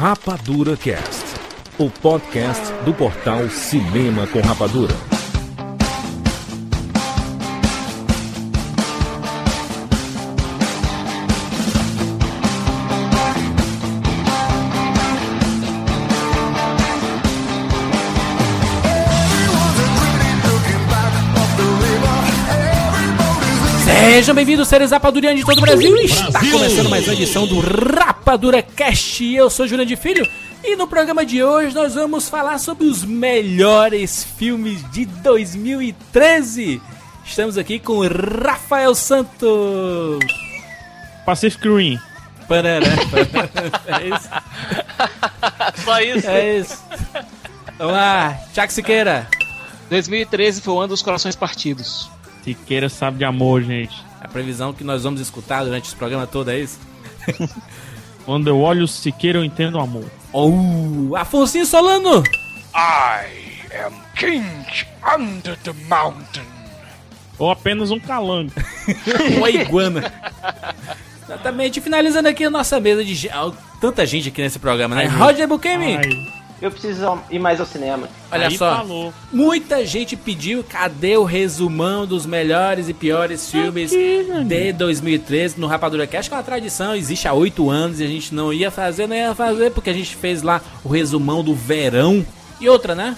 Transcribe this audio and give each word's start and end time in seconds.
Rapadura 0.00 0.78
Cast, 0.78 1.26
o 1.76 1.90
podcast 1.90 2.72
do 2.86 2.94
portal 2.94 3.50
Cinema 3.50 4.26
com 4.28 4.40
Rapadura. 4.40 4.94
Sejam 23.84 24.34
bem-vindos, 24.34 24.66
seres 24.66 24.92
rapadurianos 24.92 25.40
de 25.40 25.44
todo 25.44 25.58
o 25.58 25.60
Brasil. 25.60 25.94
Está 25.98 26.40
começando 26.40 26.88
mais 26.88 27.06
uma 27.06 27.12
edição 27.12 27.46
do 27.46 27.60
Rapadura 27.60 28.09
Cast. 28.76 29.24
Eu 29.34 29.50
sou 29.50 29.66
Juliano 29.66 29.88
de 29.88 29.96
Filho 29.96 30.24
e 30.62 30.76
no 30.76 30.86
programa 30.86 31.26
de 31.26 31.42
hoje 31.42 31.74
nós 31.74 31.96
vamos 31.96 32.28
falar 32.28 32.58
sobre 32.58 32.86
os 32.86 33.04
melhores 33.04 34.22
filmes 34.22 34.88
de 34.92 35.04
2013. 35.04 36.80
Estamos 37.24 37.58
aqui 37.58 37.80
com 37.80 38.06
Rafael 38.06 38.94
Santos. 38.94 40.20
Pacific 41.26 41.68
Rim. 41.68 41.98
Parará, 42.46 42.86
É 43.98 44.06
isso. 44.06 45.82
Só 45.84 46.00
isso. 46.00 46.30
É 46.30 46.58
isso. 46.58 46.84
Vamos 47.78 47.94
lá, 47.94 48.38
Tiago 48.54 48.70
Siqueira. 48.70 49.26
2013 49.90 50.60
foi 50.60 50.74
o 50.74 50.78
ano 50.78 50.88
dos 50.88 51.02
corações 51.02 51.34
partidos. 51.34 52.08
Siqueira 52.44 52.88
sabe 52.88 53.18
de 53.18 53.24
amor, 53.24 53.60
gente. 53.62 54.04
A 54.20 54.28
previsão 54.28 54.72
que 54.72 54.84
nós 54.84 55.02
vamos 55.02 55.20
escutar 55.20 55.64
durante 55.64 55.86
esse 55.86 55.96
programa 55.96 56.28
todo 56.28 56.48
é 56.52 56.60
isso? 56.60 56.78
Quando 58.30 58.46
eu 58.46 58.60
olho 58.60 58.84
o 58.84 58.86
Siqueira, 58.86 59.40
eu 59.40 59.44
entendo 59.44 59.74
o 59.74 59.80
amor. 59.80 60.04
Oh, 60.32 61.16
Afonso 61.16 61.66
Solano. 61.66 62.22
I 62.72 63.26
am 63.84 63.92
king 64.14 64.46
under 65.02 65.56
the 65.64 65.72
mountain. 65.88 66.46
Ou 67.40 67.50
apenas 67.50 67.90
um 67.90 67.98
calango. 67.98 68.52
Uma 69.36 69.50
iguana. 69.50 70.12
Exatamente, 71.24 71.80
finalizando 71.80 72.28
aqui 72.28 72.44
a 72.44 72.50
nossa 72.50 72.78
mesa 72.78 73.04
de. 73.04 73.28
Tanta 73.80 74.06
gente 74.06 74.28
aqui 74.28 74.40
nesse 74.40 74.60
programa, 74.60 74.94
né? 74.94 75.06
Ai, 75.06 75.08
Roger 75.08 75.48
Bukemi, 75.48 75.96
Ai, 75.96 76.39
Eu 76.60 76.70
preciso 76.70 77.18
ir 77.30 77.38
mais 77.38 77.58
ao 77.58 77.66
cinema. 77.66 78.08
olha 78.30 78.48
aí 78.48 78.56
só. 78.56 78.76
falou. 78.76 79.14
Muita 79.32 79.84
gente 79.86 80.14
pediu 80.16 80.62
cadê 80.62 81.16
o 81.16 81.24
resumão 81.24 82.06
dos 82.06 82.26
melhores 82.26 82.88
e 82.88 82.92
piores 82.92 83.50
filmes 83.50 83.90
de 83.90 84.72
2013 84.72 85.58
no 85.58 85.66
Rapadura 85.66 86.06
Cast, 86.06 86.28
que 86.28 86.34
é 86.34 86.36
uma 86.36 86.42
tradição, 86.42 86.94
existe 86.94 87.26
há 87.26 87.32
oito 87.32 87.70
anos 87.70 88.00
e 88.00 88.04
a 88.04 88.06
gente 88.06 88.34
não 88.34 88.52
ia 88.52 88.70
fazer, 88.70 89.06
não 89.06 89.16
ia 89.16 89.34
fazer, 89.34 89.70
porque 89.70 89.90
a 89.90 89.94
gente 89.94 90.14
fez 90.14 90.42
lá 90.42 90.60
o 90.84 90.88
resumão 90.88 91.42
do 91.42 91.54
verão. 91.54 92.24
E 92.60 92.68
outra, 92.68 92.94
né? 92.94 93.16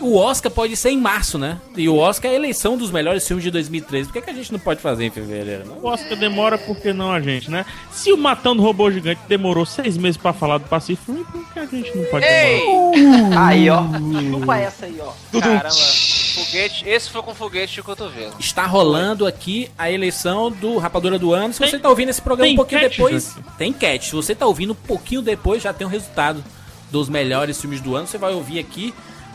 O 0.00 0.16
Oscar 0.18 0.52
pode 0.52 0.76
ser 0.76 0.90
em 0.90 0.98
março, 1.00 1.38
né? 1.38 1.58
E 1.74 1.88
o 1.88 1.96
Oscar 1.96 2.30
é 2.30 2.34
a 2.34 2.36
eleição 2.36 2.76
dos 2.76 2.90
melhores 2.90 3.26
filmes 3.26 3.42
de 3.42 3.50
2013. 3.50 4.08
Por 4.08 4.12
que, 4.12 4.20
que 4.22 4.30
a 4.30 4.34
gente 4.34 4.52
não 4.52 4.58
pode 4.58 4.80
fazer 4.80 5.04
em 5.06 5.10
fevereiro? 5.10 5.64
Não? 5.66 5.78
O 5.78 5.86
Oscar 5.86 6.16
demora, 6.18 6.58
por 6.58 6.76
que 6.76 6.92
não 6.92 7.10
a 7.10 7.20
gente, 7.20 7.50
né? 7.50 7.64
Se 7.90 8.12
o 8.12 8.16
Matando 8.18 8.62
Robô 8.62 8.90
Gigante 8.90 9.20
demorou 9.26 9.64
seis 9.64 9.96
meses 9.96 10.16
pra 10.18 10.34
falar 10.34 10.58
do 10.58 10.68
Pacific 10.68 11.10
Rim, 11.10 11.24
por 11.24 11.52
que 11.52 11.58
a 11.58 11.64
gente 11.66 11.96
não 11.96 12.04
pode 12.10 12.26
demorar? 12.26 13.46
Aí, 13.48 13.70
ó. 13.70 13.82
Chupa 14.30 14.56
essa 14.58 14.86
aí, 14.86 14.98
ó. 15.00 15.40
Caramba, 15.40 15.70
foguete, 15.70 16.88
esse 16.88 17.10
foi 17.10 17.22
com 17.22 17.34
foguete 17.34 17.74
de 17.74 17.82
cotovelo. 17.82 18.34
Está 18.38 18.66
rolando 18.66 19.26
aqui 19.26 19.70
a 19.78 19.90
eleição 19.90 20.50
do 20.50 20.76
Rapadura 20.76 21.18
do 21.18 21.32
Ano. 21.32 21.54
Se 21.54 21.60
Tem- 21.60 21.70
você 21.70 21.78
tá 21.78 21.88
ouvindo 21.88 22.10
esse 22.10 22.20
programa 22.20 22.52
um 22.52 22.56
pouquinho 22.56 22.80
enquete, 22.80 22.96
depois, 22.96 23.12
José? 23.34 23.40
tem 23.56 23.70
enquete. 23.70 24.06
Se 24.06 24.12
você 24.14 24.34
tá 24.34 24.46
ouvindo 24.46 24.72
um 24.72 24.76
pouquinho 24.76 25.22
depois, 25.22 25.62
já 25.62 25.72
tem 25.72 25.86
o 25.86 25.90
resultado 25.90 26.44
dos 26.90 27.08
melhores 27.08 27.58
filmes 27.60 27.80
do 27.80 27.96
ano. 27.96 28.06
Você 28.06 28.18
vai 28.18 28.32
ouvir 28.34 28.58
aqui 28.58 28.92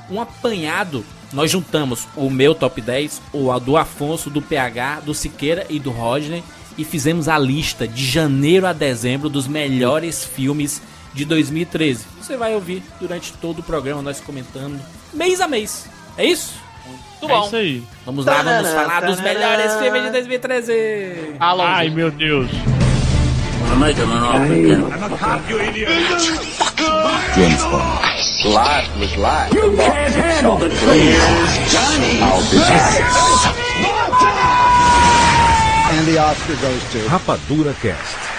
um 0.10 0.20
apanhado. 0.22 1.06
Nós 1.34 1.50
juntamos 1.50 2.08
o 2.16 2.30
meu 2.30 2.54
top 2.54 2.82
10, 2.82 3.22
o 3.34 3.58
do 3.60 3.78
Afonso, 3.78 4.30
do 4.30 4.42
PH, 4.42 5.02
do 5.02 5.14
Siqueira 5.14 5.66
e 5.70 5.80
do 5.80 5.90
Rodney 5.92 6.44
e 6.78 6.84
fizemos 6.84 7.28
a 7.28 7.38
lista 7.38 7.88
de 7.88 8.06
janeiro 8.06 8.66
a 8.66 8.74
dezembro 8.74 9.30
dos 9.30 9.48
melhores 9.48 10.24
filmes 10.24 10.82
de 11.14 11.26
2013. 11.26 12.06
Você 12.22 12.38
vai 12.38 12.54
ouvir 12.56 12.82
durante 13.00 13.34
todo 13.34 13.60
o 13.60 13.64
programa 13.64 14.02
nós 14.02 14.20
comentando 14.20 14.80
mês 15.14 15.40
a 15.42 15.48
mês. 15.48 15.90
É 16.18 16.26
isso? 16.26 16.54
Muito 16.86 17.26
É 17.26 17.28
bom. 17.28 17.46
isso 17.46 17.56
aí. 17.56 17.84
Vamos 18.06 18.26
lá, 18.26 18.42
vamos 18.42 18.70
falar 18.72 19.02
dos 19.02 19.20
melhores 19.22 19.74
filmes 19.76 20.04
de 20.04 20.12
2013. 20.12 21.36
Alô, 21.40 21.62
Ai, 21.64 21.90
meu 21.90 22.10
Deus. 22.12 22.50
Rapadura 37.10 37.74
Cast. 37.82 38.31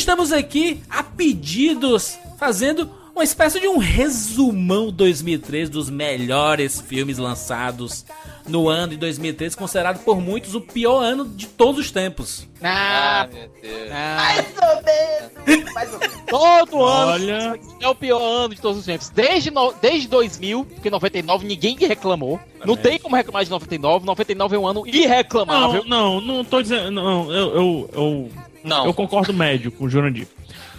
Estamos 0.00 0.32
aqui 0.32 0.80
a 0.88 1.02
pedidos, 1.02 2.18
fazendo 2.38 2.90
uma 3.14 3.24
espécie 3.24 3.58
de 3.58 3.66
um 3.66 3.78
resumão 3.78 4.92
2013 4.92 5.70
dos 5.70 5.90
melhores 5.90 6.80
filmes 6.80 7.18
lançados 7.18 8.04
no 8.46 8.68
ano 8.68 8.90
de 8.92 8.96
2013, 8.96 9.56
considerado 9.56 9.98
por 10.04 10.20
muitos 10.20 10.54
o 10.54 10.60
pior 10.60 11.02
ano 11.02 11.26
de 11.28 11.46
todos 11.48 11.80
os 11.84 11.90
tempos. 11.90 12.46
Ah, 12.62 13.22
Ah, 13.22 13.28
meu 13.32 13.50
Deus. 13.60 13.90
Mais 13.90 14.46
ou 14.56 14.82
menos. 15.56 15.72
Mais 15.74 15.92
ou 15.92 15.98
menos. 15.98 16.16
todo 16.28 16.82
ano 16.84 17.12
Olha. 17.12 17.60
é 17.80 17.88
o 17.88 17.94
pior 17.94 18.20
ano 18.22 18.54
de 18.54 18.60
todos 18.60 18.78
os 18.78 18.84
tempos. 18.86 19.10
Desde, 19.10 19.50
no- 19.50 19.74
desde 19.82 20.06
2000, 20.08 20.64
porque 20.64 20.88
99 20.88 21.44
ninguém 21.46 21.76
reclamou. 21.76 22.38
Não 22.64 22.76
tem 22.76 22.98
como 23.00 23.16
reclamar 23.16 23.44
de 23.44 23.50
99. 23.50 24.06
99 24.06 24.54
é 24.56 24.58
um 24.58 24.66
ano 24.66 24.80
Não, 24.80 24.86
irreclamável. 24.86 25.84
não, 25.84 26.20
não 26.20 26.44
tô 26.44 26.62
dizendo. 26.62 26.90
Não, 26.92 27.32
eu, 27.32 27.54
eu, 27.54 27.90
eu, 27.92 28.30
Não. 28.64 28.86
eu 28.86 28.94
concordo 28.94 29.32
médio 29.32 29.70
com 29.72 29.84
o 29.84 29.88
Jurandir. 29.88 30.26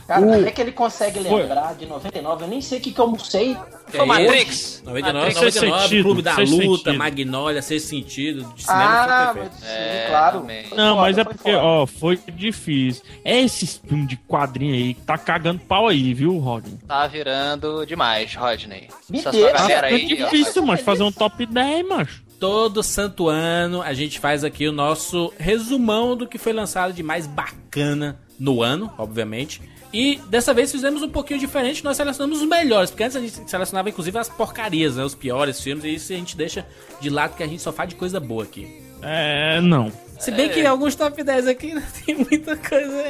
Cara, 0.08 0.40
até 0.40 0.50
que 0.50 0.60
ele 0.60 0.72
consegue 0.72 1.20
lembrar 1.20 1.76
de 1.76 1.86
99. 1.86 2.44
Eu 2.44 2.48
nem 2.48 2.62
sei 2.62 2.80
o 2.80 2.82
que, 2.82 2.92
que 2.92 3.00
eu 3.00 3.06
almocei. 3.06 3.56
Foi 3.90 4.06
Matrix. 4.08 4.82
99, 4.84 5.20
Matrix. 5.20 5.36
99, 5.36 5.52
Sexto 5.52 6.04
Clube 6.04 6.22
da 6.24 6.36
sentido, 6.36 6.58
Luta, 6.68 6.84
sentido. 6.86 6.98
Magnolia, 6.98 7.62
Sexto 7.62 7.88
Sentido, 7.90 8.54
de 8.56 8.64
cinema 8.64 8.84
Ah, 9.04 9.32
perfeito. 9.36 9.52
Deus, 9.60 9.64
É, 9.72 10.02
sim, 10.06 10.10
claro. 10.10 10.40
Não, 10.76 10.96
foda, 10.96 11.02
mas 11.02 11.18
é 11.20 11.24
porque, 11.24 11.52
foda. 11.52 11.64
ó, 11.64 11.86
foi 11.86 12.20
difícil. 12.36 13.04
É 13.24 13.40
esses 13.40 13.78
filmes 13.88 14.08
de 14.08 14.18
quadrinho 14.18 14.74
aí 14.74 14.96
que 14.96 15.02
tá 15.02 15.16
cagando 15.16 15.60
pau 15.60 15.88
aí, 15.88 16.12
viu, 16.12 16.36
Rodney? 16.40 16.80
Tá 16.88 17.06
virando 17.06 17.86
demais, 17.86 18.34
Rodney. 18.34 18.88
Me 19.08 19.20
Essa 19.20 19.32
sua 19.32 19.52
galera 19.52 19.92
É 19.92 19.94
aí, 19.94 20.04
ó. 20.24 20.26
difícil, 20.26 20.66
mas 20.66 20.82
fazer 20.82 21.04
um 21.04 21.12
top 21.12 21.46
10, 21.46 21.88
macho. 21.88 22.24
Todo 22.40 22.82
santo 22.82 23.28
ano 23.28 23.82
a 23.82 23.94
gente 23.94 24.20
faz 24.20 24.44
aqui 24.44 24.68
o 24.68 24.72
nosso 24.72 25.34
resumão 25.38 26.16
do 26.16 26.26
que 26.26 26.38
foi 26.38 26.54
lançado 26.54 26.94
de 26.94 27.04
mais 27.04 27.28
bacana 27.28 28.18
no 28.40 28.64
ano, 28.64 28.92
obviamente. 28.98 29.62
E 29.92 30.18
dessa 30.30 30.54
vez 30.54 30.72
fizemos 30.72 31.02
um 31.02 31.10
pouquinho 31.10 31.40
diferente, 31.40 31.84
nós 31.84 31.98
selecionamos 31.98 32.42
os 32.42 32.48
melhores, 32.48 32.92
porque 32.92 33.04
antes 33.04 33.18
a 33.18 33.20
gente 33.20 33.50
selecionava 33.50 33.90
inclusive 33.90 34.18
as 34.20 34.30
porcarias, 34.30 34.96
né, 34.96 35.04
os 35.04 35.16
piores 35.16 35.60
filmes, 35.60 35.84
e 35.84 35.96
isso 35.96 36.14
a 36.14 36.16
gente 36.16 36.38
deixa 36.38 36.66
de 37.02 37.10
lado 37.10 37.36
que 37.36 37.42
a 37.44 37.48
gente 37.48 37.62
só 37.62 37.74
faz 37.74 37.90
de 37.90 37.96
coisa 37.96 38.20
boa 38.20 38.44
aqui. 38.44 38.82
É, 39.02 39.60
não. 39.62 39.92
Se 40.20 40.32
bem 40.32 40.50
que 40.50 40.66
alguns 40.66 40.94
top 40.96 41.24
10 41.24 41.48
aqui 41.48 41.74
não 41.74 41.82
tem 42.06 42.16
muita 42.16 42.56
coisa. 42.56 43.04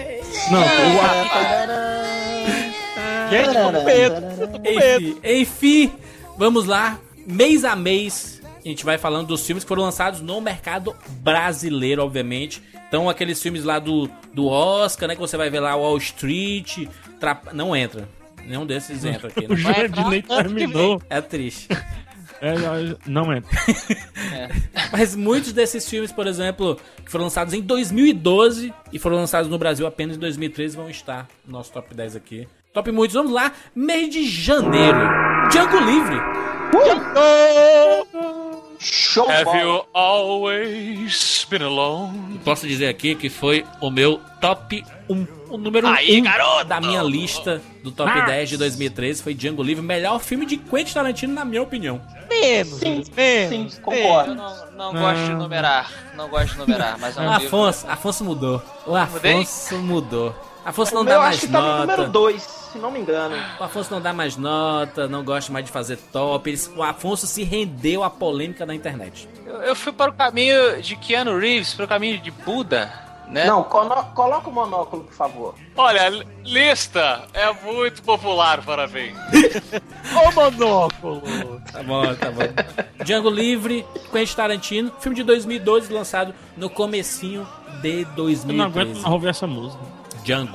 Não, 0.52 0.64
É. 0.64 0.88
o, 3.28 3.30
Gente, 3.30 3.54
tô 3.54 3.72
com 3.80 3.84
medo. 3.84 4.16
Tô 4.40 4.48
com 4.48 4.60
medo. 4.60 5.06
Enfim, 5.06 5.20
enfim, 5.24 5.92
vamos 6.38 6.66
lá, 6.66 7.00
mês 7.28 7.66
a 7.66 7.76
mês, 7.76 8.39
a 8.64 8.68
gente 8.68 8.86
vai 8.86 8.98
falando 8.98 9.28
dos 9.28 9.46
filmes 9.46 9.64
que 9.64 9.68
foram 9.68 9.84
lançados 9.84 10.22
no 10.22 10.40
mercado 10.42 10.96
brasileiro, 11.22 12.04
obviamente. 12.04 12.62
Então, 12.88 13.10
aqueles 13.10 13.42
filmes 13.42 13.64
lá 13.64 13.80
do, 13.80 14.10
do 14.34 14.48
Oscar, 14.48 15.08
né, 15.08 15.16
que 15.16 15.22
você 15.22 15.38
vai 15.38 15.50
ver 15.50 15.60
lá, 15.60 15.76
Wall 15.76 15.98
Street, 15.98 16.88
Trap- 17.20 17.54
não 17.54 17.76
entra. 17.76 18.08
Nenhum 18.46 18.66
desses 18.66 19.06
entra 19.06 19.28
aqui. 19.28 19.46
o 19.52 19.56
Né? 19.56 19.92
Ano 20.00 20.12
que 20.22 20.28
terminou. 20.28 21.02
É 21.10 21.22
triste. 21.22 21.68
É, 22.42 22.54
é, 22.54 22.96
não 23.06 23.34
entra. 23.34 23.50
Mas 24.94 25.14
muitos 25.14 25.52
desses 25.52 25.90
filmes, 25.90 26.10
por 26.10 26.26
exemplo, 26.26 26.80
que 27.04 27.12
foram 27.12 27.26
lançados 27.26 27.54
em 27.54 27.62
2012 27.62 28.74
e 28.94 28.98
foram 28.98 29.18
lançados 29.18 29.50
no 29.52 29.58
Brasil 29.58 29.86
apenas 29.86 30.16
em 30.16 30.20
2013, 30.22 30.78
vão 30.78 30.90
estar 30.90 31.28
no 31.46 31.52
nosso 31.52 31.70
top 31.74 31.94
10 31.94 32.16
aqui. 32.16 32.48
Top 32.74 32.90
muitos, 32.94 33.16
vamos 33.16 33.34
lá. 33.34 33.52
Mês 33.76 34.10
de 34.10 34.26
janeiro. 34.26 35.00
Django 35.52 35.80
Livre. 35.80 36.16
Show 38.82 39.28
Have 39.30 39.44
bola. 39.44 39.58
you 39.62 39.86
always 39.94 41.46
been 41.50 41.62
alone? 41.64 42.40
Posso 42.46 42.66
dizer 42.66 42.88
aqui 42.88 43.14
que 43.14 43.30
foi 43.30 43.66
o 43.82 43.90
meu 43.92 44.22
top 44.40 44.84
1. 45.10 45.28
O 45.50 45.58
número 45.58 45.88
Aí, 45.88 46.22
1 46.22 46.24
garoto! 46.24 46.64
da 46.66 46.80
minha 46.80 47.02
lista 47.04 47.62
do 47.84 47.92
top 47.92 48.26
10 48.26 48.50
de 48.50 48.58
2013 48.58 49.22
foi 49.24 49.34
Django 49.34 49.62
Livre, 49.64 49.84
melhor 49.84 50.20
filme 50.20 50.46
de 50.46 50.56
Quentin 50.58 50.94
Tarantino, 50.94 51.34
na 51.34 51.44
minha 51.44 51.62
opinião. 51.62 52.00
Menos, 52.30 52.80
Sim, 52.80 53.04
menos. 53.18 53.74
sim, 53.74 53.82
concordo. 53.82 54.32
Eu 54.32 54.36
não, 54.36 54.72
não 54.72 54.94
gosto 54.94 55.26
de 55.26 55.32
numerar. 55.34 55.92
Não 56.16 56.30
gosto 56.30 56.52
de 56.54 56.58
numerar, 56.60 56.98
mas 57.00 57.18
é 57.18 57.20
O 57.20 57.24
um 57.24 57.32
livro. 57.34 57.48
Afonso, 57.48 57.88
Afonso 57.90 58.24
mudou. 58.24 58.62
O 58.86 58.92
Mudei? 58.98 59.34
Afonso 59.34 59.76
mudou. 59.80 60.36
Afonso 60.70 60.94
não 60.96 61.02
O 61.02 61.06
dá 61.06 61.12
meu 61.12 61.20
mais 61.22 61.36
acho 61.38 61.46
que 61.48 61.52
tá 61.52 61.60
no 61.62 61.68
nota. 61.68 61.80
número 61.82 62.10
2, 62.10 62.42
se 62.42 62.78
não 62.78 62.92
me 62.92 63.00
engano. 63.00 63.36
O 63.60 63.64
Afonso 63.64 63.92
não 63.92 64.02
dá 64.02 64.14
mais 64.14 64.36
nota, 64.38 65.08
não 65.08 65.24
gosta 65.24 65.52
mais 65.52 65.66
de 65.66 65.72
fazer 65.72 65.98
top. 66.12 66.50
Eles- 66.50 66.72
o 66.76 66.84
Afonso 66.84 67.26
se 67.28 67.44
rendeu 67.44 68.04
à 68.04 68.10
polêmica 68.10 68.66
da 68.66 68.74
internet. 68.76 69.28
Eu, 69.46 69.56
eu 69.62 69.76
fui 69.76 69.92
para 69.92 70.12
o 70.12 70.14
caminho 70.14 70.82
de 70.82 70.96
Keanu 70.96 71.38
Reeves, 71.40 71.74
para 71.74 71.86
o 71.86 71.88
caminho 71.88 72.20
de 72.20 72.30
Buda, 72.32 72.92
né? 73.30 73.46
Não, 73.46 73.64
colo- 73.64 74.04
coloca 74.16 74.50
o 74.50 74.54
monóculo, 74.54 75.04
por 75.04 75.14
favor. 75.14 75.56
Olha, 75.76 76.10
li- 76.10 76.28
lista 76.44 77.24
é 77.34 77.52
muito 77.64 78.02
popular 78.04 78.64
para 78.64 78.88
mim. 78.88 79.12
Ô, 80.28 80.32
monóculo! 80.34 81.22
Tá 81.72 81.84
bom, 81.84 82.16
tá 82.16 82.32
bom. 82.32 83.04
Django 83.04 83.30
Livre, 83.30 83.86
Quentin 84.12 84.36
Tarantino, 84.36 84.92
filme 85.00 85.16
de 85.16 85.24
2012, 85.24 85.92
lançado 85.94 86.34
no 86.58 86.70
comecinho 86.70 87.48
de 87.82 88.02
Eu 88.02 88.06
não 88.54 88.66
aguento 88.66 88.94
2013. 88.94 88.94
mais 89.02 89.14
ouvir 89.14 89.28
essa 89.30 89.48
música. 89.48 89.99
Django. 90.30 90.54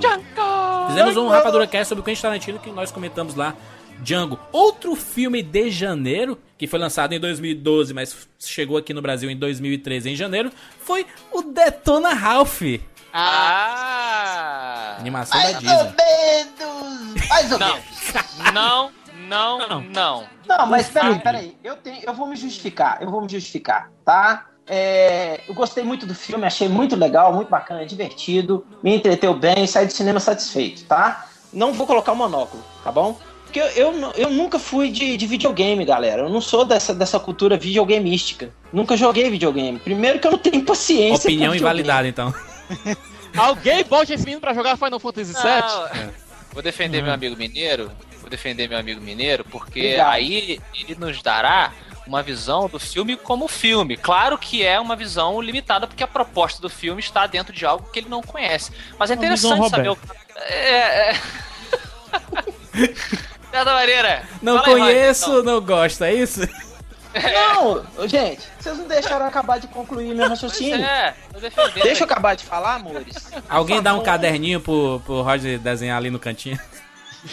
Fizemos 0.88 1.16
um 1.16 1.28
Rapadura 1.28 1.66
Cast 1.66 1.88
sobre 1.88 2.04
Quentin 2.04 2.22
Tarantino 2.22 2.58
que 2.60 2.70
nós 2.70 2.92
comentamos 2.92 3.34
lá. 3.34 3.54
Django. 4.00 4.38
Outro 4.52 4.94
filme 4.94 5.42
de 5.42 5.70
janeiro, 5.70 6.38
que 6.58 6.66
foi 6.66 6.78
lançado 6.78 7.12
em 7.12 7.18
2012, 7.20 7.92
mas 7.94 8.28
chegou 8.38 8.76
aqui 8.76 8.92
no 8.94 9.00
Brasil 9.02 9.28
em 9.30 9.36
2013 9.36 10.10
em 10.10 10.16
janeiro, 10.16 10.50
foi 10.80 11.06
o 11.32 11.42
Detona 11.42 12.10
Ralph. 12.12 12.62
Ah! 13.12 14.96
Animação 14.98 15.38
da 15.40 15.44
Mais 15.44 15.54
ou 15.56 15.60
Disney. 15.60 15.94
menos! 15.96 17.28
Mais 17.28 17.52
ou 17.52 17.58
Não, 17.58 17.74
menos. 17.74 18.52
não, 18.52 18.92
não, 19.28 19.80
não. 19.82 20.24
Não, 20.46 20.66
mas 20.66 20.88
peraí, 20.88 21.18
peraí. 21.20 21.56
Eu, 21.64 21.76
tenho, 21.76 22.02
eu 22.04 22.12
vou 22.14 22.26
me 22.28 22.36
justificar, 22.36 22.98
eu 23.00 23.10
vou 23.10 23.22
me 23.22 23.28
justificar, 23.28 23.90
tá? 24.04 24.46
É, 24.66 25.40
eu 25.46 25.54
gostei 25.54 25.84
muito 25.84 26.06
do 26.06 26.14
filme, 26.14 26.46
achei 26.46 26.68
muito 26.68 26.96
legal, 26.96 27.32
muito 27.34 27.48
bacana, 27.48 27.84
divertido, 27.84 28.66
me 28.82 28.96
entreteu 28.96 29.34
bem, 29.34 29.66
saí 29.66 29.86
do 29.86 29.92
cinema 29.92 30.18
satisfeito, 30.18 30.84
tá? 30.84 31.26
Não 31.52 31.72
vou 31.72 31.86
colocar 31.86 32.12
o 32.12 32.16
monóculo, 32.16 32.62
tá 32.82 32.90
bom? 32.90 33.18
Porque 33.44 33.60
eu, 33.60 33.92
eu, 33.92 34.12
eu 34.16 34.30
nunca 34.30 34.58
fui 34.58 34.90
de, 34.90 35.16
de 35.16 35.26
videogame, 35.28 35.84
galera. 35.84 36.22
Eu 36.22 36.28
não 36.28 36.40
sou 36.40 36.64
dessa, 36.64 36.92
dessa 36.92 37.20
cultura 37.20 37.56
videogameística. 37.56 38.50
Nunca 38.72 38.96
joguei 38.96 39.30
videogame. 39.30 39.78
Primeiro 39.78 40.18
que 40.18 40.26
eu 40.26 40.32
não 40.32 40.38
tenho 40.38 40.64
paciência. 40.64 41.28
Opinião 41.28 41.54
invalidada, 41.54 42.08
então. 42.08 42.34
Alguém 43.36 43.84
bote 43.84 44.12
esse 44.12 44.24
menino 44.24 44.40
pra 44.40 44.54
jogar 44.54 44.76
Final 44.76 44.98
Fantasy 44.98 45.34
VII? 45.34 45.42
Não, 45.42 46.12
Vou 46.52 46.62
defender 46.62 47.00
meu 47.00 47.12
amigo 47.12 47.36
mineiro. 47.36 47.92
Vou 48.20 48.28
defender 48.28 48.68
meu 48.68 48.78
amigo 48.78 49.00
mineiro, 49.00 49.44
porque 49.44 49.80
Obrigado. 49.80 50.12
aí 50.12 50.60
ele 50.74 50.96
nos 50.98 51.22
dará 51.22 51.72
uma 52.06 52.22
visão 52.22 52.68
do 52.68 52.78
filme 52.78 53.16
como 53.16 53.48
filme. 53.48 53.96
Claro 53.96 54.38
que 54.38 54.64
é 54.64 54.78
uma 54.78 54.96
visão 54.96 55.40
limitada, 55.40 55.86
porque 55.86 56.02
a 56.02 56.08
proposta 56.08 56.60
do 56.60 56.68
filme 56.68 57.00
está 57.00 57.26
dentro 57.26 57.52
de 57.52 57.64
algo 57.64 57.88
que 57.90 58.00
ele 58.00 58.08
não 58.08 58.22
conhece. 58.22 58.72
Mas 58.98 59.10
é 59.10 59.14
interessante 59.14 59.68
saber 59.68 59.90
o. 59.90 59.98
É. 60.36 61.10
é... 61.10 61.14
Certa 63.50 63.72
maneira. 63.72 64.24
Não 64.42 64.56
Fala 64.56 64.66
aí, 64.66 64.80
Roger, 64.80 64.96
conheço, 64.96 65.30
então. 65.30 65.42
não 65.44 65.60
gosto, 65.60 66.02
é 66.02 66.12
isso? 66.12 66.40
Não, 67.14 68.08
gente, 68.08 68.40
vocês 68.58 68.76
não 68.76 68.88
deixaram 68.88 69.20
eu 69.20 69.28
acabar 69.28 69.60
de 69.60 69.68
concluir 69.68 70.08
meu 70.08 70.26
Pois 70.26 70.30
raciocínio. 70.30 70.84
é, 70.84 71.14
tô 71.32 71.38
defendendo. 71.38 71.82
Deixa 71.84 72.02
eu 72.02 72.06
acabar 72.06 72.34
de 72.34 72.44
falar, 72.44 72.74
amores. 72.74 73.30
Alguém 73.48 73.80
dá 73.80 73.94
um 73.94 74.02
caderninho 74.02 74.60
pro, 74.60 75.00
pro 75.06 75.22
Roger 75.22 75.60
desenhar 75.60 75.96
ali 75.96 76.10
no 76.10 76.18
cantinho. 76.18 76.58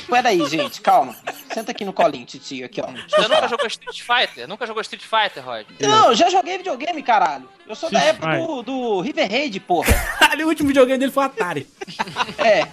Peraí, 0.09 0.45
gente, 0.47 0.81
calma. 0.81 1.15
Senta 1.53 1.71
aqui 1.71 1.83
no 1.85 1.93
colinho, 1.93 2.25
titio, 2.25 2.65
aqui, 2.65 2.81
ó. 2.81 2.85
Deixa 2.88 3.07
Você 3.09 3.21
nunca 3.21 3.35
falar. 3.35 3.47
jogou 3.49 3.67
Street 3.67 4.01
Fighter? 4.01 4.47
Nunca 4.47 4.65
jogou 4.67 4.81
Street 4.81 5.03
Fighter, 5.03 5.43
Roger? 5.43 5.65
Não, 5.79 6.09
eu 6.09 6.15
já 6.15 6.29
joguei 6.29 6.57
videogame, 6.57 7.03
caralho. 7.03 7.47
Eu 7.67 7.75
sou 7.75 7.89
da 7.91 7.99
época 8.01 8.38
do, 8.38 8.61
do 8.63 9.01
River 9.01 9.29
Raid, 9.29 9.59
porra. 9.59 9.93
Ali 10.31 10.43
o 10.43 10.47
último 10.47 10.67
videogame 10.67 10.99
dele 10.99 11.11
foi 11.11 11.23
o 11.23 11.25
Atari. 11.25 11.67
É. 12.38 12.67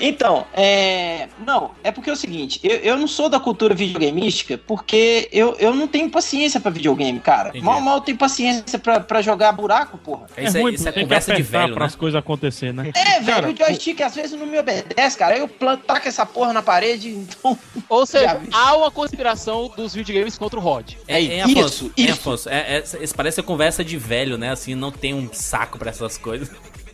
Então, 0.00 0.46
é. 0.52 1.28
Não, 1.44 1.72
é 1.82 1.90
porque 1.90 2.10
é 2.10 2.12
o 2.12 2.16
seguinte, 2.16 2.60
eu, 2.62 2.76
eu 2.76 2.96
não 2.96 3.08
sou 3.08 3.28
da 3.28 3.40
cultura 3.40 3.74
videogameística 3.74 4.58
porque 4.58 5.28
eu, 5.32 5.56
eu 5.58 5.74
não 5.74 5.88
tenho 5.88 6.10
paciência 6.10 6.60
pra 6.60 6.70
videogame, 6.70 7.18
cara. 7.20 7.50
Entendi. 7.50 7.64
Mal, 7.64 7.80
mal 7.80 7.96
eu 7.96 8.00
tenho 8.02 8.18
paciência 8.18 8.78
pra, 8.78 9.00
pra 9.00 9.22
jogar 9.22 9.52
buraco, 9.52 9.96
porra. 9.98 10.26
É 10.36 10.44
Isso 10.44 10.58
é, 10.58 10.60
ruim, 10.60 10.74
isso 10.74 10.88
é 10.88 10.92
tem 10.92 11.02
que 11.02 11.08
conversa 11.08 11.34
de 11.34 11.42
velho, 11.42 11.72
para 11.74 11.80
né? 11.80 11.86
as 11.86 11.94
coisas 11.94 12.18
acontecer, 12.18 12.72
né? 12.72 12.90
É, 12.94 13.20
velho, 13.20 13.26
Cara, 13.26 13.50
o 13.50 13.56
joystick 13.56 14.00
às 14.02 14.14
vezes 14.14 14.38
não 14.38 14.46
me 14.46 14.58
obedece, 14.58 15.16
cara. 15.16 15.36
Eu 15.36 15.48
planto, 15.48 15.84
taco 15.84 16.06
essa 16.06 16.26
porra 16.26 16.52
na 16.52 16.62
parede, 16.62 17.10
então. 17.10 17.58
Ou 17.88 18.04
seja, 18.04 18.40
há 18.52 18.76
uma 18.76 18.90
conspiração 18.90 19.72
dos 19.76 19.94
videogames 19.94 20.36
contra 20.36 20.58
o 20.58 20.62
Rod. 20.62 20.94
É, 21.06 21.20
isso, 21.20 21.32
é, 21.32 21.40
Afonso, 21.42 21.92
é, 21.96 22.02
isso. 22.02 22.12
Afonso, 22.12 22.48
é, 22.48 22.76
é, 22.78 22.84
isso 23.02 23.14
parece 23.14 23.42
conversa 23.42 23.84
de 23.84 23.96
velho, 23.96 24.36
né? 24.36 24.50
Assim, 24.50 24.74
não 24.74 24.90
tem 24.90 25.14
um 25.14 25.28
saco 25.32 25.78
pra 25.78 25.90
essas 25.90 26.18
coisas. 26.18 26.50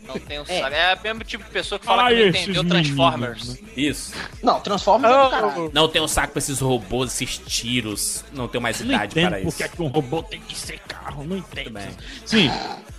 Não 0.07 0.19
tem 0.19 0.39
um 0.39 0.43
É. 0.47 0.59
saco. 0.59 0.75
É 0.75 0.93
o 0.95 0.99
mesmo 1.03 1.23
tipo 1.23 1.43
de 1.43 1.49
pessoa 1.49 1.79
que 1.79 1.85
fala 1.85 2.09
que 2.09 2.15
não 2.15 2.27
entendeu 2.27 2.63
meninos, 2.63 2.87
Transformers. 2.87 3.47
né? 3.61 3.69
Isso. 3.75 4.13
Não, 4.43 4.59
transforma 4.59 5.07
é 5.07 5.11
do 5.23 5.29
caralho. 5.29 5.71
Não 5.73 5.87
tem 5.87 6.01
um 6.01 6.07
saco 6.07 6.33
pra 6.33 6.39
esses 6.39 6.59
robôs, 6.59 7.13
esses 7.21 7.37
tiros. 7.39 8.23
Não 8.31 8.47
tenho 8.47 8.61
mais 8.61 8.79
Não 8.81 8.87
idade 8.93 9.15
para 9.19 9.37
por 9.37 9.47
isso. 9.47 9.57
que, 9.57 9.63
é 9.63 9.67
que 9.67 9.81
um 9.81 9.87
robô 9.87 10.21
tem 10.23 10.39
que 10.39 10.55
ser 10.57 10.79
carro, 10.79 11.23
não 11.23 11.37
entendo. 11.37 11.71
bem. 11.71 11.89
Sim, 12.25 12.51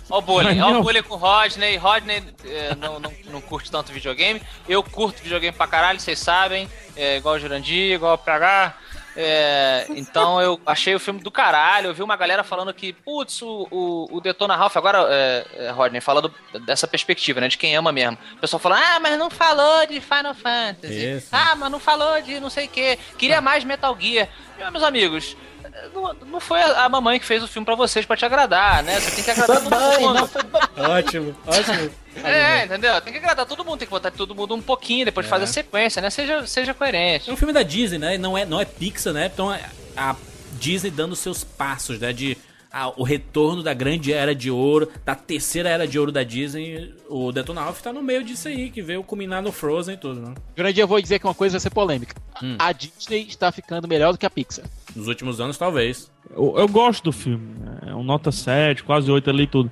Ó 0.09 0.19
o 0.19 0.21
bullying, 0.21 0.61
ó 0.61 0.71
não. 0.71 0.79
o 0.79 0.83
bullying 0.83 1.03
com 1.03 1.15
o 1.15 1.17
Rodney. 1.17 1.75
Rodney 1.75 2.23
eh, 2.45 2.73
não, 2.79 2.97
não, 2.97 3.11
não 3.29 3.41
curte 3.41 3.69
tanto 3.69 3.91
videogame. 3.91 4.41
Eu 4.67 4.81
curto 4.81 5.21
videogame 5.21 5.55
pra 5.55 5.67
caralho, 5.67 5.99
vocês 5.99 6.17
sabem. 6.19 6.69
É, 6.95 7.17
igual 7.17 7.35
o 7.35 7.39
Jurandir, 7.39 7.93
igual 7.95 8.13
o 8.15 8.17
PH. 8.17 8.73
É, 9.19 9.87
então 9.89 10.39
eu 10.39 10.61
achei 10.63 10.93
o 10.93 10.99
filme 10.99 11.19
do 11.19 11.31
caralho. 11.31 11.87
Eu 11.87 11.93
vi 11.93 12.03
uma 12.03 12.15
galera 12.15 12.43
falando 12.43 12.71
que, 12.71 12.93
putz, 12.93 13.41
o, 13.41 13.67
o, 13.71 14.17
o 14.17 14.21
Detona 14.21 14.55
Ralph, 14.55 14.77
agora, 14.77 15.07
é, 15.09 15.45
é, 15.55 15.69
Rodney, 15.71 15.99
falando 15.99 16.31
dessa 16.65 16.87
perspectiva, 16.87 17.41
né? 17.41 17.47
De 17.47 17.57
quem 17.57 17.75
ama 17.75 17.91
mesmo. 17.91 18.15
O 18.35 18.37
pessoal 18.37 18.59
falando, 18.59 18.83
ah, 18.83 18.99
mas 18.99 19.17
não 19.17 19.31
falou 19.31 19.87
de 19.87 19.99
Final 19.99 20.35
Fantasy. 20.35 21.17
Isso. 21.17 21.29
Ah, 21.31 21.55
mas 21.55 21.71
não 21.71 21.79
falou 21.79 22.21
de 22.21 22.39
não 22.39 22.51
sei 22.51 22.67
o 22.67 22.69
que. 22.69 22.97
Queria 23.17 23.41
mais 23.41 23.63
Metal 23.63 23.97
Gear. 23.99 24.29
Meus 24.71 24.83
amigos, 24.83 25.35
não, 25.93 26.13
não 26.13 26.39
foi 26.39 26.61
a 26.61 26.87
mamãe 26.89 27.19
que 27.19 27.25
fez 27.25 27.41
o 27.43 27.47
filme 27.47 27.65
pra 27.65 27.75
vocês 27.75 28.05
pra 28.05 28.15
te 28.17 28.25
agradar, 28.25 28.83
né? 28.83 28.99
Você 28.99 29.11
tem 29.15 29.23
que 29.23 29.31
agradar 29.31 29.61
todo 29.61 30.01
mundo. 30.01 30.13
não 30.13 30.27
foi 30.27 30.41
Ótimo, 30.77 31.35
ótimo. 31.45 31.91
É, 32.23 32.65
entendeu? 32.65 32.99
Tem 33.01 33.13
que 33.13 33.19
agradar 33.19 33.45
todo 33.45 33.63
mundo, 33.63 33.77
tem 33.79 33.87
que 33.87 33.91
botar 33.91 34.11
todo 34.11 34.33
mundo 34.35 34.55
um 34.55 34.61
pouquinho, 34.61 35.05
depois 35.05 35.25
É. 35.25 35.29
faz 35.29 35.43
a 35.43 35.47
sequência, 35.47 36.01
né? 36.01 36.09
Seja, 36.09 36.45
seja 36.47 36.73
coerente. 36.73 37.29
É 37.29 37.33
um 37.33 37.37
filme 37.37 37.53
da 37.53 37.63
Disney, 37.63 37.97
né? 37.99 38.17
Não 38.17 38.37
é, 38.37 38.45
não 38.45 38.59
é 38.59 38.65
Pixar, 38.65 39.13
né? 39.13 39.29
Então 39.31 39.53
é 39.53 39.61
a 39.95 40.15
Disney 40.53 40.89
dando 40.91 41.15
seus 41.15 41.43
passos, 41.43 41.99
né? 41.99 42.11
De 42.13 42.37
ah, 42.71 42.91
o 42.95 43.03
retorno 43.03 43.63
da 43.63 43.73
grande 43.73 44.11
era 44.11 44.35
de 44.35 44.51
ouro, 44.51 44.89
da 45.05 45.15
terceira 45.15 45.69
era 45.69 45.87
de 45.87 45.97
ouro 45.97 46.11
da 46.11 46.23
Disney. 46.23 46.93
O 47.09 47.31
Detona 47.31 47.61
Ralph 47.61 47.81
tá 47.81 47.93
no 47.93 48.01
meio 48.03 48.23
disso 48.23 48.47
aí, 48.47 48.69
que 48.69 48.81
veio 48.81 49.03
culminar 49.03 49.41
no 49.41 49.51
Frozen 49.51 49.95
e 49.95 49.97
tudo, 49.97 50.21
né? 50.21 50.33
Grande, 50.55 50.79
eu 50.79 50.87
vou 50.87 51.01
dizer 51.01 51.19
que 51.19 51.25
uma 51.25 51.33
coisa 51.33 51.53
vai 51.53 51.61
ser 51.61 51.69
polêmica. 51.69 52.15
Hum. 52.41 52.55
A 52.59 52.71
Disney 52.71 53.25
está 53.27 53.51
ficando 53.51 53.87
melhor 53.87 54.11
do 54.11 54.17
que 54.17 54.25
a 54.25 54.29
Pixar. 54.29 54.65
Nos 54.95 55.07
últimos 55.07 55.39
anos, 55.39 55.57
talvez. 55.57 56.11
eu, 56.31 56.55
eu 56.57 56.67
gosto 56.67 57.03
do 57.05 57.11
filme. 57.11 57.55
né? 57.59 57.91
É 57.91 57.95
um 57.95 58.03
nota 58.03 58.31
7, 58.31 58.83
quase 58.83 59.09
8 59.09 59.29
ali 59.29 59.43
e 59.43 59.47
tudo. 59.47 59.71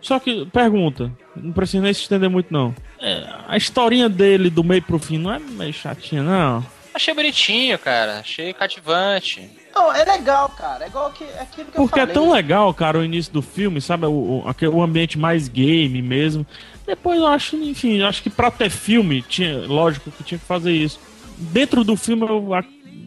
Só 0.00 0.20
que, 0.20 0.46
pergunta, 0.46 1.10
não 1.34 1.52
precisa 1.52 1.82
nem 1.82 1.92
se 1.92 2.02
estender 2.02 2.30
muito 2.30 2.52
não. 2.52 2.74
É, 3.00 3.26
a 3.48 3.56
historinha 3.56 4.08
dele 4.08 4.50
do 4.50 4.62
meio 4.62 4.82
pro 4.82 4.98
fim 4.98 5.18
não 5.18 5.32
é 5.32 5.38
meio 5.38 5.72
chatinha, 5.72 6.22
não? 6.22 6.64
Achei 6.94 7.12
bonitinho, 7.12 7.78
cara. 7.78 8.20
Achei 8.20 8.52
cativante. 8.54 9.50
Não, 9.76 9.92
é 9.92 10.04
legal, 10.04 10.48
cara. 10.48 10.84
É 10.84 10.88
igual 10.88 11.10
que, 11.12 11.22
é 11.24 11.40
aquilo 11.42 11.66
que 11.66 11.72
Porque 11.76 11.98
eu 11.98 12.02
é 12.04 12.06
falei. 12.06 12.14
tão 12.14 12.32
legal, 12.32 12.72
cara, 12.72 12.98
o 12.98 13.04
início 13.04 13.30
do 13.32 13.42
filme, 13.42 13.80
sabe? 13.80 14.06
O, 14.06 14.10
o, 14.10 14.44
o 14.72 14.82
ambiente 14.82 15.18
mais 15.18 15.48
game 15.48 16.00
mesmo. 16.00 16.46
Depois 16.86 17.18
eu 17.18 17.26
acho, 17.26 17.56
enfim, 17.56 17.98
eu 17.98 18.06
acho 18.06 18.22
que 18.22 18.30
pra 18.30 18.50
ter 18.50 18.70
filme, 18.70 19.20
tinha, 19.22 19.66
lógico 19.66 20.10
que 20.10 20.24
tinha 20.24 20.38
que 20.38 20.44
fazer 20.44 20.72
isso. 20.72 20.98
Dentro 21.36 21.84
do 21.84 21.94
filme, 21.96 22.26
eu, 22.26 22.48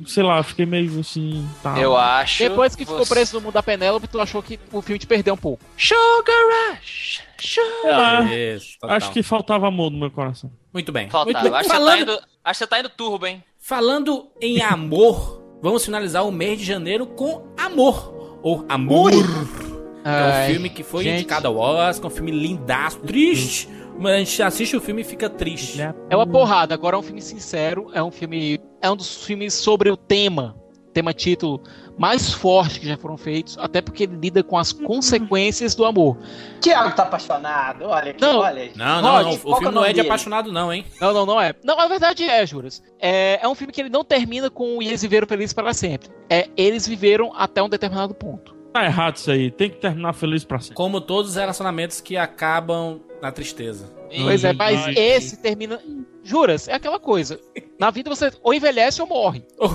sei 0.06 0.22
lá, 0.22 0.44
fiquei 0.44 0.66
meio 0.66 1.00
assim. 1.00 1.48
Tá. 1.64 1.80
Eu 1.80 1.98
acho. 1.98 2.44
Depois 2.44 2.76
que 2.76 2.86
ficou 2.86 3.00
você- 3.04 3.14
preso 3.14 3.38
no 3.38 3.42
mundo 3.42 3.54
da 3.54 3.64
Penélope, 3.64 4.08
tu 4.08 4.22
achou 4.22 4.44
que 4.44 4.60
o 4.72 4.82
filme 4.82 5.00
te 5.00 5.08
perdeu 5.08 5.34
um 5.34 5.38
pouco. 5.38 5.64
Sugar 5.76 6.72
Rush! 6.72 7.22
Sugar 7.40 8.22
Ah, 8.28 8.36
Isso, 8.36 8.78
total. 8.80 8.98
acho 8.98 9.12
que 9.12 9.24
faltava 9.24 9.68
amor 9.68 9.90
no 9.90 9.98
meu 9.98 10.12
coração. 10.12 10.52
Muito 10.74 10.92
bem. 10.92 11.10
Faltava. 11.10 11.40
Muito 11.40 11.52
bem. 11.52 11.60
Acho, 11.60 11.64
que 11.70 11.74
tá 11.74 11.80
Falando, 11.80 12.02
indo, 12.02 12.12
acho 12.44 12.60
que 12.60 12.66
você 12.66 12.68
tá 12.68 12.80
indo 12.80 12.90
turbo, 12.90 13.26
hein? 13.26 13.44
falando 13.58 14.28
em 14.42 14.62
amor, 14.62 15.39
vamos 15.62 15.86
finalizar 15.86 16.26
o 16.26 16.32
mês 16.32 16.60
de 16.60 16.66
janeiro 16.66 17.06
com 17.06 17.44
Amor. 17.58 18.40
Ou 18.42 18.66
Amor. 18.70 19.12
Que 19.12 20.10
é 20.10 20.44
um 20.44 20.54
filme 20.54 20.70
que 20.70 20.84
foi 20.84 21.04
gente. 21.04 21.20
indicado 21.20 21.48
ao 21.48 21.58
Oscar, 21.58 22.12
um 22.12 22.14
filme 22.14 22.32
lindaço, 22.32 23.00
triste. 23.00 23.68
Mas 24.00 24.14
a 24.14 24.18
gente 24.20 24.44
assiste 24.44 24.76
o 24.78 24.82
filme 24.82 25.02
e 25.02 25.04
fica 25.04 25.30
triste. 25.30 25.82
É 26.10 26.16
uma 26.16 26.26
porrada, 26.26 26.74
agora 26.74 26.96
é 26.96 27.00
um 27.00 27.04
filme 27.04 27.22
sincero, 27.22 27.88
é 27.94 28.02
um 28.02 28.12
filme. 28.12 28.60
É 28.82 28.90
um 28.90 28.96
dos 28.96 29.26
filmes 29.26 29.54
sobre 29.54 29.90
o 29.90 29.98
tema 29.98 30.59
tema 30.94 31.14
título 31.14 31.62
mais 31.98 32.32
forte 32.32 32.80
que 32.80 32.88
já 32.88 32.96
foram 32.98 33.18
feitos, 33.18 33.58
até 33.58 33.82
porque 33.82 34.04
ele 34.04 34.16
lida 34.16 34.42
com 34.42 34.58
as 34.58 34.72
consequências 34.72 35.76
do 35.76 35.86
amor. 35.86 36.18
Tiago 36.62 36.96
tá 36.96 37.04
apaixonado, 37.04 37.86
olha 37.86 38.12
aqui, 38.12 38.22
Não. 38.22 38.40
olha. 38.40 38.72
Não, 38.76 39.02
não, 39.02 39.12
Rod, 39.12 39.24
não. 39.26 39.32
O 39.32 39.34
é 39.34 39.38
filme 39.38 39.68
o 39.68 39.72
não 39.72 39.86
é 39.86 39.94
de 39.94 40.02
apaixonado, 40.02 40.52
não, 40.52 40.72
hein? 40.72 40.86
Não, 41.02 41.14
não, 41.14 41.26
não 41.26 41.42
é. 41.42 41.54
Não, 41.64 41.80
a 41.80 41.88
verdade 41.88 42.24
é, 42.24 42.46
Juras. 42.46 42.82
É, 43.00 43.40
é 43.42 43.48
um 43.48 43.54
filme 43.54 43.74
que 43.74 43.82
ele 43.82 43.90
não 43.90 44.04
termina 44.04 44.50
com 44.50 44.82
eles 44.82 45.02
viveram 45.02 45.28
felizes 45.28 45.54
para 45.54 45.74
sempre. 45.74 46.10
É, 46.30 46.48
eles 46.56 46.88
viveram 46.88 47.34
até 47.36 47.62
um 47.62 47.68
determinado 47.70 48.14
ponto. 48.14 48.56
Tá 48.74 48.86
errado 48.86 49.16
isso 49.16 49.32
aí. 49.32 49.52
Tem 49.52 49.70
que 49.70 49.78
terminar 49.78 50.14
feliz 50.14 50.46
pra 50.46 50.60
sempre. 50.60 50.76
Como 50.76 51.02
todos 51.02 51.32
os 51.32 51.38
relacionamentos 51.38 52.00
que 52.00 52.16
acabam 52.16 53.02
na 53.22 53.32
tristeza. 53.32 53.92
Pois 54.24 54.44
é, 54.44 54.54
mas 54.54 54.86
Ai, 54.86 54.94
esse 54.96 55.38
termina. 55.38 55.80
Juras, 56.24 56.68
é 56.68 56.74
aquela 56.74 57.00
coisa. 57.00 57.40
Na 57.80 57.90
vida 57.92 58.10
você 58.10 58.32
ou 58.44 58.54
envelhece 58.54 59.02
ou 59.02 59.08
morre. 59.08 59.46
Ô, 59.58 59.68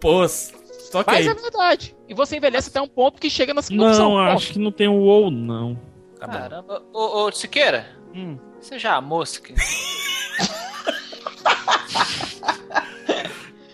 Pô, 0.00 0.26
só 0.28 1.02
que 1.02 1.10
Mas 1.10 1.26
aí. 1.26 1.32
é 1.32 1.34
verdade. 1.34 1.96
E 2.08 2.14
você 2.14 2.36
envelhece 2.36 2.68
até 2.70 2.80
um 2.80 2.88
ponto 2.88 3.20
que 3.20 3.28
chega 3.30 3.52
na 3.54 3.62
segunda 3.62 3.88
opção. 3.88 4.10
Não, 4.10 4.16
Morre. 4.16 4.30
acho 4.32 4.52
que 4.52 4.58
não 4.58 4.70
tem 4.72 4.88
o 4.88 5.00
ou 5.00 5.30
não. 5.30 5.78
Tá. 6.18 6.26
Caramba. 6.28 6.82
Ô, 6.92 7.24
ô, 7.26 7.32
Siqueira, 7.32 7.86
Hum. 8.14 8.38
você 8.60 8.78
já 8.78 8.94
amou, 8.96 9.24
Siqueira? 9.26 9.60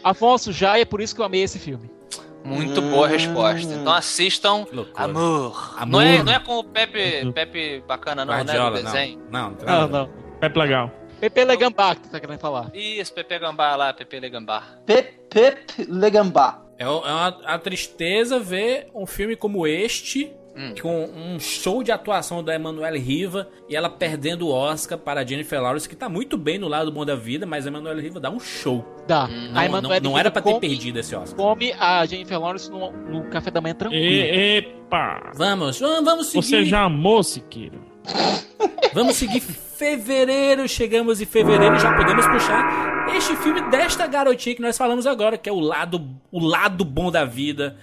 Afonso 0.02 0.52
já, 0.52 0.78
e 0.78 0.82
é 0.82 0.84
por 0.84 1.00
isso 1.00 1.14
que 1.14 1.20
eu 1.20 1.24
amei 1.24 1.42
esse 1.42 1.58
filme. 1.58 1.90
Muito 2.44 2.82
boa 2.82 3.06
resposta. 3.06 3.72
Então 3.72 3.92
assistam. 3.92 4.66
Amor. 4.96 5.74
Amor. 5.76 5.86
Não, 5.86 6.00
é, 6.00 6.22
não 6.24 6.32
é 6.32 6.40
com 6.40 6.58
o 6.58 6.64
Pepe, 6.64 7.30
Pepe 7.32 7.84
bacana, 7.86 8.24
não, 8.24 8.32
né? 8.34 8.40
Guardiola, 8.40 8.78
Do 8.78 8.84
desenho. 8.84 9.22
não. 9.30 9.50
Não, 9.64 9.80
não 9.82 9.88
não. 9.88 10.10
Pepe 10.40 10.58
legal. 10.58 10.90
Pepe 11.22 11.44
Legambá 11.44 11.94
que 11.94 12.00
tu 12.02 12.10
tá 12.10 12.18
querendo 12.18 12.40
falar. 12.40 12.70
Isso, 12.74 13.14
Pepe 13.14 13.38
Gambá 13.38 13.76
lá, 13.76 13.94
Pepe 13.94 14.18
Legambá. 14.18 14.62
Pep, 14.84 15.14
Pep 15.30 15.86
Legambá. 15.88 16.60
É, 16.76 16.82
é 16.82 16.88
uma, 16.88 17.28
a 17.44 17.58
tristeza 17.60 18.40
ver 18.40 18.88
um 18.92 19.06
filme 19.06 19.36
como 19.36 19.64
este, 19.66 20.32
Hum. 20.54 20.74
com 20.82 21.04
um 21.06 21.40
show 21.40 21.82
de 21.82 21.90
atuação 21.90 22.44
da 22.44 22.54
Emanuele 22.54 22.98
Riva 22.98 23.48
e 23.70 23.74
ela 23.74 23.88
perdendo 23.88 24.48
o 24.48 24.50
Oscar 24.52 24.98
para 24.98 25.22
a 25.22 25.24
Jennifer 25.24 25.58
Lawrence, 25.62 25.88
que 25.88 25.96
tá 25.96 26.10
muito 26.10 26.36
bem 26.36 26.58
no 26.58 26.68
lado 26.68 26.92
bom 26.92 27.06
da 27.06 27.14
vida, 27.14 27.46
mas 27.46 27.64
a 27.64 27.70
Emanuele 27.70 28.02
Riva 28.02 28.20
dá 28.20 28.28
um 28.30 28.38
show. 28.38 28.84
Dá. 29.08 29.24
Hum, 29.24 29.28
Não, 29.30 29.50
a 29.50 29.54
não, 29.54 29.62
Emanuele 29.64 30.04
não 30.04 30.18
era 30.18 30.30
pra 30.30 30.42
ter 30.42 30.50
come- 30.52 30.60
perdido 30.68 30.98
esse 30.98 31.14
Oscar. 31.16 31.36
Come 31.38 31.72
a 31.78 32.04
Jennifer 32.04 32.38
Lawrence 32.38 32.70
no, 32.70 32.90
no 32.92 33.30
café 33.30 33.50
da 33.50 33.62
manhã 33.62 33.74
tranquilo. 33.74 34.04
E, 34.04 34.58
epa! 34.58 35.32
Vamos, 35.36 35.80
vamos 35.80 36.04
vamos 36.04 36.26
seguir. 36.26 36.42
Você 36.46 36.64
já 36.66 36.82
amou, 36.82 37.22
Siqueira? 37.22 37.78
Vamos 38.94 39.16
seguir 39.16 39.40
fevereiro. 39.40 40.68
Chegamos 40.68 41.20
em 41.20 41.26
fevereiro, 41.26 41.78
já 41.78 41.94
podemos 41.96 42.26
puxar 42.26 42.92
este 43.16 43.36
filme 43.36 43.60
desta 43.70 44.06
garotinha 44.06 44.54
que 44.54 44.62
nós 44.62 44.76
falamos 44.76 45.06
agora, 45.06 45.36
que 45.36 45.48
é 45.48 45.52
o 45.52 45.60
lado, 45.60 46.08
o 46.30 46.38
lado 46.40 46.84
bom 46.84 47.10
da 47.10 47.24
vida, 47.24 47.76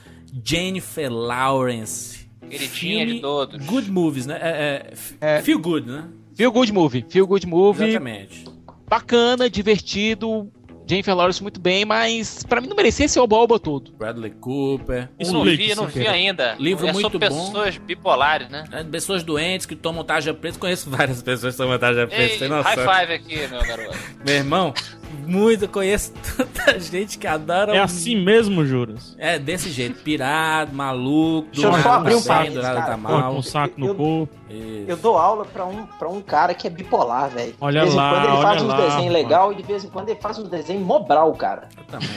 Jennifer 0.44 1.12
Lawrence. 1.12 2.28
Queridinha 2.50 3.06
de 3.06 3.20
todos. 3.20 3.64
Good 3.66 3.92
movies, 3.92 4.26
né? 4.26 4.40
É, 4.42 4.94
é, 5.22 5.38
É. 5.38 5.42
Feel 5.42 5.60
good, 5.60 5.88
né? 5.88 6.06
Feel 6.36 6.52
Good 6.52 6.72
Movie. 6.72 7.06
Feel 7.10 7.28
Good 7.28 7.46
Movie. 7.46 7.90
Exatamente. 7.90 8.46
Bacana, 8.88 9.50
divertido. 9.50 10.50
Jennifer 10.90 11.16
Lawrence 11.16 11.42
muito 11.44 11.60
bem, 11.60 11.86
mas 11.86 12.44
pra 12.44 12.60
mim 12.60 12.68
não 12.68 12.76
merecia 12.76 13.06
esse 13.06 13.20
oba-oba 13.20 13.60
todo. 13.60 13.92
Bradley 13.92 14.32
Cooper. 14.32 15.08
Eu 15.20 15.32
não 15.32 15.44
vi, 15.44 15.70
eu 15.70 15.76
não 15.76 15.86
vi 15.86 16.08
ainda. 16.08 16.56
Livro 16.58 16.88
é 16.88 16.92
muito 16.92 17.12
bom. 17.12 17.20
pessoas 17.20 17.78
bipolares, 17.78 18.50
né? 18.50 18.64
É, 18.72 18.84
Pessoas 18.84 19.22
doentes 19.24 19.68
que 19.68 19.76
tomam 19.76 20.04
tarja 20.04 20.34
preta. 20.34 20.58
Conheço 20.58 20.90
várias 20.90 21.22
pessoas 21.24 21.54
que 21.56 21.62
tomam 21.62 21.78
tarja 21.78 22.08
preta, 22.08 22.34
Ei, 22.34 22.40
tem 22.40 22.48
high 22.50 22.76
noção. 22.76 22.94
five 22.96 23.14
aqui, 23.14 23.48
meu 23.48 23.62
garoto. 23.62 23.98
Meu 24.26 24.36
irmão, 24.36 24.74
muito, 25.28 25.68
conheço 25.68 26.14
tanta 26.38 26.80
gente 26.80 27.18
que 27.18 27.28
adora. 27.28 27.76
É 27.76 27.82
um- 27.82 27.84
assim 27.84 28.16
mesmo, 28.16 28.66
Juras? 28.66 29.16
É, 29.18 29.38
desse 29.40 29.70
jeito. 29.72 30.02
Pirado, 30.02 30.74
maluco. 30.74 31.48
Deixa 31.52 31.68
eu 31.68 31.82
só 31.82 31.92
abrir 31.94 32.16
um 32.16 32.22
parênteses, 32.24 32.62
tá 32.62 32.98
mal. 32.98 33.34
um 33.34 33.42
saco 33.42 33.74
no 33.80 33.88
Eu- 33.88 33.96
corpo. 33.96 34.40
Isso. 34.50 34.86
Eu 34.88 34.98
dou 34.98 35.16
aula 35.16 35.46
pra 35.46 35.64
um, 35.64 35.86
pra 35.86 36.10
um 36.10 36.22
cara 36.22 36.56
que 36.56 36.66
é 36.66 36.70
bipolar, 36.72 37.30
velho. 37.30 37.54
Olha 37.62 37.82
de 37.82 37.86
vez 37.86 37.96
lá, 37.96 38.10
em 38.10 38.14
quando 38.16 38.34
ele 38.34 38.42
faz 38.42 38.62
uns 38.64 38.68
lá, 38.68 38.76
desenhos 38.78 38.96
rapaz. 38.96 39.14
legais 39.14 39.52
e 39.52 39.56
de 39.56 39.64
vez 39.64 39.84
em 39.84 39.90
quando 39.90 40.10
ele 40.10 40.20
faz 40.20 40.38
uns 40.40 40.50
desenhos 40.50 40.84
mobral, 40.84 41.32
cara. 41.34 41.70
Eu 41.78 41.84
também. 41.84 42.10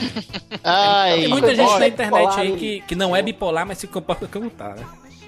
Ai, 0.64 1.20
Tem 1.20 1.28
muita 1.28 1.54
gente 1.54 1.78
na 1.78 1.88
internet 1.88 2.20
bipolar, 2.20 2.38
aí 2.38 2.56
que, 2.56 2.80
que 2.80 2.94
não 2.94 3.14
é 3.14 3.20
bipolar, 3.20 3.66
mas 3.66 3.78
se 3.78 3.86
comporta 3.86 4.26
como 4.26 4.48
tá, 4.48 4.70
né? 4.70 4.84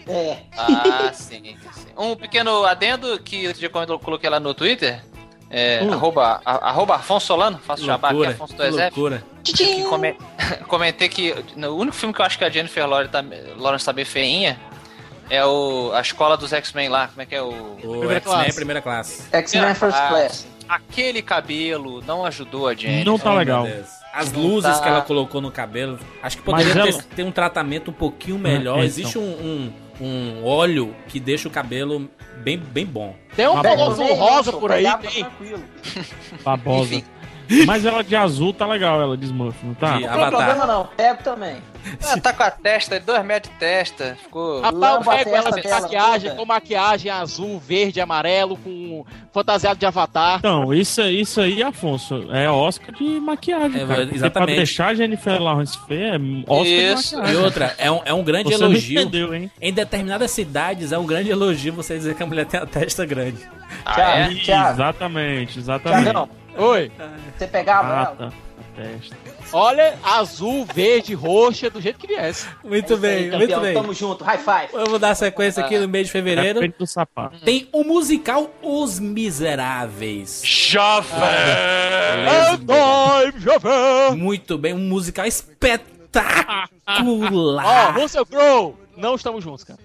É. 0.07 0.37
Ah, 0.57 1.11
sim, 1.13 1.57
sim. 1.73 1.87
Um 1.97 2.15
pequeno 2.17 2.65
adendo 2.65 3.19
que 3.19 3.45
eu 3.45 3.99
coloquei 3.99 4.29
lá 4.31 4.39
no 4.41 4.53
Twitter. 4.55 5.03
É, 5.51 5.79
arroba, 5.81 6.41
a- 6.45 6.69
arroba 6.71 6.97
Afonso 6.97 7.27
Solano, 7.27 7.59
faço 7.59 7.85
jabá 7.85 8.09
aqui, 8.09 8.17
Loucura, 8.17 8.35
Afonso 8.35 8.53
do 8.55 8.57
que 8.63 8.69
Exército. 8.69 9.01
loucura. 9.01 9.25
que 9.45 9.85
come- 9.85 10.17
comentei 10.67 11.09
que 11.09 11.35
no 11.55 11.77
único 11.77 11.97
filme 11.97 12.13
que 12.15 12.21
eu 12.21 12.25
acho 12.25 12.37
que 12.39 12.45
a 12.45 12.51
Jennifer 12.51 12.87
Lawrence 12.89 13.13
tá, 13.13 13.25
Lawrence 13.57 13.85
tá 13.85 13.93
bem 13.93 14.05
feinha 14.05 14.59
é 15.31 15.45
o 15.45 15.93
A 15.95 16.01
Escola 16.01 16.37
dos 16.37 16.53
X-Men 16.53 16.89
lá, 16.89 17.09
como 17.09 17.23
é 17.23 17.27
que 17.27 17.35
é 17.35 17.43
o... 17.43 17.49
O 17.51 17.77
Primeira 17.77 18.17
X-Men 18.17 18.23
classe. 18.35 18.51
é 18.51 18.53
primeira 18.53 18.83
classe. 18.83 19.23
X-Men 19.33 19.75
First 19.75 19.97
Ah, 19.99 20.09
Class. 20.09 20.47
Aquele 20.69 21.21
cabelo 21.23 22.03
não 22.07 22.25
ajudou 22.25 22.67
a 22.69 22.75
Jennifer. 22.75 23.05
Não 23.05 23.19
tá 23.19 23.33
Oh, 23.33 23.37
legal. 23.37 23.67
As 24.15 24.33
Não 24.33 24.41
luzes 24.43 24.77
tá. 24.79 24.83
que 24.83 24.89
ela 24.89 25.03
colocou 25.03 25.41
no 25.41 25.51
cabelo, 25.51 25.99
acho 26.23 26.39
que 26.39 26.43
poderia 26.43 26.73
ter, 26.73 26.89
ela- 26.89 27.03
ter 27.15 27.23
um 27.23 27.31
tratamento 27.33 27.91
um 27.91 27.95
pouquinho 27.95 28.39
melhor. 28.39 28.75
É, 28.77 28.79
então. 28.79 28.85
Existe 28.85 29.19
um, 29.19 29.23
um, 29.23 29.73
um 30.01 30.45
óleo 30.45 30.95
que 31.09 31.21
deixa 31.21 31.49
o 31.49 31.51
cabelo 31.51 32.09
bem, 32.43 32.59
bem 32.59 32.85
bom. 32.87 33.15
Tem 33.37 33.47
um 33.49 33.61
Bem, 33.61 33.77
rosa 34.17 34.53
por 34.53 34.73
aí, 34.73 34.85
tem. 34.99 35.23
tranquilo. 35.25 35.65
Babosa. 36.45 36.95
Enfim. 36.95 37.05
Mas 37.67 37.85
ela 37.85 38.03
de 38.03 38.17
azul 38.17 38.53
tá 38.53 38.67
legal, 38.67 39.01
ela 39.01 39.17
de 39.17 39.25
Smurf, 39.27 39.57
não 39.65 39.75
tá? 39.75 39.97
De 39.97 40.05
Não 40.07 40.13
tem 40.17 40.29
problema 40.31 40.67
não, 40.67 40.87
pego 40.87 41.23
também. 41.23 41.57
Ah, 42.03 42.19
tá 42.19 42.33
com 42.33 42.43
a 42.43 42.51
testa, 42.51 42.99
dois 42.99 43.23
metros 43.23 43.53
de 43.53 43.59
testa, 43.59 44.17
ficou... 44.23 44.63
Rapaz, 44.63 44.95
eu 45.07 45.25
pego 45.25 45.37
ela 45.37 45.51
de 45.51 45.69
maquiagem, 45.69 46.31
toda. 46.31 46.35
com 46.41 46.47
maquiagem 46.47 47.11
azul, 47.11 47.59
verde, 47.61 48.01
amarelo, 48.01 48.57
com 48.57 49.05
fantasiado 49.35 49.79
de 49.79 49.85
avatar. 49.85 50.39
Então, 50.39 50.73
isso, 50.73 51.03
isso 51.03 51.43
aí, 51.43 51.63
Afonso, 51.63 52.27
é 52.33 52.49
Oscar 52.51 52.95
de 52.95 53.05
maquiagem, 53.21 53.83
É, 53.83 53.87
cara. 53.87 54.03
Exatamente. 54.05 54.33
Pra 54.33 54.47
deixar 54.47 54.87
a 54.89 54.95
Jennifer 54.95 55.43
Lawrence 55.43 55.79
feia, 55.87 56.15
é 56.15 56.19
Oscar 56.51 56.67
Isso. 56.67 57.11
de 57.11 57.15
E 57.17 57.19
maquiagem. 57.19 57.45
outra, 57.45 57.75
é 57.77 57.91
um, 57.91 58.01
é 58.07 58.15
um 58.15 58.25
grande 58.25 58.49
Você 58.49 58.65
elogio. 58.65 59.01
entendeu, 59.03 59.35
hein? 59.35 59.51
Em 59.61 59.73
determinadas 59.73 60.31
cidades 60.31 60.91
é 60.91 60.97
um 60.99 61.05
grande 61.05 61.31
elogio 61.31 61.75
você 61.75 61.99
dizer 61.99 62.15
que 62.15 62.23
a 62.23 62.27
mulher 62.27 62.47
tem 62.47 62.61
a 62.61 62.65
testa 62.65 63.05
grande. 63.05 63.39
Ah, 63.85 64.21
é? 64.21 64.33
Exatamente, 64.33 65.59
exatamente. 65.59 66.03
Tiagão, 66.05 66.29
Oi. 66.57 66.91
você 67.37 67.47
pegava 67.47 67.89
ela? 67.89 67.97
Mata 68.01 68.27
a 68.27 68.31
testa. 68.83 69.17
Olha, 69.53 69.97
azul, 70.03 70.65
verde, 70.75 71.15
roxa, 71.15 71.71
do 71.71 71.81
jeito 71.81 71.97
que 71.99 72.07
viesse. 72.09 72.47
Muito 72.65 72.95
É 72.95 72.97
bem, 72.97 73.31
aí, 73.31 73.39
muito 73.39 73.61
bem. 73.61 73.75
Tamo 73.75 73.95
junto, 73.95 74.25
high 74.25 74.39
five. 74.39 74.69
Vamos 74.73 74.99
dar 75.01 75.15
sequência 75.15 75.65
aqui 75.65 75.79
no 75.79 75.89
mês 75.89 76.09
de 76.09 76.11
É 76.11 76.13
fevereiro. 76.13 76.59
frente 76.59 76.77
do 76.79 76.87
sapato. 76.87 77.39
Tem 77.45 77.69
o 77.73 77.85
musical 77.85 78.51
Os 78.63 78.99
Miseráveis. 78.99 80.43
Jovem! 80.45 81.09
Time, 82.59 83.41
jovem! 83.41 84.17
Muito 84.19 84.59
bem, 84.59 84.75
um 84.75 84.79
musical 84.79 85.25
Ó, 85.25 85.29
espetacular. 85.29 86.69
Russell 87.99 88.27
Crowe! 88.27 88.75
Não 88.97 89.15
estamos 89.15 89.43
juntos, 89.45 89.63
cara. 89.65 89.79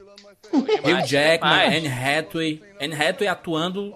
Hugh 0.53 1.05
Jackman. 1.05 1.77
Anne 1.77 1.87
Hathaway. 1.87 2.61
Anne 2.81 2.95
Hathaway 2.95 3.27
atuando 3.27 3.93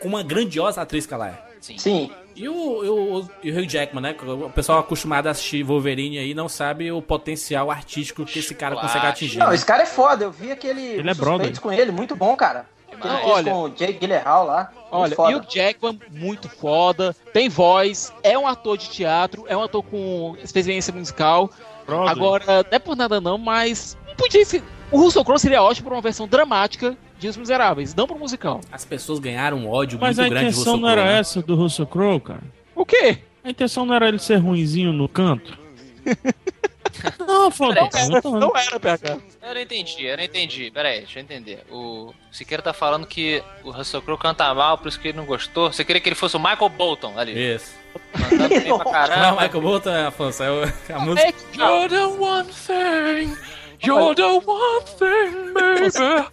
com 0.00 0.08
uma 0.08 0.22
grandiosa 0.22 0.82
atriz 0.82 1.06
que 1.06 1.14
ela 1.14 1.28
é. 1.28 1.47
Sim. 1.60 2.10
E 2.34 2.48
o, 2.48 2.54
o, 2.54 3.28
e 3.42 3.50
o 3.50 3.58
Hugh 3.58 3.68
Jackman, 3.68 4.02
né? 4.02 4.16
O 4.22 4.50
pessoal 4.50 4.78
acostumado 4.78 5.26
a 5.26 5.30
assistir 5.30 5.62
Wolverine 5.62 6.18
aí 6.18 6.34
não 6.34 6.48
sabe 6.48 6.90
o 6.92 7.02
potencial 7.02 7.70
artístico 7.70 8.24
que 8.24 8.38
esse 8.38 8.54
cara 8.54 8.76
consegue 8.76 9.06
atingir. 9.06 9.38
Não, 9.38 9.48
né? 9.48 9.54
esse 9.54 9.66
cara 9.66 9.82
é 9.82 9.86
foda. 9.86 10.24
Eu 10.24 10.30
vi 10.30 10.52
aquele 10.52 10.82
Ele 10.82 11.10
é 11.10 11.14
com 11.60 11.72
ele, 11.72 11.90
muito 11.90 12.14
bom, 12.14 12.36
cara. 12.36 12.66
Que 12.88 12.94
ele 12.94 13.16
fez 13.16 13.24
olha. 13.24 13.52
com 13.52 13.62
o 13.62 13.68
Jake 13.70 13.98
Gyllenhaal 13.98 14.46
lá. 14.46 14.72
Olha, 14.90 15.16
foda. 15.16 15.32
e 15.32 15.34
o 15.34 15.40
Jackman, 15.40 16.00
muito 16.10 16.48
foda, 16.48 17.14
tem 17.32 17.48
voz, 17.48 18.12
é 18.22 18.38
um 18.38 18.46
ator 18.46 18.78
de 18.78 18.88
teatro, 18.88 19.44
é 19.46 19.56
um 19.56 19.62
ator 19.62 19.82
com 19.82 20.36
experiência 20.42 20.92
musical. 20.92 21.50
Brother. 21.86 22.10
Agora, 22.10 22.44
não 22.46 22.64
é 22.70 22.78
por 22.78 22.96
nada 22.96 23.20
não, 23.20 23.38
mas 23.38 23.96
podia 24.18 24.44
ser. 24.44 24.62
O 24.90 24.98
Russell 24.98 25.24
Crowe 25.24 25.38
seria 25.38 25.62
ótimo 25.62 25.86
pra 25.88 25.96
uma 25.96 26.02
versão 26.02 26.26
dramática 26.28 26.96
de 27.18 27.28
Os 27.28 27.36
Miseráveis, 27.36 27.94
não 27.94 28.06
pro 28.06 28.18
musical. 28.18 28.60
As 28.70 28.84
pessoas 28.84 29.18
ganharam 29.18 29.58
um 29.58 29.68
ódio 29.70 29.98
Mas 30.00 30.16
muito 30.16 30.26
a 30.26 30.30
grande 30.30 30.46
de 30.46 30.52
intenção 30.52 30.74
Russell 30.74 30.80
não 30.82 30.88
era 30.90 31.00
Crowe, 31.02 31.14
né? 31.14 31.20
essa 31.20 31.42
do 31.42 31.54
Russell 31.56 31.86
Crowe, 31.86 32.20
cara? 32.20 32.42
O 32.74 32.84
quê? 32.86 33.18
A 33.44 33.50
intenção 33.50 33.84
não 33.86 33.94
era 33.94 34.08
ele 34.08 34.18
ser 34.18 34.36
ruinzinho 34.36 34.92
no 34.92 35.08
canto? 35.08 35.56
não, 37.26 37.50
foda 37.50 37.86
Parece. 37.90 38.10
Não 38.24 38.52
era, 38.56 38.80
PH. 38.80 39.18
Eu 39.42 39.54
não 39.54 39.60
entendi, 39.60 40.04
eu 40.04 40.16
não 40.16 40.24
entendi. 40.24 40.70
Pera 40.70 40.88
aí, 40.88 40.98
deixa 41.00 41.18
eu 41.18 41.22
entender. 41.22 41.64
O 41.70 42.12
Siqueira 42.30 42.62
tá 42.62 42.72
falando 42.72 43.06
que 43.06 43.42
o 43.64 43.70
Russell 43.70 44.02
Crowe 44.02 44.18
canta 44.18 44.52
mal, 44.54 44.78
por 44.78 44.88
isso 44.88 44.98
que 45.00 45.08
ele 45.08 45.16
não 45.18 45.24
gostou. 45.26 45.72
Você 45.72 45.84
queria 45.84 46.00
que 46.00 46.08
ele 46.08 46.16
fosse 46.16 46.36
o 46.36 46.40
Michael 46.40 46.68
Bolton 46.70 47.18
ali. 47.18 47.54
Isso. 47.54 47.74
Mandando 48.18 48.48
bem 48.48 48.62
pra 48.62 48.84
Não, 48.84 48.92
caramba. 48.92 49.42
Michael 49.42 49.62
Bolton, 49.62 50.06
Afonso, 50.06 50.42
é 50.42 50.50
o- 50.50 50.62
a 50.94 50.98
música. 51.00 51.34
You're 51.54 51.88
the 51.88 52.04
one 52.06 52.48
thing 52.48 53.36
You're 53.84 54.14
the 54.14 54.24
one 54.24 54.84
thing, 54.98 55.52
baby. 55.54 56.28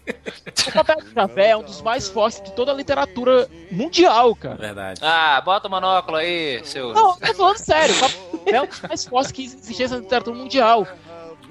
O 0.68 0.72
papel 0.74 0.96
do 1.02 1.14
Javé 1.14 1.50
é 1.50 1.58
um 1.58 1.64
dos 1.64 1.82
mais 1.82 2.08
fortes 2.10 2.42
de 2.42 2.52
toda 2.54 2.72
a 2.72 2.76
literatura 2.76 3.48
mundial, 3.72 4.36
cara. 4.36 4.56
Verdade. 4.56 5.00
Ah, 5.04 5.40
bota 5.46 5.68
o 5.68 5.72
monóculo 5.72 6.18
aí, 6.18 6.62
seu. 6.66 6.94
Não, 6.94 7.12
eu 7.22 7.28
tô 7.28 7.34
falando 7.36 7.58
sério. 7.58 7.96
O 7.96 8.00
papel 8.00 8.56
é 8.56 8.62
um 8.62 8.68
dos 8.68 8.82
mais 8.82 9.06
fortes 9.06 9.32
que 9.32 9.44
existe 9.46 9.88
na 9.88 9.98
literatura 9.98 10.36
mundial. 10.36 10.88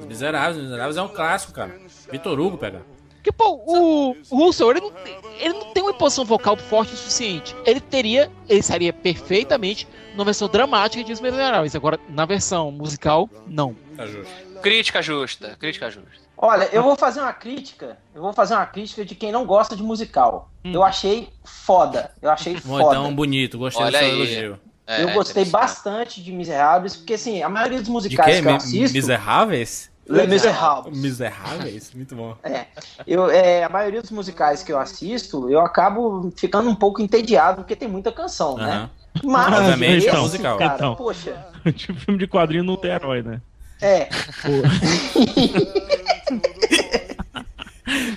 Miseráveis, 0.07 0.63
Miseráveis 0.63 0.97
é 0.97 1.03
um 1.03 1.09
clássico, 1.09 1.53
cara. 1.53 1.73
Vitor 2.11 2.39
Hugo 2.41 2.59
pega. 2.59 2.83
Porque, 3.15 3.33
pô, 3.33 3.63
o, 3.67 4.17
Russell, 4.31 4.71
ele 4.73 4.81
não, 4.83 4.91
tem- 4.91 5.17
ele 5.39 5.55
não 5.55 5.73
tem 5.73 5.83
uma 5.83 5.93
imposição 5.93 6.25
vocal 6.27 6.57
forte 6.59 6.93
o 6.93 6.97
suficiente. 6.97 7.57
Ele 7.65 7.81
teria, 7.81 8.31
ele 8.49 8.63
seria 8.63 8.93
perfeitamente 8.93 9.89
numa 10.13 10.27
versão 10.27 10.47
dramática 10.47 11.03
de 11.03 11.11
Os 11.13 11.21
Miseráveis. 11.23 11.75
Agora, 11.75 11.99
na 12.09 12.27
versão 12.27 12.71
musical, 12.71 13.31
não. 13.47 13.75
Tá 13.97 14.05
justo. 14.07 14.31
Crítica 14.65 15.03
justa, 15.03 15.57
crítica 15.59 15.91
justa. 15.91 16.25
Olha, 16.37 16.69
eu 16.73 16.83
vou 16.83 16.97
fazer 16.97 17.21
uma 17.21 17.33
crítica. 17.33 17.99
Eu 18.15 18.23
vou 18.23 18.33
fazer 18.33 18.55
uma 18.55 18.67
crítica 18.67 19.05
de 19.05 19.15
quem 19.15 19.31
não 19.31 19.45
gosta 19.47 19.77
de 19.77 19.83
musical. 19.83 20.51
Eu 20.65 20.83
achei 20.83 21.29
foda. 21.45 22.11
Eu 22.21 22.31
achei 22.31 22.55
Bom, 22.65 22.79
foda. 22.79 22.99
então, 22.99 23.15
bonito. 23.15 23.59
Gostei 23.59 23.85
Olha 23.85 23.99
do 23.99 24.05
seu 24.05 24.09
aí. 24.09 24.15
elogio. 24.17 24.61
É, 24.87 25.03
eu 25.03 25.13
gostei 25.13 25.45
bastante 25.45 26.23
de 26.23 26.33
Miseráveis, 26.33 26.97
porque 26.97 27.15
assim, 27.15 27.43
a 27.43 27.49
maioria 27.49 27.79
dos 27.81 27.89
musicais 27.89 28.41
que 28.41 28.47
eu 28.47 28.55
assisto. 28.57 28.95
Miseráveis? 28.95 29.91
Les 30.07 30.29
Miserables. 30.29 30.99
Miseráveis? 31.01 31.93
Muito 31.95 32.15
bom. 32.15 32.37
É, 32.43 32.67
eu, 33.07 33.31
é, 33.31 33.65
a 33.65 33.69
maioria 33.71 34.03
dos 34.03 34.11
musicais 34.11 34.63
que 34.63 34.71
eu 34.71 34.79
assisto, 34.79 35.49
eu 35.49 35.61
acabo 35.61 36.31
ficando 36.37 36.69
um 36.69 36.75
pouco 36.75 37.01
entediado, 37.01 37.63
porque 37.63 37.75
tem 37.75 37.89
muita 37.89 38.13
canção, 38.13 38.57
né? 38.57 38.65
Aham. 38.65 38.91
Mas, 39.25 39.55
Obviamente, 39.59 39.99
esse, 40.07 40.09
é 40.09 40.19
musical. 40.19 40.59
cara, 40.59 40.75
Então. 40.75 40.95
poxa, 40.97 41.47
tipo 41.75 41.99
filme 42.01 42.19
de 42.19 42.27
quadrinho 42.27 42.65
não 42.65 42.77
tem 42.77 42.91
herói, 42.91 43.23
né? 43.23 43.41
É. 43.85 44.09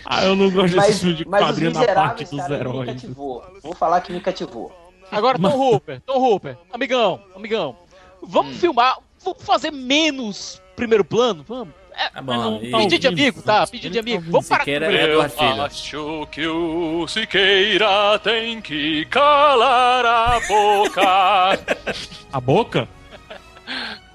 Ah, 0.05 0.23
eu 0.23 0.35
não 0.35 0.49
gosto 0.49 0.73
desse 0.75 0.77
Mas, 0.77 0.99
filme 0.99 1.13
de 1.15 1.25
quadrinho 1.25 1.71
na 1.73 1.85
parte 1.93 2.23
dos 2.23 2.37
cara, 2.39 2.49
me 2.49 2.55
heróis. 2.61 2.87
cativou. 2.89 3.43
Vou 3.61 3.75
falar 3.75 3.99
que 4.01 4.13
me 4.13 4.21
cativou. 4.21 4.71
Agora, 5.11 5.37
Tom 5.37 5.49
Hooper, 5.55 6.01
Tom 6.05 6.19
Hooper, 6.19 6.57
amigão, 6.71 7.21
amigão. 7.35 7.75
Vamos 8.23 8.55
Hum. 8.55 8.59
filmar, 8.59 8.97
vamos 9.23 9.43
fazer 9.43 9.71
menos 9.71 10.61
primeiro 10.75 11.03
plano? 11.03 11.43
Vamos. 11.47 11.73
É, 11.93 12.09
Tá 12.09 12.21
bom, 12.21 12.61
não 12.61 12.79
pedir 12.81 12.99
de 12.99 13.07
amigo, 13.07 13.41
tá? 13.41 13.67
Pedir 13.67 13.89
de 13.89 13.99
amigo. 13.99 14.23
Vamos 14.31 14.47
parar 14.47 14.61
Siqueira 14.61 14.85
é 14.85 15.29
Filho. 15.29 15.61
Acho 15.63 16.27
que 16.31 16.47
o 16.47 17.07
Siqueira 17.07 18.19
tem 18.23 18.61
que 18.61 19.05
calar 19.05 20.05
a 20.05 20.39
boca. 20.47 21.59
A 22.31 22.39
boca? 22.39 22.87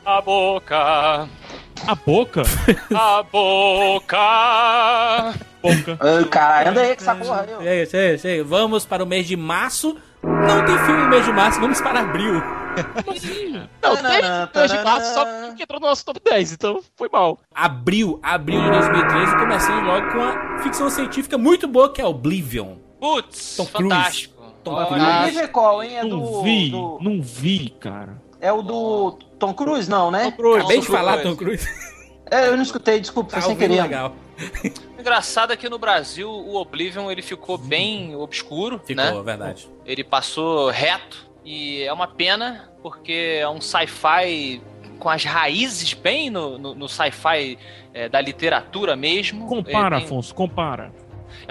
A 0.05 0.21
boca. 0.21 1.29
A 1.87 1.95
boca? 1.95 2.43
A 2.95 3.23
boca. 3.23 4.19
Boca. 5.63 5.99
Ai, 6.01 6.25
caralho, 6.27 6.71
anda 6.71 6.81
aí 6.81 6.97
com 6.97 7.03
essa 7.03 7.15
porra 7.15 7.41
aí. 7.43 7.49
Chega, 7.65 7.87
chega, 7.91 8.19
chega. 8.19 8.45
Vamos 8.45 8.85
para 8.87 9.03
o 9.03 9.07
mês 9.07 9.27
de 9.27 9.37
março. 9.37 9.97
Não 10.23 10.65
tem 10.65 10.79
filme 10.79 11.03
no 11.03 11.09
mês 11.09 11.25
de 11.25 11.33
março, 11.33 11.61
vamos 11.61 11.81
para 11.81 12.01
abril. 12.01 12.35
Não, 13.83 13.97
teve 13.97 14.47
dois 14.55 14.71
de 14.71 14.79
março, 14.85 15.15
só 15.15 15.25
que 15.55 15.63
entrou 15.63 15.81
no 15.81 15.87
nosso 15.89 16.05
top 16.05 16.21
10, 16.25 16.53
então 16.53 16.81
foi 16.97 17.09
mal. 17.13 17.39
Abril, 17.53 18.21
abril 18.23 18.61
de 18.63 18.71
2013, 18.71 19.37
começando 19.37 19.85
logo 19.85 20.11
com 20.13 20.19
uma 20.19 20.59
ficção 20.63 20.89
científica 20.89 21.37
muito 21.37 21.67
boa 21.67 21.93
que 21.93 22.01
é 22.01 22.07
Oblivion. 22.07 22.77
Putz, 23.01 23.57
Tom 23.57 23.67
Cruise. 23.67 23.91
fantástico. 23.95 24.43
Tom 24.63 24.87
Cruise. 24.87 25.49
Qual, 25.49 25.83
hein? 25.83 25.97
É 25.99 26.05
Não 26.05 26.43
vi, 26.43 26.71
do- 26.71 26.99
não 27.01 27.21
vi, 27.21 27.71
cara. 27.81 28.23
É 28.41 28.53
o 28.53 28.63
do 28.63 29.19
Tom 29.47 29.53
Cruise, 29.55 29.91
não, 29.91 30.11
né? 30.11 30.27
Acabei 30.29 30.79
de 30.81 30.87
Tom 30.87 30.93
falar, 30.93 31.19
Cruise. 31.19 31.29
Tom 31.31 31.37
Cruise. 31.45 31.69
É, 32.31 32.47
eu 32.49 32.57
não 32.57 32.63
escutei, 32.63 33.01
desculpa, 33.01 33.33
Tá 33.33 33.41
foi 33.41 33.49
sem 33.51 33.57
querer. 33.57 33.83
legal. 33.83 34.15
O 34.97 35.01
engraçado 35.01 35.53
é 35.53 35.57
que 35.57 35.69
no 35.69 35.79
Brasil 35.79 36.31
o 36.31 36.55
Oblivion 36.57 37.11
ele 37.11 37.21
ficou 37.23 37.59
bem 37.59 38.15
obscuro, 38.17 38.81
Ficou, 38.85 39.05
né? 39.05 39.23
verdade. 39.23 39.69
Ele 39.85 40.03
passou 40.05 40.71
reto 40.71 41.27
e 41.45 41.83
é 41.83 41.93
uma 41.93 42.07
pena 42.07 42.71
porque 42.83 43.39
é 43.41 43.49
um 43.49 43.61
sci-fi 43.61 44.63
com 44.99 45.09
as 45.11 45.25
raízes 45.25 45.93
bem 45.93 46.31
no, 46.31 46.57
no, 46.57 46.75
no 46.75 46.89
sci-fi 46.89 47.59
é, 47.93 48.09
da 48.09 48.21
literatura 48.21 48.95
mesmo. 48.97 49.47
Compara, 49.47 49.97
tem- 49.97 50.07
Afonso, 50.07 50.33
compara. 50.35 50.93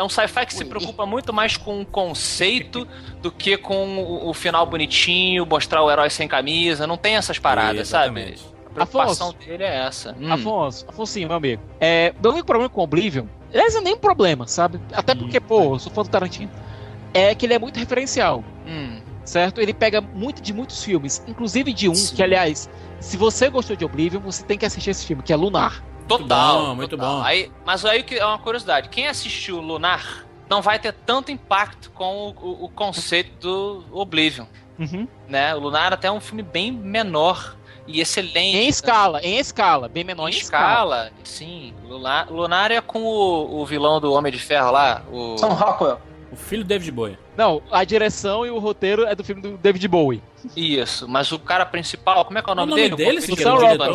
É 0.01 0.03
um 0.03 0.09
sci-fi 0.09 0.47
que 0.47 0.53
se 0.55 0.65
preocupa 0.65 1.05
muito 1.05 1.31
mais 1.31 1.55
com 1.57 1.79
o 1.79 1.85
conceito 1.85 2.87
do 3.21 3.31
que 3.31 3.55
com 3.55 3.99
o, 3.99 4.29
o 4.29 4.33
final 4.33 4.65
bonitinho, 4.65 5.45
mostrar 5.45 5.83
o 5.83 5.91
herói 5.91 6.09
sem 6.09 6.27
camisa. 6.27 6.87
Não 6.87 6.97
tem 6.97 7.17
essas 7.17 7.37
paradas, 7.37 7.87
sabe? 7.87 8.19
Exatamente. 8.19 8.51
A 8.65 8.73
preocupação 8.73 9.29
Afonso. 9.29 9.45
dele 9.47 9.63
é 9.63 9.85
essa. 9.85 10.15
Hum. 10.19 10.33
Afonso, 10.33 10.85
Afonso, 10.89 11.19
meu 11.19 11.33
amigo. 11.33 11.61
É, 11.79 12.15
meu 12.19 12.31
único 12.31 12.47
problema 12.47 12.67
com 12.67 12.81
Oblivion, 12.81 13.25
aliás, 13.53 13.75
é 13.75 13.81
nem 13.81 13.93
um 13.93 13.97
problema, 13.99 14.47
sabe? 14.47 14.79
Até 14.91 15.13
porque, 15.13 15.39
pô, 15.39 15.75
eu 15.75 15.79
sou 15.79 15.91
fã 15.91 16.01
do 16.01 16.09
Tarantino. 16.09 16.49
É 17.13 17.35
que 17.35 17.45
ele 17.45 17.53
é 17.53 17.59
muito 17.59 17.77
referencial, 17.77 18.43
Hum. 18.65 19.01
certo? 19.23 19.61
Ele 19.61 19.73
pega 19.73 20.01
muito 20.01 20.41
de 20.41 20.51
muitos 20.51 20.83
filmes, 20.83 21.23
inclusive 21.27 21.73
de 21.73 21.87
um, 21.89 21.93
Sim. 21.93 22.15
que, 22.15 22.23
aliás, 22.23 22.67
se 22.99 23.17
você 23.17 23.49
gostou 23.51 23.75
de 23.75 23.85
Oblivion, 23.85 24.19
você 24.19 24.43
tem 24.43 24.57
que 24.57 24.65
assistir 24.65 24.89
esse 24.89 25.05
filme, 25.05 25.21
que 25.21 25.31
é 25.31 25.35
Lunar. 25.35 25.83
Total. 26.19 26.65
bom, 26.67 26.75
muito 26.75 26.97
total. 26.97 27.17
bom. 27.17 27.23
Aí, 27.23 27.51
mas 27.65 27.85
aí 27.85 28.03
que 28.03 28.15
é 28.15 28.25
uma 28.25 28.39
curiosidade. 28.39 28.89
Quem 28.89 29.07
assistiu 29.07 29.59
Lunar 29.59 30.25
não 30.49 30.61
vai 30.61 30.77
ter 30.79 30.91
tanto 30.93 31.31
impacto 31.31 31.89
com 31.91 32.27
o, 32.27 32.29
o- 32.31 32.65
o 32.65 32.69
conceito 32.69 33.31
do 33.39 33.83
Oblivion. 33.91 34.45
Uhum. 34.79 35.07
Né? 35.27 35.53
O 35.55 35.59
Lunar 35.59 35.93
até 35.93 36.07
é 36.07 36.11
um 36.11 36.19
filme 36.19 36.41
bem 36.43 36.71
menor 36.71 37.55
e 37.87 37.99
excelente. 38.01 38.57
Em 38.57 38.67
escala, 38.67 39.21
em 39.23 39.37
escala, 39.37 39.87
bem 39.87 40.03
menor 40.03 40.27
Em 40.29 40.33
em, 40.33 40.37
escala. 40.37 41.05
escala, 41.07 41.11
sim. 41.23 41.73
Lunar, 41.87 42.31
Lunar 42.31 42.71
é 42.71 42.81
com 42.81 43.01
o, 43.03 43.61
o 43.61 43.65
vilão 43.65 43.99
do 43.99 44.11
Homem 44.13 44.31
de 44.31 44.39
Ferro 44.39 44.71
lá. 44.71 45.03
O... 45.11 45.37
Sam 45.37 45.49
Rockwell. 45.49 45.99
O 46.31 46.35
filho 46.35 46.63
do 46.63 46.67
David 46.67 46.91
Bowie. 46.91 47.17
Não, 47.35 47.61
a 47.69 47.83
direção 47.83 48.45
e 48.45 48.49
o 48.49 48.57
roteiro 48.57 49.05
é 49.05 49.13
do 49.13 49.23
filme 49.23 49.41
do 49.41 49.57
David 49.57 49.85
Bowie. 49.87 50.21
Isso, 50.55 51.07
mas 51.07 51.31
o 51.31 51.37
cara 51.37 51.65
principal, 51.65 52.23
como 52.23 52.37
é 52.39 52.41
que 52.41 52.49
é 52.49 52.53
o 52.53 52.55
nome, 52.55 52.71
o 52.71 52.75
nome 52.75 52.89
dele? 52.89 52.95
dele, 52.95 53.17
O 53.17 53.19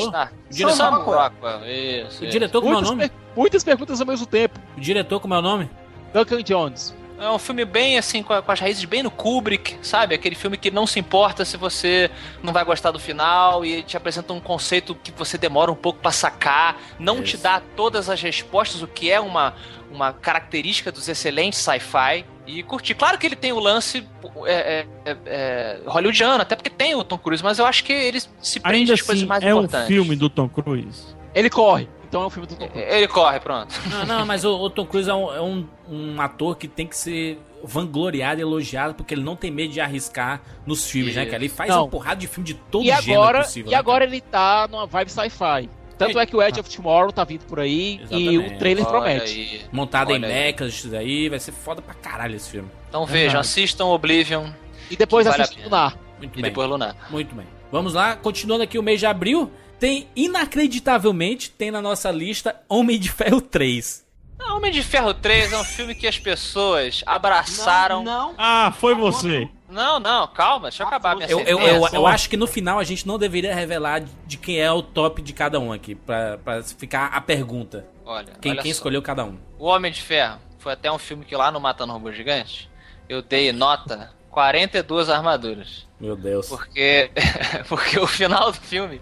Stark? 0.05 0.31
O 0.51 0.53
diretor? 0.53 0.75
Sam 0.77 0.91
Rockwell. 0.91 1.19
Rockwell. 1.19 1.61
Isso, 1.67 2.25
O 2.25 2.27
diretor, 2.29 2.61
como 2.63 2.75
é 2.75 2.79
o 2.79 2.81
nome? 2.83 3.09
per- 3.09 3.13
muitas 3.35 3.65
perguntas 3.65 4.01
ao 4.01 4.07
mesmo 4.07 4.27
tempo. 4.27 4.61
O 4.77 4.81
diretor, 4.81 5.19
como 5.19 5.33
é 5.35 5.39
o 5.39 5.43
nome? 5.43 5.71
Duncan 6.13 6.43
Jones. 6.43 6.95
É 7.19 7.31
um 7.31 7.39
filme 7.39 7.65
bem 7.65 7.97
assim, 7.97 8.23
com, 8.23 8.33
a- 8.35 8.43
com 8.43 8.53
as 8.53 8.61
raízes 8.61 8.85
bem 8.85 9.03
no 9.03 9.11
Kubrick, 9.11 9.77
sabe? 9.81 10.15
Aquele 10.15 10.35
filme 10.35 10.57
que 10.59 10.71
não 10.71 10.87
se 10.87 10.99
importa 11.01 11.45
se 11.47 11.57
você 11.57 12.11
não 12.43 12.53
vai 12.53 12.63
gostar 12.65 12.91
do 12.91 12.99
final 12.99 13.65
e 13.65 13.83
te 13.83 13.97
apresenta 13.97 14.33
um 14.35 14.41
conceito 14.41 14.95
que 14.95 15.11
você 15.13 15.39
demora 15.39 15.73
um 15.73 15.75
pouco 15.77 15.99
pra 15.99 16.11
sacar, 16.13 16.77
não 16.99 17.23
te 17.23 17.35
Isso. 17.35 17.43
dá 17.43 17.61
todas 17.75 18.11
as 18.11 18.21
respostas, 18.21 18.83
o 18.83 18.87
que 18.87 19.11
é 19.11 19.19
uma, 19.19 19.55
uma 19.91 20.13
característica 20.13 20.93
dos 20.93 21.09
excelentes 21.09 21.59
sci-fi. 21.59 22.25
E 22.47 22.63
curti. 22.63 22.95
Claro 22.95 23.19
que 23.19 23.27
ele 23.27 23.35
tem 23.35 23.51
o 23.53 23.59
lance 23.59 24.07
é, 24.45 24.87
é, 25.05 25.11
é, 25.11 25.17
é, 25.27 25.81
hollywoodiano, 25.87 26.43
até 26.43 26.55
porque 26.55 26.71
tem 26.71 26.95
o 26.95 27.03
Tom 27.03 27.19
Cruise, 27.19 27.43
mas 27.43 27.59
eu 27.59 27.67
acho 27.67 27.83
que 27.83 27.93
ele 27.93 28.21
se 28.41 28.61
prende 28.61 28.79
Ainda 28.79 28.95
às 28.95 29.01
coisas 29.03 29.23
assim, 29.23 29.29
mais 29.29 29.43
é 29.43 29.53
um 29.53 29.59
importantes. 29.65 29.89
filme 29.89 30.15
do 30.15 30.29
Tom 30.31 30.49
Cruise. 30.49 31.17
Ele 31.35 31.51
corre, 31.51 31.89
então 32.09 32.23
é 32.23 32.27
um 32.27 32.31
filme 32.31 32.47
do 32.47 32.55
Tom 32.57 32.69
Cruise. 32.69 32.89
Ele 32.89 33.09
corre, 33.09 33.41
pronto. 33.41 33.75
Não, 33.91 34.07
não, 34.07 34.27
mas 34.27 34.45
o, 34.45 34.55
o 34.57 34.71
Tom 34.71 34.87
Cruise 34.87 35.09
é, 35.11 35.15
um, 35.15 35.35
é 35.35 35.41
um- 35.41 35.67
um 35.89 36.21
ator 36.21 36.57
que 36.57 36.67
tem 36.69 36.87
que 36.87 36.97
ser 36.97 37.39
vangloriado 37.65 38.41
e 38.41 38.43
elogiado, 38.43 38.95
porque 38.95 39.15
ele 39.15 39.23
não 39.23 39.35
tem 39.37 39.51
medo 39.51 39.73
de 39.73 39.81
arriscar 39.81 40.41
nos 40.67 40.89
filmes, 40.91 41.15
né, 41.17 41.23
Isso. 41.23 41.31
cara? 41.31 41.43
Ele 41.43 41.49
faz 41.53 41.71
Não. 41.71 41.83
uma 41.83 41.89
porrada 41.89 42.17
de 42.17 42.27
filme 42.27 42.47
de 42.47 42.55
todo 42.55 42.85
E 42.85 42.87
gênero 42.89 43.21
agora, 43.23 43.43
possível. 43.43 43.69
e 43.71 43.73
né, 43.73 43.77
agora 43.79 44.05
ele 44.05 44.21
tá 44.21 44.69
numa 44.71 44.87
vibe 44.87 45.11
sci-fi. 45.11 45.69
Tanto 45.99 46.19
é 46.19 46.27
que 46.27 46.37
o 46.37 46.43
Edge 46.43 46.61
of 46.61 46.69
Tomorrow 46.77 47.11
tá 47.11 47.25
vindo 47.25 47.47
por 47.47 47.59
aí 47.59 47.97
e 47.97 48.03
Exatamente. 48.03 48.55
o 48.55 48.59
trailer 48.59 48.85
Olha 48.85 48.93
promete. 48.93 49.41
aí. 49.41 49.63
Montado 49.73 50.11
em 50.11 50.15
Olha 50.17 50.27
aí. 50.29 50.33
mechas, 50.35 50.75
isso 50.75 50.89
daí, 50.89 51.29
vai 51.31 51.39
ser 51.41 51.53
foda 51.53 51.81
pra 51.81 51.95
caralho 51.95 52.37
esse 52.37 52.51
filme. 52.51 52.69
Então 52.89 53.07
vejam, 53.07 53.41
assistam 53.41 53.87
Oblivion 53.87 54.47
E 54.91 54.97
depois 54.97 55.25
Que 55.27 55.31
vale 55.31 55.43
a 55.43 55.45
assiste 55.45 55.57
pena. 55.63 55.69
Lunar. 55.77 55.99
Muito 56.19 56.39
e 56.39 56.43
bem. 56.43 56.51
depois 56.51 56.69
Lunar. 56.69 56.95
Muito 57.11 57.35
bem. 57.35 57.47
Vamos 57.73 57.95
lá, 57.95 58.15
continuando 58.15 58.63
aqui 58.63 58.79
o 58.79 58.83
mês 58.83 59.01
de 59.01 59.07
abril, 59.07 59.51
tem, 59.79 60.09
inacreditavelmente, 60.17 61.51
tem 61.51 61.71
na 61.71 61.81
nossa 61.83 62.11
lista 62.11 62.61
Homem 62.69 62.99
de 62.99 63.11
Ferro 63.11 63.41
3. 63.41 64.05
Não, 64.39 64.57
Homem 64.59 64.71
de 64.71 64.83
Ferro 64.83 65.15
3 65.15 65.53
é 65.53 65.59
um 65.59 65.65
filme 65.65 65.95
que 65.95 66.07
as 66.07 66.19
pessoas 66.19 67.03
abraçaram. 67.07 68.03
Não, 68.03 68.29
não. 68.29 68.35
Ah, 68.37 68.73
foi 68.79 68.95
você. 68.95 69.49
Não, 69.69 69.99
não, 69.99 70.29
calma, 70.29 70.69
deixa 70.69 70.83
eu 70.85 70.87
acabar 70.87 71.17
minha 71.17 71.29
Eu, 71.29 71.41
eu, 71.41 71.59
eu, 71.61 71.87
eu 71.93 72.07
acho 72.07 72.31
que 72.31 72.37
no 72.37 72.47
final 72.47 72.79
a 72.79 72.85
gente 72.85 73.07
não 73.07 73.19
deveria 73.19 73.55
revelar 73.55 74.03
de 74.27 74.37
quem 74.37 74.61
é 74.61 74.71
o 74.71 74.81
top 74.81 75.21
de 75.21 75.33
cada 75.33 75.59
um 75.59 75.73
aqui, 75.73 75.95
pra, 75.95 76.39
pra 76.39 76.63
ficar 76.63 77.07
a 77.07 77.21
pergunta. 77.21 77.85
Olha, 78.05 78.33
Quem, 78.41 78.53
olha 78.53 78.63
quem 78.63 78.73
só. 78.73 78.77
escolheu 78.77 79.03
cada 79.03 79.25
um. 79.25 79.37
O 79.59 79.67
Homem 79.67 79.91
de 79.91 80.01
Ferro 80.01 80.39
foi 80.59 80.73
até 80.73 80.91
um 80.93 80.99
filme 80.99 81.25
que 81.25 81.35
lá 81.35 81.51
no 81.51 81.59
Matando 81.61 81.93
Robô 81.93 82.13
Gigante 82.13 82.71
eu 83.09 83.21
dei 83.23 83.53
nota 83.53 84.13
42 84.31 85.11
armaduras. 85.11 85.87
Meu 85.99 86.15
Deus. 86.15 86.49
Porque, 86.49 87.11
porque 87.69 87.99
o 87.99 88.07
final 88.07 88.53
do 88.53 88.59
filme 88.59 89.01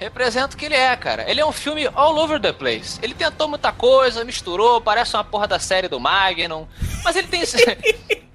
representa 0.00 0.54
o 0.54 0.58
que 0.58 0.64
ele 0.64 0.74
é, 0.74 0.96
cara. 0.96 1.30
Ele 1.30 1.40
é 1.40 1.46
um 1.46 1.52
filme 1.52 1.88
all 1.94 2.16
over 2.16 2.40
the 2.40 2.52
place. 2.52 2.98
Ele 3.02 3.14
tentou 3.14 3.46
muita 3.46 3.70
coisa, 3.70 4.24
misturou, 4.24 4.80
parece 4.80 5.14
uma 5.14 5.22
porra 5.22 5.46
da 5.46 5.58
série 5.58 5.88
do 5.88 6.00
Magnum. 6.00 6.66
Mas 7.04 7.14
ele 7.16 7.28
tem. 7.28 7.42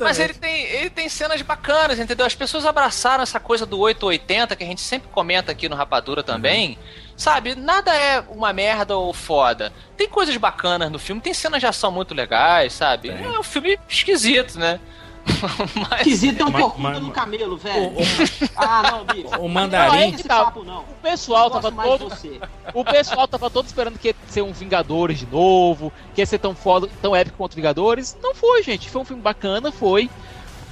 Mas 0.00 0.20
ele 0.20 0.34
tem, 0.34 0.62
ele 0.66 0.90
tem 0.90 1.08
cenas 1.08 1.42
bacanas, 1.42 1.98
entendeu? 1.98 2.24
As 2.24 2.34
pessoas 2.34 2.64
abraçaram 2.64 3.22
essa 3.24 3.40
coisa 3.40 3.66
do 3.66 3.80
880 3.80 4.54
que 4.54 4.62
a 4.62 4.66
gente 4.66 4.80
sempre 4.80 5.08
comenta 5.10 5.50
aqui 5.50 5.68
no 5.68 5.74
Rapadura 5.74 6.22
também. 6.22 6.78
Sabe, 7.16 7.56
nada 7.56 7.94
é 7.94 8.20
uma 8.28 8.52
merda 8.52 8.96
ou 8.96 9.12
foda. 9.12 9.72
Tem 9.96 10.08
coisas 10.08 10.36
bacanas 10.36 10.90
no 10.90 10.98
filme, 10.98 11.20
tem 11.20 11.34
cenas 11.34 11.60
de 11.60 11.66
ação 11.66 11.90
muito 11.90 12.14
legais, 12.14 12.72
sabe? 12.72 13.10
Tem. 13.10 13.24
É 13.24 13.38
um 13.38 13.42
filme 13.42 13.76
esquisito, 13.88 14.58
né? 14.58 14.78
Mas 15.74 16.00
Esquisito 16.00 16.36
tem 16.36 16.46
um 16.46 16.52
corcunda 16.52 17.00
no 17.00 17.10
camelo, 17.10 17.56
velho. 17.56 17.88
O, 17.90 17.96
Ah, 18.56 18.82
não, 18.90 19.04
bicho. 19.04 19.28
o 19.28 19.30
Não, 19.30 19.44
é 19.44 19.48
mandarim. 19.48 20.12
que 20.12 20.24
tá. 20.24 20.44
papo 20.46 20.64
não. 20.64 20.80
O 20.80 20.94
pessoal 21.02 21.50
tava 21.50 21.70
todo. 21.70 22.12
O 22.74 22.84
pessoal 22.84 23.26
tava 23.28 23.50
todo 23.50 23.66
esperando 23.66 23.98
que 23.98 24.08
ia 24.08 24.14
ser 24.28 24.42
um 24.42 24.52
Vingadores 24.52 25.18
de 25.18 25.26
novo, 25.26 25.92
que 26.14 26.20
ia 26.20 26.26
ser 26.26 26.38
tão 26.38 26.54
foda, 26.54 26.88
tão 27.00 27.14
épico 27.14 27.36
quanto 27.36 27.54
Vingadores. 27.54 28.16
Não 28.22 28.34
foi, 28.34 28.62
gente. 28.62 28.88
Foi 28.90 29.02
um 29.02 29.04
filme 29.04 29.22
bacana, 29.22 29.70
foi. 29.72 30.08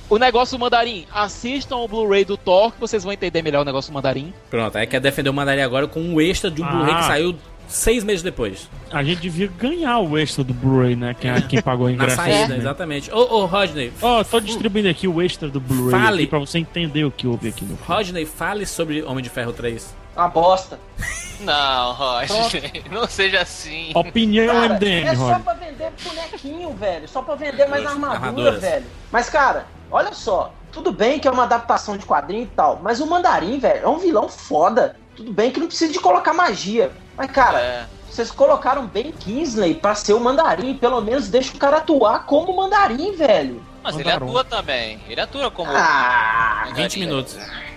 O 0.09 0.19
negócio 0.19 0.59
do 0.59 0.61
Mandarim, 0.61 1.07
assistam 1.15 1.77
o 1.77 1.87
Blu-ray 1.87 2.25
do 2.25 2.37
Thor, 2.37 2.73
que 2.73 2.81
vocês 2.81 3.05
vão 3.05 3.13
entender 3.13 3.43
melhor 3.43 3.63
o 3.63 3.65
negócio 3.65 3.93
do 3.93 3.95
Mandarim. 3.95 4.35
Pronto, 4.51 4.77
aí 4.77 4.85
quer 4.87 4.99
defender 5.01 5.31
o 5.31 5.33
mandarim 5.35 5.61
agora 5.61 5.87
com 5.87 6.01
um 6.01 6.21
extra 6.21 6.51
de 6.51 6.61
um 6.63 6.67
Blu-ray 6.67 6.95
que 6.95 7.01
Ah. 7.01 7.05
saiu 7.05 7.37
seis 7.71 8.03
meses 8.05 8.23
depois. 8.23 8.69
A 8.91 9.03
gente 9.03 9.21
devia 9.21 9.47
ganhar 9.59 9.99
o 10.01 10.19
extra 10.19 10.43
do 10.45 10.53
Blu-ray, 10.53 10.97
né? 10.97 11.15
Quem, 11.19 11.33
quem 11.43 11.63
pagou 11.63 11.87
o 11.87 11.89
Na 11.89 11.95
ingresso. 11.95 12.17
saída, 12.17 12.49
né? 12.49 12.57
exatamente. 12.59 13.11
Ô, 13.13 13.19
ô, 13.19 13.47
Rodney, 13.47 13.93
Ó, 14.03 14.23
tô 14.25 14.41
distribuindo 14.41 14.89
aqui 14.89 15.07
o 15.09 15.23
extra 15.23 15.49
do 15.49 15.61
Blu-ray 15.61 16.01
Fale. 16.03 16.17
aqui 16.23 16.27
pra 16.27 16.39
você 16.39 16.59
entender 16.59 17.05
o 17.05 17.11
que 17.11 17.27
houve 17.27 17.49
aqui 17.49 17.65
no. 17.65 17.77
Rodney, 17.77 18.27
fale 18.27 18.67
sobre 18.67 19.03
Homem 19.03 19.23
de 19.23 19.31
Ferro 19.31 19.53
3. 19.53 19.95
Uma 20.17 20.29
bosta. 20.29 20.79
não, 21.41 21.93
Roger, 21.93 22.83
não 22.91 23.07
seja 23.07 23.41
assim. 23.41 23.93
Opinião 23.95 24.47
Cara, 24.55 24.75
MDM, 24.75 25.07
é 25.07 25.15
só 25.17 25.39
pra 25.39 25.55
vender 25.55 25.93
bonequinho, 26.05 26.73
velho. 26.75 27.09
Só 27.09 27.23
pra 27.23 27.35
vender 27.37 27.67
mais 27.69 27.87
armadura, 27.87 28.19
Armaduras. 28.27 28.61
velho. 28.61 28.87
Mas, 29.11 29.31
cara, 29.31 29.67
olha 29.91 30.13
só. 30.13 30.53
Tudo 30.73 30.93
bem 30.93 31.19
que 31.19 31.27
é 31.27 31.31
uma 31.31 31.45
adaptação 31.45 31.97
de 31.97 32.05
quadrinho 32.07 32.45
e 32.45 32.47
tal, 32.47 32.79
mas 32.83 33.01
o 33.01 33.07
Mandarim, 33.07 33.59
velho, 33.59 33.83
é 33.85 33.89
um 33.89 33.99
vilão 33.99 34.29
foda. 34.29 34.95
Tudo 35.17 35.33
bem 35.33 35.51
que 35.51 35.59
não 35.59 35.67
precisa 35.67 35.93
de 35.93 35.99
colocar 35.99 36.33
magia. 36.33 36.93
Mas, 37.21 37.31
cara, 37.33 37.61
É. 37.61 37.87
vocês 38.11 38.31
colocaram 38.31 38.87
Ben 38.87 39.13
Kingsley 39.13 39.75
pra 39.75 39.95
ser 39.95 40.15
o 40.15 40.21
Mandarim. 40.21 40.75
Pelo 40.75 41.03
menos 41.03 41.29
deixa 41.29 41.55
o 41.55 41.59
cara 41.59 41.77
atuar 41.77 42.25
como 42.25 42.57
Mandarim, 42.57 43.13
velho. 43.15 43.63
Mas 43.83 43.95
ele 43.95 44.05
Mandarim. 44.05 44.27
atua 44.27 44.45
também. 44.45 45.01
Ele 45.07 45.21
atua 45.21 45.51
como. 45.51 45.71
Ah, 45.71 46.69
20 46.75 46.99
minutos. 46.99 47.37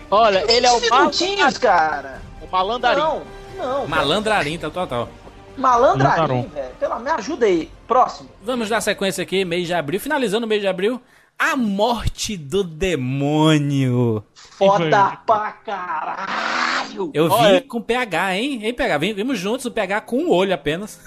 Olha, 0.10 0.49
ele 0.49 0.65
é 0.65 0.71
o, 0.71 0.79
minutinhos, 0.79 1.58
cara. 1.58 2.21
o 2.41 2.49
malandarim. 2.49 3.01
Não, 3.01 3.21
não. 3.58 3.86
Malandrarim, 3.88 4.58
tá 4.58 4.69
total. 4.69 5.10
Malandrarim, 5.58 6.21
Mandarim. 6.21 6.47
velho. 6.47 6.75
Pelo 6.79 6.99
me 6.99 7.12
ajuda 7.12 7.45
aí. 7.45 7.69
Próximo. 7.86 8.29
Vamos 8.41 8.69
dar 8.69 8.79
sequência 8.79 9.21
aqui, 9.23 9.43
mês 9.43 9.67
de 9.67 9.73
abril. 9.73 9.99
Finalizando 9.99 10.45
o 10.45 10.49
mês 10.49 10.62
de 10.62 10.67
abril. 10.69 11.01
A 11.38 11.58
morte 11.58 12.38
do 12.38 12.63
demônio. 12.63 14.23
Foda 14.67 15.17
pra 15.26 15.52
caralho. 15.52 17.12
Eu 17.13 17.28
vi 17.28 17.34
Olha. 17.36 17.62
com 17.62 17.82
PH, 17.82 18.36
hein? 18.38 18.60
Hein, 18.63 18.73
PH? 18.73 18.97
Vim- 18.97 19.13
Vimos 19.13 19.39
juntos 19.39 19.65
o 19.65 19.71
PH 19.71 20.02
com 20.02 20.17
um 20.17 20.30
olho 20.32 20.54
apenas. 20.54 20.99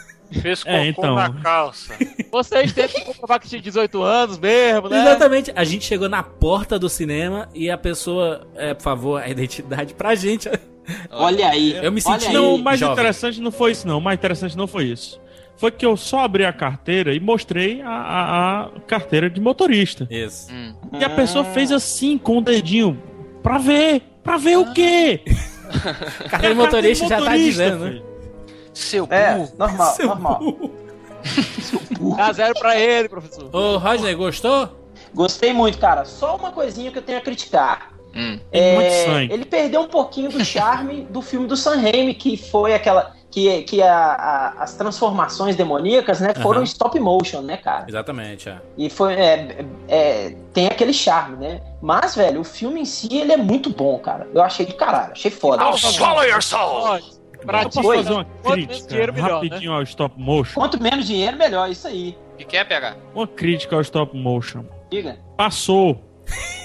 Fez 0.43 0.65
cocô 0.65 0.75
É, 0.77 0.89
então. 0.89 1.15
na 1.15 1.31
calça. 1.41 1.95
Vocês 2.33 2.73
têm 2.73 2.89
que 2.89 3.01
comprovar 3.05 3.39
que 3.39 3.49
tinha 3.49 3.61
18 3.63 4.03
anos 4.03 4.39
mesmo, 4.39 4.89
né? 4.89 5.01
Exatamente. 5.01 5.53
A 5.55 5.63
gente 5.63 5.85
chegou 5.85 6.09
na 6.09 6.23
porta 6.23 6.79
do 6.81 6.89
cinema 6.89 7.49
e 7.55 7.71
a 7.71 7.79
pessoa, 7.79 8.45
é, 8.57 8.75
por 8.75 8.83
favor, 8.83 9.23
a 9.23 9.29
identidade 9.29 9.95
pra 9.95 10.17
gente. 10.17 10.51
Olha 11.13 11.49
aí. 11.49 11.77
Eu 11.81 11.93
me 11.93 12.01
senti-. 12.01 12.33
Não, 12.33 12.57
o 12.57 12.59
mais 12.59 12.81
jovem. 12.81 12.95
interessante 12.95 13.41
não 13.41 13.53
foi 13.53 13.71
isso, 13.71 13.87
não. 13.87 13.99
O 13.99 14.01
mais 14.01 14.19
interessante 14.19 14.57
não 14.57 14.67
foi 14.67 14.87
isso. 14.87 15.21
Foi 15.59 15.71
que 15.71 15.87
eu 15.87 15.97
só 15.97 16.21
abri 16.25 16.45
a 16.45 16.53
carteira 16.53 17.15
e 17.15 17.21
mostrei 17.21 17.81
a, 17.81 17.89
a- 17.89 18.61
a 18.65 18.81
carteira 18.87 19.31
de 19.31 19.41
motorista. 19.41 20.07
Isso. 20.11 20.53
Hum. 20.53 20.75
E 21.01 21.05
a 21.05 21.09
pessoa 21.11 21.45
fez 21.45 21.71
assim 21.71 22.19
com 22.19 22.39
o 22.39 22.41
dedinho 22.43 23.01
pra 23.47 23.59
ver. 23.59 24.03
Pra 24.25 24.37
ver 24.37 24.59
o 24.59 24.73
quê? 24.73 25.21
Carteira 26.29 26.55
de 26.55 26.61
motorista 26.61 27.07
já 27.07 27.23
tá 27.23 27.37
dizendo, 27.37 27.85
né? 27.85 27.91
filho. 27.93 28.05
Seu 28.75 29.07
É, 29.09 29.35
burro. 29.37 29.53
normal, 29.57 29.95
Seu 29.95 30.07
normal. 30.09 30.39
burro. 30.41 30.71
Dá 32.17 32.33
zero 32.33 32.55
pra 32.59 32.79
ele, 32.79 33.09
professor. 33.09 33.49
Ô, 33.55 33.79
Rodney, 33.79 34.15
gostou? 34.15 34.69
Gostei 35.15 35.53
muito, 35.53 35.79
cara. 35.79 36.05
Só 36.05 36.37
uma 36.37 36.51
coisinha 36.51 36.91
que 36.91 36.99
eu 36.99 37.03
tenho 37.03 37.19
a 37.19 37.21
criticar. 37.21 37.93
Hum. 38.15 38.39
É, 38.51 39.05
sangue. 39.07 39.33
ele 39.33 39.45
perdeu 39.45 39.83
um 39.83 39.89
pouquinho 39.89 40.31
do 40.31 40.45
charme 40.45 41.03
do 41.11 41.21
filme 41.23 41.47
do 41.47 41.57
Sam 41.57 41.77
Raimi, 41.81 42.15
que 42.15 42.37
foi 42.37 42.75
aquela. 42.75 43.15
Que, 43.31 43.63
que 43.65 43.83
a- 43.83 43.93
a- 44.15 44.63
as 44.63 44.75
transformações 44.75 45.57
demoníacas, 45.57 46.21
né, 46.21 46.33
foram 46.35 46.59
Aham. 46.61 46.65
stop 46.65 46.99
motion, 47.01 47.41
né, 47.43 47.57
cara? 47.59 47.85
Exatamente, 47.89 48.49
é. 48.49 48.59
E 48.79 48.89
foi. 48.89 49.13
é, 49.15 49.65
é, 49.89 50.37
tem 50.55 50.67
aquele 50.69 50.93
charme, 50.93 51.37
né? 51.37 51.61
Mas, 51.83 52.15
velho, 52.15 52.41
o 52.41 52.45
filme 52.45 52.81
em 52.81 52.85
si 52.85 53.09
ele 53.19 53.33
é 53.33 53.37
muito 53.37 53.69
bom, 53.69 53.99
cara. 53.99 54.27
Eu 54.33 54.43
achei 54.43 54.65
de 54.65 54.73
caralho, 54.75 55.13
achei 55.13 55.31
foda. 55.31 55.63
Now 55.63 55.77
swallow 55.77 56.25
your 56.25 56.43
soul! 56.43 56.99
Pra 57.45 57.65
ti, 57.67 57.81
posso 57.81 57.95
fazer 57.95 58.13
uma 58.13 58.25
quanto 58.25 58.57
menos 58.57 58.67
crítica 58.69 58.89
dinheiro, 58.89 59.13
melhor, 59.13 59.29
né? 59.29 59.35
rapidinho 59.35 59.73
ao 59.73 59.83
stop 59.83 60.15
motion? 60.19 60.55
Quanto 60.61 60.83
menos 60.83 61.07
dinheiro, 61.07 61.37
melhor, 61.37 61.69
isso 61.71 61.87
aí. 61.87 62.17
O 62.33 62.37
que 62.39 62.45
quer 62.45 62.67
pegar? 62.67 62.97
Uma 63.15 63.27
crítica 63.27 63.77
ao 63.77 63.83
stop 63.83 64.17
motion. 64.17 64.65
Diga. 64.91 65.19
Passou. 65.37 66.01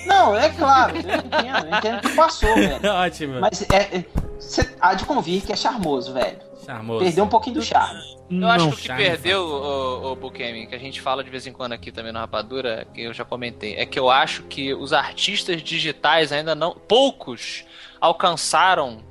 Não, 0.06 0.36
é 0.36 0.50
claro, 0.50 0.96
eu 0.96 1.00
entendo, 1.02 1.68
eu 1.70 1.78
entendo 1.78 2.02
que 2.02 2.16
passou, 2.16 2.54
velho. 2.56 2.80
Ótimo. 2.92 3.40
Mas 3.42 3.62
é. 3.70 3.98
é 3.98 4.06
você 4.40 4.68
há 4.82 4.96
de 4.96 5.06
convir 5.06 5.44
que 5.46 5.54
é 5.54 5.56
charmoso, 5.56 6.14
velho. 6.14 6.38
Charmoso. 6.66 7.04
Perdeu 7.04 7.24
um 7.24 7.28
pouquinho 7.28 7.56
do 7.56 7.62
charme. 7.62 8.00
Eu 8.30 8.48
acho 8.48 8.66
não. 8.66 8.72
que 8.72 8.78
o 8.78 8.82
que 8.82 8.96
perdeu, 8.96 9.42
o, 9.44 10.12
o 10.12 10.16
Bukemi, 10.16 10.68
que 10.68 10.76
a 10.76 10.78
gente 10.80 11.02
fala 11.02 11.24
de 11.24 11.30
vez 11.30 11.46
em 11.48 11.52
quando 11.52 11.74
aqui 11.74 11.92
também 11.92 12.12
na 12.14 12.22
Rapadura, 12.22 12.88
que 12.94 13.02
eu 13.02 13.14
já 13.14 13.26
comentei, 13.26 13.76
é 13.76 13.86
que 13.86 14.00
eu 14.00 14.10
acho 14.10 14.44
que 14.44 14.74
os 14.74 14.94
artistas 14.94 15.62
digitais 15.62 16.32
ainda 16.32 16.54
não. 16.56 16.74
Poucos 16.76 17.66
alcançaram 18.00 19.04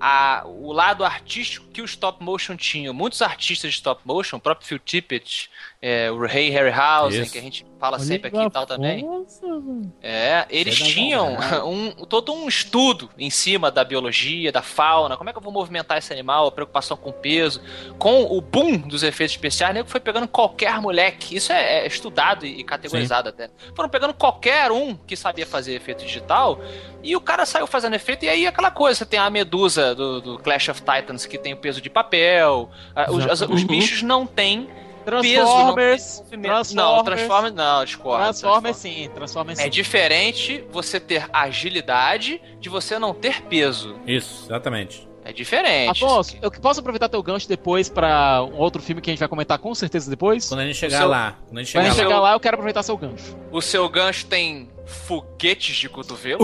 a- 0.00 0.44
o 0.46 0.72
lado 0.72 1.04
artístico 1.04 1.66
que 1.72 1.82
o 1.82 1.84
stop 1.84 2.22
motion 2.22 2.56
tinha. 2.56 2.92
Muitos 2.92 3.20
artistas 3.20 3.70
de 3.72 3.76
stop 3.76 4.00
motion, 4.04 4.36
o 4.36 4.40
próprio 4.40 4.66
Phil 4.66 4.78
Tippett, 4.78 5.50
é, 5.82 6.10
o 6.10 6.18
Ray 6.24 6.50
Harryhausen, 6.50 7.22
Isso. 7.22 7.32
que 7.32 7.38
a 7.38 7.42
gente 7.42 7.66
fala 7.78 7.96
Olha 7.96 8.04
sempre 8.04 8.28
aqui 8.28 8.36
que 8.38 8.44
e 8.44 8.50
tal 8.50 8.66
também. 8.66 9.00
força, 9.04 9.40
velho. 9.46 9.92
É, 10.02 10.46
eles 10.50 10.76
Você 10.78 10.84
tinham 10.84 11.34
vontade. 11.36 11.62
um, 11.66 11.90
todo 12.06 12.32
um 12.32 12.48
estudo 12.48 13.08
em 13.18 13.30
cima 13.30 13.70
da 13.70 13.84
biologia, 13.84 14.50
da 14.50 14.62
fauna, 14.62 15.16
como 15.16 15.30
é 15.30 15.32
que 15.32 15.38
eu 15.38 15.42
vou 15.42 15.52
movimentar 15.52 15.98
esse 15.98 16.12
animal, 16.12 16.46
a 16.48 16.52
preocupação 16.52 16.96
com 16.96 17.10
o 17.10 17.12
peso. 17.12 17.60
Com 17.98 18.22
o 18.24 18.40
boom 18.40 18.78
dos 18.78 19.02
efeitos 19.02 19.34
especiais, 19.34 19.72
nego 19.74 19.88
foi 19.88 20.00
pegando 20.00 20.26
qualquer 20.28 20.80
moleque. 20.80 21.36
Isso 21.36 21.52
é, 21.52 21.80
é 21.80 21.86
estudado 21.86 22.44
e 22.46 22.62
categorizado 22.64 23.28
até. 23.28 23.50
Foram 23.74 23.88
pegando 23.88 24.14
qualquer 24.14 24.70
um 24.70 24.94
que 24.94 25.16
sabia 25.16 25.46
fazer 25.46 25.74
efeito 25.74 26.04
digital 26.04 26.60
e 27.02 27.14
o 27.14 27.20
cara 27.20 27.46
saiu 27.46 27.66
fazendo 27.66 27.94
efeito. 27.94 28.24
E 28.24 28.28
aí 28.28 28.46
aquela 28.46 28.70
coisa, 28.70 28.98
você 28.98 29.06
tem 29.06 29.18
a 29.18 29.30
medusa 29.30 29.94
do, 29.94 30.20
do 30.20 30.38
Clash 30.38 30.68
of 30.68 30.82
Titans 30.82 31.26
que 31.26 31.38
tem 31.38 31.52
o 31.52 31.56
peso 31.56 31.80
de 31.80 31.88
papel. 31.88 32.70
ah, 32.94 33.10
Os, 33.10 33.24
as- 33.26 33.40
os 33.42 33.62
bichos 33.62 34.02
não 34.02 34.26
têm 34.26 34.68
Transformers. 35.10 36.20
Transformers. 36.30 36.72
Não, 36.74 37.04
Transformers 37.04 37.54
não, 37.54 37.84
discordo. 37.84 38.24
Transformers 38.24 38.76
sim, 38.76 39.10
Transformers 39.14 39.58
É 39.58 39.64
sim. 39.64 39.70
diferente 39.70 40.64
você 40.70 41.00
ter 41.00 41.26
agilidade 41.32 42.40
de 42.60 42.68
você 42.68 42.98
não 42.98 43.14
ter 43.14 43.42
peso. 43.42 43.96
Isso, 44.06 44.44
exatamente. 44.46 45.06
É 45.24 45.32
diferente. 45.32 46.02
Afonso, 46.02 46.36
eu 46.40 46.50
posso 46.50 46.80
aproveitar 46.80 47.06
teu 47.08 47.22
gancho 47.22 47.46
depois 47.46 47.88
pra 47.90 48.42
um 48.44 48.56
outro 48.56 48.80
filme 48.80 49.02
que 49.02 49.10
a 49.10 49.12
gente 49.12 49.18
vai 49.20 49.28
comentar 49.28 49.58
com 49.58 49.74
certeza 49.74 50.08
depois? 50.08 50.48
Quando 50.48 50.60
a 50.60 50.64
gente 50.66 50.76
chegar 50.76 50.98
seu- 51.00 51.08
lá. 51.08 51.36
Quando 51.46 51.58
a 51.58 51.62
gente 51.62 51.72
Quando 51.72 51.82
a 51.82 51.90
chegar 51.90 51.94
gente 51.96 51.98
lá. 52.04 52.08
chegar 52.10 52.20
lá, 52.20 52.32
eu 52.32 52.40
quero 52.40 52.54
aproveitar 52.54 52.82
seu 52.82 52.96
gancho. 52.96 53.36
O 53.52 53.60
seu 53.60 53.86
gancho 53.90 54.24
tem 54.26 54.70
foguetes 54.86 55.76
de 55.76 55.86
cotovelo. 55.88 56.38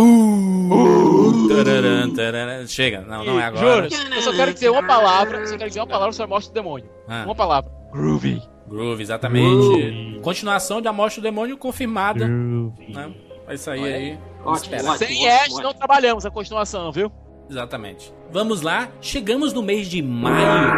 Tararam, 1.49 2.15
tararam. 2.15 2.67
Chega, 2.67 3.01
não, 3.03 3.25
não 3.25 3.41
é 3.41 3.45
agora. 3.45 3.89
Juro, 3.89 4.15
eu 4.15 4.21
só 4.23 4.33
quero 4.33 4.53
dizer 4.53 4.69
uma 4.71 4.83
palavra, 4.83 5.39
eu 5.39 5.47
só 5.47 5.57
quero 5.57 5.71
dizer 5.71 5.81
uma 5.81 5.87
palavra 5.87 6.13
sobre 6.13 6.25
a 6.25 6.29
morte 6.29 6.49
do 6.49 6.53
demônio. 6.55 6.89
Ah, 7.09 7.23
Uma 7.25 7.35
palavra. 7.35 7.71
Groovy. 7.93 8.43
Groove, 8.69 9.03
exatamente. 9.03 10.21
Continuação 10.23 10.81
de 10.81 10.89
A 10.89 10.93
Morte 10.93 11.21
do 11.21 11.23
Demônio 11.23 11.57
confirmada. 11.57 12.27
Né? 12.27 13.13
Vai 13.47 13.59
sair 13.59 13.93
aí. 13.93 14.19
Vamos 14.43 14.61
Ótimo, 14.61 14.75
esperar. 14.77 14.95
ótimo. 14.95 15.09
Sem 15.09 15.29
Ash 15.31 15.63
não 15.63 15.75
trabalhamos 15.75 16.25
a 16.27 16.31
continuação, 16.31 16.91
viu? 16.91 17.11
Exatamente. 17.49 18.13
Vamos 18.31 18.63
lá, 18.63 18.89
chegamos 19.01 19.53
no 19.53 19.63
mês 19.63 19.87
de 19.87 20.03
maio. 20.03 20.75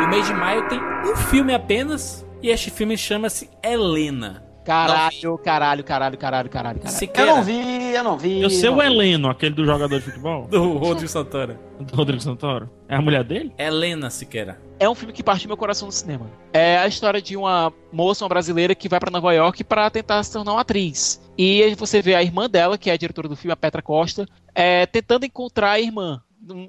E 0.00 0.04
o 0.04 0.08
mês 0.08 0.26
de 0.26 0.34
maio 0.34 0.68
tem 0.68 0.80
um 0.80 1.16
filme 1.16 1.54
apenas. 1.54 2.26
E 2.42 2.48
este 2.48 2.70
filme 2.70 2.96
chama-se 2.96 3.48
Helena. 3.62 4.44
Caralho, 4.64 5.38
caralho, 5.38 5.84
caralho, 5.84 5.84
caralho, 5.84 6.18
caralho, 6.18 6.48
caralho. 6.48 6.80
Eu 6.84 6.88
Siqueira, 6.88 7.34
não 7.34 7.42
vi, 7.42 7.94
eu 7.94 8.04
não 8.04 8.16
vi. 8.16 8.40
Eu 8.40 8.50
sei 8.50 8.68
o 8.68 8.76
vi. 8.76 8.86
Heleno, 8.86 9.28
aquele 9.28 9.54
do 9.54 9.64
jogador 9.64 9.98
de 9.98 10.04
futebol, 10.04 10.46
do 10.46 10.78
Rodrigo 10.78 11.08
Santana. 11.08 11.58
do 11.80 11.96
Rodrigo 11.96 12.22
Santoro. 12.22 12.70
É 12.88 12.96
a 12.96 13.00
mulher 13.00 13.24
dele? 13.24 13.52
Helena 13.58 14.08
Siqueira. 14.10 14.60
É 14.78 14.88
um 14.88 14.94
filme 14.94 15.12
que 15.12 15.22
partiu 15.22 15.48
meu 15.48 15.56
coração 15.56 15.86
no 15.86 15.92
cinema. 15.92 16.26
É 16.52 16.78
a 16.78 16.86
história 16.86 17.20
de 17.20 17.36
uma 17.36 17.72
moça, 17.92 18.24
uma 18.24 18.28
brasileira, 18.28 18.74
que 18.74 18.88
vai 18.88 19.00
pra 19.00 19.10
Nova 19.10 19.32
York 19.32 19.64
pra 19.64 19.90
tentar 19.90 20.22
se 20.22 20.32
tornar 20.32 20.52
uma 20.52 20.60
atriz. 20.60 21.20
E 21.36 21.62
aí 21.62 21.74
você 21.74 22.02
vê 22.02 22.14
a 22.14 22.22
irmã 22.22 22.48
dela, 22.48 22.76
que 22.76 22.90
é 22.90 22.92
a 22.92 22.96
diretora 22.96 23.28
do 23.28 23.36
filme, 23.36 23.52
a 23.52 23.56
Petra 23.56 23.82
Costa, 23.82 24.26
é, 24.54 24.86
tentando 24.86 25.24
encontrar 25.24 25.72
a 25.72 25.80
irmã. 25.80 26.20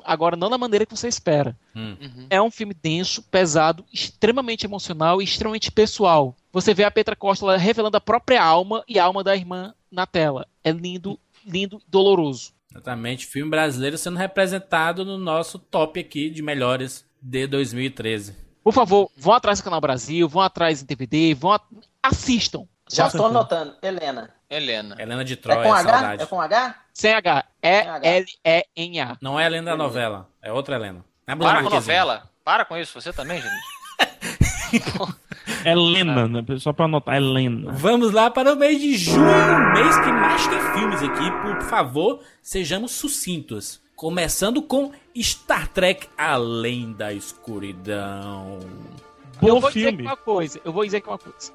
Agora 0.04 0.36
não 0.36 0.50
da 0.50 0.58
maneira 0.58 0.86
que 0.86 0.96
você 0.96 1.08
espera. 1.08 1.58
Hum. 1.76 1.98
Uhum. 2.02 2.28
É 2.30 2.42
um 2.42 2.52
filme 2.52 2.74
denso, 2.74 3.24
pesado, 3.24 3.86
extremamente 3.92 4.66
emocional 4.66 5.22
e 5.22 5.26
extremamente 5.26 5.72
pessoal. 5.72 6.36
Você 6.52 6.74
vê 6.74 6.84
a 6.84 6.92
Petra 6.92 7.16
Costa 7.16 7.46
ela 7.46 7.58
revelando 7.58 7.98
a 7.98 8.02
própria 8.02 8.44
alma 8.44 8.84
e 8.88 9.00
a 9.00 9.04
alma 9.06 9.24
da 9.24 9.36
irmã 9.36 9.74
na 9.92 10.06
tela. 10.06 10.48
É 10.64 10.72
lindo, 10.72 11.20
lindo, 11.46 11.82
doloroso. 11.88 12.52
Exatamente, 12.72 13.26
filme 13.28 13.52
brasileiro 13.52 13.98
sendo 13.98 14.18
representado 14.18 15.06
no 15.06 15.18
nosso 15.18 15.60
top 15.60 16.00
aqui 16.00 16.30
de 16.30 16.42
melhores 16.42 17.06
de 17.22 17.46
2013. 17.48 18.36
Por 18.64 18.74
favor, 18.74 19.12
vão 19.16 19.34
atrás 19.34 19.60
do 19.60 19.64
Canal 19.64 19.82
Brasil, 19.82 20.28
vão 20.28 20.42
atrás 20.42 20.82
em 20.82 20.86
DVD, 20.86 21.34
vão 21.36 21.52
a- 21.52 21.62
assistam. 22.02 22.66
Já 22.92 23.10
Só- 23.10 23.18
estou 23.18 23.26
anotando. 23.28 23.76
Helena. 23.82 24.30
Helena. 24.56 24.96
Helena 25.00 25.24
de 25.26 25.34
É 25.34 25.36
Troia, 25.36 25.63
com 25.63 25.74
H? 25.74 25.89
saudade. 25.89 26.24
É 26.24 26.26
com 26.26 26.42
H? 26.42 26.76
Sem 26.94 27.13
H. 27.13 27.46
É 27.62 27.80
L-E-N-A. 28.18 29.18
Não 29.22 29.39
é 29.39 29.44
a 29.44 29.48
Helena 29.48 29.72
da 29.72 29.78
novela, 29.78 30.30
é 30.42 30.52
outra 30.52 30.76
Helena. 30.76 31.04
Não 31.28 31.34
é 31.34 31.38
Para 31.38 31.63
com 31.63 31.70
novela. 31.70 32.30
Para 32.44 32.66
com 32.66 32.78
isso, 32.78 33.00
você 33.00 33.12
também, 33.13 33.42
gente. 33.42 33.54
Helena, 35.66 36.28
né? 36.28 36.44
Só 36.60 36.74
pra 36.74 36.86
anotar, 36.86 37.16
Helena. 37.16 37.72
Vamos 37.72 38.12
lá 38.12 38.30
para 38.30 38.54
o 38.54 38.56
mês 38.56 38.80
de 38.80 38.96
junho, 38.98 39.74
mês 39.74 39.98
que 40.00 40.12
mais 40.12 40.48
tem 40.48 40.60
filmes 40.74 41.02
aqui. 41.04 41.32
Por 41.42 41.62
favor, 41.63 42.22
sejamos 42.42 42.92
sucintos. 42.92 43.82
Começando 43.96 44.62
com 44.62 44.92
Star 45.18 45.68
Trek 45.70 46.08
Além 46.18 46.92
da 46.94 47.13
Escuridão. 47.13 48.60
eu 49.42 49.54
Bom 49.56 49.60
vou 49.62 49.72
dizer 49.72 49.89
filme. 49.89 50.04
uma 50.04 50.18
coisa, 50.18 50.60
eu 50.66 50.74
vou 50.74 50.84
dizer 50.84 51.00
que 51.02 51.08
uma 51.08 51.18
coisa. 51.20 51.52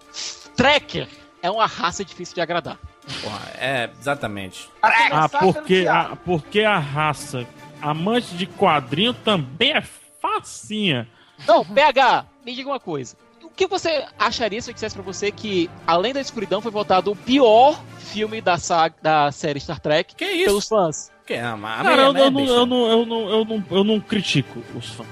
Tracker 0.56 1.08
é 1.42 1.50
uma 1.50 1.66
raça 1.66 2.04
difícil 2.04 2.34
de 2.34 2.40
agradar. 2.40 2.78
Porra, 3.22 3.40
é, 3.58 3.90
exatamente. 3.98 4.68
Ah, 4.82 5.28
porque 5.28 5.86
a, 5.88 6.16
porque 6.24 6.60
a 6.60 6.78
raça 6.78 7.46
amante 7.80 8.34
de 8.36 8.46
quadrinho 8.46 9.14
também 9.14 9.72
é 9.72 9.82
facinha. 10.20 11.08
Não, 11.46 11.64
PH, 11.64 12.24
me 12.44 12.54
diga 12.54 12.68
uma 12.68 12.80
coisa. 12.80 13.16
O 13.42 13.50
que 13.50 13.66
você 13.66 14.04
acharia 14.18 14.60
se 14.60 14.70
eu 14.70 14.74
dissesse 14.74 14.94
pra 14.94 15.02
você 15.02 15.32
que 15.32 15.68
Além 15.86 16.12
da 16.12 16.20
Escuridão 16.20 16.60
foi 16.60 16.70
votado 16.70 17.10
o 17.10 17.16
pior 17.16 17.80
filme 17.98 18.40
da 18.40 18.56
saga 18.58 18.94
da 19.02 19.32
série 19.32 19.58
Star 19.60 19.80
Trek 19.80 20.14
Que 20.14 20.24
isso? 20.24 20.44
pelos 20.46 20.68
fãs? 20.68 21.10
Que 21.26 21.34
é, 21.34 21.54
mas 21.54 21.82
Cara, 21.82 22.02
eu, 22.02 22.16
eu 22.16 22.30
não, 22.30 22.40
eu, 22.46 22.66
não, 22.66 22.86
eu, 22.88 23.06
não, 23.06 23.30
eu, 23.30 23.44
não, 23.44 23.64
eu 23.70 23.84
não 23.84 24.00
critico 24.00 24.62
os 24.74 24.90
fãs. 24.90 25.06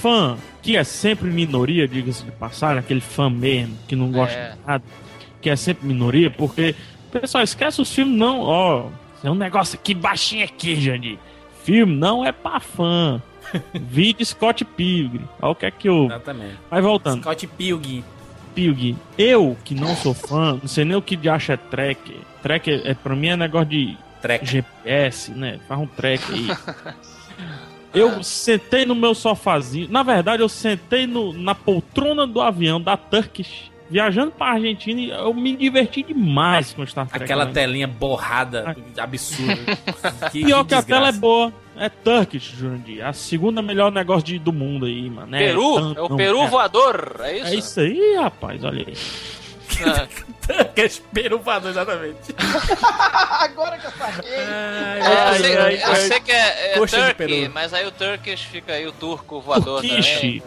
Fã, 0.00 0.38
que 0.62 0.76
é 0.78 0.84
sempre 0.84 1.28
minoria, 1.28 1.86
diga-se 1.86 2.24
de 2.24 2.30
passagem, 2.32 2.78
aquele 2.78 3.02
fã 3.02 3.28
mesmo, 3.28 3.76
que 3.86 3.94
não 3.94 4.10
gosta 4.10 4.34
É. 4.34 4.52
de 4.52 4.58
nada, 4.66 4.84
que 5.40 5.48
é 5.50 5.56
sempre 5.56 5.86
minoria, 5.86 6.30
porque, 6.30 6.74
pessoal, 7.12 7.42
esquece 7.44 7.80
os 7.80 7.92
filmes, 7.92 8.16
não, 8.16 8.40
ó, 8.40 8.86
é 9.24 9.30
um 9.30 9.34
negócio 9.34 9.78
aqui 9.78 9.94
baixinho 9.94 10.44
aqui, 10.44 10.80
Jandir. 10.80 11.18
Filme 11.64 11.94
não 11.94 12.24
é 12.24 12.32
pra 12.32 12.58
fã. 12.60 13.20
Vídeo 13.74 14.24
Scott 14.24 14.64
Pilgrim. 14.64 15.24
Olha 15.42 15.52
o 15.52 15.54
que 15.54 15.66
é 15.66 15.70
que 15.70 15.88
eu. 15.88 16.04
Exatamente. 16.06 16.56
Mas 16.70 16.82
voltando. 16.84 17.20
Scott 17.22 17.46
Pilgrim. 17.48 18.04
Pilgrim. 18.54 18.96
Eu, 19.18 19.56
que 19.64 19.74
não 19.74 19.94
sou 19.96 20.14
fã, 20.14 20.58
não 20.60 20.68
sei 20.68 20.84
nem 20.84 20.96
o 20.96 21.02
que 21.02 21.16
de 21.16 21.28
acha 21.28 21.52
é 21.54 21.56
track. 21.56 22.16
Track 22.42 22.70
é, 22.70 22.90
é, 22.90 22.94
pra 22.94 23.14
mim 23.14 23.28
é 23.28 23.36
negócio 23.36 23.68
de 23.68 23.96
Trek. 24.22 24.44
GPS, 24.46 25.30
né? 25.32 25.58
Faz 25.68 25.80
um 25.80 25.86
track 25.86 26.22
aí. 26.32 26.48
Eu 27.92 28.22
sentei 28.22 28.84
no 28.86 28.94
meu 28.94 29.14
sofazinho. 29.14 29.88
Na 29.90 30.02
verdade, 30.02 30.42
eu 30.42 30.48
sentei 30.48 31.06
no- 31.06 31.32
na 31.32 31.54
poltrona 31.54 32.26
do 32.26 32.40
avião 32.40 32.80
da 32.80 32.96
Turkish, 32.96 33.69
viajando 33.90 34.30
pra 34.30 34.52
Argentina 34.52 35.00
e 35.00 35.10
eu 35.10 35.34
me 35.34 35.56
diverti 35.56 36.02
demais 36.02 36.72
com 36.72 36.86
Star 36.86 37.06
Trek. 37.08 37.24
Aquela 37.24 37.44
né? 37.46 37.52
telinha 37.52 37.88
borrada, 37.88 38.76
absurda. 38.96 39.76
que, 40.30 40.44
Pior 40.44 40.64
que, 40.64 40.74
a 40.74 40.82
tela 40.82 41.08
é 41.08 41.12
boa. 41.12 41.52
É 41.76 41.88
Turkish, 41.88 42.52
Jurandir. 42.56 43.04
A 43.04 43.12
segunda 43.12 43.60
melhor 43.62 43.90
negócio 43.90 44.22
de, 44.24 44.38
do 44.38 44.52
mundo 44.52 44.86
aí, 44.86 45.08
mano. 45.10 45.34
É 45.34 45.38
Peru? 45.38 45.74
tanto- 45.74 45.98
É 45.98 46.02
o 46.02 46.08
não, 46.10 46.16
Peru 46.16 46.38
é- 46.42 46.46
voador, 46.48 47.16
é 47.20 47.36
isso? 47.38 47.46
É 47.46 47.54
isso 47.54 47.80
aí, 47.80 48.16
rapaz. 48.16 48.62
Olha 48.64 48.84
aí. 48.86 48.94
Turkish 50.46 51.02
Peru 51.12 51.38
voador, 51.38 51.70
exatamente. 51.70 52.34
Agora 53.40 53.78
que 53.78 53.86
eu 53.86 53.90
saquei. 53.92 54.30
É, 54.32 54.98
eu, 55.30 55.38
sei, 55.44 55.56
ai, 55.58 55.82
eu 55.82 55.96
sei 55.96 56.20
que 56.20 56.32
é, 56.32 56.72
é 56.74 56.78
Coxa 56.78 56.96
de 56.96 57.02
Turkey, 57.14 57.26
Peru. 57.40 57.52
mas 57.54 57.72
aí 57.74 57.86
o 57.86 57.90
Turkish 57.90 58.40
fica 58.42 58.72
aí 58.72 58.86
o 58.86 58.92
turco 58.92 59.40
voador 59.40 59.80
Turkish. 59.82 60.10
também. 60.20 60.42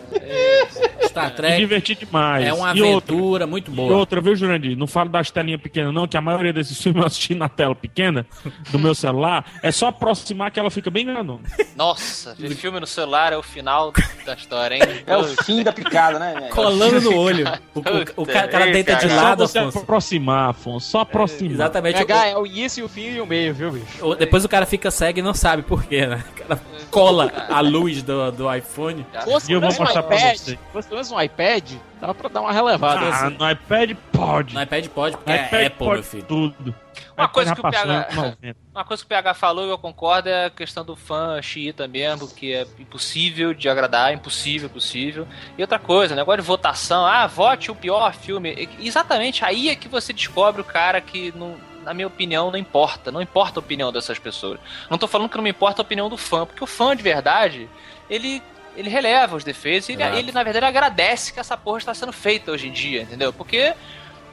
Star 1.08 1.26
Me 1.30 1.32
Trek 1.36 1.58
diverti 1.58 1.96
demais. 1.96 2.46
é 2.46 2.54
uma 2.54 2.76
E 2.76 2.82
outra, 2.82 3.14
aventura 3.14 3.48
muito 3.48 3.72
E 3.72 3.74
boa. 3.74 3.96
outra, 3.98 4.20
viu, 4.22 4.36
Jurandir? 4.36 4.78
Não 4.78 4.88
falo 4.88 5.10
das 5.10 5.32
telinhas 5.32 5.62
pequenas, 5.62 5.94
não, 5.94 6.08
que 6.08 6.18
a 6.18 6.22
maioria 6.22 6.52
desses 6.54 6.78
filmes 6.82 7.02
eu 7.02 7.08
assisti 7.08 7.36
na 7.36 7.48
tela 7.50 7.76
pequena 7.76 8.26
do 8.72 8.80
meu 8.80 8.94
celular. 8.96 9.46
É 9.62 9.72
só 9.72 9.88
aproximar 9.88 10.52
que 10.52 10.60
ela 10.60 10.70
fica 10.72 10.90
bem 10.90 11.06
grandona. 11.06 11.42
Nossa, 11.76 12.36
ver 12.36 12.54
filme 12.56 12.80
no 12.80 12.88
celular 12.88 13.34
é 13.34 13.38
o 13.38 13.44
final 13.44 13.92
da 14.26 14.34
história, 14.34 14.76
hein? 14.76 15.04
É 15.06 15.18
o 15.18 15.24
fim 15.44 15.64
da 15.64 15.72
picada, 15.74 16.20
né, 16.20 16.34
velho? 16.36 16.50
Colando 16.50 17.02
no 17.02 17.16
olho. 17.18 17.46
O, 17.74 17.80
o- 17.80 18.24
o 18.24 18.26
ca- 18.26 18.48
cara 18.48 18.68
deita 18.72 18.96
de 18.96 19.08
Ei, 19.08 19.16
É 19.24 19.48
só 19.48 19.66
você 19.70 19.78
aproximar, 19.80 20.50
Afonso. 20.50 20.90
Só 20.90 21.00
aproximar. 21.02 21.52
Exatamente. 21.54 21.98
PH 21.98 22.28
é 22.28 22.38
o 22.38 22.46
início, 22.46 22.82
e 22.82 22.84
o 22.84 22.90
fim 22.90 23.02
e 23.14 23.22
o 23.22 23.26
meio, 23.26 23.54
viu, 23.54 23.72
bicho? 23.72 23.86
O- 24.06 24.10
o- 24.10 24.16
depois 24.16 24.44
o 24.44 24.50
cara 24.50 24.66
fica 24.66 24.90
cego 24.92 25.20
e 25.20 25.22
não 25.22 25.34
sabe 25.34 25.64
por 25.64 25.84
quê, 25.84 26.06
né? 26.06 26.24
O 26.32 26.48
cara 26.48 26.62
cola 26.92 27.32
a 27.50 27.60
luz 27.62 28.04
do, 28.04 28.32
do 28.32 28.54
iPhone. 28.54 29.06
Se 29.20 29.32
fosse 29.32 29.52
E 29.52 29.54
eu 29.56 29.60
vou 29.60 29.70
menos 29.70 29.80
um 29.80 29.84
mostrar 29.84 30.04
pra 30.04 30.18
iPad, 30.18 30.38
você. 30.38 30.52
se 30.82 30.90
fosse 30.90 31.14
um 31.14 31.22
iPad, 31.22 31.72
dava 32.04 32.14
pra 32.14 32.28
dar 32.28 32.42
uma 32.42 32.52
relevada. 32.52 33.06
Ah, 33.06 33.28
assim. 33.28 33.38
no 33.38 33.50
iPad 33.50 33.92
pode. 34.12 34.54
No 34.54 34.62
iPad 34.62 34.88
pode, 34.90 35.16
porque 35.16 35.32
é 35.32 35.48
iPad 35.48 35.68
Apple, 35.68 35.78
pode 35.78 35.94
meu 35.94 36.04
filho. 36.04 36.24
tudo. 36.24 36.76
Uma 37.18 37.28
coisa 37.28 37.54
que 37.54 37.60
o 37.60 37.64
PH 37.64 38.08
em 38.12 38.16
90. 38.16 38.60
Uma 38.74 38.84
coisa 38.84 39.04
que 39.04 39.06
o 39.06 39.10
PH 39.10 39.34
falou 39.36 39.66
e 39.66 39.70
eu 39.70 39.78
concordo 39.78 40.30
é 40.30 40.46
a 40.46 40.50
questão 40.50 40.84
do 40.84 40.96
fã 40.96 41.40
xiita 41.42 41.88
mesmo, 41.88 42.28
que 42.28 42.54
é 42.54 42.68
impossível 42.80 43.54
de 43.54 43.70
agradar, 43.70 44.14
impossível, 44.14 44.68
impossível. 44.68 45.28
E 45.58 45.62
outra 45.62 45.80
coisa, 45.80 46.16
negócio 46.16 46.42
de 46.42 46.48
votação, 46.48 47.06
ah, 47.06 47.26
vote 47.28 47.72
o 47.72 47.76
pior 47.76 48.14
filme. 48.14 48.68
Exatamente 48.80 49.46
aí 49.46 49.70
é 49.70 49.76
que 49.76 49.88
você 49.88 50.12
descobre 50.12 50.62
o 50.62 50.66
cara 50.66 51.00
que, 51.00 51.32
não, 51.36 51.56
na 51.84 51.94
minha 51.94 52.08
opinião, 52.08 52.52
não 52.52 52.58
importa. 52.58 53.12
Não 53.12 53.22
importa 53.22 53.60
a 53.60 53.62
opinião 53.62 53.92
dessas 53.92 54.18
pessoas. 54.20 54.60
Não 54.90 54.98
tô 54.98 55.08
falando 55.08 55.30
que 55.30 55.38
não 55.38 55.44
me 55.44 55.52
importa 55.52 55.82
a 55.82 55.86
opinião 55.86 56.10
do 56.10 56.18
fã, 56.18 56.46
porque 56.46 56.64
o 56.64 56.68
fã 56.68 56.96
de 56.96 57.04
verdade, 57.04 57.70
ele. 58.10 58.42
Ele 58.76 58.90
releva 58.90 59.36
os 59.36 59.44
defeitos 59.44 59.90
e 59.90 59.94
ele, 59.94 60.02
ele, 60.18 60.32
na 60.32 60.44
verdade, 60.44 60.66
agradece 60.66 61.32
que 61.32 61.40
essa 61.40 61.56
porra 61.56 61.78
está 61.78 61.94
sendo 61.94 62.12
feita 62.12 62.52
hoje 62.52 62.68
em 62.68 62.72
dia, 62.72 63.04
entendeu? 63.04 63.32
Porque 63.32 63.74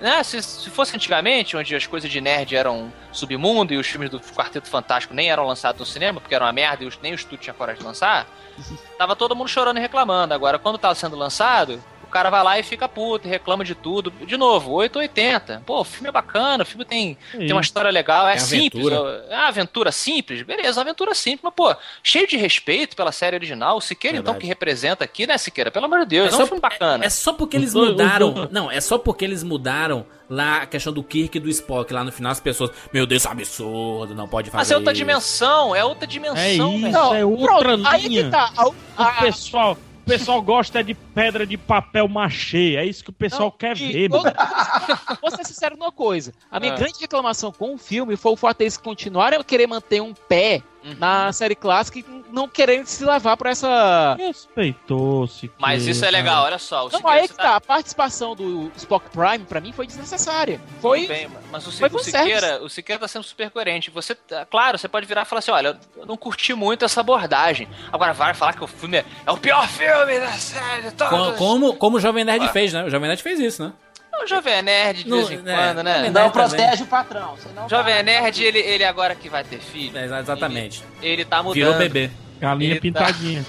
né, 0.00 0.22
se, 0.22 0.40
se 0.42 0.70
fosse 0.70 0.96
antigamente, 0.96 1.56
onde 1.58 1.76
as 1.76 1.86
coisas 1.86 2.10
de 2.10 2.20
nerd 2.22 2.56
eram 2.56 2.90
submundo 3.12 3.74
e 3.74 3.76
os 3.76 3.86
filmes 3.86 4.08
do 4.08 4.18
Quarteto 4.18 4.68
Fantástico 4.68 5.12
nem 5.12 5.30
eram 5.30 5.44
lançados 5.46 5.78
no 5.78 5.84
cinema, 5.84 6.20
porque 6.22 6.34
era 6.34 6.44
uma 6.44 6.52
merda 6.52 6.84
e 6.84 6.86
os- 6.86 6.98
nem 7.02 7.12
o 7.12 7.14
estúdio 7.14 7.38
tinha 7.38 7.52
coragem 7.54 7.80
de 7.80 7.86
lançar, 7.86 8.26
tava 8.96 9.14
todo 9.14 9.36
mundo 9.36 9.48
chorando 9.48 9.76
e 9.76 9.80
reclamando. 9.80 10.32
Agora, 10.32 10.58
quando 10.58 10.78
tava 10.78 10.94
sendo 10.94 11.16
lançado, 11.16 11.82
cara 12.10 12.28
vai 12.30 12.42
lá 12.42 12.58
e 12.58 12.62
fica 12.62 12.88
puto 12.88 13.26
e 13.26 13.30
reclama 13.30 13.64
de 13.64 13.74
tudo. 13.74 14.10
De 14.26 14.36
novo, 14.36 14.72
8 14.72 14.96
ou 14.96 15.02
80. 15.02 15.62
Pô, 15.64 15.80
o 15.80 15.84
filme 15.84 16.08
é 16.08 16.12
bacana, 16.12 16.62
o 16.62 16.66
filme 16.66 16.84
tem, 16.84 17.16
tem 17.32 17.52
uma 17.52 17.60
história 17.60 17.90
legal, 17.90 18.26
é, 18.28 18.34
É 18.34 18.38
simples. 18.38 18.84
aventura. 18.86 19.26
É 19.30 19.36
uma 19.36 19.48
aventura 19.48 19.92
simples, 19.92 20.42
beleza, 20.42 20.78
uma 20.78 20.82
aventura 20.82 21.14
simples, 21.14 21.40
mas, 21.42 21.54
pô, 21.54 21.74
cheio 22.02 22.26
de 22.26 22.36
respeito 22.36 22.96
pela 22.96 23.12
série 23.12 23.36
original. 23.36 23.76
O 23.76 23.80
Siqueira, 23.80 24.16
então, 24.16 24.32
Verdade. 24.32 24.40
que 24.42 24.46
representa 24.48 25.04
aqui, 25.04 25.26
né, 25.26 25.38
Siqueira? 25.38 25.70
Pelo 25.70 25.86
amor 25.86 26.00
de 26.00 26.06
Deus, 26.06 26.26
É 26.26 26.34
é, 26.34 26.36
só- 26.36 26.42
um 26.42 26.46
filme 26.46 26.60
bacana. 26.60 27.04
É 27.04 27.08
só 27.10 27.32
porque 27.32 27.56
eles 27.56 27.72
mudaram. 27.74 28.48
Não, 28.50 28.70
é 28.70 28.80
só 28.80 28.98
porque 28.98 29.24
eles 29.24 29.42
mudaram 29.42 30.04
lá 30.28 30.62
a 30.62 30.66
questão 30.66 30.92
do 30.92 31.02
Kirk 31.02 31.36
e 31.36 31.40
do 31.40 31.48
Spock. 31.48 31.92
Lá 31.92 32.04
no 32.04 32.12
final 32.12 32.30
as 32.32 32.40
pessoas. 32.40 32.70
Meu 32.92 33.06
Deus, 33.06 33.24
é 33.26 33.28
absurdo, 33.30 34.14
não 34.14 34.28
pode 34.28 34.50
fazer. 34.50 34.58
Mas 34.60 34.70
é 34.70 34.76
outra 34.76 34.92
isso." 34.92 34.98
dimensão, 35.00 35.74
é 35.76 35.84
outra 35.84 36.06
dimensão, 36.06 36.36
É 36.38 36.52
isso. 36.54 36.88
Não, 36.90 37.14
é 37.14 37.24
outra 37.24 37.58
pronto, 37.58 37.86
aí 37.88 38.08
linha. 38.08 38.24
que 38.24 38.30
tá. 38.30 38.52
A- 38.56 38.68
O 38.68 38.74
a- 38.96 39.12
pessoal, 39.20 39.76
o 40.02 40.06
pessoal 40.10 40.42
gosta 40.42 40.82
de 40.82 40.94
pedra 40.94 41.46
de 41.46 41.56
papel 41.56 42.08
machê. 42.08 42.76
É 42.76 42.84
isso 42.84 43.04
que 43.04 43.10
o 43.10 43.12
pessoal 43.12 43.44
Não, 43.44 43.50
quer 43.52 43.76
e 43.76 43.92
ver, 43.92 44.08
vou- 44.08 44.22
mano. 44.22 44.34
Vou 45.20 45.30
ser 45.30 45.44
sincero 45.46 45.76
numa 45.76 45.92
coisa. 45.92 46.32
A 46.50 46.58
minha 46.58 46.72
Ah. 46.72 46.76
grande 46.76 46.98
reclamação 47.00 47.52
com 47.52 47.74
o 47.74 47.78
filme 47.78 48.16
foi 48.16 48.32
o 48.32 48.36
fato 48.36 48.58
deles 48.58 48.76
continuarem 48.76 49.38
a 49.38 49.44
querer 49.44 49.66
manter 49.66 50.00
um 50.00 50.12
pé 50.14 50.62
Uhum. 50.84 50.94
na 50.98 51.30
série 51.32 51.54
clássica 51.54 51.98
e 51.98 52.02
não 52.32 52.48
querendo 52.48 52.86
se 52.86 53.04
levar 53.04 53.36
pra 53.36 53.50
essa. 53.50 54.14
Respeitou-se. 54.18 55.50
Mas 55.58 55.86
isso 55.86 56.04
é 56.04 56.10
legal, 56.10 56.44
olha 56.44 56.58
só. 56.58 56.86
O 56.86 56.90
Não, 56.90 56.98
Siqueira, 56.98 57.20
aí 57.20 57.28
que 57.28 57.34
tá. 57.34 57.56
A 57.56 57.60
participação 57.60 58.34
do 58.34 58.70
Spock 58.76 59.08
Prime, 59.10 59.44
pra 59.44 59.60
mim, 59.60 59.72
foi 59.72 59.86
desnecessária. 59.86 60.60
Foi. 60.80 61.00
Tudo 61.00 61.08
bem, 61.08 61.28
mas 61.50 61.66
o, 61.66 61.72
foi 61.72 61.88
o. 61.88 61.98
Siqueira, 61.98 62.62
o 62.62 62.68
Siqueira 62.68 63.00
tá 63.00 63.08
sendo 63.08 63.22
super 63.24 63.50
coerente. 63.50 63.90
Você, 63.90 64.14
tá- 64.14 64.46
claro, 64.46 64.78
você 64.78 64.88
pode 64.88 65.06
virar 65.06 65.22
e 65.22 65.24
falar 65.24 65.40
assim: 65.40 65.50
olha, 65.50 65.78
eu 65.96 66.06
não 66.06 66.16
curti 66.16 66.54
muito 66.54 66.84
essa 66.84 67.00
abordagem. 67.00 67.68
Agora 67.92 68.12
vai 68.12 68.34
falar 68.34 68.52
que 68.54 68.64
o 68.64 68.66
filme 68.66 68.98
é, 68.98 69.04
é 69.26 69.30
o 69.30 69.36
pior 69.36 69.66
filme 69.68 70.18
da 70.18 70.32
série. 70.32 70.90
Todos. 70.92 71.36
Como, 71.38 71.74
como 71.76 71.96
o 71.96 72.00
Jovem 72.00 72.24
Nerd 72.24 72.48
fez, 72.48 72.72
né? 72.72 72.84
O 72.84 72.90
Jovem 72.90 73.08
Nerd 73.08 73.22
fez 73.22 73.38
isso, 73.40 73.62
né? 73.64 73.72
O 74.22 74.26
Jovem 74.26 74.62
Nerd 74.62 75.04
de 75.04 75.08
Não, 75.10 75.24
vez 75.24 75.30
em 75.30 75.48
é, 75.48 75.54
quando, 75.56 75.82
né? 75.82 76.02
Não 76.10 76.12
Nerd 76.12 76.32
protege 76.32 76.82
o 76.82 76.86
patrão. 76.86 77.36
senão 77.38 77.68
Jovem 77.68 77.94
vai- 77.94 78.02
Nerd, 78.02 78.44
ele, 78.44 78.58
ele 78.58 78.84
agora 78.84 79.14
que 79.14 79.28
vai 79.28 79.42
ter 79.44 79.58
filho, 79.60 79.96
É, 79.96 80.04
exatamente. 80.04 80.84
ele 81.02 81.24
tá 81.24 81.38
mudando. 81.42 81.54
Virou 81.54 81.74
bebê. 81.74 82.10
Galinha 82.38 82.70
Ele 82.72 82.92
tá- 82.92 83.04
pintadinha. 83.06 83.46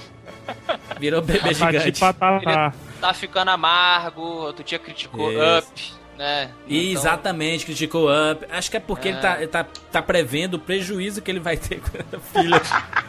Virou 0.98 1.22
bebê 1.22 1.54
gigante. 1.54 2.00
patatá. 2.00 2.72
Tá 3.00 3.12
ficando 3.14 3.50
amargo, 3.50 4.20
outro 4.22 4.62
dia 4.64 4.78
criticou 4.78 5.30
Isso. 5.32 5.58
Up, 5.70 5.92
né? 6.18 6.50
Então, 6.68 6.76
Exatamente, 7.00 7.64
criticou 7.64 8.08
o 8.08 8.32
Up. 8.32 8.44
Acho 8.50 8.70
que 8.70 8.76
é 8.76 8.80
porque 8.80 9.08
ele, 9.08 9.18
tá, 9.18 9.36
ele 9.38 9.46
tá, 9.48 9.64
tá 9.90 10.02
prevendo 10.02 10.54
o 10.54 10.58
prejuízo 10.58 11.20
que 11.22 11.30
ele 11.30 11.40
vai 11.40 11.56
ter 11.56 11.80
com 11.80 11.88
a 12.16 12.20
filha. 12.20 12.60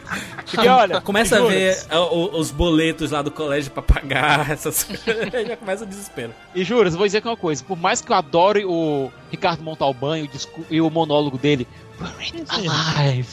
E 0.62 0.68
olha, 0.68 1.00
Começa 1.00 1.38
a 1.38 1.48
ver 1.48 1.76
é, 1.90 1.98
o- 1.98 2.36
os 2.38 2.50
boletos 2.52 3.10
lá 3.10 3.22
do 3.22 3.30
colégio 3.30 3.72
pra 3.72 3.82
pagar 3.82 4.48
essas 4.52 4.84
coisas. 4.84 5.32
Já 5.48 5.56
começa 5.56 5.82
o 5.82 5.86
desespero. 5.86 6.32
E 6.54 6.62
juras, 6.62 6.94
vou 6.94 7.04
dizer 7.06 7.18
aqui 7.18 7.26
uma 7.26 7.36
coisa. 7.36 7.64
Por 7.64 7.76
mais 7.76 8.00
que 8.00 8.12
eu 8.12 8.14
adore 8.16 8.64
o 8.64 9.10
Ricardo 9.30 9.62
Montalbán 9.64 10.18
e 10.18 10.22
o, 10.24 10.28
discu- 10.28 10.64
e 10.70 10.80
o 10.80 10.88
monólogo 10.90 11.36
dele. 11.38 11.66
Alive. 12.48 13.26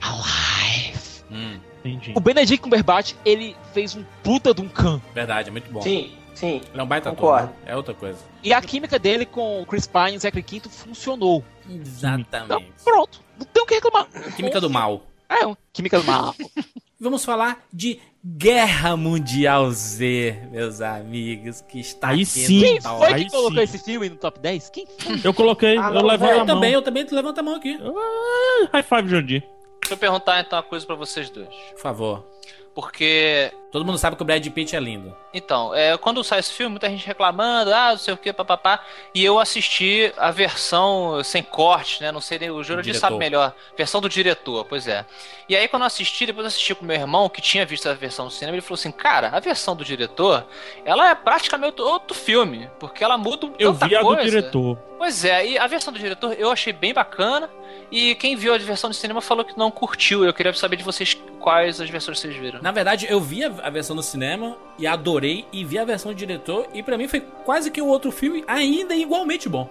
Alive. 0.00 1.00
Hum, 1.30 1.58
Entendi. 1.84 2.12
O 2.14 2.20
Benedict 2.20 2.60
Cumberbatch, 2.62 3.14
ele 3.24 3.56
fez 3.72 3.96
um 3.96 4.04
puta 4.22 4.52
de 4.54 4.60
um 4.60 4.68
can. 4.68 5.00
verdade, 5.14 5.48
é 5.48 5.52
muito 5.52 5.70
bom. 5.72 5.80
Sim, 5.82 6.12
sim. 6.40 6.60
Ele 6.72 6.80
é 6.80 6.82
um 6.82 6.86
baita 6.86 7.10
ator, 7.10 7.20
Concordo. 7.20 7.46
né? 7.48 7.72
É 7.72 7.76
outra 7.76 7.94
coisa. 7.94 8.18
E 8.42 8.52
a 8.52 8.60
química 8.60 8.98
dele 8.98 9.24
com 9.26 9.60
o 9.62 9.66
Chris 9.66 9.86
Pine 9.86 10.12
e 10.14 10.16
o 10.16 10.20
Zachary 10.20 10.42
Quinto 10.42 10.68
funcionou. 10.70 11.44
Então, 11.68 11.80
Exatamente. 11.82 12.72
pronto. 12.82 13.20
Não 13.38 13.46
tem 13.46 13.62
o 13.62 13.66
que 13.66 13.74
reclamar. 13.74 14.06
Química 14.36 14.60
do 14.60 14.68
mal. 14.70 15.02
É, 15.28 15.36
química 15.72 15.98
do 15.98 16.04
mal. 16.04 16.34
Vamos 17.02 17.24
falar 17.24 17.64
de 17.72 17.98
Guerra 18.22 18.94
Mundial 18.94 19.70
Z, 19.70 20.48
meus 20.50 20.82
amigos, 20.82 21.62
que 21.62 21.80
está 21.80 22.08
Aí 22.08 22.16
aqui 22.16 22.26
sim. 22.26 22.60
Quem 22.60 22.80
foi 22.80 23.06
aí 23.14 23.24
que 23.24 23.30
colocou 23.30 23.56
sim. 23.56 23.62
esse 23.62 23.78
filme 23.78 24.10
no 24.10 24.16
top 24.16 24.38
10? 24.38 24.68
Quem 24.70 24.86
foi? 24.98 25.20
Eu 25.24 25.32
coloquei, 25.32 25.78
Ah, 25.78 25.90
eu 25.94 26.06
velho, 26.18 26.24
a 26.24 26.28
Eu 26.32 26.36
mão. 26.38 26.46
também, 26.46 26.72
eu 26.74 26.82
também 26.82 27.06
levanta 27.10 27.40
a 27.40 27.42
mão 27.44 27.54
aqui, 27.54 27.78
Ah, 27.82 28.68
High 28.74 28.82
five, 28.82 29.08
Jandir. 29.08 29.40
Deixa 29.80 29.94
eu 29.94 29.96
perguntar 29.96 30.40
então 30.40 30.58
uma 30.58 30.62
coisa 30.62 30.84
pra 30.84 30.94
vocês 30.94 31.30
dois. 31.30 31.48
por 31.72 31.80
favor. 31.80 32.26
Porque 32.74 33.52
Todo 33.70 33.84
mundo 33.84 33.98
sabe 33.98 34.16
que 34.16 34.22
o 34.22 34.24
Brad 34.24 34.44
Pitt 34.48 34.74
é 34.74 34.80
lindo. 34.80 35.16
Então, 35.32 35.72
é, 35.72 35.96
quando 35.96 36.24
sai 36.24 36.40
esse 36.40 36.52
filme, 36.52 36.72
muita 36.72 36.88
gente 36.90 37.06
reclamando, 37.06 37.72
ah, 37.72 37.90
não 37.92 37.98
sei 37.98 38.12
o 38.12 38.16
que, 38.16 38.32
papapá. 38.32 38.84
E 39.14 39.24
eu 39.24 39.38
assisti 39.38 40.12
a 40.16 40.32
versão 40.32 41.22
sem 41.22 41.40
corte, 41.40 42.02
né? 42.02 42.10
Não 42.10 42.20
sei, 42.20 42.36
nem- 42.40 42.50
o 42.50 42.64
Jurandir 42.64 42.98
sabe 42.98 43.16
melhor. 43.16 43.54
Versão 43.76 44.00
do 44.00 44.08
diretor, 44.08 44.64
pois 44.64 44.88
é. 44.88 45.06
E 45.48 45.54
aí, 45.54 45.68
quando 45.68 45.82
eu 45.82 45.86
assisti, 45.86 46.26
depois 46.26 46.44
eu 46.44 46.48
assisti 46.48 46.74
com 46.74 46.84
meu 46.84 46.96
irmão, 46.96 47.28
que 47.28 47.40
tinha 47.40 47.64
visto 47.64 47.88
a 47.88 47.94
versão 47.94 48.26
do 48.26 48.32
cinema, 48.32 48.56
ele 48.56 48.60
falou 48.62 48.74
assim: 48.74 48.90
Cara, 48.90 49.28
a 49.28 49.38
versão 49.38 49.76
do 49.76 49.84
diretor, 49.84 50.44
ela 50.84 51.08
é 51.08 51.14
praticamente 51.14 51.80
outro 51.80 52.16
filme, 52.16 52.68
porque 52.80 53.04
ela 53.04 53.16
muda 53.16 53.52
Eu 53.56 53.72
vi 53.72 53.94
a 53.94 54.00
do 54.00 54.06
coisa. 54.06 54.24
diretor. 54.24 54.76
Pois 55.00 55.24
é, 55.24 55.46
e 55.52 55.58
a 55.58 55.66
versão 55.66 55.90
do 55.94 55.98
diretor 55.98 56.34
eu 56.34 56.50
achei 56.50 56.74
bem 56.74 56.92
bacana. 56.92 57.48
E 57.90 58.14
quem 58.16 58.36
viu 58.36 58.52
a 58.54 58.58
versão 58.58 58.90
do 58.90 58.94
cinema 58.94 59.22
falou 59.22 59.46
que 59.46 59.56
não 59.56 59.70
curtiu. 59.70 60.22
Eu 60.26 60.34
queria 60.34 60.52
saber 60.52 60.76
de 60.76 60.84
vocês 60.84 61.14
quais 61.40 61.80
as 61.80 61.88
versões 61.88 62.18
vocês 62.18 62.36
viram. 62.36 62.60
Na 62.60 62.70
verdade, 62.70 63.06
eu 63.08 63.18
vi 63.18 63.42
a, 63.42 63.70
versão 63.70 63.96
no 63.96 64.02
cinema 64.02 64.58
e 64.78 64.86
adorei, 64.86 65.46
e 65.54 65.64
vi 65.64 65.78
a 65.78 65.86
versão 65.86 66.12
do 66.12 66.14
diretor, 66.14 66.66
e 66.74 66.82
pra 66.82 66.98
mim 66.98 67.08
foi 67.08 67.20
quase 67.46 67.70
que 67.70 67.80
o 67.80 67.86
outro 67.86 68.12
filme 68.12 68.44
ainda 68.46 68.94
igualmente 68.94 69.48
bom. 69.48 69.70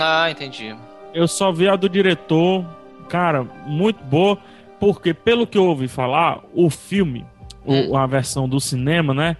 Ah, 0.00 0.30
entendi. 0.30 0.74
Eu 1.12 1.28
só 1.28 1.52
vi 1.52 1.68
a 1.68 1.76
do 1.76 1.86
diretor, 1.86 2.64
cara, 3.06 3.44
muito 3.66 4.02
boa, 4.02 4.38
porque 4.80 5.12
pelo 5.12 5.46
que 5.46 5.58
eu 5.58 5.66
ouvi 5.66 5.88
falar, 5.88 6.40
o 6.54 6.70
filme, 6.70 7.26
o- 7.66 7.94
a 7.98 8.06
versão 8.06 8.48
do 8.48 8.58
cinema, 8.58 9.12
né? 9.12 9.36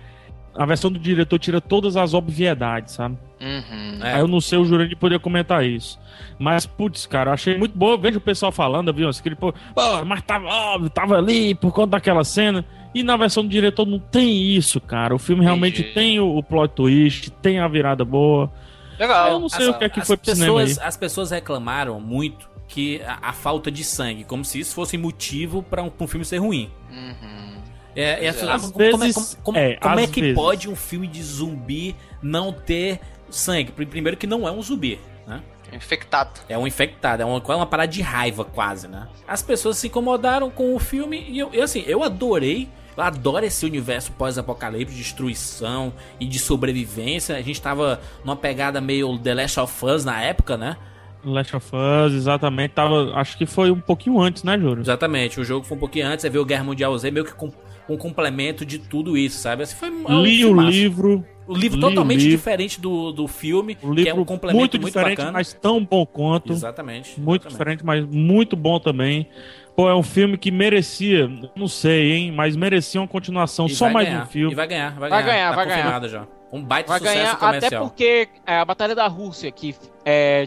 A 0.54 0.66
versão 0.66 0.90
do 0.90 0.98
diretor 0.98 1.38
tira 1.38 1.60
todas 1.60 1.96
as 1.96 2.12
obviedades, 2.12 2.94
sabe? 2.94 3.16
Uhum. 3.40 3.98
É. 4.04 4.14
Aí 4.14 4.20
eu 4.20 4.26
não 4.28 4.40
sei 4.40 4.58
o 4.58 4.64
Jurandir 4.64 4.96
poder 4.96 5.18
comentar 5.20 5.64
isso. 5.64 5.98
Mas, 6.38 6.66
putz, 6.66 7.06
cara, 7.06 7.30
eu 7.30 7.34
achei 7.34 7.56
muito 7.56 7.76
boa. 7.78 7.92
Eu 7.94 7.98
vejo 7.98 8.18
o 8.18 8.20
pessoal 8.20 8.50
falando, 8.50 8.88
eu 8.88 8.94
vi 8.94 9.22
que 9.22 9.34
pô, 9.36 9.52
pô, 9.52 10.04
mas 10.04 10.22
tava 10.22 10.46
óbvio, 10.48 10.90
tava 10.90 11.16
ali 11.16 11.54
por 11.54 11.72
conta 11.72 11.92
daquela 11.92 12.24
cena. 12.24 12.64
E 12.92 13.02
na 13.04 13.16
versão 13.16 13.44
do 13.44 13.48
diretor 13.48 13.86
não 13.86 14.00
tem 14.00 14.42
isso, 14.56 14.80
cara. 14.80 15.14
O 15.14 15.18
filme 15.18 15.44
realmente 15.44 15.80
Entendi. 15.80 15.94
tem 15.94 16.18
o, 16.20 16.36
o 16.36 16.42
plot 16.42 16.74
twist, 16.74 17.30
tem 17.30 17.60
a 17.60 17.68
virada 17.68 18.04
boa. 18.04 18.50
Legal. 18.98 19.28
eu 19.32 19.38
não 19.40 19.48
sei 19.48 19.68
As- 19.68 19.74
o 19.76 19.78
que 19.78 19.84
é 19.84 19.88
que 19.88 20.00
as 20.00 20.06
foi 20.06 20.16
pro 20.16 20.34
cinema 20.34 20.60
aí. 20.60 20.66
pessoas, 20.66 20.86
As 20.86 20.96
pessoas 20.96 21.30
reclamaram 21.30 22.00
muito 22.00 22.50
que 22.66 23.00
a, 23.06 23.28
a 23.28 23.32
falta 23.32 23.70
de 23.70 23.84
sangue, 23.84 24.24
como 24.24 24.44
se 24.44 24.58
isso 24.58 24.74
fosse 24.74 24.98
motivo 24.98 25.62
pra 25.62 25.82
um, 25.82 25.88
pra 25.88 26.04
um 26.04 26.08
filme 26.08 26.24
ser 26.24 26.38
ruim. 26.38 26.68
Uhum. 26.90 27.59
É, 27.96 28.24
e 28.24 28.28
as 28.28 28.36
Às 28.36 28.40
pessoas- 28.42 28.62
como, 28.62 28.72
como 28.72 28.84
é- 28.84 29.06
vezes- 29.06 29.14
como- 29.34 29.42
como- 29.44 29.58
é, 29.58 29.74
como 29.76 29.98
é 30.00 30.06
que 30.06 30.20
vezes. 30.20 30.34
pode 30.36 30.68
um 30.68 30.76
filme 30.76 31.06
de 31.06 31.22
zumbi 31.22 31.96
não 32.22 32.52
ter 32.52 33.00
sangue? 33.28 33.72
Pri- 33.72 33.86
Primeiro 33.86 34.16
que 34.16 34.26
não 34.26 34.46
é 34.46 34.50
um 34.52 34.62
zumbi, 34.62 34.98
né? 35.26 35.42
Infectado. 35.72 36.40
É 36.48 36.58
um 36.58 36.66
infectado, 36.66 37.22
é 37.22 37.24
uma, 37.24 37.40
é 37.48 37.54
uma 37.56 37.66
parada 37.66 37.90
de 37.92 38.02
raiva 38.02 38.44
quase, 38.44 38.88
né? 38.88 39.06
As 39.26 39.40
pessoas 39.42 39.76
se 39.78 39.86
incomodaram 39.86 40.50
com 40.50 40.74
o 40.74 40.78
filme 40.78 41.24
e 41.28 41.38
eu, 41.38 41.50
eu, 41.52 41.62
assim, 41.64 41.84
eu 41.86 42.02
adorei. 42.02 42.68
Eu 42.96 43.04
adoro 43.04 43.46
esse 43.46 43.64
universo 43.64 44.12
pós-apocalipse, 44.12 44.92
de 44.94 45.00
destruição 45.00 45.92
e 46.18 46.26
de 46.26 46.38
sobrevivência. 46.38 47.36
A 47.36 47.40
gente 47.40 47.62
tava 47.62 48.00
numa 48.24 48.36
pegada 48.36 48.80
meio 48.80 49.16
The 49.18 49.32
Last 49.34 49.60
of 49.60 49.84
Us 49.86 50.04
na 50.04 50.20
época, 50.20 50.56
né? 50.56 50.76
Last 51.24 51.54
of 51.56 51.66
Us, 51.74 52.12
exatamente. 52.14 52.72
Tava, 52.72 53.12
acho 53.14 53.38
que 53.38 53.46
foi 53.46 53.70
um 53.70 53.80
pouquinho 53.80 54.20
antes, 54.20 54.42
né, 54.42 54.58
Júlio? 54.58 54.80
Exatamente, 54.82 55.40
o 55.40 55.44
jogo 55.44 55.64
foi 55.64 55.76
um 55.76 55.80
pouquinho 55.80 56.06
antes, 56.08 56.22
você 56.22 56.28
vê 56.30 56.38
o 56.38 56.44
Guerra 56.44 56.64
Mundial 56.64 56.96
Z 56.98 57.10
meio 57.10 57.24
que 57.24 57.32
com 57.34 57.50
um 57.94 57.96
complemento 57.98 58.64
de 58.64 58.78
tudo 58.78 59.16
isso, 59.16 59.38
sabe? 59.38 59.62
Assim, 59.62 59.76
foi 59.76 59.88
Li 59.90 60.44
o 60.44 60.60
livro. 60.60 61.24
O 61.46 61.54
livro 61.54 61.78
li 61.78 61.84
o 61.84 61.88
totalmente 61.88 62.20
livro. 62.20 62.36
diferente 62.36 62.80
do, 62.80 63.10
do 63.10 63.26
filme, 63.26 63.76
O 63.82 63.92
que 63.94 64.02
é 64.02 64.04
livro 64.04 64.22
um 64.22 64.24
complemento 64.24 64.58
muito 64.60 64.80
muito, 64.80 64.92
diferente, 64.94 65.16
bacana. 65.16 65.32
mas 65.32 65.52
tão 65.52 65.84
bom 65.84 66.06
quanto. 66.06 66.52
Exatamente. 66.52 67.18
Muito 67.20 67.48
exatamente. 67.48 67.78
diferente, 67.80 67.84
mas 67.84 68.04
muito 68.06 68.54
bom 68.56 68.78
também. 68.78 69.28
Pô, 69.74 69.88
é 69.88 69.94
um 69.94 70.02
filme 70.02 70.36
que 70.38 70.50
merecia, 70.50 71.28
não 71.56 71.66
sei, 71.66 72.12
hein, 72.12 72.32
mas 72.32 72.54
merecia 72.54 73.00
uma 73.00 73.08
continuação. 73.08 73.66
E 73.66 73.70
Só 73.70 73.86
vai 73.86 73.94
mais 73.94 74.08
ganhar, 74.08 74.22
um 74.22 74.26
filme. 74.26 74.52
E 74.52 74.54
vai 74.54 74.66
ganhar, 74.68 74.90
vai, 74.98 75.10
Vai 75.10 75.22
ganhar. 75.22 75.34
ganhar, 75.34 75.50
tá 75.50 75.56
vai 75.56 75.66
ganhar. 75.66 76.08
já. 76.08 76.26
Um 76.52 76.62
baita 76.62 76.88
Vai 76.88 76.98
sucesso 76.98 77.16
ganhar 77.16 77.32
até 77.32 77.46
comercial. 77.46 77.84
porque 77.88 78.28
é, 78.46 78.56
a 78.56 78.64
Batalha 78.64 78.94
da 78.94 79.06
Rússia, 79.08 79.50
que 79.50 79.74
é, 80.04 80.46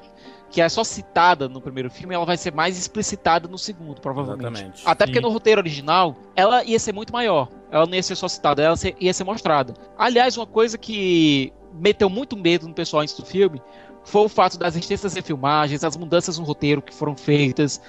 que 0.53 0.61
é 0.61 0.69
só 0.69 0.83
citada 0.83 1.49
no 1.49 1.59
primeiro 1.59 1.89
filme, 1.89 2.13
ela 2.13 2.25
vai 2.27 2.37
ser 2.37 2.53
mais 2.53 2.77
explicitada 2.77 3.47
no 3.47 3.57
segundo, 3.57 3.99
provavelmente. 3.99 4.45
Exatamente. 4.51 4.83
Até 4.85 5.05
porque 5.07 5.17
Sim. 5.19 5.25
no 5.25 5.31
roteiro 5.31 5.59
original, 5.59 6.15
ela 6.35 6.63
ia 6.63 6.77
ser 6.77 6.93
muito 6.93 7.11
maior. 7.11 7.49
Ela 7.71 7.87
não 7.87 7.95
ia 7.95 8.03
ser 8.03 8.15
só 8.15 8.27
citada, 8.27 8.61
ela 8.61 8.75
ia 8.99 9.11
ser 9.11 9.23
mostrada. 9.23 9.73
Aliás, 9.97 10.37
uma 10.37 10.45
coisa 10.45 10.77
que 10.77 11.51
meteu 11.73 12.07
muito 12.07 12.37
medo 12.37 12.67
no 12.67 12.73
pessoal 12.75 13.01
antes 13.01 13.17
do 13.17 13.25
filme 13.25 13.59
foi 14.03 14.21
o 14.21 14.29
fato 14.29 14.59
das 14.59 14.75
extensas 14.75 15.15
refilmagens, 15.15 15.83
as 15.83 15.97
mudanças 15.97 16.37
no 16.37 16.45
roteiro 16.45 16.83
que 16.83 16.93
foram 16.93 17.17
feitas. 17.17 17.81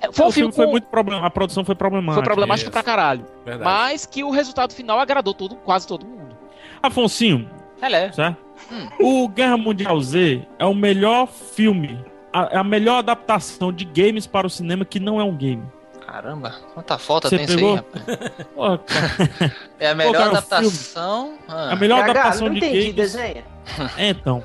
É, 0.00 0.12
Foi 0.12 0.26
um 0.26 0.28
o 0.28 0.30
filme, 0.32 0.52
filme 0.52 0.52
foi 0.52 0.66
com- 0.66 0.70
muito 0.70 0.86
problema, 0.86 1.26
a 1.26 1.30
produção 1.30 1.64
foi 1.64 1.74
problemática. 1.74 2.14
foi 2.14 2.22
problemático 2.22 2.66
Isso. 2.66 2.72
pra 2.72 2.82
caralho. 2.84 3.24
Verdade. 3.44 3.64
Mas 3.64 4.06
que 4.06 4.22
o 4.22 4.30
resultado 4.30 4.72
final 4.72 5.00
agradou 5.00 5.34
todo, 5.34 5.56
quase 5.56 5.84
todo 5.84 6.06
mundo. 6.06 6.36
Afonsinho, 6.80 7.50
Ela 7.86 7.96
é. 7.98 8.12
certo? 8.12 8.38
Hum. 8.72 8.88
O 9.00 9.28
Guerra 9.28 9.56
Mundial 9.56 10.00
Z 10.00 10.42
é 10.58 10.64
o 10.64 10.74
melhor 10.74 11.26
filme, 11.26 12.02
a, 12.32 12.60
a 12.60 12.64
melhor 12.64 12.98
adaptação 12.98 13.72
de 13.72 13.84
games 13.84 14.26
para 14.26 14.46
o 14.46 14.50
cinema 14.50 14.84
que 14.84 14.98
não 14.98 15.20
é 15.20 15.24
um 15.24 15.36
game. 15.36 15.62
Caramba, 16.06 16.54
quanta 16.74 16.96
falta 16.96 17.28
Você 17.28 17.36
tem 17.38 17.44
isso 17.46 17.56
pegou? 17.56 17.70
aí, 17.72 17.76
rapaz. 17.76 18.30
Pô, 18.54 18.78
cara, 18.78 19.54
É 19.80 19.88
a 19.90 19.94
melhor 19.94 20.12
cara, 20.12 20.24
o 20.26 20.30
adaptação. 20.30 21.34
Ah. 21.48 21.72
a 21.72 21.76
melhor 21.76 22.02
adaptação 22.04 22.46
não 22.46 22.54
de 22.54 22.58
entendi, 22.58 22.78
games. 22.80 22.94
desenha. 22.94 23.44
É, 23.98 24.08
então. 24.10 24.44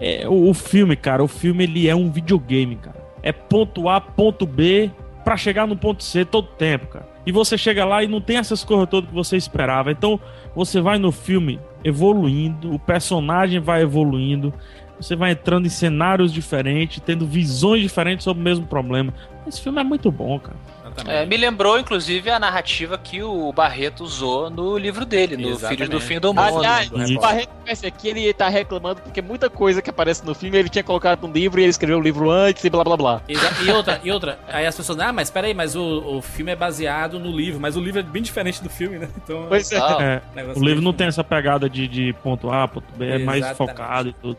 É, 0.00 0.28
o, 0.28 0.48
o 0.50 0.54
filme, 0.54 0.96
cara, 0.96 1.22
o 1.22 1.28
filme 1.28 1.64
ele 1.64 1.88
é 1.88 1.94
um 1.94 2.10
videogame, 2.10 2.76
cara. 2.76 2.96
É 3.22 3.32
ponto 3.32 3.88
A, 3.88 4.00
ponto 4.00 4.46
B, 4.46 4.90
pra 5.26 5.36
chegar 5.36 5.66
no 5.66 5.76
ponto 5.76 6.04
C 6.04 6.24
todo 6.24 6.46
tempo, 6.46 6.86
cara. 6.86 7.08
E 7.26 7.32
você 7.32 7.58
chega 7.58 7.84
lá 7.84 8.00
e 8.00 8.06
não 8.06 8.20
tem 8.20 8.36
essas 8.36 8.62
coisas 8.62 8.88
todas 8.88 9.10
que 9.10 9.14
você 9.14 9.36
esperava. 9.36 9.90
Então, 9.90 10.20
você 10.54 10.80
vai 10.80 11.00
no 11.00 11.10
filme 11.10 11.58
evoluindo, 11.82 12.72
o 12.72 12.78
personagem 12.78 13.58
vai 13.58 13.82
evoluindo, 13.82 14.54
você 15.00 15.16
vai 15.16 15.32
entrando 15.32 15.66
em 15.66 15.68
cenários 15.68 16.32
diferentes, 16.32 17.02
tendo 17.04 17.26
visões 17.26 17.82
diferentes 17.82 18.22
sobre 18.22 18.40
o 18.40 18.44
mesmo 18.44 18.68
problema. 18.68 19.12
Esse 19.48 19.60
filme 19.60 19.80
é 19.80 19.84
muito 19.84 20.12
bom, 20.12 20.38
cara. 20.38 20.56
Exatamente. 20.96 21.22
É, 21.22 21.26
me 21.26 21.36
lembrou, 21.36 21.78
inclusive, 21.78 22.30
a 22.30 22.38
narrativa 22.38 22.96
que 22.98 23.22
o 23.22 23.52
Barreto 23.52 24.02
usou 24.02 24.48
no 24.50 24.76
livro 24.78 25.04
dele, 25.04 25.36
no 25.36 25.50
Exatamente. 25.50 25.68
Filhos 25.76 25.88
do 25.90 26.00
Fim 26.00 26.18
do 26.18 26.28
Mundo. 26.34 26.58
Aliás, 26.58 26.88
do 26.90 26.96
o. 27.18 27.20
Barreto 27.20 27.50
esse 27.66 27.86
aqui, 27.86 28.08
ele 28.08 28.32
tá 28.32 28.48
reclamando 28.48 29.00
porque 29.02 29.20
muita 29.20 29.50
coisa 29.50 29.82
que 29.82 29.90
aparece 29.90 30.24
no 30.24 30.34
filme 30.34 30.56
ele 30.56 30.68
tinha 30.68 30.84
colocado 30.84 31.26
no 31.26 31.32
livro 31.32 31.58
e 31.60 31.64
ele 31.64 31.70
escreveu 31.70 31.98
o 31.98 32.02
livro 32.02 32.30
antes 32.30 32.62
e 32.64 32.70
blá 32.70 32.84
blá 32.84 32.96
blá. 32.96 33.22
Exa- 33.28 33.52
E 33.62 33.70
outra, 33.70 34.00
e 34.04 34.10
outra, 34.10 34.38
aí 34.48 34.66
as 34.66 34.76
pessoas, 34.76 34.98
ah, 35.00 35.12
mas 35.12 35.30
peraí, 35.30 35.52
mas 35.52 35.74
o, 35.74 35.82
o 36.16 36.22
filme 36.22 36.52
é 36.52 36.56
baseado 36.56 37.18
no 37.18 37.30
livro, 37.30 37.60
mas 37.60 37.76
o 37.76 37.80
livro 37.80 38.00
é 38.00 38.02
bem 38.02 38.22
diferente 38.22 38.62
do 38.62 38.70
filme, 38.70 38.98
né? 38.98 39.08
Então, 39.16 39.46
Pois 39.48 39.70
é. 39.72 39.76
É, 39.78 40.22
negócio 40.34 40.62
o 40.62 40.64
livro 40.64 40.82
não 40.82 40.92
tem 40.92 41.06
essa 41.08 41.24
pegada 41.24 41.68
de, 41.68 41.88
de 41.88 42.12
ponto 42.22 42.50
A, 42.50 42.68
ponto 42.68 42.86
B, 42.96 43.06
é 43.06 43.18
mais 43.18 43.44
Exatamente. 43.44 43.76
focado 43.76 44.08
e 44.08 44.12
tudo. 44.12 44.36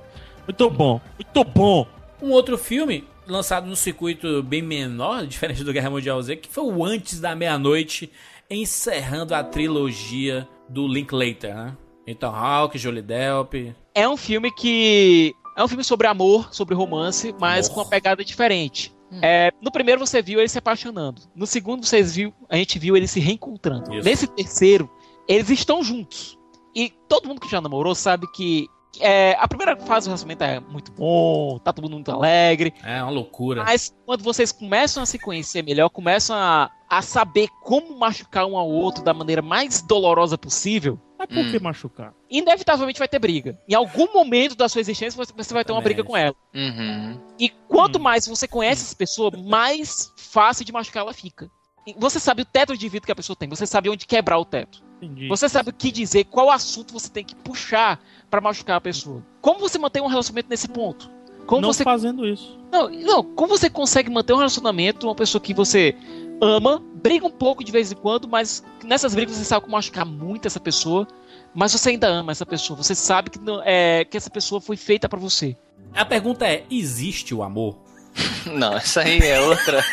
Muito 0.47 0.69
bom, 0.69 1.01
muito 1.17 1.43
bom. 1.43 1.87
Um 2.21 2.31
outro 2.31 2.57
filme 2.57 3.03
lançado 3.27 3.67
num 3.67 3.75
circuito 3.75 4.41
bem 4.43 4.61
menor, 4.61 5.25
diferente 5.27 5.63
do 5.63 5.73
Guerra 5.73 5.89
Mundial 5.89 6.21
Z, 6.21 6.37
que 6.37 6.49
foi 6.49 6.63
o 6.63 6.83
Antes 6.83 7.19
da 7.19 7.35
Meia-Noite, 7.35 8.11
encerrando 8.49 9.35
a 9.35 9.43
trilogia 9.43 10.47
do 10.69 10.87
Linklater, 10.87 11.55
né? 11.55 11.77
Então, 12.05 12.33
Hawk, 12.33 12.77
Jolie 12.77 13.01
Delp. 13.01 13.73
É 13.93 14.07
um 14.07 14.15
filme 14.15 14.49
que. 14.51 15.35
É 15.57 15.63
um 15.63 15.67
filme 15.67 15.83
sobre 15.83 16.07
amor, 16.07 16.53
sobre 16.53 16.73
romance, 16.73 17.35
mas 17.39 17.65
Amor. 17.65 17.75
com 17.75 17.81
uma 17.81 17.89
pegada 17.89 18.23
diferente. 18.23 18.95
Hum. 19.11 19.19
É, 19.21 19.51
no 19.61 19.71
primeiro 19.71 19.99
você 19.99 20.21
viu 20.21 20.39
ele 20.39 20.47
se 20.47 20.57
apaixonando. 20.57 21.23
No 21.35 21.47
segundo 21.47 21.85
vocês 21.85 22.15
viu, 22.15 22.33
a 22.47 22.55
gente 22.55 22.77
viu 22.79 22.95
ele 22.95 23.07
se 23.07 23.19
reencontrando. 23.19 23.93
Isso. 23.93 24.05
Nesse 24.05 24.27
terceiro, 24.27 24.89
eles 25.27 25.49
estão 25.49 25.83
juntos. 25.83 26.37
E 26.75 26.93
todo 27.09 27.27
mundo 27.27 27.41
que 27.41 27.49
já 27.49 27.59
namorou 27.59 27.95
sabe 27.95 28.27
que 28.31 28.67
É, 28.99 29.35
a 29.39 29.47
primeira 29.47 29.75
fase 29.77 30.05
do 30.07 30.09
relacionamento 30.09 30.43
é 30.43 30.59
muito 30.59 30.91
bom, 30.91 31.59
tá 31.59 31.71
todo 31.71 31.83
mundo 31.83 31.93
muito 31.95 32.11
alegre. 32.11 32.73
É 32.83 33.01
uma 33.03 33.11
loucura. 33.11 33.63
Mas 33.63 33.93
quando 34.05 34.23
vocês 34.23 34.51
começam 34.51 35.03
a 35.03 35.05
se 35.05 35.19
conhecer 35.19 35.61
melhor, 35.63 35.89
começam 35.89 36.35
a, 36.35 36.71
a 36.89 37.01
saber 37.01 37.47
como 37.63 37.97
machucar 37.97 38.45
um 38.45 38.57
ao 38.57 38.67
outro 38.69 39.03
da 39.03 39.13
maneira 39.13 39.41
mais 39.41 39.81
dolorosa 39.81 40.37
possível, 40.37 40.99
Mas 41.19 41.27
por 41.29 41.37
Hum. 41.37 41.51
que 41.51 41.59
machucar? 41.59 42.13
inevitavelmente 42.29 42.99
vai 42.99 43.07
ter 43.07 43.19
briga. 43.19 43.59
Em 43.67 43.73
algum 43.75 44.11
momento 44.13 44.55
da 44.55 44.67
sua 44.69 44.81
existência 44.81 45.17
você- 45.17 45.33
você 45.35 45.53
vai 45.53 45.63
ter 45.65 45.71
uma 45.71 45.81
briga 45.81 46.03
com 46.03 46.15
ela. 46.17 46.35
Uhum. 46.53 47.19
E 47.39 47.49
quanto 47.49 47.97
Hum. 47.97 48.01
mais 48.03 48.27
você 48.27 48.47
conhece 48.47 48.83
essa 48.83 48.95
pessoa, 48.95 49.31
mais 49.35 50.11
fácil 50.17 50.63
de 50.65 50.71
machucar 50.71 51.01
ela 51.03 51.13
fica. 51.13 51.49
Você 51.97 52.19
sabe 52.19 52.41
o 52.41 52.45
teto 52.45 52.75
de 52.77 52.89
vida 52.89 53.05
que 53.05 53.11
a 53.11 53.15
pessoa 53.15 53.35
tem, 53.35 53.47
você 53.47 53.65
sabe 53.65 53.89
onde 53.89 54.05
quebrar 54.05 54.37
o 54.39 54.45
teto. 54.45 54.83
Entendi. 55.01 55.27
Você 55.27 55.47
sabe 55.47 55.69
o 55.69 55.73
que 55.73 55.91
dizer, 55.91 56.23
qual 56.25 56.49
assunto 56.49 56.91
você 56.91 57.09
tem 57.09 57.23
que 57.23 57.35
puxar 57.35 57.99
pra 58.29 58.41
machucar 58.41 58.77
a 58.77 58.81
pessoa. 58.81 59.23
Como 59.41 59.59
você 59.59 59.77
mantém 59.77 60.01
um 60.01 60.07
relacionamento 60.07 60.49
nesse 60.49 60.67
ponto? 60.67 61.09
Como 61.45 61.61
não 61.61 61.71
você 61.73 61.83
fazendo 61.83 62.27
isso. 62.27 62.57
não, 62.71 62.89
não, 62.89 63.23
como 63.23 63.57
você 63.57 63.69
consegue 63.69 64.09
manter 64.09 64.33
um 64.33 64.37
relacionamento, 64.37 65.07
uma 65.07 65.15
pessoa 65.15 65.41
que 65.41 65.53
você 65.53 65.95
ama, 66.41 66.83
briga 66.95 67.25
um 67.25 67.31
pouco 67.31 67.63
de 67.63 67.71
vez 67.71 67.91
em 67.91 67.95
quando, 67.95 68.27
mas 68.27 68.63
nessas 68.83 69.15
brigas 69.15 69.35
você 69.35 69.45
sabe 69.45 69.61
como 69.61 69.71
machucar 69.75 70.05
muito 70.05 70.45
essa 70.45 70.59
pessoa, 70.59 71.07
mas 71.55 71.71
você 71.71 71.91
ainda 71.91 72.07
ama 72.07 72.31
essa 72.33 72.45
pessoa, 72.45 72.75
você 72.75 72.93
sabe 72.93 73.29
que, 73.29 73.39
não- 73.39 73.61
é, 73.63 74.03
que 74.03 74.17
essa 74.17 74.29
pessoa 74.29 74.59
foi 74.59 74.75
feita 74.75 75.07
pra 75.07 75.17
você. 75.17 75.55
A 75.95 76.03
pergunta 76.05 76.45
é: 76.45 76.65
existe 76.69 77.33
o 77.33 77.41
amor? 77.41 77.77
Não, 78.45 78.73
essa 78.73 79.01
aí 79.01 79.19
é 79.19 79.39
outra. 79.39 79.83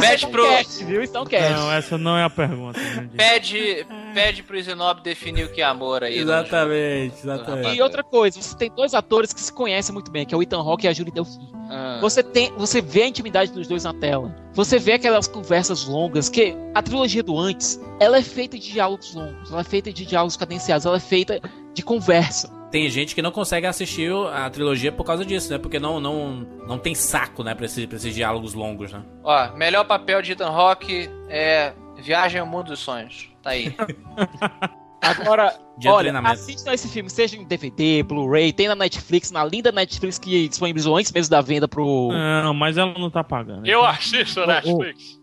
Pede 0.00 0.24
é 0.24 0.28
pro, 0.28 0.42
cast, 0.44 0.84
viu? 0.84 1.02
É 1.02 1.06
cast. 1.06 1.52
Não, 1.52 1.72
essa 1.72 1.98
não 1.98 2.16
é 2.16 2.24
a 2.24 2.30
pergunta. 2.30 2.80
Jandir. 2.80 3.16
pede, 3.16 3.86
pede 4.14 4.42
pro 4.42 4.62
Zenob 4.62 5.02
definir 5.02 5.44
o 5.44 5.52
que 5.52 5.60
é 5.60 5.64
amor 5.64 6.04
aí. 6.04 6.18
Exatamente, 6.18 7.16
exatamente. 7.18 7.76
E 7.76 7.82
outra 7.82 8.02
coisa, 8.02 8.40
você 8.40 8.56
tem 8.56 8.70
dois 8.70 8.94
atores 8.94 9.32
que 9.32 9.40
se 9.40 9.52
conhecem 9.52 9.92
muito 9.92 10.10
bem, 10.10 10.24
que 10.24 10.34
é 10.34 10.38
o 10.38 10.42
Ethan 10.42 10.60
Hawke 10.60 10.86
e 10.86 10.88
a 10.88 10.92
Julie 10.92 11.12
Delphi. 11.12 11.38
Ah. 11.70 11.98
Você 12.00 12.22
tem, 12.22 12.52
você 12.56 12.80
vê 12.80 13.02
a 13.02 13.08
intimidade 13.08 13.52
dos 13.52 13.66
dois 13.66 13.84
na 13.84 13.94
tela. 13.94 14.34
Você 14.54 14.78
vê 14.78 14.92
aquelas 14.92 15.26
conversas 15.26 15.86
longas, 15.86 16.28
que 16.28 16.54
a 16.74 16.82
trilogia 16.82 17.22
do 17.22 17.38
antes, 17.38 17.80
ela 17.98 18.18
é 18.18 18.22
feita 18.22 18.58
de 18.58 18.72
diálogos 18.72 19.14
longos, 19.14 19.50
ela 19.50 19.60
é 19.60 19.64
feita 19.64 19.92
de 19.92 20.04
diálogos 20.04 20.36
cadenciados, 20.36 20.86
ela 20.86 20.96
é 20.96 21.00
feita 21.00 21.40
de 21.74 21.82
conversa. 21.82 22.61
Tem 22.72 22.88
gente 22.88 23.14
que 23.14 23.20
não 23.22 23.30
consegue 23.30 23.66
assistir 23.66 24.10
a 24.32 24.48
trilogia 24.50 24.90
por 24.90 25.04
causa 25.04 25.24
disso, 25.24 25.52
né? 25.52 25.58
Porque 25.58 25.78
não, 25.78 26.00
não, 26.00 26.36
não 26.66 26.78
tem 26.78 26.94
saco, 26.94 27.44
né? 27.44 27.54
Pra, 27.54 27.66
esse- 27.66 27.86
pra 27.86 27.96
esses 27.96 28.14
diálogos 28.14 28.54
longos, 28.54 28.90
né? 28.90 29.02
Ó, 29.22 29.52
melhor 29.54 29.84
papel 29.84 30.20
de 30.22 30.32
Ethan 30.32 30.48
Hawke 30.48 31.08
é 31.28 31.74
Viagem 32.02 32.40
ao 32.40 32.46
Mundo 32.46 32.68
dos 32.68 32.80
Sonhos. 32.80 33.28
Tá 33.42 33.50
aí. 33.50 33.76
Agora, 35.00 35.52
olha, 35.96 36.12
assistam 36.30 36.72
esse 36.72 36.88
filme, 36.88 37.10
seja 37.10 37.36
em 37.36 37.44
DVD, 37.44 38.04
Blu-ray, 38.04 38.52
tem 38.52 38.68
na 38.68 38.76
Netflix, 38.76 39.32
na 39.32 39.44
linda 39.44 39.72
Netflix 39.72 40.16
que 40.16 40.48
disponibilizou 40.48 40.96
antes 40.96 41.10
mesmo 41.10 41.28
da 41.30 41.40
venda 41.40 41.66
pro. 41.66 42.10
Não, 42.12 42.54
mas 42.54 42.78
ela 42.78 42.94
não 42.96 43.10
tá 43.10 43.24
pagando. 43.24 43.66
Eu 43.66 43.84
assisto 43.84 44.46
Netflix. 44.46 45.20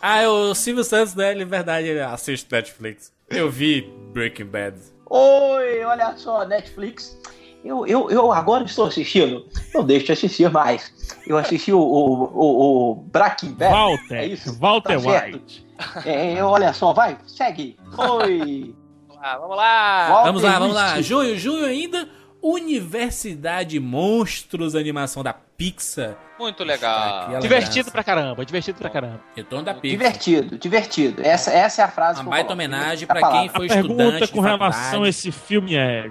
Ah, 0.00 0.20
é 0.22 0.28
o 0.28 0.54
Silvio 0.54 0.84
Santos, 0.84 1.14
né? 1.16 1.32
Ele, 1.32 1.44
verdade, 1.44 1.88
ele 1.88 2.00
assiste 2.00 2.46
Netflix. 2.50 3.12
Eu 3.28 3.50
vi 3.50 3.90
Breaking 4.12 4.46
Bad. 4.46 4.76
Oi, 5.08 5.84
olha 5.84 6.14
só, 6.16 6.44
Netflix. 6.44 7.16
Eu, 7.64 7.86
eu, 7.86 8.10
eu 8.10 8.32
agora 8.32 8.64
estou 8.64 8.86
assistindo. 8.86 9.46
Não 9.74 9.84
deixo 9.84 10.06
de 10.06 10.12
assistir 10.12 10.50
mais. 10.50 10.92
Eu 11.26 11.36
assisti 11.36 11.72
o, 11.72 11.80
o, 11.80 12.22
o, 12.24 12.90
o 12.90 12.94
Breaking 12.94 13.52
Bad. 13.54 13.72
Walter. 13.72 14.14
É 14.16 14.26
isso? 14.26 14.56
Walter 14.58 15.00
Tá. 15.02 15.08
White. 15.26 15.66
É, 16.04 16.42
olha 16.42 16.72
só, 16.72 16.92
vai, 16.92 17.18
segue. 17.26 17.76
Oi. 17.98 18.74
Ah, 19.20 19.38
vamos 19.38 19.56
lá. 19.56 20.08
Walter 20.08 20.26
Vamos 20.26 20.42
lá, 20.42 20.58
vamos 20.58 20.74
lá. 20.74 21.02
Junho, 21.02 21.36
junho 21.36 21.64
ainda. 21.66 22.08
Universidade 22.54 23.78
Monstros, 23.80 24.74
animação 24.74 25.22
da 25.22 25.32
Pixar. 25.32 26.16
Muito 26.38 26.62
legal. 26.62 27.38
Divertido 27.40 27.90
pra 27.90 28.04
caramba, 28.04 28.44
divertido 28.44 28.78
pra 28.78 28.90
caramba. 28.90 29.20
Retorno 29.34 29.64
da 29.64 29.74
Pixar. 29.74 29.90
Divertido, 29.98 30.58
divertido. 30.58 31.22
Essa, 31.22 31.50
essa 31.50 31.82
é 31.82 31.84
a 31.84 31.88
frase 31.88 32.20
Uma 32.20 32.24
que 32.24 32.28
eu 32.28 32.30
baita 32.30 32.52
homenagem 32.52 33.04
A 33.08 33.14
pra 33.14 33.30
quem 33.30 33.48
foi 33.48 33.66
A 33.66 33.68
pergunta 33.68 34.02
estudante 34.04 34.32
com 34.32 34.42
de 34.42 34.48
relação 34.48 35.02
a 35.02 35.08
esse 35.08 35.32
filme 35.32 35.74
é, 35.74 36.10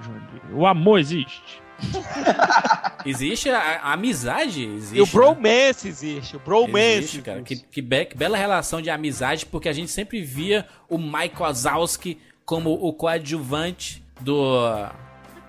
o 0.51 0.65
amor 0.65 0.99
existe? 0.99 1.63
Existe 3.05 3.49
a, 3.49 3.59
a 3.83 3.93
amizade, 3.93 4.63
existe. 4.65 4.97
E 4.97 5.01
o 5.01 5.05
né? 5.05 5.11
bromance 5.11 5.87
existe, 5.87 6.35
o 6.35 6.39
bromance. 6.39 6.77
Existe, 6.97 7.21
cara. 7.21 7.41
Que, 7.41 7.57
que, 7.57 7.81
be- 7.81 8.05
que 8.05 8.17
bela 8.17 8.37
relação 8.37 8.81
de 8.81 8.89
amizade, 8.89 9.45
porque 9.45 9.69
a 9.69 9.73
gente 9.73 9.91
sempre 9.91 10.21
via 10.21 10.65
o 10.89 10.97
Mike 10.97 11.39
Wazowski 11.39 12.17
como 12.45 12.71
o 12.73 12.93
coadjuvante 12.93 14.01
do. 14.21 14.87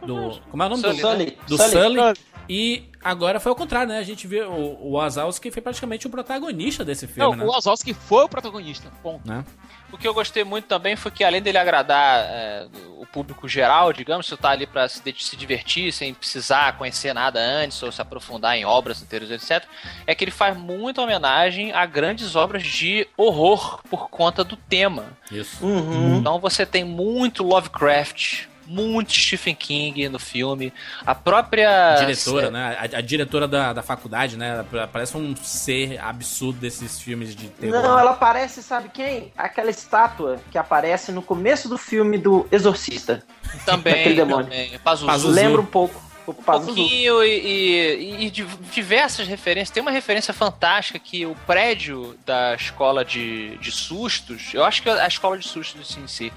Do 0.05 0.41
como 0.51 0.63
é 0.63 0.67
o 0.67 0.69
nome 0.71 0.83
Sully, 0.83 0.97
do? 0.97 1.09
Sully, 1.09 1.39
Do 1.47 1.57
Sully. 1.57 1.71
Sully. 1.71 2.15
E 2.49 2.85
agora 3.03 3.41
foi 3.41 3.51
o 3.51 3.57
contrário, 3.57 3.89
né? 3.89 3.99
A 3.99 4.05
gente 4.05 4.27
vê 4.27 4.43
o, 4.43 4.79
o 4.81 4.93
Wazowski 4.93 5.51
foi 5.51 5.61
praticamente 5.61 6.07
o 6.07 6.11
protagonista 6.11 6.85
desse 6.85 7.07
Não, 7.07 7.13
filme, 7.13 7.37
né? 7.39 7.45
o 7.45 7.53
Wazowski 7.53 7.93
foi 7.93 8.25
o 8.25 8.29
protagonista. 8.29 8.91
Ponto. 9.03 9.27
Né? 9.29 9.45
O 9.93 9.99
que 9.99 10.07
eu 10.07 10.15
gostei 10.15 10.45
muito 10.45 10.67
também 10.67 10.97
foi 10.97 11.11
que, 11.11 11.25
além 11.25 11.41
dele 11.41 11.59
agradar 11.59 12.25
é, 12.29 12.67
o 12.99 13.07
público 13.07 13.49
geral, 13.49 13.93
digamos, 13.93 14.27
você 14.27 14.37
tá 14.37 14.51
ali 14.51 14.67
pra 14.67 14.89
se, 14.89 15.01
se 15.19 15.37
divertir, 15.37 15.93
sem 15.93 16.13
precisar 16.13 16.77
conhecer 16.77 17.13
nada 17.13 17.41
antes 17.41 17.83
ou 17.83 17.91
se 17.91 18.03
aprofundar 18.03 18.57
em 18.57 18.65
obras 18.65 19.01
inteiras, 19.01 19.31
etc., 19.31 19.65
é 20.07 20.15
que 20.15 20.25
ele 20.25 20.31
faz 20.31 20.57
muita 20.57 21.03
homenagem 21.03 21.73
a 21.73 21.87
grandes 21.87 22.35
obras 22.35 22.65
de 22.65 23.07
horror 23.17 23.81
por 23.89 24.09
conta 24.09 24.43
do 24.43 24.57
tema. 24.57 25.05
Isso. 25.31 25.65
Uhum. 25.65 26.17
Então 26.17 26.39
você 26.41 26.67
tem 26.67 26.85
muito 26.85 27.45
Lovecraft, 27.45 28.47
muito 28.67 29.13
Stephen 29.13 29.55
King 29.55 30.09
no 30.09 30.19
filme, 30.19 30.73
a 31.05 31.15
própria 31.15 31.97
diretora, 32.01 32.51
né? 32.51 32.77
A, 32.79 32.99
a 32.99 33.01
diretora 33.01 33.47
da, 33.49 33.73
da 33.73 33.83
faculdade, 33.83 34.37
né? 34.37 34.65
Ela 34.73 34.87
Parece 34.87 35.17
um 35.17 35.35
ser 35.37 35.99
absurdo 36.01 36.59
desses 36.59 37.01
filmes 37.01 37.35
de 37.35 37.49
terror. 37.49 37.83
Não, 37.83 37.99
ela 37.99 38.15
parece, 38.15 38.63
sabe 38.63 38.89
quem? 38.93 39.33
Aquela 39.37 39.71
estátua 39.71 40.39
que 40.51 40.59
aparece 40.59 41.13
no 41.13 41.23
começo 41.23 41.69
do 41.69 41.79
filme 41.79 42.19
do 42.19 42.47
Exorcista. 42.51 43.23
também, 43.65 43.95
Aquele 44.01 44.15
demônio. 44.17 44.45
também 44.45 44.79
Pazuzu. 44.79 45.07
Pazuzu. 45.07 45.35
Lembra 45.35 45.61
um 45.61 45.67
pouco. 45.67 46.07
Um 46.29 46.33
pouquinho 46.35 47.23
e, 47.23 47.29
e- 47.39 48.27
e 48.27 48.31
diversas 48.73 49.29
referências. 49.29 49.71
Tem 49.71 49.81
uma 49.81 49.93
referência 49.93 50.35
fantástica 50.35 50.99
que 50.99 51.25
o 51.25 51.37
prédio 51.47 52.19
da 52.27 52.53
escola 52.57 53.05
de, 53.05 53.57
de 53.59 53.71
sustos, 53.71 54.51
eu 54.53 54.65
acho 54.65 54.83
que 54.83 54.91
a 54.91 55.07
escola 55.07 55.39
de 55.39 55.47
sustos 55.47 55.97
em 55.97 56.09
si, 56.09 56.33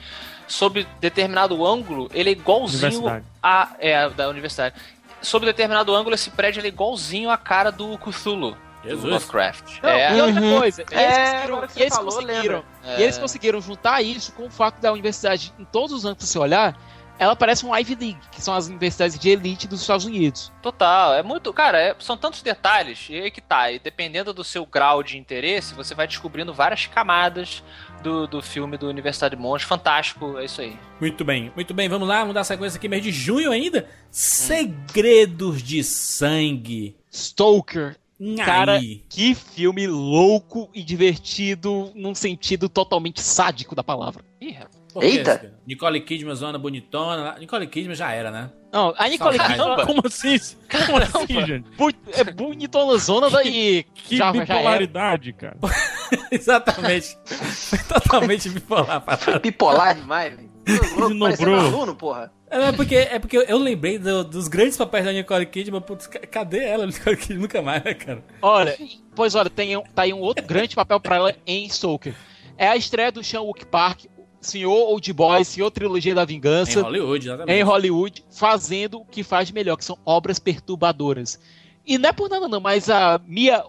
sob 0.49 0.85
determinado 0.99 1.65
ângulo, 1.65 2.09
ele 2.13 2.29
é 2.29 2.33
igualzinho 2.33 3.23
a. 3.41 3.69
É, 3.79 4.09
da 4.09 4.27
universidade. 4.27 4.75
Sob 5.21 5.45
determinado 5.45 5.95
ângulo, 5.95 6.15
esse 6.15 6.29
prédio 6.31 6.59
ele 6.59 6.67
é 6.67 6.71
igualzinho 6.71 7.29
a 7.29 7.37
cara 7.37 7.71
do 7.71 7.97
Cthulhu. 7.97 8.51
Do 8.81 8.89
Jesus. 8.89 9.03
Lovecraft. 9.11 9.79
Não, 9.83 9.89
é. 9.89 10.17
E 10.17 10.21
outra 10.21 10.41
Uhum. 10.41 10.59
coisa, 10.59 10.81
e 10.89 10.95
É, 10.95 11.03
eles 11.03 11.17
conseguiram, 11.17 11.57
e 11.65 11.67
você 11.67 11.81
eles 11.81 11.95
falou, 11.95 12.11
conseguiram, 12.13 12.63
e 12.97 13.01
eles 13.03 13.17
É. 13.17 13.21
conseguiram 13.21 13.61
juntar 13.61 14.01
isso 14.01 14.31
com 14.31 14.45
o 14.45 14.49
fato 14.49 14.79
da 14.79 14.93
universidade, 14.93 15.53
em 15.59 15.65
todos 15.65 15.91
os 15.91 16.05
ângulos 16.05 16.23
que 16.23 16.29
você 16.29 16.39
olhar, 16.39 16.79
ela 17.19 17.35
parece 17.35 17.65
um 17.65 17.75
Ivy 17.75 17.95
League, 17.95 18.19
que 18.31 18.41
são 18.41 18.53
as 18.55 18.67
universidades 18.67 19.19
de 19.19 19.29
elite 19.29 19.67
dos 19.67 19.81
Estados 19.81 20.05
Unidos. 20.05 20.49
Total, 20.61 21.13
é 21.13 21.21
muito. 21.21 21.51
Cara, 21.51 21.77
é- 21.77 21.93
são 21.99 22.15
tantos 22.15 22.41
detalhes, 22.41 23.07
e 23.09 23.19
aí 23.19 23.29
que 23.29 23.41
tá. 23.41 23.69
E 23.69 23.79
dependendo 23.79 24.33
do 24.33 24.45
seu 24.45 24.65
grau 24.65 25.03
de 25.03 25.17
interesse, 25.17 25.73
você 25.73 25.93
vai 25.93 26.07
descobrindo 26.07 26.53
várias 26.53 26.85
camadas 26.85 27.61
do, 28.01 28.27
do 28.27 28.41
filme 28.41 28.77
do 28.77 28.87
Universidade 28.87 29.35
de 29.35 29.41
Monstros. 29.41 29.69
Fantástico, 29.69 30.37
é 30.37 30.45
isso 30.45 30.61
aí. 30.61 30.77
Muito 30.99 31.23
bem, 31.23 31.51
muito 31.55 31.73
bem. 31.73 31.87
Vamos 31.89 32.07
lá, 32.07 32.19
vamos 32.19 32.33
dar 32.33 32.43
sequência 32.43 32.77
aqui, 32.77 32.87
mês 32.87 33.03
de 33.03 33.11
junho 33.11 33.51
ainda. 33.51 33.87
Segredos 34.11 35.61
de 35.61 35.83
Sangue. 35.83 36.95
Stoker, 37.11 37.97
Cara, 38.45 38.73
Aí. 38.73 39.01
que 39.07 39.33
filme 39.33 39.87
louco 39.87 40.69
e 40.73 40.83
divertido 40.83 41.89
num 41.95 42.13
sentido 42.13 42.67
totalmente 42.67 43.21
sádico 43.21 43.73
da 43.73 43.83
palavra. 43.83 44.25
Ih, 44.41 44.51
rapaz. 44.51 44.79
Por 44.93 45.03
Eita. 45.03 45.53
Nicole 45.67 46.01
Kidman, 46.01 46.35
zona 46.35 46.57
bonitona. 46.57 47.37
Nicole 47.39 47.67
Kidman 47.67 47.95
já 47.95 48.11
era, 48.11 48.31
né? 48.31 48.49
Não, 48.73 48.93
a 48.97 49.07
Nicole. 49.07 49.37
Kidman 49.37 49.85
Como 49.85 50.01
assim? 50.05 50.37
Como 50.85 50.97
assim, 50.97 51.45
gente? 51.45 51.67
é 52.13 52.23
bonitona 52.23 52.97
zona 52.97 53.29
daí. 53.29 53.85
Que 53.93 54.17
já, 54.17 54.33
já 54.33 54.39
bipolaridade, 54.41 55.31
cara. 55.33 55.57
Exatamente. 56.31 57.17
Foi 57.25 57.79
totalmente 57.79 58.49
bipolar 58.49 59.01
parada. 59.05 59.39
Bipolar 59.39 59.95
demais, 59.95 60.33
velho. 60.37 60.49
Parecendo 60.65 61.15
Nobrou. 61.15 61.55
aluno, 61.59 61.95
porra. 61.95 62.31
É 62.51 62.71
porque, 62.71 62.95
é 62.95 63.19
porque 63.19 63.37
eu 63.37 63.57
lembrei 63.57 63.97
do- 63.99 64.23
dos 64.23 64.47
grandes 64.47 64.75
papéis 64.77 65.05
da 65.05 65.11
Nicole 65.13 65.45
Kidman. 65.45 65.81
Putz, 65.81 66.07
ca- 66.07 66.19
cadê 66.19 66.63
ela? 66.63 66.85
Nicole 66.85 67.15
Kidman 67.17 67.41
nunca 67.41 67.61
mais, 67.61 67.83
né, 67.83 67.93
cara? 67.93 68.23
Olha, 68.41 68.77
pois 69.15 69.35
olha, 69.35 69.49
tem, 69.49 69.77
um- 69.77 69.83
tá 69.83 70.03
aí 70.03 70.13
um 70.13 70.19
outro 70.19 70.45
grande 70.45 70.75
papel 70.75 70.99
pra 70.99 71.15
ela 71.17 71.35
em 71.45 71.67
Stoker. 71.69 72.13
É 72.57 72.67
a 72.67 72.75
estreia 72.75 73.11
do 73.11 73.23
Sean 73.23 73.41
Wook 73.41 73.65
Park, 73.67 74.05
Senhor 74.41 74.71
Old 74.73 75.13
Boy, 75.13 75.43
Senhor 75.45 75.69
Trilogia 75.71 76.13
da 76.15 76.23
Em 76.23 76.27
Vingança, 76.27 76.81
Hollywood, 76.81 77.27
exatamente. 77.27 77.57
em 77.57 77.61
Hollywood, 77.63 78.25
fazendo 78.31 78.99
o 79.01 79.05
que 79.05 79.23
faz 79.23 79.49
melhor, 79.51 79.75
que 79.77 79.85
são 79.85 79.97
obras 80.05 80.39
perturbadoras. 80.39 81.39
E 81.85 81.97
não 81.97 82.09
é 82.09 82.13
por 82.13 82.29
nada 82.29 82.47
não, 82.47 82.59
mas 82.59 82.89
a 82.89 83.19
Mia 83.25 83.63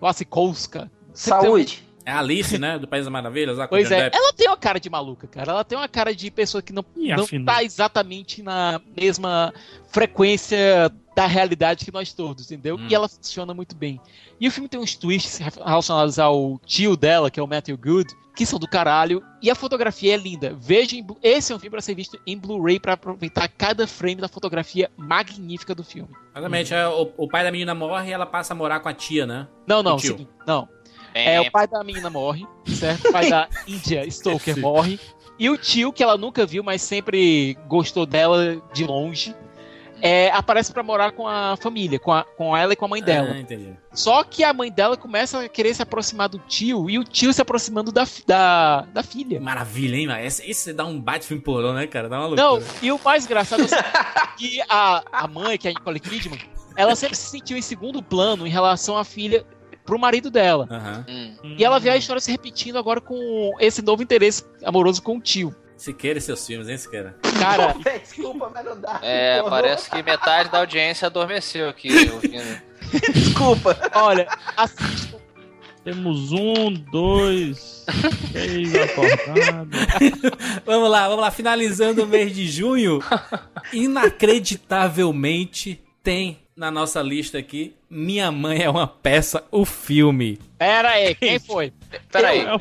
Wasikowska, 0.00 0.90
Saúde. 1.14 1.84
É 2.06 2.12
a 2.12 2.18
Alice, 2.18 2.58
né? 2.58 2.78
Do 2.78 2.86
País 2.86 3.04
das 3.06 3.12
Maravilhas, 3.12 3.56
lá 3.56 3.66
Pois 3.66 3.90
é, 3.90 4.04
Depp. 4.04 4.16
ela 4.16 4.32
tem 4.34 4.46
uma 4.46 4.58
cara 4.58 4.78
de 4.78 4.90
maluca, 4.90 5.26
cara. 5.26 5.52
Ela 5.52 5.64
tem 5.64 5.78
uma 5.78 5.88
cara 5.88 6.14
de 6.14 6.30
pessoa 6.30 6.60
que 6.60 6.70
não, 6.70 6.84
E 6.94 7.08
não 7.14 7.24
afinal? 7.24 7.54
tá 7.54 7.64
exatamente 7.64 8.42
na 8.42 8.78
mesma 8.94 9.54
frequência 9.90 10.92
da 11.16 11.26
realidade 11.26 11.84
que 11.84 11.92
nós 11.92 12.12
todos, 12.12 12.50
entendeu? 12.50 12.76
Hum. 12.76 12.86
E 12.90 12.94
ela 12.94 13.08
funciona 13.08 13.54
muito 13.54 13.74
bem. 13.74 13.98
E 14.38 14.46
o 14.46 14.50
filme 14.50 14.68
tem 14.68 14.78
uns 14.78 14.94
twists 14.94 15.38
relacionados 15.38 16.18
ao 16.18 16.60
tio 16.66 16.94
dela, 16.96 17.30
que 17.30 17.40
é 17.40 17.42
o 17.42 17.46
Matthew 17.46 17.78
Good, 17.78 18.12
que 18.36 18.44
são 18.44 18.58
do 18.58 18.68
caralho. 18.68 19.22
E 19.40 19.50
a 19.50 19.54
fotografia 19.54 20.12
é 20.12 20.16
linda. 20.18 20.54
Veja, 20.60 20.96
em 20.96 21.06
esse 21.22 21.52
é 21.52 21.56
um 21.56 21.58
filme 21.58 21.70
pra 21.70 21.80
ser 21.80 21.94
visto 21.94 22.20
em 22.26 22.36
Blu-ray 22.36 22.78
pra 22.78 22.94
aproveitar 22.94 23.48
cada 23.48 23.86
frame 23.86 24.16
da 24.20 24.28
fotografia 24.28 24.90
magnífica 24.96 25.74
do 25.74 25.84
filme. 25.84 26.10
Exatamente, 26.32 26.74
é, 26.74 26.86
o, 26.86 27.12
o 27.16 27.28
pai 27.28 27.44
da 27.44 27.50
menina 27.52 27.74
morre 27.74 28.10
e 28.10 28.12
ela 28.12 28.26
passa 28.26 28.52
a 28.52 28.56
morar 28.56 28.80
com 28.80 28.88
a 28.88 28.92
tia, 28.94 29.24
né? 29.24 29.46
Não, 29.66 29.82
não, 29.82 29.96
tio. 29.96 30.10
seguinte, 30.12 30.30
não. 30.46 30.68
Bem, 31.14 31.28
É, 31.28 31.40
o 31.40 31.50
pai 31.50 31.66
da 31.66 31.82
menina 31.82 32.10
morre, 32.10 32.44
certo? 32.66 33.08
O 33.08 33.12
pai 33.12 33.30
da 33.30 33.48
Índia 33.66 34.04
Stoker 34.10 34.58
morre. 34.60 34.98
E 35.38 35.48
o 35.48 35.56
tio, 35.56 35.92
que 35.92 36.02
ela 36.02 36.18
nunca 36.18 36.44
viu, 36.44 36.62
mas 36.62 36.82
sempre 36.82 37.56
gostou 37.66 38.04
dela 38.06 38.60
de 38.72 38.84
longe, 38.84 39.34
é, 40.02 40.30
aparece 40.32 40.72
pra 40.72 40.82
morar 40.82 41.12
com 41.12 41.26
a 41.26 41.56
família, 41.56 41.98
com, 41.98 42.12
a- 42.12 42.24
com 42.36 42.56
ela 42.56 42.72
e 42.72 42.76
com 42.76 42.84
a 42.84 42.88
mãe 42.88 43.02
dela. 43.02 43.30
Ah, 43.32 43.38
entendi. 43.40 43.74
Só 43.92 44.22
que 44.22 44.44
a 44.44 44.52
mãe 44.52 44.70
dela 44.70 44.96
começa 44.96 45.40
a 45.40 45.48
querer 45.48 45.72
se 45.74 45.82
aproximar 45.82 46.28
do 46.28 46.38
tio 46.40 46.90
e 46.90 46.98
o 46.98 47.04
tio 47.04 47.32
se 47.32 47.40
aproximando 47.40 47.90
da, 47.90 48.04
da, 48.26 48.80
da 48.92 49.02
filha. 49.02 49.40
Maravilha, 49.40 49.96
hein, 49.96 50.06
mano? 50.08 50.20
Esse, 50.20 50.48
esse 50.48 50.72
dá 50.72 50.84
um 50.84 51.00
bate 51.00 51.26
filme 51.26 51.42
pornô, 51.42 51.72
né, 51.72 51.86
cara? 51.86 52.08
Dá 52.08 52.18
uma 52.18 52.26
loucura. 52.26 52.42
Não, 52.48 52.62
e 52.82 52.92
o 52.92 53.00
mais 53.04 53.24
engraçado 53.24 53.62
é 53.62 53.66
que 54.36 54.60
a, 54.68 55.02
a 55.10 55.26
mãe, 55.26 55.56
que 55.56 55.66
é 55.66 55.70
a 55.70 55.74
Nicole 55.74 55.98
Kidman, 56.00 56.38
ela 56.76 56.94
sempre 56.94 57.16
se 57.16 57.28
sentiu 57.30 57.56
em 57.56 57.62
segundo 57.62 58.02
plano 58.02 58.46
em 58.46 58.50
relação 58.50 58.96
à 58.98 59.04
filha 59.04 59.44
pro 59.84 59.98
marido 59.98 60.30
dela. 60.30 60.66
Aham. 60.70 61.04
hum. 61.08 61.54
E 61.58 61.64
ela 61.64 61.78
vê 61.78 61.90
a 61.90 61.96
história 61.96 62.20
se 62.20 62.30
repetindo 62.30 62.78
agora 62.78 63.00
com 63.00 63.52
esse 63.60 63.82
novo 63.82 64.02
interesse 64.02 64.44
amoroso 64.64 65.02
com 65.02 65.18
o 65.18 65.20
tio. 65.20 65.54
Siqueira 65.76 66.18
e 66.18 66.22
seus 66.22 66.46
filmes, 66.46 66.68
hein, 66.68 66.78
Siqueira? 66.78 67.16
Cara, 67.38 67.74
Desculpa, 68.00 68.50
mas 68.54 68.64
não 68.64 68.80
dá. 68.80 68.98
É, 69.02 69.38
Porra, 69.40 69.50
parece 69.50 69.90
que 69.90 70.02
metade 70.02 70.50
da 70.50 70.58
audiência 70.58 71.06
adormeceu 71.06 71.68
aqui 71.68 71.90
ouvindo. 72.10 72.62
Desculpa. 73.12 73.76
olha, 73.94 74.26
assistam. 74.56 75.18
Temos 75.82 76.32
um, 76.32 76.72
dois, 76.90 77.84
três 78.32 78.74
acordados. 78.74 79.78
Vamos 80.64 80.90
lá, 80.90 81.08
vamos 81.08 81.22
lá. 81.22 81.30
Finalizando 81.30 82.04
o 82.04 82.06
mês 82.06 82.34
de 82.34 82.48
junho, 82.48 83.00
inacreditavelmente 83.70 85.82
tem 86.02 86.38
na 86.56 86.70
nossa 86.70 87.02
lista 87.02 87.38
aqui 87.38 87.74
Minha 87.90 88.30
Mãe 88.30 88.62
é 88.62 88.70
uma 88.70 88.86
Peça, 88.86 89.44
o 89.50 89.64
filme. 89.64 90.38
Pera 90.58 90.90
aí, 90.90 91.14
quem 91.14 91.38
foi? 91.38 91.72
Peraí. 92.10 92.40
É, 92.40 92.58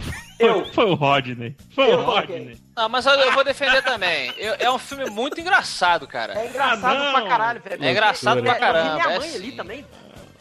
Foi, 0.52 0.66
foi 0.74 0.86
o 0.86 0.94
Rodney. 0.96 1.56
Foi 1.74 1.86
o 1.88 1.92
Eu, 1.92 2.04
Rodney. 2.04 2.58
Não, 2.76 2.90
mas 2.90 3.06
eu, 3.06 3.14
eu 3.14 3.32
vou 3.34 3.44
defender 3.44 3.82
também. 3.84 4.34
Eu- 4.38 4.56
é 4.60 4.70
um 4.72 4.78
filme 4.80 5.10
muito 5.10 5.40
engraçado, 5.40 6.06
cara. 6.08 6.34
É 6.38 6.48
engraçado 6.48 7.02
Ah, 7.02 7.12
pra 7.14 7.28
caralho, 7.30 7.62
velho. 7.62 7.84
É 7.84 7.92
engraçado 7.92 8.42
pra 8.44 8.54
Eu 8.54 8.60
caramba. 8.60 8.94
minha 8.96 9.16
é 9.16 9.20
mãe 9.20 9.36
ali 9.36 9.52
sim. 9.52 9.56
também. 9.56 9.86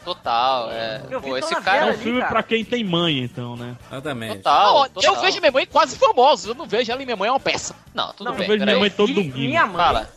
Total, 0.03 0.69
é. 0.69 1.01
Eu 1.09 1.21
Pô, 1.21 1.37
esse 1.37 1.47
Dona 1.49 1.61
É 1.61 1.63
cara 1.63 1.91
um 1.91 1.97
filme 1.97 2.19
cara. 2.19 2.31
pra 2.33 2.43
quem 2.43 2.65
tem 2.65 2.83
mãe, 2.83 3.19
então, 3.19 3.55
né? 3.55 3.77
Exatamente. 3.89 4.35
Total, 4.37 4.73
Não, 4.73 4.83
eu 4.85 4.89
total. 4.91 5.21
vejo 5.21 5.39
minha 5.39 5.51
mãe 5.51 5.65
quase 5.65 5.95
famosa. 5.97 6.49
Eu 6.49 6.55
não 6.55 6.65
vejo 6.67 6.91
ela 6.91 7.01
e 7.01 7.05
minha 7.05 7.15
mãe 7.15 7.29
é 7.29 7.31
uma 7.31 7.39
peça. 7.39 7.73
Não, 7.93 8.11
tudo 8.11 8.25
Não, 8.25 8.33
bem. 8.33 8.41
eu 8.41 8.47
vejo 8.47 8.57
minha 8.65 8.65
peraí. 8.65 8.79
mãe 8.81 8.89
todo 8.89 9.13
domingo. 9.13 9.37
Minha 9.37 9.65
mãe, 9.65 9.77
Fala. 9.85 10.09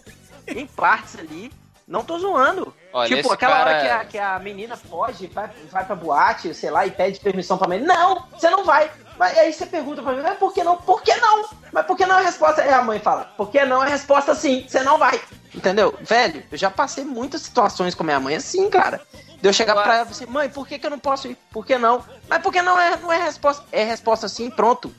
em 0.48 0.66
partes 0.66 1.16
ali, 1.16 1.52
não 1.86 2.02
tô 2.02 2.18
zoando. 2.18 2.74
Olha, 2.96 3.14
tipo, 3.16 3.32
aquela 3.32 3.56
cara- 3.56 3.70
hora 3.70 3.80
que 3.80 3.88
a, 3.88 4.04
que 4.04 4.18
a 4.18 4.38
menina 4.38 4.76
foge, 4.76 5.26
vai, 5.28 5.50
vai 5.70 5.84
pra 5.84 5.94
boate, 5.94 6.54
sei 6.54 6.70
lá, 6.70 6.86
e 6.86 6.90
pede 6.90 7.20
permissão 7.20 7.58
pra 7.58 7.68
mãe. 7.68 7.78
Não, 7.80 8.26
você 8.32 8.48
não 8.48 8.64
vai. 8.64 8.90
Mas 9.18 9.36
aí 9.38 9.52
você 9.52 9.66
pergunta 9.66 10.02
pra 10.02 10.12
mim, 10.12 10.22
mas 10.22 10.38
por 10.38 10.52
que 10.54 10.62
não? 10.64 10.76
Por 10.76 11.02
que 11.02 11.14
não? 11.16 11.48
Mas 11.72 11.86
por 11.86 11.96
que 11.96 12.06
não 12.06 12.16
a 12.16 12.20
resposta? 12.20 12.62
Aí 12.62 12.72
a 12.72 12.82
mãe 12.82 12.98
fala, 12.98 13.24
por 13.36 13.50
que 13.50 13.64
não? 13.64 13.80
A 13.80 13.86
resposta 13.86 14.34
sim, 14.34 14.64
você 14.68 14.82
não 14.82 14.98
vai. 14.98 15.20
Entendeu? 15.54 15.94
Velho, 16.00 16.42
eu 16.50 16.58
já 16.58 16.70
passei 16.70 17.04
muitas 17.04 17.42
situações 17.42 17.94
com 17.94 18.04
minha 18.04 18.20
mãe 18.20 18.36
assim, 18.36 18.68
cara. 18.70 19.00
De 19.40 19.48
eu 19.48 19.52
chegar 19.52 19.74
pra 19.74 19.96
ela 19.96 20.08
e 20.08 20.10
assim, 20.12 20.26
mãe, 20.26 20.48
por 20.48 20.66
que, 20.66 20.78
que 20.78 20.86
eu 20.86 20.90
não 20.90 20.98
posso 20.98 21.28
ir? 21.28 21.36
Por 21.50 21.64
que 21.66 21.76
não? 21.78 22.04
Mas 22.28 22.42
por 22.42 22.52
que 22.52 22.60
não 22.62 22.78
é, 22.80 22.96
não 22.96 23.12
é 23.12 23.22
resposta? 23.22 23.64
É 23.72 23.84
resposta 23.84 24.28
sim, 24.28 24.50
pronto. 24.50 24.94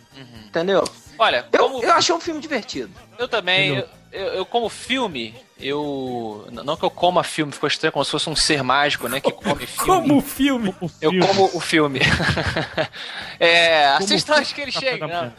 Entendeu? 0.45 0.83
Olha, 1.19 1.47
Eu, 1.51 1.59
como 1.69 1.83
eu 1.83 1.91
achei 1.93 2.13
um 2.13 2.19
filme 2.19 2.39
divertido. 2.39 2.91
eu 3.17 3.27
também, 3.27 3.77
eu, 3.77 3.87
eu- 4.11 4.27
eu 4.35 4.45
como 4.45 4.69
filme, 4.69 5.35
eu. 5.59 6.47
Não 6.51 6.77
que 6.77 6.83
eu 6.83 6.89
coma 6.89 7.23
filme, 7.23 7.51
ficou 7.51 7.67
estranho 7.67 7.91
como 7.91 8.05
se 8.05 8.11
fosse 8.11 8.29
um 8.29 8.35
ser 8.35 8.63
mágico, 8.63 9.07
né? 9.07 9.19
Que 9.19 9.31
come 9.31 9.65
filme. 9.67 9.85
Como 9.85 10.17
o 10.17 10.21
filme. 10.21 10.75
Eu 11.01 11.11
como 11.19 11.49
o 11.53 11.59
filme. 11.59 11.99
é, 13.39 13.91
Como 13.93 14.03
assista 14.03 14.35
antes 14.35 14.53
que 14.53 14.61
ele 14.61 14.71
chegue. 14.71 15.01
Não. 15.01 15.07
manhã. 15.07 15.33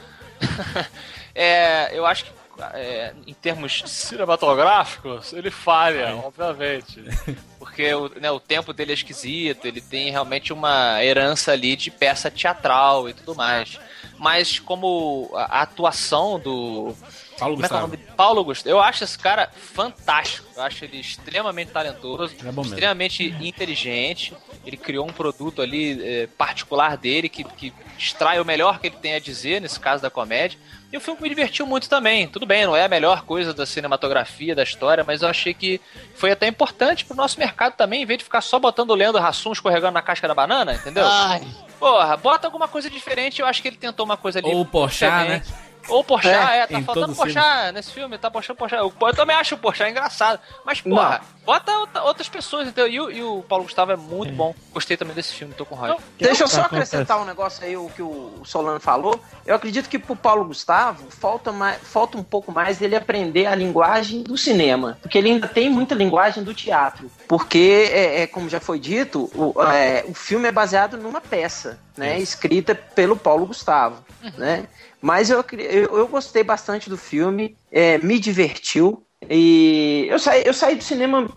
É, 1.35 1.91
eu 1.97 2.05
acho 2.05 2.25
que 2.25 2.31
é, 2.75 3.13
em 3.27 3.35
termos 3.35 3.83
cinematográficos, 3.87 5.33
ele 5.33 5.51
falha, 5.51 6.17
obviamente. 6.17 7.03
Porque 7.59 7.93
o, 7.95 8.09
né, 8.21 8.31
o 8.31 8.41
tempo 8.41 8.73
dele 8.73 8.91
é 8.91 8.95
esquisito, 8.95 9.65
ele 9.67 9.81
tem 9.81 10.11
realmente 10.11 10.53
uma 10.53 11.03
herança 11.03 11.53
ali 11.53 11.77
de 11.77 11.91
peça 11.91 12.31
teatral 12.31 13.09
e 13.09 13.13
tudo 13.13 13.35
mais. 13.35 13.79
Mas 14.19 14.59
como 14.59 15.31
a, 15.35 15.59
a 15.59 15.63
atuação 15.63 16.39
do. 16.39 16.95
Paulo 17.39 17.55
Como 17.55 17.67
é 17.67 17.69
que 17.69 17.75
é 17.75 17.77
o 17.77 17.81
Gustavo. 17.81 17.81
nome 17.87 17.97
dele? 17.97 18.13
Paulo 18.17 18.45
Gustavo. 18.45 18.69
Eu 18.71 18.81
acho 18.81 19.05
esse 19.05 19.19
cara 19.19 19.51
fantástico. 19.55 20.47
Eu 20.57 20.63
acho 20.63 20.85
ele 20.85 20.99
extremamente 20.99 21.71
talentoso, 21.71 22.35
É 22.41 22.43
bom 22.45 22.63
mesmo. 22.63 22.75
extremamente 22.75 23.25
inteligente. 23.41 24.35
Ele 24.67 24.77
criou 24.77 25.07
um 25.07 25.13
produto 25.13 25.63
ali 25.63 26.01
eh, 26.03 26.29
particular 26.37 26.97
dele 26.97 27.29
que, 27.29 27.45
que 27.45 27.73
extrai 27.97 28.41
o 28.41 28.45
melhor 28.45 28.79
que 28.81 28.89
ele 28.89 28.97
tem 28.97 29.15
a 29.15 29.19
dizer, 29.21 29.61
nesse 29.61 29.79
caso 29.79 30.03
da 30.03 30.11
comédia. 30.11 30.59
E 30.93 30.97
o 30.97 31.01
filme 31.01 31.21
me 31.23 31.29
divertiu 31.29 31.67
muito 31.67 31.89
também. 31.89 32.27
Tudo 32.27 32.47
bem, 32.47 32.65
não 32.65 32.75
é 32.75 32.85
a 32.85 32.89
melhor 32.89 33.23
coisa 33.23 33.53
da 33.53 33.67
cinematografia, 33.67 34.55
da 34.55 34.63
história, 34.63 35.05
mas 35.07 35.21
eu 35.23 35.29
achei 35.29 35.53
que 35.53 35.81
foi 36.15 36.31
até 36.31 36.49
importante 36.49 37.05
pro 37.05 37.15
nosso 37.17 37.39
mercado 37.39 37.75
também, 37.77 38.03
em 38.03 38.07
vez 38.07 38.19
de 38.19 38.25
ficar 38.25 38.41
só 38.41 38.59
botando 38.59 38.91
o 38.91 38.95
Leandro 38.95 39.23
Hassum 39.23 39.53
escorregando 39.53 39.93
na 39.93 40.03
casca 40.03 40.27
da 40.27 40.35
banana, 40.35 40.75
entendeu? 40.75 41.05
Ai, 41.07 41.43
Porra, 41.79 42.17
bota 42.17 42.47
alguma 42.47 42.67
coisa 42.67 42.89
diferente. 42.91 43.41
Eu 43.41 43.47
acho 43.47 43.61
que 43.63 43.69
ele 43.69 43.77
tentou 43.77 44.05
uma 44.05 44.17
coisa 44.17 44.39
ali. 44.39 44.49
Ou 44.49 44.63
o 44.63 44.67
Porchat, 44.67 45.29
né? 45.29 45.43
Ou 45.89 46.01
o 46.01 46.05
Porchat, 46.05 46.35
É, 46.35 46.59
é, 46.61 46.67
tá 46.67 46.81
faltando 46.83 47.15
Porchat 47.15 47.73
nesse 47.73 47.93
filme, 47.93 48.19
tá 48.19 48.31
Porchat, 48.31 48.57
Porchat. 48.57 48.79
Eu, 48.81 48.93
eu 49.01 49.15
também 49.15 49.35
acho 49.37 49.55
o 49.55 49.59
Porchat 49.59 49.91
engraçado. 49.91 50.41
Mas, 50.65 50.81
porra, 50.81 51.21
bota 51.45 51.73
outra- 51.79 52.03
outras 52.03 52.29
pessoas, 52.29 52.69
entendeu? 52.69 52.89
E, 52.89 53.01
o- 53.01 53.11
e 53.11 53.23
o 53.23 53.43
Paulo 53.49 53.65
Gustavo 53.65 53.93
é 53.93 53.97
muito 53.97 54.33
bom. 54.35 54.55
Gostei 54.73 54.97
também 54.97 55.15
desse 55.15 55.33
filme, 55.35 55.55
tô 55.55 55.65
com 55.65 55.75
raiva. 55.75 55.97
Deixa 56.19 56.45
eu 56.45 56.49
só 56.49 56.61
acontece? 56.63 56.95
acrescentar 56.97 57.21
um 57.21 57.25
negócio 57.25 57.65
aí, 57.65 57.77
o 57.77 57.89
que 57.89 58.03
o 58.03 58.43
Solano 58.45 58.81
falou. 58.81 59.19
Eu 59.47 59.55
acredito 59.55 59.89
que 59.89 59.99
pro 59.99 60.15
Paulo 60.15 60.45
Gustavo 60.45 61.11
falta, 61.11 61.51
mais, 61.53 61.79
falta 61.83 62.19
um 62.19 62.23
pouco 62.23 62.53
mais 62.53 62.79
dele 62.79 62.95
aprender 62.97 63.47
a 63.47 63.55
linguagem 63.55 64.23
do 64.23 64.37
cinema. 64.37 64.99
Porque 65.01 65.17
ele 65.19 65.31
ainda 65.31 65.49
tem 65.49 65.71
muita 65.71 65.95
linguagem 65.95 66.45
do 66.45 66.53
teatro. 66.55 67.11
Porque, 67.27 67.91
é, 67.93 68.23
é, 68.23 68.27
como 68.27 68.49
já 68.49 68.61
foi 68.61 68.79
dito, 68.79 69.31
o, 69.35 69.63
é, 69.63 70.05
o 70.07 70.15
filme 70.15 70.49
é 70.49 70.53
baseado 70.53 70.97
numa 70.97 71.21
peça, 71.21 71.79
né? 71.97 72.19
Escrita 72.19 72.75
pelo 72.75 73.17
Paulo 73.17 73.47
Gustavo, 73.47 74.05
né? 74.37 74.67
Mas 75.01 75.31
eu, 75.31 75.45
eu, 75.53 75.99
eu 75.99 76.09
gostei 76.09 76.43
bastante 76.43 76.91
do 76.91 76.97
filme, 76.97 77.57
é, 77.71 77.99
me 77.99 78.19
divertiu. 78.19 79.05
E 79.29 80.07
eu 80.09 80.19
saí, 80.19 80.43
eu 80.45 80.55
saí 80.55 80.75
do 80.77 80.83
cinema, 80.85 81.29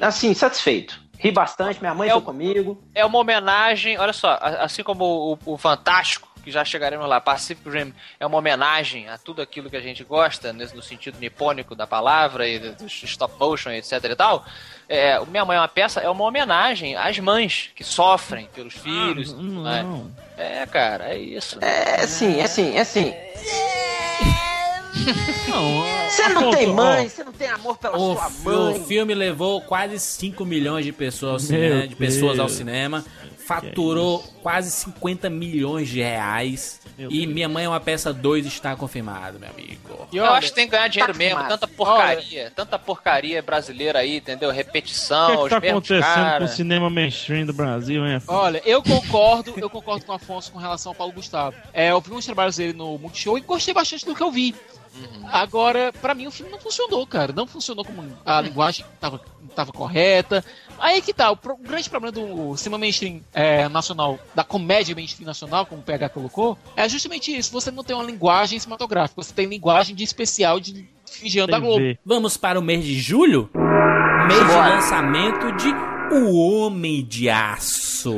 assim, 0.00 0.32
satisfeito. 0.34 1.02
Ri 1.18 1.30
bastante, 1.30 1.80
minha 1.80 1.94
mãe 1.94 2.08
É 2.08 2.12
foi 2.12 2.20
o- 2.20 2.24
comigo. 2.24 2.82
É 2.94 3.04
uma 3.04 3.18
homenagem, 3.18 3.98
olha 3.98 4.12
só, 4.12 4.38
assim 4.40 4.82
como 4.82 5.38
o, 5.46 5.54
o 5.54 5.58
Fantástico, 5.58 6.28
que 6.44 6.50
já 6.50 6.64
chegaremos 6.64 7.08
lá, 7.08 7.20
Pacific 7.20 7.68
Rim, 7.68 7.92
é 8.20 8.26
uma 8.26 8.36
homenagem 8.38 9.08
a 9.08 9.16
tudo 9.18 9.42
aquilo 9.42 9.68
que 9.70 9.76
a 9.76 9.80
gente 9.80 10.04
gosta, 10.04 10.52
nesse- 10.52 10.76
no 10.76 10.82
sentido 10.82 11.18
nipônico 11.18 11.74
da 11.74 11.86
palavra 11.86 12.46
e 12.46 12.58
do 12.58 12.86
stop 12.86 13.34
motion, 13.40 13.70
etc 13.70 13.92
e 14.04 14.14
tal. 14.14 14.44
É, 14.88 15.18
o 15.18 15.26
Minha 15.26 15.44
Mãe 15.44 15.56
é 15.56 15.60
uma 15.60 15.68
peça, 15.68 16.00
é 16.00 16.08
uma 16.10 16.24
homenagem 16.24 16.94
às 16.94 17.18
mães 17.18 17.70
que 17.74 17.82
sofrem 17.82 18.48
pelos 18.54 18.74
filhos. 18.74 19.32
Ah, 19.32 19.42
né? 19.42 19.82
não. 19.82 20.10
É, 20.36 20.66
cara, 20.66 21.14
é 21.14 21.18
isso. 21.18 21.58
É 21.62 22.06
sim, 22.06 22.38
é 22.40 22.46
sim, 22.46 22.76
é 22.76 22.84
sim. 22.84 23.12
Não, 25.48 25.82
Você 26.08 26.22
não 26.28 26.40
apontou, 26.40 26.50
tem 26.56 26.66
mãe, 26.68 27.08
você 27.08 27.24
não 27.24 27.32
tem 27.32 27.48
amor 27.48 27.76
pela 27.76 27.96
O, 27.96 28.14
sua 28.14 28.30
fi- 28.30 28.48
o 28.48 28.70
mãe. 28.72 28.84
filme 28.84 29.14
levou 29.14 29.60
quase 29.60 29.98
5 29.98 30.44
milhões 30.44 30.84
de 30.84 30.92
pessoas 30.92 31.32
ao, 31.32 31.38
cinema, 31.40 31.86
de 31.88 31.96
pessoas 31.96 32.38
ao 32.38 32.46
Deus. 32.46 32.52
cinema. 32.56 33.04
Faturou 33.46 34.22
quase 34.42 34.70
50 34.70 35.28
milhões 35.28 35.88
de 35.88 36.00
reais. 36.00 36.80
Meu 36.96 37.10
e 37.10 37.20
Deus. 37.20 37.34
Minha 37.34 37.48
Mãe 37.48 37.64
é 37.64 37.68
uma 37.68 37.80
peça 37.80 38.12
2 38.12 38.46
está 38.46 38.76
confirmado, 38.76 39.38
meu 39.38 39.50
amigo. 39.50 40.08
e 40.12 40.16
Eu 40.16 40.24
olha, 40.24 40.32
acho 40.32 40.48
que 40.48 40.54
tem 40.54 40.66
que 40.66 40.72
ganhar 40.72 40.88
dinheiro 40.88 41.12
tá 41.12 41.18
mesmo, 41.18 41.44
tanta 41.48 41.66
porcaria, 41.66 42.52
tanta 42.54 42.78
porcaria 42.78 43.42
brasileira 43.42 43.98
aí, 43.98 44.18
entendeu? 44.18 44.48
O 44.48 44.52
Repetição, 44.52 45.26
que, 45.26 45.32
é 45.32 45.42
que 45.42 45.50
tá 45.50 45.56
acontecendo 45.56 46.00
com 46.02 46.14
cara. 46.14 46.44
o 46.44 46.48
cinema 46.48 46.88
mainstream 46.88 47.46
do 47.46 47.52
Brasil, 47.52 48.06
hein? 48.06 48.22
Olha, 48.28 48.62
eu 48.64 48.82
concordo, 48.82 49.54
eu 49.56 49.68
concordo 49.68 50.04
com 50.04 50.12
o 50.12 50.14
Afonso 50.14 50.52
com 50.52 50.58
relação 50.58 50.90
ao 50.90 50.96
Paulo 50.96 51.12
Gustavo. 51.12 51.56
É, 51.72 51.90
eu 51.90 52.00
vi 52.00 52.12
uns 52.12 52.24
trabalhos 52.24 52.56
dele 52.56 52.72
no 52.72 52.96
Multishow 52.98 53.36
e 53.36 53.40
gostei 53.40 53.74
bastante 53.74 54.06
do 54.06 54.14
que 54.14 54.22
eu 54.22 54.30
vi. 54.30 54.54
Agora, 55.32 55.92
pra 56.00 56.14
mim 56.14 56.26
o 56.26 56.30
filme 56.30 56.50
não 56.52 56.58
funcionou, 56.58 57.06
cara. 57.06 57.32
Não 57.32 57.46
funcionou 57.46 57.84
como 57.84 58.04
a 58.24 58.40
linguagem 58.40 58.84
tava, 59.00 59.20
tava 59.54 59.72
correta. 59.72 60.44
Aí 60.78 61.00
que 61.02 61.12
tá, 61.14 61.30
o, 61.30 61.36
pro- 61.36 61.54
o 61.54 61.58
grande 61.58 61.88
problema 61.88 62.12
do 62.12 62.56
cinema 62.56 62.78
mainstream 62.78 63.20
é, 63.32 63.68
nacional, 63.68 64.18
da 64.34 64.44
comédia 64.44 64.94
mainstream 64.94 65.26
nacional, 65.26 65.66
como 65.66 65.80
o 65.80 65.84
PH 65.84 66.08
colocou, 66.10 66.58
é 66.76 66.88
justamente 66.88 67.36
isso. 67.36 67.52
Você 67.52 67.70
não 67.70 67.82
tem 67.84 67.94
uma 67.96 68.04
linguagem 68.04 68.58
cinematográfica, 68.58 69.22
você 69.22 69.32
tem 69.32 69.46
linguagem 69.46 69.94
de 69.94 70.04
especial 70.04 70.58
de 70.60 70.88
fingindo 71.06 71.46
da 71.46 71.58
Globo. 71.58 71.96
Vamos 72.04 72.36
para 72.36 72.58
o 72.58 72.62
mês 72.62 72.84
de 72.84 72.98
julho? 73.00 73.48
Mês 74.26 74.40
de 74.40 74.46
Bora. 74.46 74.68
lançamento 74.76 75.52
de 75.56 75.68
O 76.16 76.36
Homem 76.36 77.04
de 77.04 77.28
Aço. 77.28 78.14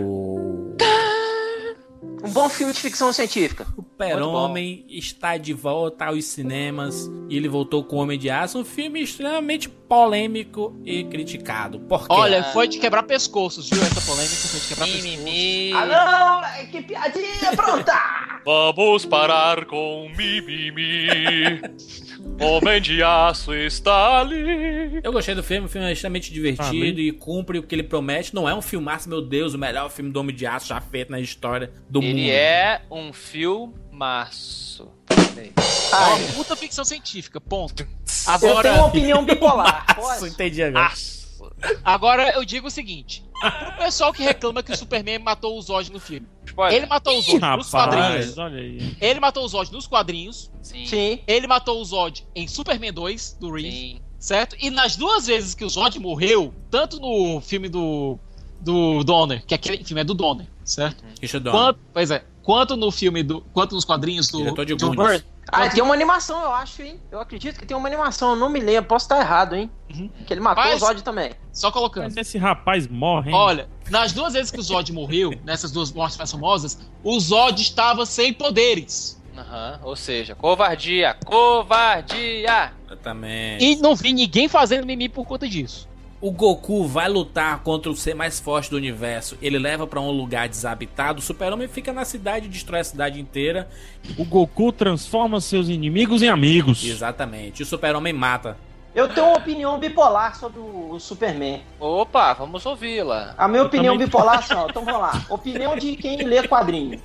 Um 2.23 2.31
bom 2.31 2.49
filme 2.49 2.73
de 2.73 2.81
ficção 2.81 3.12
científica. 3.12 3.67
Super-Homem 3.75 4.85
está 4.89 5.37
de 5.37 5.53
volta 5.53 6.07
aos 6.07 6.25
cinemas 6.25 7.11
e 7.29 7.37
ele 7.37 7.49
voltou 7.49 7.85
com 7.85 7.97
o 7.97 7.99
Homem 8.01 8.19
de 8.19 8.31
Aço, 8.31 8.59
um 8.59 8.64
filme 8.64 9.03
extremamente 9.03 9.69
polêmico 9.69 10.75
e 10.85 11.05
criticado. 11.05 11.79
Por 11.81 12.01
quê? 12.01 12.07
Olha, 12.11 12.43
foi 12.45 12.67
de 12.69 12.79
quebrar 12.79 13.05
pescoços, 13.05 13.71
viu? 13.71 13.81
Essa 13.83 14.01
polêmica 14.01 14.35
foi 14.35 14.61
de 14.61 14.67
quebrar 14.69 14.87
pescoços. 14.87 15.05
Mimimi. 15.05 15.73
Ah, 15.73 15.87
não! 15.87 16.71
Que 16.71 16.83
piadinha 16.83 17.53
pronta! 17.55 17.93
Vamos 18.47 19.05
parar 19.05 19.64
com 19.64 20.09
mimimi. 20.17 21.61
Homem 22.41 22.81
de 22.81 23.03
aço 23.03 23.53
está 23.53 24.21
ali. 24.21 25.01
Eu 25.03 25.11
gostei 25.12 25.35
do 25.35 25.43
filme, 25.43 25.67
o 25.67 25.69
filme 25.69 25.89
é 25.89 25.93
extremamente 25.93 26.33
divertido 26.33 27.01
e 27.01 27.11
cumpre 27.11 27.59
o 27.59 27.62
que 27.62 27.75
ele 27.75 27.83
promete. 27.83 28.33
Não 28.35 28.49
é 28.49 28.55
um 28.55 28.62
filmaço, 28.62 29.09
meu 29.09 29.21
Deus, 29.21 29.55
o 29.55 29.59
melhor 29.59 29.91
filme 29.91 30.12
do 30.12 30.21
Homem 30.21 30.35
de 30.35 30.47
Aço 30.47 30.69
já 30.69 30.81
feito 30.81 31.11
na 31.11 31.19
história 31.19 31.73
do 31.89 32.01
mundo. 32.01 32.06
Ele 32.07 32.31
é 32.31 32.83
um 32.91 33.13
filmaço. 33.13 34.89
É 35.37 35.51
uma 35.97 36.33
puta 36.35 36.57
ficção 36.57 36.85
científica, 36.85 37.41
ponto. 37.41 37.83
Eu 37.83 37.87
tenho 37.87 38.53
uma 38.53 38.61
Agora, 38.61 38.85
opinião 38.85 39.25
bipolar. 39.25 39.85
Aço, 39.97 40.01
Pode? 40.01 40.29
entendi 40.33 40.63
agora. 40.63 40.87
Aço. 40.87 41.53
agora 41.85 42.31
eu 42.33 42.45
digo 42.45 42.67
o 42.69 42.71
seguinte: 42.71 43.25
pro 43.41 43.73
pessoal 43.85 44.13
que 44.13 44.23
reclama 44.23 44.63
que 44.63 44.73
o 44.73 44.77
Superman 44.77 45.19
matou 45.21 45.57
o 45.59 45.63
Zod 45.63 45.93
no 45.93 46.01
filme. 46.01 46.27
Spoiler. 46.45 46.77
Ele 46.79 46.87
matou 46.87 47.19
o 47.19 47.23
Zod 47.23 47.39
nos 47.39 47.71
quadrinhos. 47.71 48.09
Rapaz, 48.09 48.39
olha 48.39 48.59
aí. 48.61 48.97
Ele 49.01 49.21
matou 49.21 49.45
o 49.45 49.49
Zod 49.49 49.73
nos 49.73 49.87
quadrinhos. 49.87 50.51
Sim. 50.63 50.87
Sim. 50.87 51.21
Ele 51.27 51.47
matou 51.47 51.81
o 51.81 51.85
Zod 51.85 52.27
em 52.35 52.49
Superman 52.49 52.93
2, 52.93 53.37
do 53.41 53.51
Reeve. 53.53 53.71
Sim. 53.71 54.01
certo? 54.19 54.57
E 54.59 54.71
nas 54.71 54.97
duas 54.97 55.27
vezes 55.27 55.55
que 55.55 55.65
o 55.65 55.69
Zod 55.69 55.99
morreu, 55.99 56.53
tanto 56.71 56.99
no 56.99 57.41
filme 57.41 57.69
do 57.69 58.19
do 58.59 59.05
Donner, 59.05 59.45
que 59.47 59.55
aquele 59.55 59.85
filme 59.85 60.01
é 60.01 60.05
do 60.05 60.15
Donner, 60.15 60.47
certo? 60.67 61.03
Richard 61.23 61.45
Donner. 61.45 61.61
Quanto, 61.61 61.81
pois 61.95 62.11
é, 62.11 62.25
quanto 62.43 62.77
no 62.77 62.91
filme 62.91 63.23
do, 63.23 63.41
quanto 63.53 63.75
nos 63.75 63.85
quadrinhos 63.85 64.29
do 64.29 64.39
Diretor 64.39 64.64
de 64.67 64.75
Goonies. 64.75 64.97
Byrne. 64.97 65.25
Ah, 65.53 65.69
tem 65.69 65.81
uma 65.81 65.95
animação, 65.95 66.43
eu 66.43 66.53
acho, 66.53 66.83
hein? 66.83 67.01
Eu 67.09 67.21
acredito 67.21 67.57
que 67.61 67.64
tem 67.64 67.77
uma 67.77 67.87
animação, 67.89 68.31
eu 68.31 68.37
não 68.37 68.49
me 68.51 68.59
lembro, 68.59 68.89
posso 68.89 69.05
estar 69.05 69.21
errado, 69.21 69.55
hein? 69.55 69.71
Uhum. 69.95 70.11
Que 70.27 70.35
ele 70.35 70.41
matou 70.41 70.64
Mas- 70.64 70.83
o 70.83 70.87
Zod 70.87 71.03
também. 71.05 71.31
Só 71.53 71.71
colocando. 71.71 72.05
Mas 72.05 72.17
esse 72.17 72.37
rapaz 72.37 72.89
morre, 72.89 73.31
hein? 73.31 73.37
Olha, 73.37 73.69
nas 73.89 74.12
duas 74.12 74.33
vezes 74.33 74.51
que 74.51 74.59
o 74.59 74.62
Zod 74.62 74.93
morreu, 74.93 75.33
nessas 75.47 75.71
duas 75.71 75.93
mortes 75.93 76.19
mais 76.19 76.33
famosas, 76.33 76.79
o 77.05 77.19
Zod 77.21 77.62
estava 77.62 78.05
sem 78.05 78.33
poderes. 78.33 79.23
Aham, 79.39 79.79
Ou 79.85 79.95
seja, 79.95 80.35
covardia. 80.35 81.14
Covardia. 81.25 82.73
Exatamente. 82.87 83.64
E 83.64 83.77
não 83.77 83.95
vi 83.95 84.12
ninguém 84.12 84.49
fazendo 84.49 84.81
mimimi 84.87 85.09
por 85.09 85.27
conta 85.27 85.47
disso. 85.49 85.89
O 86.21 86.31
Goku 86.31 86.87
vai 86.87 87.09
lutar 87.09 87.61
contra 87.62 87.91
o 87.91 87.97
ser 87.97 88.14
mais 88.14 88.41
forte 88.41 88.71
do 88.71 88.77
universo. 88.77 89.37
Ele 89.43 89.59
leva 89.59 89.87
pra 89.87 90.01
um 90.01 90.11
lugar 90.11 90.49
desabitado. 90.49 91.19
O 91.19 91.23
Super-Homem 91.23 91.69
fica 91.69 91.93
na 91.93 92.05
cidade 92.07 92.47
e 92.47 92.49
destrói 92.49 92.81
a 92.81 92.85
cidade 92.85 93.21
inteira. 93.21 93.69
O 94.19 94.25
Goku 94.25 94.73
transforma 94.73 95.41
seus 95.41 95.69
inimigos 95.69 96.23
em 96.23 96.29
amigos. 96.29 96.83
Exatamente. 96.85 97.61
E 97.61 97.62
o 97.62 97.67
Super-Homem 97.67 98.12
mata. 98.14 98.57
Eu 98.95 99.09
tenho 99.11 99.27
uma 99.27 99.37
opinião 99.37 99.79
bipolar 99.79 100.39
sobre 100.39 100.59
o 100.59 100.99
Superman. 100.99 101.61
Opa, 101.79 102.33
vamos 102.33 102.64
ouvi-la. 102.64 103.35
A 103.37 103.47
minha 103.47 103.61
Eu 103.61 103.67
opinião 103.67 103.93
também- 103.93 104.07
bipolar, 104.07 104.39
assim, 104.39 104.55
ó, 104.55 104.69
então 104.71 104.83
vamos 104.87 105.01
lá. 105.03 105.23
Opinião 105.29 105.77
de 105.77 105.97
quem 105.97 106.23
lê 106.23 106.49
quadrinho. 106.49 106.99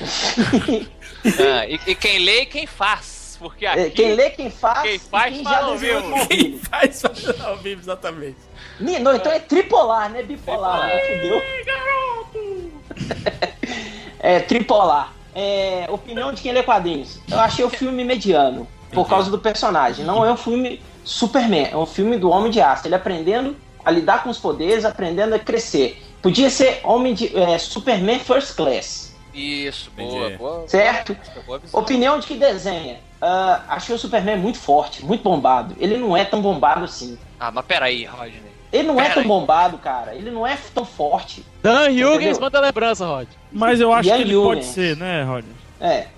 Ah, 1.24 1.66
e, 1.66 1.80
e 1.88 1.94
quem 1.96 2.20
lê 2.20 2.42
e 2.42 2.46
quem 2.46 2.66
faz. 2.66 3.17
Porque 3.38 3.66
aqui. 3.66 3.80
É, 3.80 3.90
Quem 3.90 4.14
lê, 4.14 4.30
quem 4.30 4.50
faz. 4.50 4.82
Quem 4.82 4.98
faz, 4.98 5.34
quem 5.34 5.44
fala 5.44 5.58
já 5.58 5.66
ao 5.66 5.76
vivo. 5.76 6.26
Quem 6.28 6.58
faz 6.58 7.00
fazer 7.02 7.40
ao 7.42 7.56
vivo, 7.56 7.80
exatamente. 7.80 8.36
Não, 8.80 9.14
então 9.14 9.30
é 9.32 9.38
tripolar, 9.38 10.10
né? 10.10 10.22
Bipolar, 10.22 10.86
né? 10.86 10.98
Fudeu. 11.00 11.42
É, 14.20 14.40
tripolar. 14.40 15.12
É, 15.34 15.86
opinião 15.88 16.32
de 16.32 16.42
quem 16.42 16.50
lê 16.52 16.62
quadrinhos. 16.64 17.20
Eu 17.30 17.38
achei 17.38 17.64
o 17.64 17.70
filme 17.70 18.02
mediano, 18.04 18.66
por 18.88 18.94
Entendi. 19.00 19.08
causa 19.08 19.30
do 19.30 19.38
personagem. 19.38 20.04
Não 20.04 20.24
é 20.24 20.32
um 20.32 20.36
filme 20.36 20.82
Superman, 21.04 21.68
é 21.70 21.76
um 21.76 21.86
filme 21.86 22.16
do 22.18 22.28
Homem 22.28 22.50
de 22.50 22.60
Aço. 22.60 22.88
Ele 22.88 22.96
aprendendo 22.96 23.56
a 23.84 23.90
lidar 23.92 24.24
com 24.24 24.30
os 24.30 24.38
poderes, 24.38 24.84
aprendendo 24.84 25.34
a 25.34 25.38
crescer. 25.38 26.02
Podia 26.20 26.50
ser 26.50 26.80
Homem 26.82 27.14
de 27.14 27.34
é, 27.38 27.56
Superman 27.58 28.18
First 28.18 28.56
Class, 28.56 29.14
Isso, 29.32 29.90
boa, 29.96 30.30
boa. 30.30 30.64
certo? 30.66 31.16
boa. 31.46 31.60
Opinião 31.72 32.18
de 32.18 32.26
que 32.26 32.34
desenha. 32.34 32.98
Ah, 33.20 33.62
achei 33.68 33.94
o 33.94 33.98
Superman 33.98 34.36
muito 34.38 34.58
forte, 34.58 35.04
muito 35.04 35.22
bombado. 35.22 35.74
Ele 35.78 35.96
não 35.96 36.16
é 36.16 36.24
tão 36.24 36.40
bombado 36.40 36.84
assim. 36.84 37.18
Ah, 37.38 37.50
mas 37.50 37.64
peraí, 37.66 38.04
Rodney. 38.04 38.42
Ele 38.72 38.86
não 38.88 39.00
é 39.00 39.08
tão 39.08 39.22
aí. 39.22 39.28
bombado, 39.28 39.78
cara. 39.78 40.14
Ele 40.14 40.30
não 40.30 40.46
é 40.46 40.56
tão 40.74 40.84
forte. 40.84 41.44
Dan 41.62 41.84
Huggins 41.88 42.14
Entendeu? 42.14 42.40
manda 42.40 42.60
lembrança, 42.60 43.06
Rod. 43.06 43.26
Mas 43.50 43.80
eu 43.80 43.92
acho 43.92 44.08
que 44.08 44.20
ele 44.20 44.34
pode 44.34 44.64
ser, 44.64 44.96
né, 44.96 45.22
Rodney? 45.24 45.52
É. 45.80 46.02
Te 46.02 46.08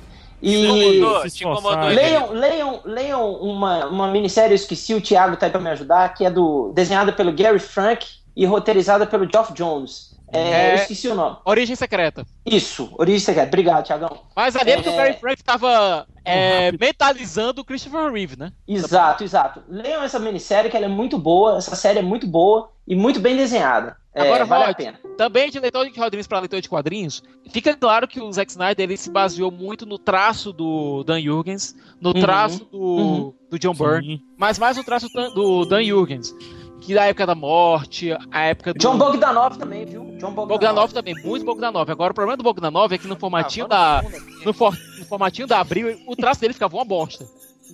E 0.43 0.67
incomodou, 0.67 1.23
se 1.23 1.37
te 1.37 1.45
incomodou. 1.45 1.89
leiam, 1.89 2.33
leiam, 2.33 2.81
leiam 2.85 3.33
uma, 3.35 3.87
uma 3.87 4.09
minissérie, 4.09 4.53
eu 4.53 4.57
esqueci, 4.57 4.95
o 4.95 5.01
Thiago 5.01 5.37
tá 5.37 5.47
aí 5.47 5.53
pra 5.53 5.61
me 5.61 5.69
ajudar, 5.71 6.13
que 6.15 6.25
é 6.25 6.31
do 6.31 6.73
desenhada 6.75 7.13
pelo 7.13 7.33
Gary 7.33 7.59
Frank 7.59 8.07
e 8.35 8.47
roteirizada 8.47 9.07
pelo 9.07 9.31
Geoff 9.31 9.53
Jones. 9.53 10.10
É, 10.33 10.39
É. 10.51 10.71
Eu 10.73 10.75
esqueci 10.77 11.09
o 11.09 11.15
nome. 11.15 11.37
Origem 11.45 11.75
secreta. 11.77 12.25
Isso, 12.47 12.93
Origem 12.99 13.21
Secreta. 13.21 13.49
Obrigado, 13.49 13.85
Thiagão. 13.85 14.21
Mas 14.35 14.55
ali 14.57 14.71
é 14.71 14.77
porque 14.77 14.89
É. 14.89 14.93
o 14.93 14.97
Gary 14.97 15.15
Frank 15.15 15.43
tava 15.43 16.07
é, 16.25 16.67
rápido. 16.67 16.81
mentalizando 16.81 17.61
o 17.63 17.65
Christopher 17.65 18.13
Reeve, 18.13 18.37
né? 18.39 18.53
Exato, 18.67 19.25
exato. 19.25 19.63
Leiam 19.69 20.03
essa 20.03 20.19
minissérie, 20.19 20.71
que 20.71 20.77
ela 20.77 20.87
é 20.87 20.89
muito 20.89 21.19
boa. 21.19 21.57
Essa 21.59 21.75
série 21.77 21.99
é 21.99 22.03
muito 22.03 22.27
boa 22.27 22.71
e 22.87 22.95
muito 22.95 23.19
bem 23.21 23.37
desenhada. 23.37 23.97
É, 24.13 24.23
Agora, 24.23 24.45
vale 24.45 24.65
a 24.65 24.67
Rod, 24.69 24.77
pena. 24.77 24.99
Também 25.17 25.51
de 25.51 25.61
leitor 25.61 25.85
de 25.87 25.93
quadrinhos 25.93 26.27
para 26.27 26.41
leitor 26.41 26.61
de 26.61 26.69
quadrinhos, 26.69 27.23
fica 27.53 27.77
claro 27.77 28.09
que 28.09 28.21
o 28.21 28.33
Zack 28.33 28.51
Snyder 28.51 28.83
ele 28.85 28.97
se 28.97 29.09
baseou 29.09 29.53
muito 29.53 29.87
no 29.87 29.99
traço 29.99 30.53
do 30.53 31.05
Dan 31.05 31.21
Jurgens, 31.23 31.77
no 32.01 32.09
Uhum, 32.13 32.21
traço 32.21 32.65
do, 32.65 32.79
uhum. 32.81 33.35
do 33.49 33.57
John 33.59 33.73
Byrne, 33.73 34.21
mas 34.37 34.59
mais 34.59 34.77
no 34.77 34.83
traço 34.83 35.07
do- 35.09 35.31
do 35.31 35.65
Dan 35.65 35.85
Jurgens, 35.85 36.35
que 36.81 36.95
da 36.95 37.05
época 37.07 37.27
da 37.27 37.35
morte, 37.35 38.11
a 38.31 38.43
época 38.47 38.73
do 38.75 38.79
John 38.79 38.97
Bogdanov 38.97 39.57
também, 39.59 39.85
viu? 39.85 40.05
John 40.19 40.33
Bogdanov. 40.33 40.49
Bogdanov 40.49 40.93
também, 40.93 41.15
muito 41.23 41.45
Bogdanov. 41.45 41.91
Agora 41.91 42.13
o 42.13 42.15
problema 42.15 42.37
do 42.37 42.43
Bogdanov 42.43 42.93
é 42.93 42.99
que 42.99 43.07
no 43.07 43.17
formatinho 43.17 43.67
Ah, 43.71 44.01
da 44.01 44.05
no, 44.45 44.53
for- 44.53 44.77
no 44.99 45.05
formatinho 45.05 45.47
da 45.47 45.61
Abril, 45.61 46.01
o 46.07 46.17
traço 46.17 46.41
dele 46.41 46.55
ficava 46.55 46.77
uma 46.77 46.85
bosta. 46.85 47.27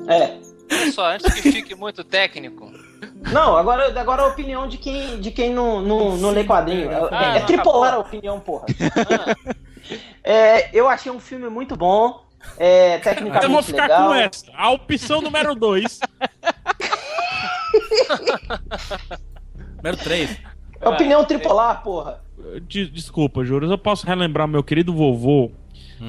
É. 0.08 0.36
Olha 0.70 0.92
só, 0.92 1.12
antes 1.12 1.32
que 1.32 1.52
fique 1.52 1.74
muito 1.74 2.02
técnico. 2.04 2.70
Não, 3.32 3.56
agora, 3.56 3.98
agora 4.00 4.22
a 4.22 4.26
opinião 4.26 4.66
de 4.68 4.78
quem, 4.78 5.20
de 5.20 5.30
quem 5.30 5.52
não, 5.52 5.80
não, 5.80 6.16
não 6.16 6.30
lê 6.30 6.44
quadrinho. 6.44 6.90
É, 6.90 7.08
Ah, 7.12 7.36
é 7.36 7.38
não, 7.40 7.46
tripolar 7.46 7.94
a 7.94 7.98
opinião, 7.98 8.40
porra. 8.40 8.66
Ah, 9.08 9.54
É, 10.24 10.76
eu 10.76 10.88
achei 10.88 11.12
um 11.12 11.20
filme 11.20 11.48
muito 11.48 11.76
bom, 11.76 12.20
é, 12.58 12.86
Eu 12.86 12.90
vou 12.92 13.00
tecnicamente 13.04 13.62
ficar 13.66 13.82
legal. 13.82 14.08
com 14.08 14.14
essa. 14.14 14.44
A 14.56 14.70
opção 14.70 15.20
número 15.20 15.54
2. 15.54 16.00
Número 19.76 19.96
3. 19.96 20.40
É 20.80 20.88
opinião 20.88 21.24
tripolar, 21.24 21.82
porra. 21.82 22.20
Desculpa, 22.68 23.44
Juras. 23.44 23.70
Eu 23.70 23.78
posso 23.78 24.06
relembrar 24.06 24.46
meu 24.46 24.62
querido 24.62 24.92
vovô, 24.92 25.50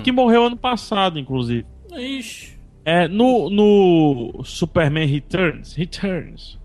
que 0.04 0.12
morreu 0.12 0.46
ano 0.46 0.58
passado, 0.58 1.18
inclusive. 1.20 1.66
Ixi. 1.96 2.58
É, 2.84 3.08
no, 3.08 3.50
no 3.50 4.42
Superman 4.46 5.08
Returns, 5.08 5.74
Returns, 5.74 6.58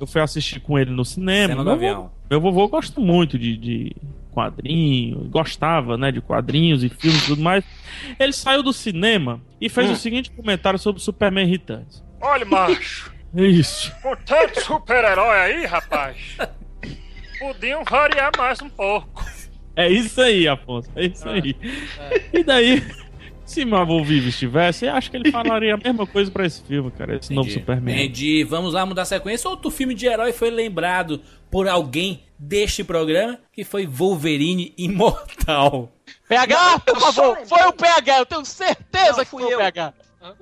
eu 0.00 0.06
fui 0.06 0.20
assistir 0.20 0.60
com 0.60 0.78
ele 0.78 0.90
no 0.90 1.04
cinema. 1.04 1.48
Cena 1.48 1.56
do 1.58 1.64
Meu 1.64 1.72
avião. 1.74 2.02
vô- 2.04 2.10
Meu 2.30 2.40
vovô 2.40 2.68
gosta 2.68 2.98
muito 3.00 3.38
de, 3.38 3.56
de 3.58 3.96
quadrinhos, 4.30 5.26
gostava, 5.28 5.98
né, 5.98 6.10
de 6.12 6.20
quadrinhos 6.22 6.82
e 6.82 6.88
filmes 6.88 7.22
e 7.24 7.26
tudo 7.26 7.42
mais. 7.42 7.62
Ele 8.18 8.32
saiu 8.32 8.62
do 8.62 8.72
cinema 8.72 9.40
e 9.60 9.68
fez 9.68 9.90
Hum. 9.90 9.92
o 9.92 9.96
seguinte 9.96 10.30
comentário 10.30 10.78
sobre 10.78 11.02
Superman 11.02 11.46
Returns. 11.46 12.02
Olha, 12.22 12.44
macho. 12.46 13.12
Isso. 13.34 13.92
Com 14.02 14.16
tanto 14.16 14.60
super-herói 14.60 15.38
aí, 15.38 15.66
rapaz. 15.66 16.16
Podiam 17.38 17.84
variar 17.84 18.30
mais 18.36 18.60
um 18.60 18.68
pouco. 18.68 19.24
É 19.76 19.88
isso 19.88 20.20
aí, 20.20 20.46
Afonso. 20.48 20.90
É 20.96 21.06
isso 21.06 21.28
aí. 21.28 21.56
E 22.32 22.42
daí, 22.42 22.82
se 23.46 23.64
meu 23.64 23.78
avô 23.78 24.02
vivo 24.04 24.28
estivesse, 24.28 24.84
eu 24.86 24.92
acho 24.92 25.10
que 25.10 25.16
ele 25.16 25.30
falaria 25.30 25.74
a 25.74 25.76
mesma 25.76 26.06
coisa 26.06 26.30
pra 26.30 26.44
esse 26.44 26.62
filme, 26.62 26.90
cara. 26.90 27.16
Esse 27.16 27.32
novo 27.32 27.48
Entendi. 27.48 27.60
Superman. 27.60 27.94
Entendi. 27.94 28.44
Vamos 28.44 28.74
lá 28.74 28.84
mudar 28.84 29.02
a 29.02 29.06
sequência. 29.06 29.48
Outro 29.48 29.70
filme 29.70 29.94
de 29.94 30.06
herói 30.06 30.32
foi 30.32 30.50
lembrado 30.50 31.22
por 31.50 31.66
alguém 31.68 32.24
deste 32.38 32.82
programa, 32.84 33.38
que 33.52 33.64
foi 33.64 33.86
Wolverine 33.86 34.74
Imortal. 34.76 35.90
PH, 36.28 36.78
por 36.80 37.00
favor, 37.00 37.38
foi 37.46 37.62
o 37.66 37.72
PH, 37.72 38.18
eu 38.18 38.26
tenho 38.26 38.44
certeza 38.44 39.12
Não, 39.18 39.24
que 39.24 39.30
foi 39.30 39.42
eu. 39.44 39.56
o 39.56 39.58
PH. 39.58 39.94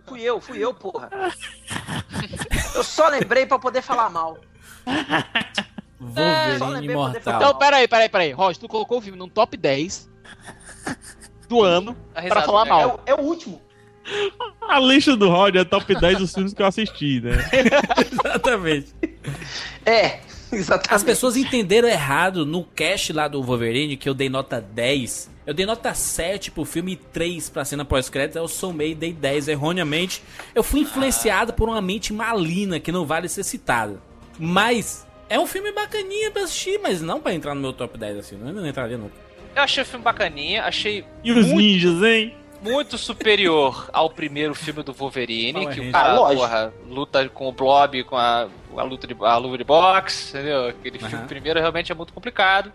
Fui 0.06 0.20
eu, 0.22 0.40
fui 0.40 0.58
eu, 0.58 0.74
porra. 0.74 1.08
Eu 2.74 2.84
só 2.84 3.08
lembrei 3.08 3.46
pra 3.46 3.58
poder 3.58 3.82
falar 3.82 4.10
mal. 4.10 4.38
só 4.86 4.92
Wolverine 6.00 6.70
lembrei 6.70 6.96
pra 6.96 7.06
poder 7.06 7.20
falar 7.20 7.36
Imortal. 7.36 7.36
Então, 7.36 7.54
peraí, 7.58 7.88
peraí, 7.88 8.08
peraí. 8.08 8.32
Roger, 8.32 8.60
tu 8.60 8.68
colocou 8.68 8.98
o 8.98 9.00
filme 9.00 9.18
num 9.18 9.28
top 9.28 9.56
10 9.56 10.08
do 11.48 11.62
ano 11.62 11.96
A 12.14 12.22
pra 12.22 12.42
falar 12.42 12.64
do 12.64 12.68
É 12.68 12.70
mal. 12.70 13.00
o, 13.06 13.10
é 13.10 13.14
o 13.14 13.20
último. 13.20 13.60
A 14.68 14.78
lista 14.80 15.16
do 15.16 15.28
Rod 15.28 15.56
é 15.56 15.64
top 15.64 15.94
10 15.94 16.18
dos 16.18 16.32
filmes 16.32 16.54
que 16.54 16.62
eu 16.62 16.66
assisti, 16.66 17.20
né? 17.20 17.32
Exatamente. 18.10 18.94
É, 19.84 20.20
exatamente. 20.56 20.94
As 20.94 21.02
pessoas 21.02 21.36
entenderam 21.36 21.88
errado 21.88 22.44
no 22.46 22.64
cast 22.64 23.12
lá 23.12 23.28
do 23.28 23.42
Wolverine, 23.42 23.96
que 23.96 24.08
eu 24.08 24.14
dei 24.14 24.28
nota 24.28 24.60
10. 24.60 25.30
Eu 25.46 25.54
dei 25.54 25.64
nota 25.64 25.94
7 25.94 26.50
pro 26.50 26.64
filme 26.64 26.92
e 26.92 26.96
3 26.96 27.48
pra 27.48 27.64
cena 27.64 27.84
pós-créditos. 27.84 28.36
Eu 28.36 28.46
somei 28.48 28.90
e 28.92 28.94
dei 28.94 29.12
10 29.12 29.48
erroneamente. 29.48 30.22
Eu 30.54 30.62
fui 30.62 30.80
influenciado 30.80 31.52
por 31.54 31.68
uma 31.68 31.80
mente 31.80 32.12
malina 32.12 32.78
que 32.78 32.92
não 32.92 33.06
vale 33.06 33.28
ser 33.28 33.44
citada. 33.44 34.00
Mas 34.38 35.06
é 35.28 35.38
um 35.38 35.46
filme 35.46 35.72
bacaninha 35.72 36.30
pra 36.30 36.42
assistir, 36.42 36.78
mas 36.82 37.00
não 37.00 37.20
pra 37.20 37.32
entrar 37.34 37.54
no 37.54 37.60
meu 37.60 37.72
top 37.72 37.96
10 37.98 38.18
assim. 38.18 38.38
Eu 38.40 38.52
não 38.52 38.66
entraria 38.66 38.98
nunca. 38.98 39.14
Eu 39.56 39.62
achei 39.62 39.82
o 39.82 39.86
filme 39.86 40.04
bacaninha, 40.04 40.64
achei 40.64 41.04
E 41.24 41.32
os 41.32 41.46
ninjas, 41.46 42.02
hein? 42.02 42.34
muito 42.60 42.98
superior 42.98 43.88
ao 43.92 44.10
primeiro 44.10 44.52
filme 44.54 44.82
do 44.82 44.92
Wolverine, 44.92 45.60
Power 45.60 45.74
que 45.74 45.80
o 45.80 45.92
cara, 45.92 46.08
Ah, 46.10 46.14
lógico. 46.18 46.40
porra, 46.42 46.74
luta 46.88 47.28
com 47.28 47.48
o 47.48 47.52
Blob, 47.52 48.02
com 48.04 48.16
a, 48.16 48.48
a 48.78 48.82
luta 48.82 49.06
de 49.06 49.16
a 49.20 49.36
luva 49.36 49.58
de 49.58 49.64
boxe, 49.64 50.30
entendeu? 50.30 50.68
Aquele 50.68 50.98
Aham. 50.98 51.08
filme 51.08 51.26
primeiro 51.26 51.60
realmente 51.60 51.92
é 51.92 51.94
muito 51.94 52.12
complicado. 52.12 52.72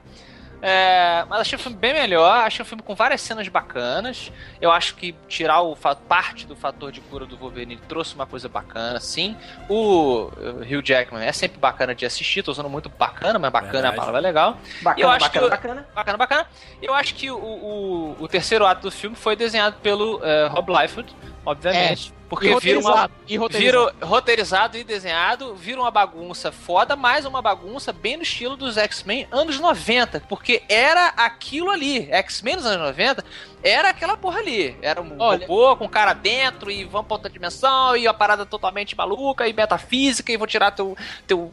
É, 0.65 1.25
mas 1.27 1.41
achei 1.41 1.57
o 1.57 1.59
filme 1.59 1.77
bem 1.77 1.93
melhor, 1.93 2.37
achei 2.37 2.63
um 2.63 2.65
filme 2.65 2.81
com 2.81 2.95
várias 2.95 3.19
cenas 3.19 3.45
bacanas. 3.49 4.31
Eu 4.61 4.71
acho 4.71 4.95
que 4.95 5.13
tirar 5.27 5.59
o 5.59 5.75
parte 5.75 6.47
do 6.47 6.55
fator 6.55 6.89
de 6.89 7.01
cura 7.01 7.25
do 7.25 7.35
Wolverine 7.35 7.75
trouxe 7.75 8.15
uma 8.15 8.25
coisa 8.25 8.47
bacana, 8.47 8.97
sim. 9.01 9.35
O 9.67 10.27
uh, 10.27 10.61
Hugh 10.61 10.81
Jackman 10.81 11.21
é 11.21 11.33
sempre 11.33 11.59
bacana 11.59 11.93
de 11.93 12.05
assistir, 12.05 12.43
tô 12.43 12.51
usando 12.51 12.69
muito 12.69 12.87
bacana, 12.87 13.37
mas 13.37 13.51
bacana 13.51 13.89
é 13.89 13.91
a 13.91 13.93
palavra 13.93 14.21
legal. 14.21 14.57
Bacana, 14.81 15.05
eu 15.05 15.09
acho 15.09 15.25
bacana, 15.25 15.43
que 15.43 15.49
bacana. 15.49 15.87
Bacana, 15.93 16.17
bacana. 16.17 16.47
Eu 16.81 16.93
acho 16.93 17.13
que 17.15 17.29
o, 17.29 17.35
o, 17.37 18.15
o 18.21 18.27
terceiro 18.29 18.65
ato 18.65 18.83
do 18.83 18.91
filme 18.91 19.17
foi 19.17 19.35
desenhado 19.35 19.75
pelo 19.81 20.21
eh, 20.23 20.47
Rob 20.47 20.71
Liefeld, 20.71 21.13
obviamente. 21.45 22.13
E 22.17 22.22
porque 22.35 22.59
vira 22.59 22.79
uma. 22.79 23.09
E 23.27 23.37
roteirizado. 23.37 23.87
vira 23.93 24.05
roteirizado 24.07 24.77
e 24.77 24.83
desenhado, 24.83 25.55
vira 25.55 25.79
uma 25.79 25.91
bagunça 25.91 26.51
foda, 26.51 26.95
mais 26.95 27.25
uma 27.25 27.41
bagunça 27.41 27.91
bem 27.93 28.17
no 28.17 28.23
estilo 28.23 28.55
dos 28.55 28.77
X-Men 28.77 29.27
anos 29.31 29.59
90. 29.59 30.21
Porque 30.29 30.63
era 30.69 31.07
aquilo 31.17 31.69
ali. 31.69 32.07
X-Men 32.11 32.55
nos 32.57 32.65
anos 32.65 32.87
90 32.87 33.23
era 33.63 33.89
aquela 33.89 34.17
porra 34.17 34.39
ali. 34.39 34.75
Era 34.81 35.01
um 35.01 35.15
Olha- 35.19 35.45
robô 35.47 35.75
com 35.77 35.87
cara 35.87 36.13
dentro 36.13 36.69
e 36.69 36.83
vamos 36.83 37.07
pra 37.07 37.15
outra 37.15 37.29
dimensão 37.29 37.95
e 37.95 38.07
a 38.07 38.13
parada 38.13 38.45
totalmente 38.45 38.95
maluca 38.95 39.47
e 39.47 39.53
metafísica 39.53 40.31
e 40.31 40.37
vou 40.37 40.47
tirar 40.47 40.71
teu. 40.71 40.97
teu 41.27 41.51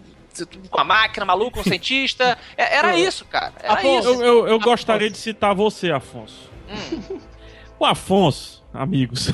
com 0.70 0.80
a 0.80 0.84
máquina 0.84 1.26
maluca, 1.26 1.58
um 1.58 1.62
cientista. 1.64 2.38
É- 2.56 2.76
Era 2.76 2.96
isso, 2.96 3.24
cara. 3.24 3.52
Era 3.62 3.72
Afonso, 3.74 4.12
isso. 4.12 4.22
Eu, 4.22 4.38
eu, 4.38 4.48
eu 4.48 4.60
gostaria 4.60 5.10
de 5.10 5.18
citar 5.18 5.54
você, 5.54 5.90
Afonso. 5.90 6.48
Hum. 6.68 7.18
O 7.78 7.84
Afonso, 7.84 8.62
amigos, 8.72 9.32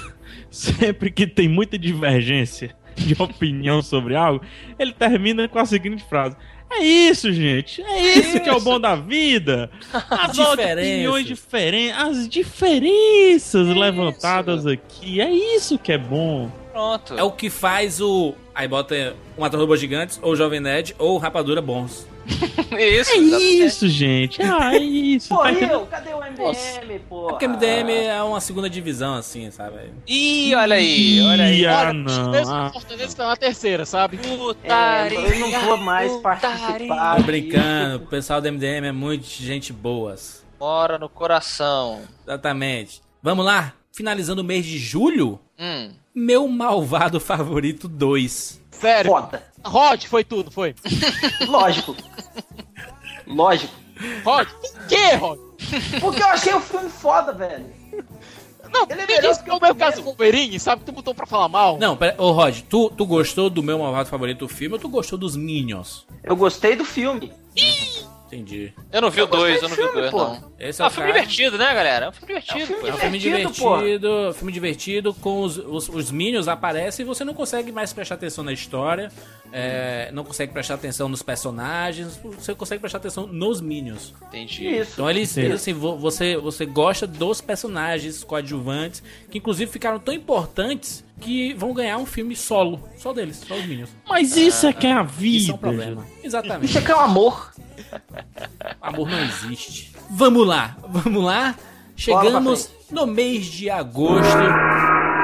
sempre 0.56 1.10
que 1.10 1.26
tem 1.26 1.48
muita 1.48 1.78
divergência 1.78 2.74
de 2.96 3.14
opinião 3.22 3.82
sobre 3.82 4.16
algo, 4.16 4.42
ele 4.78 4.92
termina 4.92 5.46
com 5.46 5.58
a 5.58 5.66
seguinte 5.66 6.02
frase. 6.08 6.34
É 6.70 6.82
isso, 6.82 7.32
gente. 7.32 7.80
É 7.82 8.18
isso 8.18 8.40
que 8.40 8.48
é 8.48 8.52
o 8.52 8.60
bom 8.60 8.80
da 8.80 8.96
vida. 8.96 9.70
As 10.10 10.32
Diferenças. 10.32 10.78
opiniões 10.78 11.26
diferentes, 11.26 11.96
as 11.96 12.28
diferenças 12.28 13.68
levantadas 13.68 14.66
aqui. 14.66 15.20
É 15.20 15.30
isso 15.30 15.78
que 15.78 15.92
é 15.92 15.98
bom. 15.98 16.50
Pronto. 16.72 17.14
É 17.14 17.22
o 17.22 17.30
que 17.30 17.48
faz 17.48 18.00
o. 18.00 18.34
Aí 18.54 18.66
bota 18.66 19.14
o 19.36 19.40
Matar 19.42 19.58
Robôs 19.58 19.78
Gigantes, 19.80 20.18
ou 20.22 20.32
o 20.32 20.36
Jovem 20.36 20.58
Nerd, 20.60 20.94
ou 20.98 21.14
o 21.14 21.18
Rapadura 21.18 21.62
Bons. 21.62 22.06
Isso, 22.76 22.76
É 22.76 22.84
exatamente. 23.16 23.64
isso, 23.64 23.88
gente. 23.88 24.42
Ah, 24.42 24.74
é 24.74 24.78
isso. 24.78 25.28
Pô, 25.28 25.42
Tá 25.42 25.52
eu? 25.52 25.86
Cadê 25.86 26.12
o 26.12 26.18
MDM, 26.20 26.98
pô? 27.08 27.26
Porque 27.28 27.46
MDM 27.48 27.90
é 27.90 28.22
uma 28.22 28.40
segunda 28.40 28.68
divisão, 28.68 29.14
assim, 29.14 29.50
sabe? 29.50 29.92
Ih, 30.06 30.54
olha 30.54 30.76
aí, 30.76 31.22
olha 31.22 31.44
aí. 31.44 31.66
Ah, 31.66 31.92
não. 31.92 32.30
mesmo 32.30 32.52
Ah. 32.54 32.66
o 32.68 32.72
Fortaleza 32.72 33.16
tá 33.16 33.26
na 33.28 33.36
terceira, 33.36 33.86
sabe? 33.86 34.18
É, 34.64 35.08
eu 35.14 35.38
não 35.50 35.60
vou 35.62 35.76
mais 35.78 36.12
participar. 36.18 37.16
Tô 37.16 37.22
brincando, 37.22 38.04
o 38.04 38.06
pessoal 38.08 38.40
do 38.40 38.48
MDM 38.52 38.86
é 38.88 38.92
muito 38.92 39.24
gente 39.26 39.72
boas. 39.72 40.44
Mora 40.58 40.98
no 40.98 41.08
coração. 41.08 42.02
Exatamente. 42.26 43.00
Vamos 43.22 43.44
lá? 43.44 43.72
Finalizando 43.92 44.42
o 44.42 44.44
mês 44.44 44.66
de 44.66 44.78
julho, 44.78 45.38
Hum. 45.58 45.90
meu 46.14 46.46
malvado 46.48 47.18
favorito 47.20 47.88
2. 47.88 48.60
Sério. 48.80 49.10
Foda. 49.10 49.42
Rod, 49.64 50.04
foi 50.04 50.24
tudo, 50.24 50.50
foi. 50.50 50.74
Lógico. 51.46 51.96
Lógico. 53.26 53.74
Rod, 54.24 54.48
o 54.48 54.86
quê, 54.88 55.14
Rod? 55.14 55.38
Porque 56.00 56.22
eu 56.22 56.26
achei 56.26 56.54
o 56.54 56.60
filme 56.60 56.88
foda, 56.90 57.32
velho. 57.32 57.66
Não, 58.70 58.86
Ele 58.90 59.00
é 59.00 59.06
melhor 59.06 59.30
disse 59.30 59.38
que 59.40 59.44
que 59.46 59.50
o 59.50 59.54
é 59.54 59.56
o 59.56 59.60
meu 59.60 59.74
caso 59.74 59.96
com 59.96 60.10
o 60.10 60.14
Wolverine, 60.14 60.58
sabe? 60.60 60.84
Tu 60.84 60.92
botou 60.92 61.14
pra 61.14 61.24
falar 61.26 61.48
mal. 61.48 61.78
Não, 61.78 61.96
pera, 61.96 62.14
ô 62.18 62.32
Rod, 62.32 62.60
tu, 62.68 62.90
tu 62.90 63.06
gostou 63.06 63.48
do 63.48 63.62
meu 63.62 63.78
malvado 63.78 64.08
favorito 64.08 64.40
do 64.40 64.48
filme 64.48 64.74
ou 64.74 64.80
tu 64.80 64.88
gostou 64.88 65.18
dos 65.18 65.36
Minions? 65.36 66.06
Eu 66.22 66.36
gostei 66.36 66.76
do 66.76 66.84
filme. 66.84 67.32
Entendi. 68.26 68.72
Eu 68.92 69.00
não 69.00 69.10
vi 69.10 69.20
o 69.20 69.22
Eu 69.22 69.28
gostei 69.28 69.58
dois, 69.58 69.60
do 69.60 69.64
eu 69.66 69.68
não 69.68 69.76
vi 69.76 69.82
o 69.82 69.86
filme, 69.86 70.00
dois, 70.00 70.10
pô. 70.10 70.18
não. 70.18 70.52
Esse 70.58 70.82
É 70.82 70.84
é 70.84 70.86
um 70.86 70.88
o 70.88 70.90
filme 70.90 71.08
cara. 71.12 71.20
divertido, 71.20 71.58
né, 71.58 71.74
galera? 71.74 72.06
É 72.06 72.08
um 72.08 72.12
filme 72.12 72.26
divertido. 72.26 72.58
É 72.60 72.64
um 72.64 72.66
filme 72.66 72.80
pô. 72.80 72.86
É 72.88 72.92
um 72.92 72.96
filme 72.98 73.18
Divertido, 73.18 73.52
divertido, 73.52 74.34
filme 74.34 74.52
divertido, 74.52 75.14
com 75.14 75.40
os, 75.42 75.58
os, 75.58 75.88
os 75.88 76.10
Minions 76.10 76.48
aparecem 76.48 77.04
e 77.04 77.06
você 77.06 77.24
não 77.24 77.34
consegue 77.34 77.70
mais 77.70 77.92
prestar 77.92 78.16
atenção 78.16 78.42
na 78.42 78.52
história, 78.52 79.12
é, 79.52 80.10
não 80.12 80.24
consegue 80.24 80.52
prestar 80.52 80.74
atenção 80.74 81.08
nos 81.08 81.22
personagens, 81.22 82.20
você 82.22 82.54
consegue 82.54 82.80
prestar 82.80 82.98
atenção 82.98 83.26
nos 83.28 83.60
Minions. 83.60 84.12
Entendi. 84.28 84.66
Isso. 84.66 84.90
Então 84.94 85.08
eles, 85.08 85.36
eles, 85.36 85.54
assim, 85.60 85.72
vo- 85.72 85.96
você, 85.96 86.36
você 86.36 86.66
gosta 86.66 87.06
dos 87.06 87.40
personagens 87.40 88.24
coadjuvantes, 88.24 89.02
que 89.30 89.38
inclusive 89.38 89.70
ficaram 89.70 89.98
tão 90.00 90.12
importantes 90.12 91.04
que 91.20 91.54
vão 91.54 91.72
ganhar 91.72 91.96
um 91.98 92.06
filme 92.06 92.36
solo, 92.36 92.88
só 92.96 93.12
deles, 93.12 93.42
só 93.46 93.54
os 93.54 93.64
Minions. 93.64 93.90
Mas 94.08 94.36
isso 94.36 94.66
é 94.66 94.72
que 94.72 94.86
é 94.86 94.92
a 94.92 95.02
vida. 95.02 95.36
Isso 95.36 95.50
é 95.50 95.54
um 95.54 95.58
problema. 95.58 96.06
Exatamente. 96.22 96.66
Isso 96.66 96.78
aqui 96.78 96.90
é 96.90 96.96
um 96.96 97.00
amor. 97.00 97.52
Amor 98.80 99.08
não 99.08 99.18
existe. 99.24 99.92
Vamos 100.10 100.46
lá, 100.46 100.76
vamos 100.88 101.24
lá. 101.24 101.54
Chegamos 101.96 102.70
no 102.90 103.06
mês 103.06 103.46
de 103.46 103.70
agosto. 103.70 104.26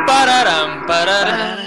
Pararam, 0.06 0.86
pararam. 0.86 1.62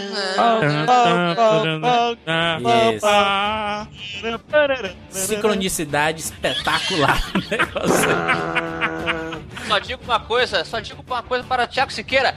Sincronicidade 5.09 6.21
espetacular. 6.21 7.21
o. 7.75 9.67
Só 9.67 9.79
digo 9.79 10.03
uma 10.03 10.19
coisa, 10.19 10.63
só 10.63 10.79
digo 10.79 11.03
uma 11.07 11.23
coisa 11.23 11.43
para 11.43 11.67
Thiago 11.67 11.91
Siqueira. 11.91 12.35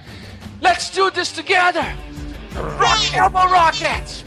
Let's 0.61 0.91
do 0.91 1.11
this 1.11 1.31
together! 1.33 1.95
Rock 2.79 3.15
Elbow 3.17 3.47
Rocket! 3.47 4.25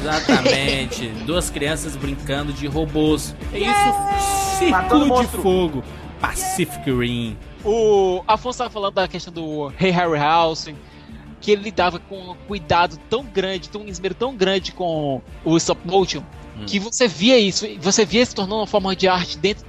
Exatamente. 0.00 1.08
Duas 1.26 1.50
crianças 1.50 1.96
brincando 1.96 2.52
de 2.52 2.66
robôs. 2.66 3.34
É 3.52 3.58
isso. 3.58 4.70
Matando 4.70 5.04
Círculo 5.04 5.20
de 5.22 5.28
fogo. 5.28 5.84
Pacific 6.20 6.90
Rim. 6.90 7.36
O 7.64 8.22
Afonso 8.26 8.58
tava 8.58 8.70
falando 8.70 8.94
da 8.94 9.08
questão 9.08 9.32
do 9.32 9.72
Hey 9.80 9.90
Harryhausen, 9.90 10.76
que 11.40 11.50
ele 11.50 11.62
lidava 11.62 11.98
com 11.98 12.32
um 12.32 12.34
cuidado 12.46 12.98
tão 13.08 13.24
grande, 13.24 13.68
tão 13.68 13.82
um 13.82 13.88
esmero 13.88 14.14
tão 14.14 14.34
grande 14.34 14.72
com 14.72 15.22
o 15.44 15.56
stop 15.56 15.80
motion, 15.86 16.22
Hum. 16.58 16.64
que 16.66 16.78
você 16.78 17.06
via 17.08 17.38
isso, 17.38 17.66
você 17.78 18.04
via 18.04 18.24
se 18.26 18.34
tornando 18.34 18.60
uma 18.60 18.66
forma 18.66 18.94
de 18.94 19.08
arte 19.08 19.38
dentro, 19.38 19.64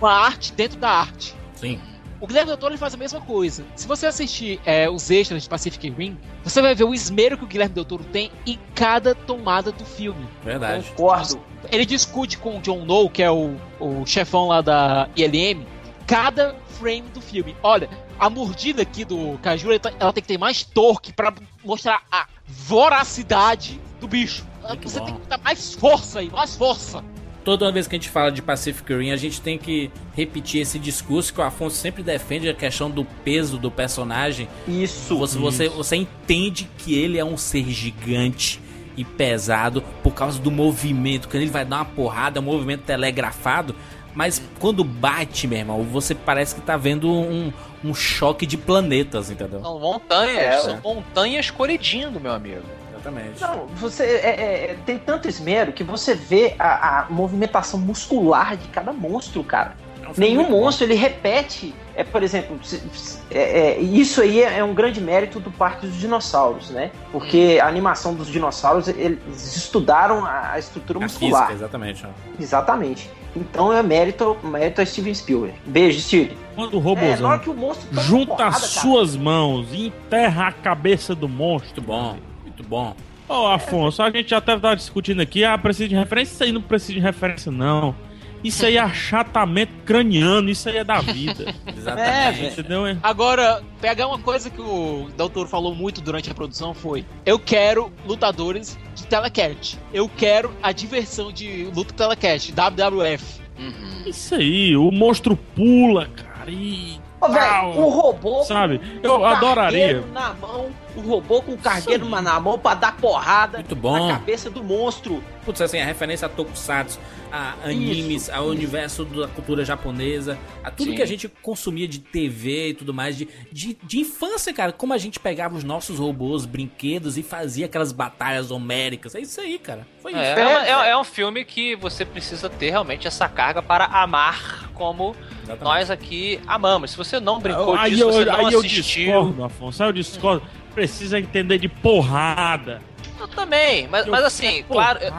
uma 0.00 0.12
arte 0.12 0.52
dentro 0.52 0.78
da 0.78 0.88
arte. 0.90 1.34
Sim. 1.54 1.78
O 2.20 2.26
Guilherme 2.26 2.48
Del 2.48 2.58
Toro 2.58 2.72
ele 2.72 2.78
faz 2.78 2.92
a 2.92 2.96
mesma 2.98 3.20
coisa. 3.20 3.64
Se 3.74 3.86
você 3.88 4.06
assistir 4.06 4.60
é, 4.66 4.90
os 4.90 5.10
extras 5.10 5.42
de 5.42 5.48
Pacific 5.48 5.88
Rim, 5.90 6.18
você 6.44 6.60
vai 6.60 6.74
ver 6.74 6.84
o 6.84 6.92
esmero 6.92 7.38
que 7.38 7.44
o 7.44 7.46
Guilherme 7.46 7.74
Del 7.74 7.84
Toro 7.84 8.04
tem 8.04 8.30
em 8.46 8.58
cada 8.74 9.14
tomada 9.14 9.72
do 9.72 9.84
filme. 9.86 10.26
Verdade. 10.44 10.84
Concordo. 10.90 11.40
Ele 11.72 11.86
discute 11.86 12.36
com 12.36 12.58
o 12.58 12.60
John 12.60 12.84
Doe, 12.84 13.08
que 13.08 13.22
é 13.22 13.30
o, 13.30 13.56
o 13.78 14.04
chefão 14.04 14.48
lá 14.48 14.60
da 14.60 15.08
ILM, 15.16 15.64
cada 16.06 16.54
frame 16.78 17.08
do 17.08 17.20
filme. 17.22 17.56
Olha, 17.62 17.88
a 18.18 18.28
mordida 18.28 18.82
aqui 18.82 19.04
do 19.04 19.38
Caju, 19.42 19.70
ela, 19.70 19.80
tá- 19.80 19.92
ela 19.98 20.12
tem 20.12 20.22
que 20.22 20.28
ter 20.28 20.38
mais 20.38 20.62
torque 20.62 21.12
pra 21.14 21.32
mostrar 21.64 22.02
a 22.12 22.26
voracidade 22.46 23.80
do 24.00 24.06
bicho. 24.08 24.44
Muito 24.66 24.88
Você 24.88 24.98
bom. 24.98 25.06
tem 25.06 25.14
que 25.16 25.26
dar 25.26 25.38
mais 25.38 25.74
força 25.74 26.18
aí, 26.20 26.30
mais 26.30 26.56
força. 26.56 27.02
Toda 27.44 27.72
vez 27.72 27.86
que 27.88 27.96
a 27.96 27.98
gente 27.98 28.10
fala 28.10 28.30
de 28.30 28.42
Pacific 28.42 28.92
Rim, 28.94 29.12
a 29.12 29.16
gente 29.16 29.40
tem 29.40 29.56
que 29.56 29.90
repetir 30.14 30.60
esse 30.60 30.78
discurso 30.78 31.32
que 31.32 31.40
o 31.40 31.42
Afonso 31.42 31.76
sempre 31.76 32.02
defende, 32.02 32.48
a 32.48 32.54
questão 32.54 32.90
do 32.90 33.04
peso 33.24 33.56
do 33.56 33.70
personagem. 33.70 34.46
Isso. 34.68 35.16
Você, 35.16 35.38
você, 35.38 35.68
você 35.68 35.96
entende 35.96 36.68
que 36.78 36.94
ele 36.98 37.18
é 37.18 37.24
um 37.24 37.36
ser 37.38 37.64
gigante 37.70 38.60
e 38.96 39.04
pesado 39.04 39.82
por 40.02 40.12
causa 40.12 40.38
do 40.38 40.50
movimento. 40.50 41.28
Quando 41.28 41.42
ele 41.42 41.50
vai 41.50 41.64
dar 41.64 41.76
uma 41.76 41.84
porrada, 41.86 42.38
é 42.38 42.42
um 42.42 42.44
movimento 42.44 42.82
telegrafado. 42.82 43.74
Mas 44.14 44.42
quando 44.58 44.82
bate, 44.82 45.46
meu 45.46 45.58
irmão, 45.58 45.82
você 45.84 46.14
parece 46.14 46.54
que 46.56 46.60
tá 46.60 46.76
vendo 46.76 47.08
um, 47.08 47.52
um 47.84 47.94
choque 47.94 48.44
de 48.44 48.56
planetas, 48.56 49.30
entendeu? 49.30 49.60
São 49.62 49.78
montanhas, 49.78 50.36
É, 50.36 50.58
são 50.60 50.72
ué. 50.74 50.80
montanhas 50.82 51.50
colidindo, 51.50 52.18
meu 52.20 52.32
amigo. 52.32 52.62
Exatamente. 53.00 53.40
Não, 53.40 53.66
você 53.76 54.02
é- 54.04 54.70
é- 54.72 54.76
tem 54.86 54.98
tanto 54.98 55.28
esmero 55.28 55.72
que 55.72 55.82
você 55.84 56.14
vê 56.14 56.54
a, 56.58 57.00
a 57.00 57.06
movimentação 57.10 57.78
muscular 57.80 58.56
de 58.56 58.68
cada 58.68 58.92
monstro, 58.92 59.42
cara. 59.42 59.74
É 60.02 60.08
um 60.08 60.12
Nenhum 60.16 60.34
muito 60.42 60.50
bom. 60.50 60.60
monstro 60.64 60.86
ele 60.86 60.94
repete. 60.94 61.74
É, 61.94 62.02
por 62.04 62.22
exemplo, 62.22 62.58
se- 62.62 62.80
se- 62.94 63.18
é- 63.30 63.76
é, 63.76 63.78
isso 63.80 64.22
aí 64.22 64.42
é, 64.42 64.58
é 64.58 64.64
um 64.64 64.72
grande 64.74 65.00
mérito 65.00 65.38
do 65.38 65.50
Parque 65.50 65.86
dos 65.86 65.96
Dinossauros, 65.96 66.70
né? 66.70 66.90
Porque 67.12 67.58
a 67.62 67.66
animação 67.68 68.14
dos 68.14 68.26
dinossauros, 68.28 68.88
eles 68.88 69.18
estudaram 69.56 70.24
a, 70.24 70.52
a 70.52 70.58
estrutura 70.58 70.98
A 70.98 71.02
muscular. 71.02 71.42
física, 71.48 71.52
exatamente. 71.58 72.06
ó. 72.06 72.08
Exatamente. 72.42 73.10
Então 73.36 73.72
é 73.72 73.82
mérito, 73.82 74.36
mérito 74.42 74.80
a 74.80 74.86
Steven 74.86 75.14
Spielberg. 75.14 75.54
Beijo, 75.66 76.00
Steven. 76.00 76.36
Quando 76.56 76.74
o 76.74 76.78
É, 76.78 76.82
robôzão 76.82 77.40
o 77.46 77.54
monstro 77.54 77.88
toma 77.88 78.02
junta 78.02 78.26
porrada, 78.34 78.48
as 78.56 78.60
cara, 78.74 78.82
suas 78.82 79.16
mãos 79.16 79.68
e 79.72 79.86
enterra 79.88 80.48
a 80.48 80.52
cabeça 80.52 81.14
do 81.14 81.28
monstro. 81.28 81.80
Bom, 81.82 82.16
muito 82.60 82.68
bom. 82.68 82.94
Ô, 83.28 83.46
Afonso, 83.46 84.02
a 84.02 84.10
gente 84.10 84.34
até 84.34 84.58
tá 84.58 84.74
discutindo 84.74 85.20
aqui, 85.20 85.44
ah, 85.44 85.56
precisa 85.56 85.88
de 85.88 85.94
referência. 85.94 86.32
Isso 86.32 86.44
aí 86.44 86.52
não 86.52 86.62
precisa 86.62 86.94
de 86.94 87.00
referência, 87.00 87.50
não. 87.50 87.94
Isso 88.42 88.64
aí 88.64 88.76
é 88.76 88.80
achatamento 88.80 89.72
craniano, 89.84 90.48
isso 90.48 90.68
aí 90.68 90.78
é 90.78 90.84
da 90.84 91.00
vida. 91.00 91.54
Exatamente. 91.76 92.60
Entendeu? 92.60 92.88
hein? 92.88 92.98
Agora, 93.02 93.62
pegar 93.80 94.08
uma 94.08 94.18
coisa 94.18 94.48
que 94.48 94.60
o 94.60 95.08
doutor 95.16 95.46
falou 95.46 95.74
muito 95.74 96.00
durante 96.00 96.30
a 96.30 96.34
produção 96.34 96.72
foi: 96.72 97.04
eu 97.24 97.38
quero 97.38 97.92
lutadores 98.06 98.78
de 98.94 99.06
telecast. 99.06 99.78
Eu 99.92 100.08
quero 100.08 100.52
a 100.62 100.72
diversão 100.72 101.30
de 101.30 101.64
luta 101.74 101.92
telecast, 101.92 102.52
WWF. 102.52 103.40
Uhum. 103.58 104.02
Isso 104.06 104.34
aí, 104.34 104.74
o 104.74 104.90
monstro 104.90 105.36
pula, 105.36 106.06
cara, 106.06 106.50
e. 106.50 106.98
Ô, 107.20 107.26
um 107.26 107.88
robô 107.90 108.42
Sabe? 108.44 108.80
Eu 109.02 109.26
adoraria. 109.26 110.02
na 110.10 110.32
mão, 110.32 110.70
um 110.96 111.02
robô 111.02 111.42
com 111.42 111.52
um 111.52 111.56
cargueiro 111.56 112.08
na 112.08 112.38
mão 112.40 112.58
pra 112.58 112.74
dar 112.74 112.96
porrada 112.96 113.58
Muito 113.58 113.76
bom. 113.76 114.06
na 114.06 114.14
cabeça 114.14 114.50
do 114.50 114.62
monstro. 114.62 115.22
Putz, 115.44 115.60
assim, 115.60 115.78
a 115.80 115.84
referência 115.84 116.26
a 116.26 116.28
Tokusatsu, 116.28 116.98
a 117.32 117.54
animes, 117.64 118.28
ao 118.28 118.46
universo 118.46 119.04
da 119.06 119.26
cultura 119.28 119.64
japonesa, 119.64 120.38
a 120.62 120.70
tudo 120.70 120.90
Sim. 120.90 120.96
que 120.96 121.02
a 121.02 121.06
gente 121.06 121.28
consumia 121.28 121.88
de 121.88 121.98
TV 121.98 122.68
e 122.68 122.74
tudo 122.74 122.92
mais, 122.92 123.16
de, 123.16 123.26
de, 123.50 123.76
de 123.82 124.00
infância, 124.00 124.52
cara. 124.52 124.70
Como 124.72 124.92
a 124.92 124.98
gente 124.98 125.18
pegava 125.18 125.56
os 125.56 125.64
nossos 125.64 125.98
robôs, 125.98 126.44
brinquedos 126.44 127.16
e 127.16 127.22
fazia 127.22 127.66
aquelas 127.66 127.90
batalhas 127.92 128.50
homéricas. 128.50 129.14
É 129.14 129.20
isso 129.20 129.40
aí, 129.40 129.58
cara. 129.58 129.86
Foi 130.02 130.12
isso. 130.12 130.20
É, 130.20 130.40
é 130.40 130.70
é- 130.70 130.90
é 130.90 130.96
um 130.96 131.04
filme 131.04 131.44
que 131.44 131.74
você 131.76 132.04
precisa 132.04 132.48
ter 132.50 132.70
realmente 132.70 133.06
essa 133.06 133.28
carga 133.28 133.62
para 133.62 133.86
amar 133.86 134.70
como 134.74 135.14
Exatamente. 135.42 135.64
nós 135.64 135.90
aqui 135.90 136.40
amamos. 136.46 136.90
Se 136.90 136.96
você 136.96 137.18
não 137.20 137.38
brincou 137.38 137.74
aí 137.74 137.90
disso, 137.92 138.02
eu, 138.04 138.12
você 138.12 138.24
não 138.26 138.34
aí 138.34 138.52
eu 138.52 138.58
assistiu. 138.60 138.82
discordo, 139.04 139.44
Afonso, 139.44 139.82
aí 139.82 139.88
eu 139.88 139.92
discordo. 139.92 140.42
Precisa 140.74 141.18
entender 141.18 141.58
de 141.58 141.68
porrada. 141.68 142.80
Eu 143.18 143.28
também, 143.28 143.86
mas, 143.88 144.06
Eu 144.06 144.12
mas 144.12 144.24
assim, 144.24 144.62
claro, 144.64 144.98
eu, 145.00 145.10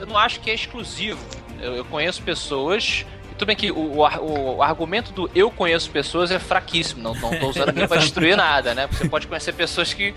eu 0.00 0.06
não 0.06 0.16
acho 0.16 0.40
que 0.40 0.50
é 0.50 0.54
exclusivo. 0.54 1.18
Eu, 1.60 1.74
eu 1.76 1.84
conheço 1.84 2.22
pessoas. 2.22 3.04
e 3.30 3.34
Tudo 3.34 3.46
bem 3.46 3.56
que 3.56 3.70
o, 3.70 4.00
o 4.00 4.56
o 4.56 4.62
argumento 4.62 5.12
do 5.12 5.30
eu 5.34 5.50
conheço 5.50 5.90
pessoas 5.90 6.30
é 6.30 6.38
fraquíssimo. 6.38 7.02
Não, 7.02 7.14
não 7.14 7.38
tô 7.38 7.48
usando 7.48 7.68
aqui 7.68 7.86
pra 7.86 7.98
destruir 8.00 8.36
nada, 8.36 8.74
né? 8.74 8.86
Você 8.86 9.06
pode 9.08 9.26
conhecer 9.26 9.52
pessoas 9.52 9.92
que 9.92 10.14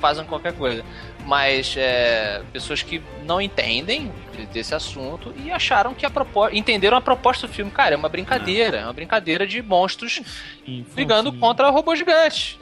fazem 0.00 0.24
qualquer 0.26 0.52
coisa. 0.52 0.84
Mas 1.24 1.74
é, 1.78 2.42
pessoas 2.52 2.82
que 2.82 3.02
não 3.24 3.40
entendem 3.40 4.12
de- 4.36 4.46
desse 4.46 4.74
assunto 4.74 5.34
e 5.42 5.50
acharam 5.50 5.94
que 5.94 6.04
a 6.04 6.10
proposta. 6.10 6.54
Entenderam 6.56 6.96
a 6.98 7.00
proposta 7.00 7.46
do 7.46 7.52
filme. 7.52 7.70
Cara, 7.70 7.94
é 7.94 7.96
uma 7.96 8.08
brincadeira. 8.08 8.76
É 8.78 8.84
uma 8.84 8.92
brincadeira 8.92 9.46
de 9.46 9.62
monstros 9.62 10.20
brigando 10.94 11.32
contra 11.32 11.70
robôs 11.70 11.98
gigantes. 11.98 12.58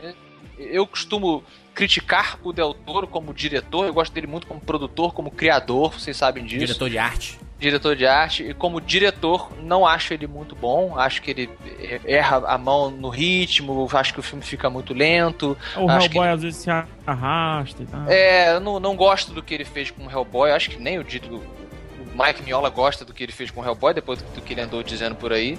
Eu 0.59 0.87
costumo 0.87 1.43
criticar 1.75 2.39
o 2.43 2.53
Del 2.53 2.73
Toro 2.73 3.07
como 3.07 3.35
diretor, 3.35 3.87
eu 3.87 3.93
gosto 3.93 4.13
dele 4.13 4.27
muito 4.27 4.47
como 4.47 4.61
produtor, 4.61 5.13
como 5.13 5.31
criador, 5.31 5.93
vocês 5.93 6.17
sabem 6.17 6.45
disso. 6.45 6.61
Diretor 6.61 6.89
de 6.89 6.99
arte. 6.99 7.39
Diretor 7.59 7.97
de 7.97 8.07
arte, 8.07 8.43
e 8.43 8.55
como 8.55 8.81
diretor, 8.81 9.51
não 9.63 9.87
acho 9.87 10.13
ele 10.13 10.27
muito 10.27 10.55
bom, 10.55 10.99
acho 10.99 11.23
que 11.23 11.31
ele 11.31 11.51
erra 12.05 12.43
a 12.47 12.59
mão 12.59 12.91
no 12.91 13.09
ritmo, 13.09 13.89
acho 13.93 14.13
que 14.13 14.21
o 14.21 14.23
filme 14.23 14.45
fica 14.45 14.69
muito 14.69 14.93
lento. 14.93 15.57
O 15.77 15.89
acho 15.89 16.11
que 16.11 16.17
Hellboy 16.17 16.33
às 16.33 16.43
vezes 16.43 16.61
se 16.61 16.71
arrasta 17.07 17.83
e 17.83 17.87
tal. 17.87 18.09
É, 18.09 18.55
eu 18.55 18.61
não, 18.61 18.79
não 18.79 18.95
gosto 18.95 19.33
do 19.33 19.43
que 19.43 19.55
ele 19.55 19.65
fez 19.65 19.91
com 19.91 20.07
o 20.07 20.11
Hellboy, 20.11 20.51
acho 20.53 20.71
que 20.71 20.79
nem 20.79 20.99
o, 20.99 21.03
o 21.03 21.43
Mike 22.15 22.43
Miola 22.45 22.71
gosta 22.71 23.05
do 23.05 23.13
que 23.13 23.23
ele 23.23 23.33
fez 23.33 23.51
com 23.51 23.61
o 23.61 23.65
Hellboy, 23.65 23.95
depois 23.95 24.23
do 24.23 24.41
que 24.41 24.53
ele 24.53 24.61
andou 24.61 24.83
dizendo 24.83 25.17
por 25.17 25.33
aí. 25.33 25.59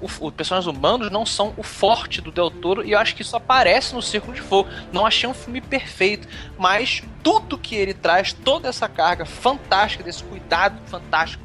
O- 0.00 0.26
Os 0.26 0.34
personagens 0.34 0.66
humanos 0.74 1.10
não 1.10 1.24
são 1.24 1.54
o 1.56 1.62
forte 1.62 2.20
do 2.20 2.30
Del 2.30 2.50
Toro 2.50 2.84
e 2.84 2.92
eu 2.92 2.98
acho 2.98 3.14
que 3.14 3.22
isso 3.22 3.36
aparece 3.36 3.94
no 3.94 4.02
Círculo 4.02 4.34
de 4.34 4.42
Fogo. 4.42 4.68
Não 4.92 5.06
achei 5.06 5.28
um 5.28 5.34
filme 5.34 5.60
perfeito, 5.60 6.28
mas 6.58 7.02
tudo 7.22 7.56
que 7.56 7.74
ele 7.74 7.94
traz, 7.94 8.32
toda 8.32 8.68
essa 8.68 8.88
carga 8.88 9.24
fantástica, 9.24 10.04
desse 10.04 10.22
cuidado 10.24 10.78
fantástico, 10.86 11.44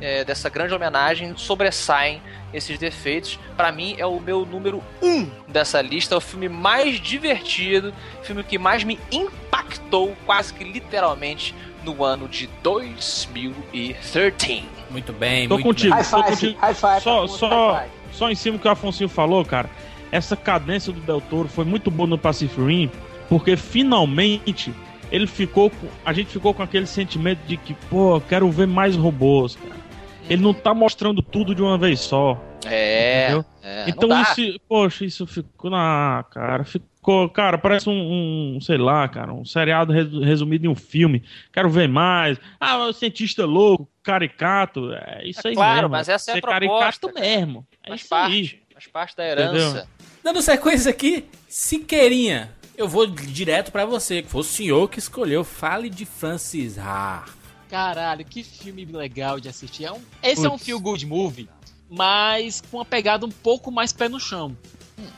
é, 0.00 0.24
dessa 0.24 0.50
grande 0.50 0.74
homenagem, 0.74 1.34
sobressaem 1.36 2.20
esses 2.52 2.78
defeitos. 2.78 3.38
Pra 3.56 3.72
mim 3.72 3.94
é 3.96 4.04
o 4.04 4.20
meu 4.20 4.44
número 4.44 4.82
um 5.00 5.30
dessa 5.48 5.80
lista, 5.80 6.14
é 6.14 6.18
o 6.18 6.20
filme 6.20 6.48
mais 6.48 7.00
divertido, 7.00 7.94
filme 8.22 8.42
que 8.44 8.58
mais 8.58 8.84
me 8.84 8.98
impactou, 9.10 10.14
quase 10.26 10.52
que 10.52 10.64
literalmente, 10.64 11.54
no 11.84 12.04
ano 12.04 12.28
de 12.28 12.48
2013. 12.62 14.66
Muito 14.90 15.12
bem, 15.12 15.48
Tô 15.48 15.54
muito 15.54 15.66
contigo. 15.66 15.94
bem. 15.94 16.02
High 16.02 16.10
tô 16.10 16.16
five, 16.16 16.30
contigo. 16.30 16.58
high 16.60 16.74
five. 16.74 17.00
Só, 17.02 17.26
só, 17.26 17.72
high 17.72 17.90
só 18.12 18.30
em 18.30 18.34
cima 18.34 18.56
do 18.56 18.60
que 18.62 18.68
o 18.68 18.70
Afonso 18.70 19.08
falou, 19.08 19.44
cara. 19.44 19.68
Essa 20.12 20.36
cadência 20.36 20.92
do 20.92 21.00
Del 21.00 21.20
Toro 21.20 21.48
foi 21.48 21.64
muito 21.64 21.90
boa 21.90 22.08
no 22.08 22.16
Pacific 22.16 22.60
Rim, 22.60 22.90
porque 23.28 23.56
finalmente 23.56 24.72
ele 25.10 25.26
ficou 25.26 25.70
com, 25.70 25.88
a 26.04 26.12
gente 26.12 26.30
ficou 26.30 26.54
com 26.54 26.62
aquele 26.62 26.86
sentimento 26.86 27.40
de 27.46 27.56
que, 27.56 27.74
pô, 27.90 28.16
eu 28.16 28.20
quero 28.20 28.50
ver 28.50 28.66
mais 28.66 28.94
robôs, 28.96 29.56
cara. 29.56 29.74
Ele 30.28 30.42
não 30.42 30.54
tá 30.54 30.72
mostrando 30.72 31.20
tudo 31.20 31.54
de 31.54 31.62
uma 31.62 31.76
vez 31.76 32.00
só. 32.00 32.40
É, 32.64 33.24
Entendeu? 33.24 33.44
é, 33.62 33.84
então 33.88 34.22
isso, 34.22 34.60
poxa, 34.68 35.04
isso 35.04 35.26
ficou 35.26 35.70
na, 35.70 36.24
cara, 36.30 36.64
ficou, 36.64 36.88
cara, 37.32 37.58
parece 37.58 37.88
um, 37.88 38.54
um, 38.56 38.60
sei 38.60 38.78
lá, 38.78 39.06
cara, 39.08 39.32
um 39.32 39.44
seriado 39.44 39.92
resu- 39.92 40.20
resumido 40.20 40.66
em 40.66 40.68
um 40.68 40.74
filme. 40.74 41.22
Quero 41.52 41.68
ver 41.70 41.88
mais. 41.88 42.38
Ah, 42.58 42.78
o 42.86 42.92
cientista 42.92 43.44
louco, 43.44 43.88
caricato, 44.02 44.92
é 44.92 45.22
isso 45.28 45.40
É 45.46 45.50
aí 45.50 45.54
claro, 45.54 45.76
mesmo. 45.82 45.88
mas 45.90 46.08
essa 46.08 46.30
é 46.30 46.32
a 46.32 46.34
Ser 46.36 46.40
proposta, 46.40 46.70
caricato 47.08 47.12
mesmo. 47.14 47.66
É 47.82 47.88
faz 47.90 48.00
isso 48.02 48.14
aí. 48.14 48.20
parte, 48.48 48.62
faz 48.72 48.86
parte 48.86 49.16
da 49.16 49.24
herança. 49.26 49.88
Dando 50.22 50.40
sequência 50.40 50.90
aqui, 50.90 51.24
Siqueirinha, 51.48 52.50
eu 52.76 52.88
vou 52.88 53.06
direto 53.06 53.70
pra 53.70 53.84
você, 53.84 54.22
que 54.22 54.28
foi 54.30 54.40
o 54.40 54.44
senhor 54.44 54.88
que 54.88 54.98
escolheu. 54.98 55.44
Fale 55.44 55.90
de 55.90 56.04
Francis 56.04 56.78
Ha. 56.78 57.24
Caralho, 57.68 58.24
que 58.24 58.42
filme 58.42 58.84
legal 58.84 59.40
de 59.40 59.48
assistir. 59.48 59.84
É 59.84 59.92
um- 59.92 60.00
esse 60.22 60.46
é 60.46 60.48
um 60.50 60.56
feel 60.58 60.78
good 60.80 61.04
movie, 61.06 61.48
mas 61.96 62.60
com 62.70 62.78
uma 62.78 62.84
pegada 62.84 63.24
um 63.24 63.30
pouco 63.30 63.70
mais 63.70 63.92
pé 63.92 64.08
no 64.08 64.18
chão. 64.20 64.56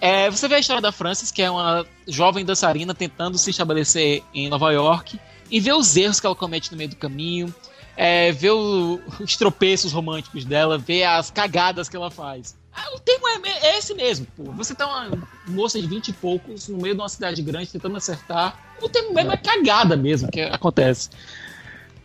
É, 0.00 0.30
você 0.30 0.48
vê 0.48 0.56
a 0.56 0.58
história 0.58 0.82
da 0.82 0.92
Frances, 0.92 1.30
que 1.30 1.42
é 1.42 1.50
uma 1.50 1.86
jovem 2.06 2.44
dançarina 2.44 2.94
tentando 2.94 3.38
se 3.38 3.50
estabelecer 3.50 4.22
em 4.34 4.48
Nova 4.48 4.72
York, 4.72 5.18
e 5.50 5.60
vê 5.60 5.72
os 5.72 5.96
erros 5.96 6.18
que 6.20 6.26
ela 6.26 6.34
comete 6.34 6.70
no 6.72 6.76
meio 6.78 6.90
do 6.90 6.96
caminho, 6.96 7.54
é, 7.96 8.32
vê 8.32 8.50
o- 8.50 9.00
os 9.20 9.36
tropeços 9.36 9.92
românticos 9.92 10.44
dela, 10.44 10.76
vê 10.78 11.04
as 11.04 11.30
cagadas 11.30 11.88
que 11.88 11.96
ela 11.96 12.10
faz. 12.10 12.56
Ah, 12.74 12.94
o 12.94 13.00
termo 13.00 13.26
é, 13.28 13.48
é 13.68 13.78
esse 13.78 13.94
mesmo, 13.94 14.26
pô. 14.36 14.44
Você 14.52 14.74
tá 14.74 14.86
uma 14.86 15.26
moça 15.46 15.80
de 15.80 15.86
20 15.86 16.08
e 16.08 16.12
poucos 16.12 16.68
no 16.68 16.76
meio 16.76 16.94
de 16.94 17.00
uma 17.00 17.08
cidade 17.08 17.40
grande 17.40 17.70
tentando 17.70 17.96
acertar. 17.96 18.58
O 18.82 18.88
termo 18.88 19.14
mesmo 19.14 19.32
é 19.32 19.36
cagada 19.38 19.96
mesmo 19.96 20.30
que 20.30 20.42
acontece. 20.42 21.08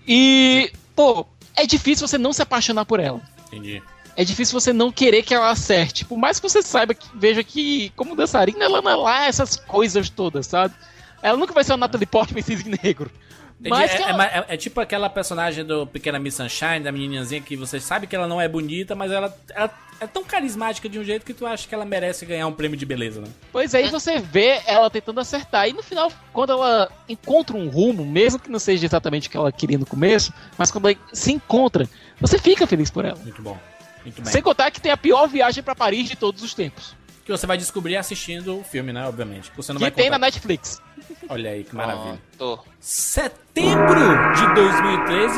E, 0.07 0.71
pô, 0.95 1.25
é 1.55 1.65
difícil 1.65 2.07
você 2.07 2.17
não 2.17 2.31
se 2.31 2.41
apaixonar 2.41 2.85
por 2.85 2.99
ela. 3.01 3.21
Entendi. 3.47 3.81
É 4.15 4.23
difícil 4.23 4.59
você 4.59 4.73
não 4.73 4.91
querer 4.91 5.23
que 5.23 5.33
ela 5.33 5.49
acerte. 5.49 6.03
Por 6.05 6.17
mais 6.17 6.39
que 6.39 6.47
você 6.49 6.61
saiba 6.61 6.93
que 6.93 7.07
veja 7.15 7.43
que, 7.43 7.91
como 7.95 8.15
dançarina, 8.15 8.65
ela 8.65 8.81
não 8.81 8.91
é 8.91 8.95
lá 8.95 9.25
essas 9.25 9.55
coisas 9.55 10.09
todas, 10.09 10.47
sabe? 10.47 10.73
Ela 11.23 11.37
nunca 11.37 11.53
vai 11.53 11.63
ser 11.63 11.71
uma 11.73 11.77
Natalie 11.77 12.05
Portman 12.07 12.39
em 12.39 12.43
cisne 12.43 12.77
negro. 12.83 13.09
Mas 13.63 13.91
é, 13.91 13.95
é- 13.97 14.09
ela- 14.09 14.25
é- 14.25 14.45
é 14.49 14.57
tipo 14.57 14.79
aquela 14.81 15.07
personagem 15.07 15.63
do 15.63 15.85
Pequena 15.85 16.17
Miss 16.17 16.33
Sunshine, 16.33 16.79
da 16.79 16.91
menininhazinha 16.91 17.39
que 17.41 17.55
você 17.55 17.79
sabe 17.79 18.07
que 18.07 18.15
ela 18.15 18.27
não 18.27 18.41
é 18.41 18.47
bonita, 18.47 18.95
mas 18.95 19.11
ela, 19.11 19.31
ela 19.53 19.69
é 19.99 20.07
tão 20.07 20.23
carismática 20.23 20.89
de 20.89 20.97
um 20.97 21.03
jeito 21.03 21.23
que 21.23 21.31
tu 21.33 21.45
acha 21.45 21.67
que 21.67 21.75
ela 21.75 21.85
merece 21.85 22.25
ganhar 22.25 22.47
um 22.47 22.53
prêmio 22.53 22.75
de 22.75 22.87
beleza, 22.87 23.21
né? 23.21 23.27
Pois 23.51 23.75
aí 23.75 23.87
você 23.89 24.17
vê 24.17 24.59
ela 24.65 24.89
tentando 24.89 25.19
acertar. 25.19 25.69
E 25.69 25.73
no 25.73 25.83
final, 25.83 26.11
quando 26.33 26.53
ela 26.53 26.91
encontra 27.07 27.55
um 27.55 27.69
rumo, 27.69 28.03
mesmo 28.03 28.39
que 28.39 28.49
não 28.49 28.57
seja 28.57 28.83
exatamente 28.83 29.27
o 29.27 29.31
que 29.31 29.37
ela 29.37 29.51
queria 29.51 29.77
no 29.77 29.85
começo, 29.85 30.33
mas 30.57 30.71
quando 30.71 30.89
ela 30.89 30.97
se 31.13 31.31
encontra, 31.31 31.87
você 32.19 32.39
fica 32.39 32.65
feliz 32.65 32.89
por 32.89 33.05
ela. 33.05 33.19
Muito 33.21 33.43
bom. 33.43 33.55
Muito 34.03 34.21
bem. 34.21 34.31
Sem 34.31 34.41
contar 34.41 34.71
que 34.71 34.81
tem 34.81 34.91
a 34.91 34.97
pior 34.97 35.27
viagem 35.27 35.63
pra 35.63 35.75
Paris 35.75 36.09
de 36.09 36.15
todos 36.15 36.41
os 36.43 36.53
tempos. 36.53 36.95
Que 37.25 37.31
você 37.31 37.45
vai 37.45 37.57
descobrir 37.57 37.97
assistindo 37.97 38.59
o 38.59 38.63
filme, 38.63 38.91
né? 38.91 39.07
Obviamente. 39.07 39.51
Você 39.55 39.71
não 39.71 39.77
que 39.79 39.83
vai 39.83 39.91
tem 39.91 40.05
contar. 40.05 40.17
na 40.19 40.25
Netflix. 40.25 40.81
Olha 41.29 41.51
aí, 41.51 41.63
que 41.63 41.75
maravilha. 41.75 42.19
Tô. 42.37 42.59
Setembro 42.79 43.99
de 44.35 44.53
2013 44.55 45.35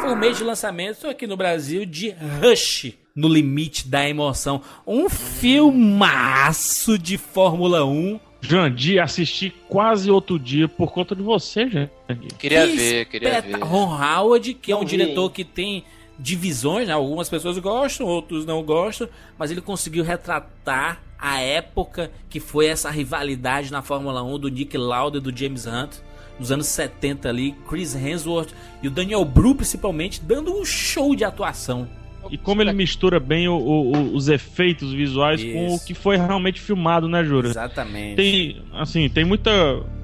foi 0.00 0.12
o 0.12 0.16
mês 0.16 0.36
de 0.38 0.44
lançamento 0.44 1.06
aqui 1.06 1.26
no 1.26 1.36
Brasil 1.36 1.84
de 1.84 2.14
Rush. 2.40 2.92
No 3.14 3.28
Limite 3.28 3.88
da 3.88 4.06
Emoção. 4.08 4.62
Um 4.86 5.08
filmaço 5.08 6.98
de 6.98 7.16
Fórmula 7.18 7.84
1. 7.84 8.20
Jandir, 8.40 9.02
assisti 9.02 9.50
quase 9.68 10.10
outro 10.10 10.38
dia 10.38 10.68
por 10.68 10.92
conta 10.92 11.16
de 11.16 11.22
você, 11.22 11.68
Jandir. 11.68 11.90
Queria 12.38 12.66
Que 12.68 12.76
ver, 12.76 13.04
queria 13.06 13.40
ver. 13.40 13.58
Ron 13.62 13.86
Howard, 14.00 14.54
que 14.54 14.70
é 14.70 14.76
um 14.76 14.84
diretor 14.84 15.30
que 15.30 15.42
tem 15.44 15.84
divisões, 16.18 16.88
né? 16.88 16.94
algumas 16.94 17.28
pessoas 17.28 17.58
gostam, 17.58 18.06
outros 18.06 18.44
não 18.46 18.62
gostam, 18.62 19.08
mas 19.38 19.50
ele 19.50 19.60
conseguiu 19.60 20.02
retratar 20.04 21.00
a 21.18 21.40
época 21.40 22.10
que 22.28 22.40
foi 22.40 22.66
essa 22.66 22.90
rivalidade 22.90 23.70
na 23.72 23.82
Fórmula 23.82 24.22
1 24.22 24.38
do 24.38 24.48
Nick 24.48 24.76
Lauda 24.76 25.18
e 25.18 25.20
do 25.20 25.36
James 25.36 25.66
Hunt, 25.66 25.96
nos 26.38 26.52
anos 26.52 26.66
70 26.66 27.28
ali, 27.28 27.54
Chris 27.68 27.94
Hemsworth 27.94 28.50
e 28.82 28.88
o 28.88 28.90
Daniel 28.90 29.24
Bru 29.24 29.54
principalmente, 29.54 30.20
dando 30.22 30.52
um 30.58 30.64
show 30.64 31.14
de 31.16 31.24
atuação. 31.24 31.88
E 32.28 32.36
como 32.36 32.60
ele 32.60 32.72
mistura 32.72 33.20
bem 33.20 33.46
o- 33.48 33.54
o- 33.56 34.14
os 34.16 34.28
efeitos 34.28 34.92
visuais 34.92 35.42
com 35.44 35.70
o 35.70 35.74
Isso. 35.76 35.86
que 35.86 35.94
foi 35.94 36.16
realmente 36.16 36.60
filmado, 36.60 37.08
né, 37.08 37.22
Júlio? 37.24 37.50
Exatamente. 37.50 38.16
Tem, 38.16 38.62
assim, 38.74 39.08
tem 39.08 39.24
muita. 39.24 39.50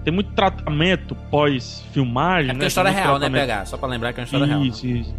Tem 0.04 0.12
muito 0.14 0.32
tratamento 0.32 1.16
pós-filmagem, 1.30 2.50
é 2.50 2.54
né? 2.54 2.58
é 2.60 2.62
uma 2.62 2.68
história 2.68 2.90
real, 2.90 3.18
né, 3.18 3.28
pegar? 3.30 3.66
Só 3.66 3.76
pra 3.76 3.88
lembrar 3.88 4.12
que 4.12 4.20
é 4.20 4.22
uma 4.22 4.24
história 4.24 4.46
real. 4.46 4.60
né? 4.60 4.66
Isso, 4.66 4.86
isso. 4.86 5.14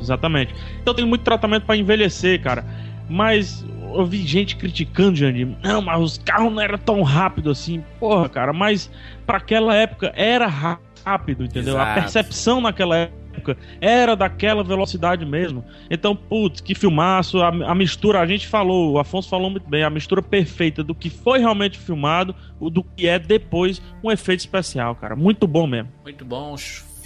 Exatamente. 0.00 0.54
Então 0.80 0.94
tem 0.94 1.04
muito 1.06 1.22
tratamento 1.22 1.64
pra 1.64 1.76
envelhecer, 1.76 2.40
cara. 2.42 2.64
Mas 3.08 3.64
eu 3.94 4.04
vi 4.04 4.18
gente 4.26 4.56
criticando, 4.56 5.16
Jandir. 5.16 5.48
Não, 5.62 5.80
mas 5.80 6.00
os 6.00 6.18
carros 6.18 6.52
não 6.52 6.60
eram 6.60 6.76
tão 6.78 7.02
rápidos 7.02 7.58
assim. 7.60 7.82
Porra, 8.00 8.28
cara, 8.28 8.52
mas 8.52 8.90
pra 9.26 9.38
aquela 9.38 9.74
época 9.74 10.12
era 10.16 10.46
ra- 10.46 10.78
rápido, 11.04 11.44
entendeu? 11.44 11.78
A 11.78 11.82
Exato. 11.82 12.00
percepção 12.00 12.60
naquela 12.60 12.96
época 12.96 13.56
era 13.80 14.16
daquela 14.16 14.64
velocidade 14.64 15.24
mesmo. 15.24 15.64
Então, 15.88 16.16
putz, 16.16 16.60
que 16.60 16.74
filmaço. 16.74 17.40
A, 17.42 17.48
a 17.48 17.74
mistura, 17.74 18.20
a 18.20 18.26
gente 18.26 18.46
falou, 18.48 18.92
o 18.94 18.98
Afonso 18.98 19.28
falou 19.28 19.48
muito 19.50 19.68
bem, 19.68 19.84
a 19.84 19.90
mistura 19.90 20.20
perfeita 20.20 20.82
do 20.82 20.94
que 20.94 21.08
foi 21.08 21.38
realmente 21.38 21.78
filmado, 21.78 22.34
o 22.58 22.68
do 22.68 22.82
que 22.82 23.06
é 23.06 23.18
depois 23.18 23.80
um 24.02 24.10
efeito 24.10 24.40
especial, 24.40 24.96
cara. 24.96 25.14
Muito 25.14 25.46
bom 25.46 25.66
mesmo. 25.66 25.90
Muito 26.02 26.24
bom, 26.24 26.56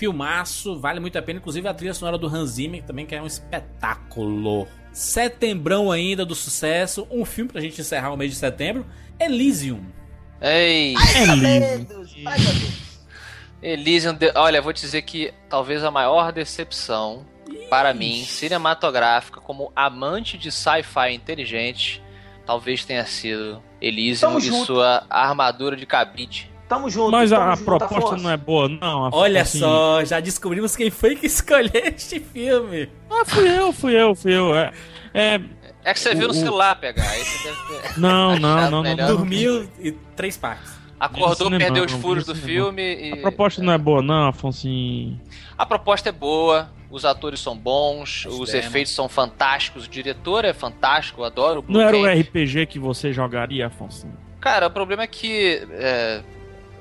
filmaço, 0.01 0.81
vale 0.81 0.99
muito 0.99 1.19
a 1.19 1.23
pena. 1.23 1.39
Inclusive 1.39 1.69
a 1.69 1.75
trilha 1.75 1.93
sonora 1.93 2.17
do 2.17 2.27
Hans 2.27 2.53
Zimmer 2.53 2.83
também, 2.83 3.05
que 3.05 3.15
é 3.15 3.21
um 3.21 3.27
espetáculo. 3.27 4.67
Setembrão 4.93 5.93
ainda 5.93 6.25
do 6.25 6.35
sucesso, 6.35 7.07
um 7.11 7.23
filme 7.25 7.53
pra 7.53 7.61
gente 7.61 7.79
encerrar 7.81 8.11
o 8.11 8.17
mês 8.17 8.31
de 8.33 8.39
setembro, 8.39 8.87
Elysium. 9.21 9.85
Ei. 10.41 10.95
Elysium, 13.63 14.15
de- 14.15 14.33
olha, 14.35 14.63
vou 14.63 14.73
te 14.73 14.81
dizer 14.81 15.03
que 15.03 15.33
talvez 15.49 15.85
a 15.85 15.91
maior 15.91 16.33
decepção 16.33 17.27
para 17.69 17.93
mim, 17.93 18.25
cinematográfica, 18.25 19.41
como 19.41 19.71
amante 19.77 20.39
de 20.39 20.51
sci-fi 20.51 21.13
inteligente, 21.13 22.03
talvez 22.47 22.85
tenha 22.85 23.05
sido 23.05 23.63
Elysium 23.83 24.29
Tamo 24.31 24.39
e 24.39 24.43
junto. 24.47 24.65
sua 24.67 25.05
armadura 25.11 25.77
de 25.77 25.85
cabide. 25.85 26.50
Tamo 26.71 26.89
junto. 26.89 27.11
Mas 27.11 27.31
tamo 27.31 27.43
a, 27.43 27.53
a 27.53 27.55
junto, 27.57 27.65
proposta 27.65 28.17
não 28.17 28.31
é 28.31 28.37
boa, 28.37 28.69
não. 28.69 29.07
A- 29.07 29.11
Olha 29.13 29.43
assim, 29.43 29.59
só, 29.59 30.05
já 30.05 30.21
descobrimos 30.21 30.77
quem 30.77 30.89
foi 30.89 31.17
que 31.17 31.27
escolheu 31.29 31.71
este 31.75 32.21
filme. 32.21 32.89
Ah, 33.11 33.25
fui 33.27 33.49
eu, 33.59 33.73
fui 33.73 34.01
eu, 34.01 34.15
fui 34.15 34.33
eu. 34.33 34.55
É, 34.57 34.73
é, 35.13 35.41
É 35.85 35.93
que 35.93 35.99
você 36.01 36.15
viu 36.15 36.29
no 36.29 36.35
O- 36.35 36.37
o- 36.37 36.41
celular 36.41 36.77
pegar, 36.81 37.09
aí 37.11 37.25
você 37.25 37.49
deve 37.49 37.83
ter... 37.83 37.99
não, 38.01 38.39
não, 38.39 38.71
não, 38.71 38.83
não, 38.85 38.97
não. 38.97 39.07
Dormiu 39.17 39.69
e 39.81 39.91
três 40.15 40.37
partes. 40.39 40.79
Acordou, 41.01 41.47
cinema, 41.49 41.59
perdeu 41.65 41.85
os 41.85 41.93
furos 41.93 42.25
do 42.27 42.35
filme 42.35 42.83
e... 42.83 43.13
A 43.15 43.17
proposta 43.17 43.63
não 43.63 43.73
é 43.73 43.79
boa, 43.79 44.01
não, 44.03 44.29
Afonso. 44.29 44.69
A 45.57 45.65
proposta 45.67 46.11
é 46.11 46.13
boa, 46.13 46.71
os 46.91 47.05
atores 47.07 47.41
são 47.41 47.57
bons, 47.57 48.27
os 48.27 48.53
efeitos 48.53 48.93
são 48.95 49.09
fantásticos, 49.09 49.87
o 49.87 49.89
diretor 49.89 50.45
é 50.45 50.53
fantástico, 50.53 51.23
eu 51.23 51.25
adoro 51.25 51.61
o 51.61 51.63
Blue 51.63 51.73
Não 51.73 51.81
era 51.81 51.97
o. 51.97 52.07
RPG 52.07 52.67
que 52.67 52.79
você 52.79 53.13
jogaria, 53.15 53.67
Afonso? 53.69 54.07
Cara, 54.41 54.67
o 54.67 54.71
problema 54.71 55.03
é 55.03 55.07
que, 55.07 55.67
é, 55.73 56.21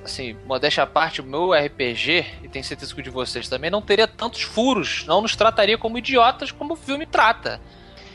assim, 0.09 0.35
modéstia 0.45 0.83
à 0.83 0.87
parte, 0.87 1.21
o 1.21 1.23
meu 1.23 1.53
RPG, 1.53 2.25
e 2.43 2.47
tenho 2.47 2.65
certeza 2.65 2.93
que 2.93 2.99
o 2.99 3.03
de 3.03 3.09
vocês 3.09 3.47
também, 3.47 3.69
não 3.69 3.81
teria 3.81 4.07
tantos 4.07 4.41
furos, 4.41 5.05
não 5.05 5.21
nos 5.21 5.35
trataria 5.35 5.77
como 5.77 5.97
idiotas 5.97 6.51
como 6.51 6.73
o 6.73 6.77
filme 6.77 7.05
trata. 7.05 7.61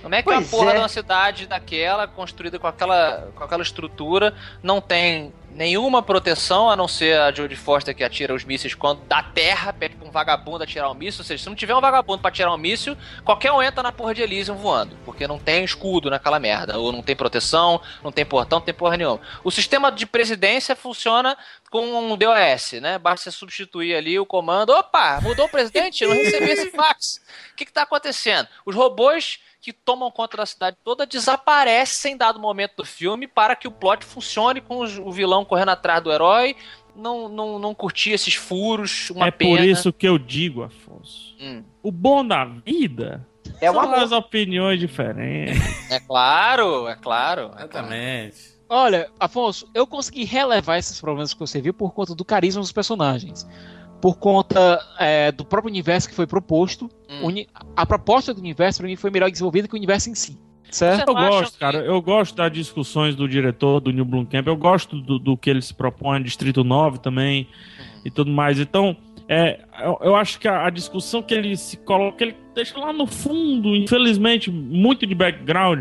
Como 0.03 0.14
é 0.14 0.18
que 0.18 0.24
Pois 0.24 0.38
uma 0.38 0.51
porra 0.51 0.70
é. 0.72 0.74
de 0.74 0.80
uma 0.80 0.88
cidade 0.88 1.47
daquela, 1.47 2.07
construída 2.07 2.59
com 2.59 2.66
aquela, 2.66 3.32
com 3.34 3.42
aquela 3.42 3.62
estrutura, 3.62 4.34
não 4.62 4.78
tem 4.78 5.32
nenhuma 5.55 6.02
proteção, 6.02 6.68
a 6.68 6.76
não 6.76 6.88
ser 6.88 7.18
a 7.18 7.32
Jodie 7.32 7.57
Foster 7.57 7.94
que 7.94 8.02
atira 8.02 8.34
os 8.34 8.44
mísseis 8.44 8.74
quando 8.74 9.00
da 9.02 9.22
terra, 9.22 9.72
pede 9.72 9.94
pra 9.94 10.07
um 10.07 10.11
vagabundo 10.11 10.64
atirar 10.64 10.90
um 10.90 10.94
míssil, 10.94 11.20
ou 11.20 11.24
seja, 11.24 11.42
se 11.42 11.48
não 11.48 11.57
tiver 11.57 11.74
um 11.74 11.80
vagabundo 11.80 12.18
pra 12.18 12.28
atirar 12.28 12.52
um 12.52 12.59
míssil, 12.59 12.96
qualquer 13.24 13.52
um 13.52 13.62
entra 13.62 13.82
na 13.82 13.92
porra 13.92 14.14
de 14.14 14.22
Elysium 14.22 14.57
voando, 14.57 14.96
porque 15.05 15.26
não 15.26 15.38
tem 15.38 15.64
escudo 15.64 16.11
naquela 16.11 16.38
merda, 16.38 16.78
ou 16.78 16.92
não 16.92 17.02
tem 17.02 17.14
proteção, 17.14 17.80
não 18.02 18.11
tem 18.11 18.24
portão, 18.24 18.59
não 18.59 18.66
tem 18.66 18.74
porra 18.74 18.96
nenhuma. 18.96 19.20
O 19.42 19.50
sistema 19.50 19.90
de 19.90 20.07
presidência 20.07 20.74
funciona 20.74 21.36
com 21.70 22.12
um 22.12 22.16
DOS, 22.16 22.72
né? 22.80 22.98
Basta 22.98 23.30
você 23.30 23.36
substituir 23.36 23.94
ali 23.94 24.18
o 24.18 24.26
comando. 24.26 24.70
Opa, 24.70 25.20
mudou 25.20 25.46
o 25.46 25.48
presidente? 25.48 26.05
Eu 26.05 26.11
não 26.11 26.16
recebi 26.16 26.50
esse 26.50 26.70
fax. 26.70 27.20
O 27.52 27.57
que, 27.57 27.64
que 27.64 27.72
tá 27.72 27.82
acontecendo? 27.82 28.48
Os 28.66 28.74
robôs 28.74 29.38
que 29.64 29.72
tomam 29.72 30.10
conta 30.10 30.36
da 30.36 30.44
cidade 30.44 30.76
toda 30.84 31.06
desaparecem 31.06 32.12
em 32.12 32.16
dado 32.18 32.38
momento 32.38 32.76
do 32.76 32.84
filme 32.84 33.26
para 33.26 33.56
que 33.56 33.66
o 33.66 33.70
plot 33.70 34.04
funcione 34.04 34.60
com 34.60 34.80
o 34.84 35.10
vilão 35.10 35.42
correndo 35.44 35.70
atrás 35.70 36.02
do 36.02 36.12
herói. 36.12 36.54
Não, 36.94 37.28
não, 37.28 37.58
não 37.58 37.74
curti 37.74 38.10
esses 38.10 38.34
furos, 38.34 39.08
uma 39.10 39.26
é 39.26 39.30
pena. 39.30 39.56
por 39.56 39.64
isso 39.64 39.92
que 39.92 40.06
eu 40.06 40.18
digo, 40.18 40.62
Afonso. 40.62 41.34
Hum, 41.40 41.64
O 41.82 41.90
bom 41.90 42.24
da 42.24 42.44
vida 42.44 43.26
É 43.60 43.70
são 43.72 43.80
amor. 43.80 43.94
as 43.98 44.12
opiniões 44.12 44.78
diferentes. 44.78 45.90
é 45.90 45.98
claro, 45.98 46.86
é 46.86 46.94
claro. 46.94 47.42
é 47.42 47.48
claro. 47.48 47.58
Exatamente. 47.58 48.54
Olha, 48.68 49.10
Afonso, 49.18 49.68
eu 49.74 49.86
consegui 49.86 50.24
relevar 50.24 50.78
esses 50.78 51.00
problemas 51.00 51.32
que 51.34 51.40
você 51.40 51.60
viu 51.60 51.72
por 51.74 51.92
conta 51.92 52.14
do 52.14 52.24
carisma 52.24 52.60
dos 52.60 52.72
personagens. 52.72 53.46
Por 54.05 54.18
conta 54.18 54.78
é, 54.98 55.32
do 55.32 55.46
próprio 55.46 55.70
universo 55.70 56.07
que 56.07 56.14
foi 56.14 56.26
proposto. 56.26 56.90
Hum. 57.09 57.42
A 57.74 57.86
proposta 57.86 58.34
do 58.34 58.38
universo, 58.38 58.80
pra 58.80 58.86
mim, 58.86 58.96
foi 58.96 59.11
melhor 59.11 59.30
desenvolvida 59.30 59.66
que 59.66 59.72
o 59.72 59.78
universo 59.78 60.11
em 60.11 60.14
si. 60.14 60.38
Certo? 60.70 61.09
Eu 61.09 61.14
gosto, 61.14 61.55
que- 61.55 61.59
cara. 61.59 61.78
Eu 61.78 62.02
gosto 62.02 62.36
das 62.36 62.52
discussões 62.52 63.16
do 63.16 63.26
diretor, 63.26 63.80
do 63.80 63.90
New 63.90 64.05
Blomkamp. 64.05 64.46
Eu 64.46 64.59
gosto 64.59 65.00
do, 65.00 65.18
do 65.18 65.38
que 65.38 65.48
ele 65.48 65.62
se 65.62 65.72
propõe, 65.72 66.22
Distrito 66.22 66.62
9 66.62 66.98
também 66.98 67.48
e 68.05 68.11
tudo 68.11 68.30
mais. 68.30 68.61
Então, 68.61 68.94
é, 69.26 69.61
eu, 69.82 69.98
eu 70.02 70.16
acho 70.16 70.38
que 70.38 70.46
a, 70.46 70.66
a 70.66 70.68
discussão 70.68 71.22
que 71.22 71.32
ele 71.32 71.57
se 71.57 71.78
coloca, 71.78 72.18
que 72.18 72.24
ele 72.24 72.36
deixa 72.55 72.78
lá 72.78 72.92
no 72.92 73.07
fundo, 73.07 73.74
infelizmente, 73.74 74.50
muito 74.50 75.07
de 75.07 75.14
background, 75.14 75.80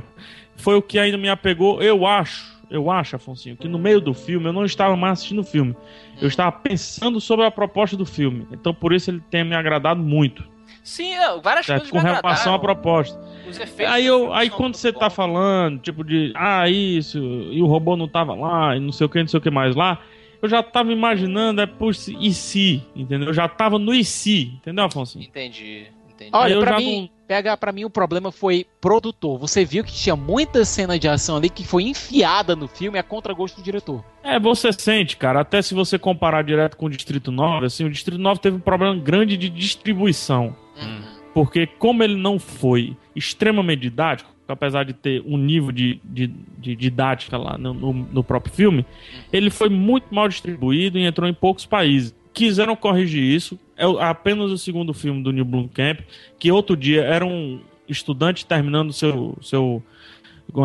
foi 0.56 0.76
o 0.76 0.82
que 0.82 0.98
ainda 0.98 1.18
me 1.18 1.28
apegou. 1.28 1.82
Eu 1.82 2.06
acho, 2.08 2.53
eu 2.70 2.90
acho, 2.90 3.16
Afonso, 3.16 3.56
que 3.56 3.68
no 3.68 3.78
meio 3.78 4.00
do 4.02 4.14
filme 4.14 4.48
eu 4.48 4.54
não 4.54 4.66
estava 4.66 4.96
mais 4.96 5.14
assistindo 5.14 5.40
o 5.42 5.44
filme. 5.44 5.76
Eu 6.22 6.28
estava 6.28 6.52
pensando 6.52 7.20
sobre 7.22 7.46
a 7.46 7.52
proposta 7.52 7.96
do 7.98 8.06
filme. 8.06 8.48
Então, 8.52 8.74
por 8.74 8.94
isso 8.94 9.10
ele 9.12 9.22
tem 9.30 9.44
me 9.44 9.56
agradado 9.56 10.02
muito. 10.02 10.44
Sim, 10.84 11.14
é, 11.14 11.40
várias 11.40 11.66
certo? 11.66 11.82
coisas 11.82 11.92
Com 11.92 11.98
me 12.00 12.04
relação 12.04 12.54
à 12.54 12.56
agradaram. 12.56 12.60
proposta. 12.60 13.20
Os 13.48 13.58
efeitos 13.60 13.94
Aí, 13.94 14.06
eu, 14.06 14.34
aí 14.34 14.50
quando 14.50 14.76
você 14.76 14.92
tá 14.92 15.08
bons. 15.08 15.14
falando, 15.16 15.80
tipo 15.80 16.04
de, 16.04 16.34
ah, 16.36 16.68
isso, 16.70 17.18
e 17.52 17.62
o 17.62 17.66
robô 17.68 17.96
não 17.96 18.08
tava 18.08 18.34
lá, 18.36 18.76
e 18.76 18.80
não 18.80 18.92
sei 18.92 19.06
o 19.06 19.10
que, 19.10 19.20
não 19.20 19.28
sei 19.28 19.38
o 19.38 19.42
que 19.42 19.50
mais 19.52 19.76
lá, 19.76 20.00
eu 20.42 20.50
já 20.50 20.62
tava 20.62 20.92
imaginando, 20.92 21.62
é 21.62 21.66
por 21.66 21.92
e 22.20 22.34
se, 22.34 22.84
entendeu? 22.96 23.30
Eu 23.30 23.34
já 23.34 23.48
tava 23.48 23.80
no 23.80 23.94
e 23.94 24.04
se, 24.04 24.54
entendeu, 24.56 24.84
Afonso? 24.86 25.20
Entendi, 25.22 25.88
entendi. 26.10 26.32
Aí 26.34 26.42
Olha, 26.42 26.54
eu 26.54 26.60
pra 26.60 26.72
já 26.72 26.78
mim, 26.80 27.02
não- 27.02 27.10
pega 27.34 27.58
para 27.58 27.72
mim 27.72 27.84
o 27.84 27.90
problema 27.90 28.32
foi 28.32 28.64
produtor. 28.80 29.40
Você 29.40 29.66
viu 29.66 29.84
que 29.84 29.92
tinha 29.92 30.16
muita 30.16 30.64
cena 30.64 31.00
de 31.00 31.08
ação 31.08 31.38
ali 31.38 31.50
que 31.50 31.66
foi 31.66 31.82
enfiada 31.82 32.56
no 32.56 32.68
filme 32.68 33.00
a 33.00 33.02
contragosto 33.02 33.60
do 33.60 33.64
diretor. 33.64 34.06
É, 34.24 34.40
você 34.40 34.72
sente, 34.72 35.18
cara, 35.18 35.40
até 35.40 35.60
se 35.60 35.74
você 35.74 35.98
comparar 35.98 36.44
direto 36.44 36.78
com 36.78 36.86
o 36.86 36.90
Distrito 36.92 37.32
9, 37.32 37.66
assim, 37.66 37.86
o 37.86 37.90
Distrito 37.90 38.22
9 38.22 38.40
teve 38.40 38.58
um 38.58 38.60
problema 38.60 38.96
grande 38.96 39.36
de 39.36 39.50
distribuição. 39.50 40.56
Uhum. 40.80 41.02
Porque 41.34 41.66
como 41.66 42.04
ele 42.04 42.16
não 42.16 42.38
foi 42.38 42.96
extremamente 43.16 43.80
didático, 43.80 44.30
apesar 44.48 44.86
de 44.86 44.94
ter 44.94 45.24
um 45.26 45.36
nível 45.36 45.72
de, 45.72 46.00
de, 46.04 46.28
de 46.28 46.76
didática 46.76 47.36
lá 47.36 47.58
no, 47.58 47.74
no, 47.74 47.94
no 47.94 48.24
próprio 48.24 48.54
filme, 48.54 48.86
ele 49.32 49.50
foi 49.50 49.70
muito 49.70 50.14
mal 50.14 50.30
distribuído 50.30 51.00
e 51.00 51.04
entrou 51.04 51.28
em 51.28 51.34
poucos 51.34 51.66
países. 51.66 52.14
Quiseram 52.32 52.76
corrigir 52.76 53.24
isso. 53.24 53.58
É 53.84 54.06
apenas 54.06 54.50
o 54.50 54.58
segundo 54.58 54.94
filme 54.94 55.22
do 55.22 55.34
New 55.34 55.44
Blomkamp, 55.44 56.00
que 56.40 56.50
outro 56.50 56.78
dia 56.78 57.02
era 57.02 57.26
um 57.26 57.60
estudante 57.86 58.46
terminando 58.46 58.94
seu, 58.94 59.38
seu, 59.42 59.84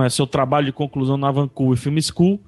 é, 0.04 0.08
seu 0.08 0.24
trabalho 0.24 0.66
de 0.66 0.72
conclusão 0.72 1.16
na 1.16 1.28
Vancouver 1.28 1.76
Film 1.76 1.98
School. 2.00 2.40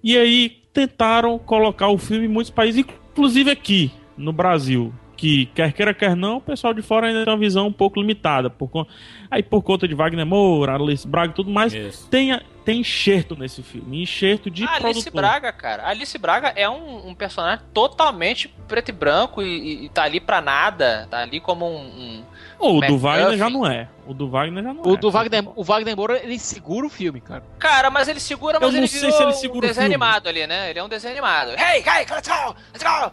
E 0.00 0.16
aí 0.16 0.62
tentaram 0.72 1.36
colocar 1.40 1.88
o 1.88 1.98
filme 1.98 2.26
em 2.26 2.28
muitos 2.28 2.50
países, 2.50 2.84
inclusive 3.10 3.50
aqui 3.50 3.90
no 4.16 4.32
Brasil. 4.32 4.92
Que 5.22 5.46
quer 5.46 5.72
queira, 5.72 5.94
quer 5.94 6.16
não, 6.16 6.38
o 6.38 6.40
pessoal 6.40 6.74
de 6.74 6.82
fora 6.82 7.06
ainda 7.06 7.24
tem 7.24 7.32
uma 7.32 7.38
visão 7.38 7.68
um 7.68 7.72
pouco 7.72 8.00
limitada. 8.00 8.50
Por, 8.50 8.88
aí 9.30 9.40
por 9.40 9.62
conta 9.62 9.86
de 9.86 9.94
Wagner 9.94 10.26
Moura, 10.26 10.74
Alice 10.74 11.06
Braga 11.06 11.30
e 11.32 11.34
tudo 11.36 11.48
mais, 11.48 11.72
Isso. 11.72 12.08
tem 12.10 12.36
tem 12.64 12.80
enxerto 12.80 13.36
nesse 13.36 13.62
filme. 13.62 14.02
Enxerto 14.02 14.50
de 14.50 14.64
A 14.64 14.74
Alice. 14.76 15.10
Braga, 15.10 15.52
cara. 15.52 15.84
A 15.84 15.88
Alice 15.90 16.16
Braga 16.18 16.52
é 16.56 16.68
um, 16.68 17.08
um 17.10 17.14
personagem 17.14 17.64
totalmente 17.72 18.48
preto 18.66 18.88
e 18.88 18.92
branco 18.92 19.40
e, 19.42 19.46
e- 19.46 19.84
e 19.84 19.88
tá 19.88 20.02
ali 20.04 20.18
pra 20.20 20.40
nada. 20.40 21.06
Tá 21.10 21.22
ali 21.22 21.38
como 21.40 21.66
um. 21.68 21.76
um- 21.78 22.24
Ou 22.62 22.78
o 22.78 22.80
do 22.80 22.86
McDuffie. 22.86 23.02
Wagner 23.02 23.36
já 23.38 23.50
não 23.50 23.66
é. 23.66 23.88
O 24.06 24.14
do 24.14 24.28
Wagner 24.28 24.62
já 24.64 24.72
não 24.74 24.82
é. 24.84 24.88
O 24.88 24.96
do 24.96 25.10
Wagner, 25.10 25.44
o 25.56 25.64
Wagner 25.64 25.96
Moura, 25.96 26.20
ele 26.22 26.38
segura 26.38 26.86
o 26.86 26.90
filme, 26.90 27.20
cara. 27.20 27.42
Cara, 27.58 27.90
mas 27.90 28.08
ele 28.08 28.20
segura, 28.20 28.58
mas 28.60 28.68
Eu 28.68 28.72
não 28.72 28.78
ele 28.78 28.88
sei 28.88 29.00
virou 29.00 29.16
se 29.16 29.22
ele 29.22 29.32
segura 29.34 29.66
o 29.66 29.68
um 29.68 29.68
desenho 29.68 29.88
filme. 29.90 29.94
animado 30.04 30.28
ali, 30.28 30.46
né? 30.46 30.70
Ele 30.70 30.78
é 30.78 30.82
um 30.84 30.88
desenho 30.88 31.12
animado. 31.12 31.50
Hey, 31.50 31.78
hey, 31.86 32.06
let's 32.10 32.28
go! 32.28 32.54
Let's 32.72 32.82
go! 32.82 33.12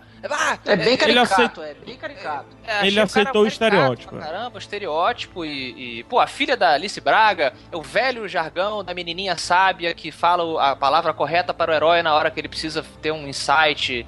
É 0.66 0.76
bem 0.76 0.97
caricato, 0.97 1.34
aceita- 1.34 1.62
é 1.64 1.74
bem 1.74 1.95
caricato. 1.95 2.45
É, 2.68 2.86
Ele 2.86 3.00
o 3.00 3.04
aceitou 3.04 3.41
o 3.41 3.45
caricato 3.45 3.47
estereótipo, 3.47 4.16
é. 4.18 4.20
Caramba, 4.20 4.56
o 4.56 4.60
estereótipo 4.60 5.45
e, 5.45 6.00
e, 6.00 6.04
Pô, 6.04 6.20
a 6.20 6.28
filha 6.28 6.58
da 6.58 6.74
Alice 6.74 7.00
Braga 7.00 7.54
é 7.72 7.76
o 7.78 7.82
velho 7.82 8.28
jargão 8.28 8.84
da 8.84 8.93
menininha 8.93 9.38
sábia 9.38 9.93
que 9.93 10.12
fala 10.12 10.43
o- 10.43 10.60
a 10.60 10.76
palavra 10.76 11.14
correta 11.14 11.54
para 11.54 11.72
o 11.72 11.74
herói 11.74 12.02
na 12.04 12.14
hora 12.14 12.30
que 12.30 12.39
ele 12.39 12.50
precisa 12.50 12.84
ter 13.02 13.12
um 13.12 13.28
insight. 13.28 14.06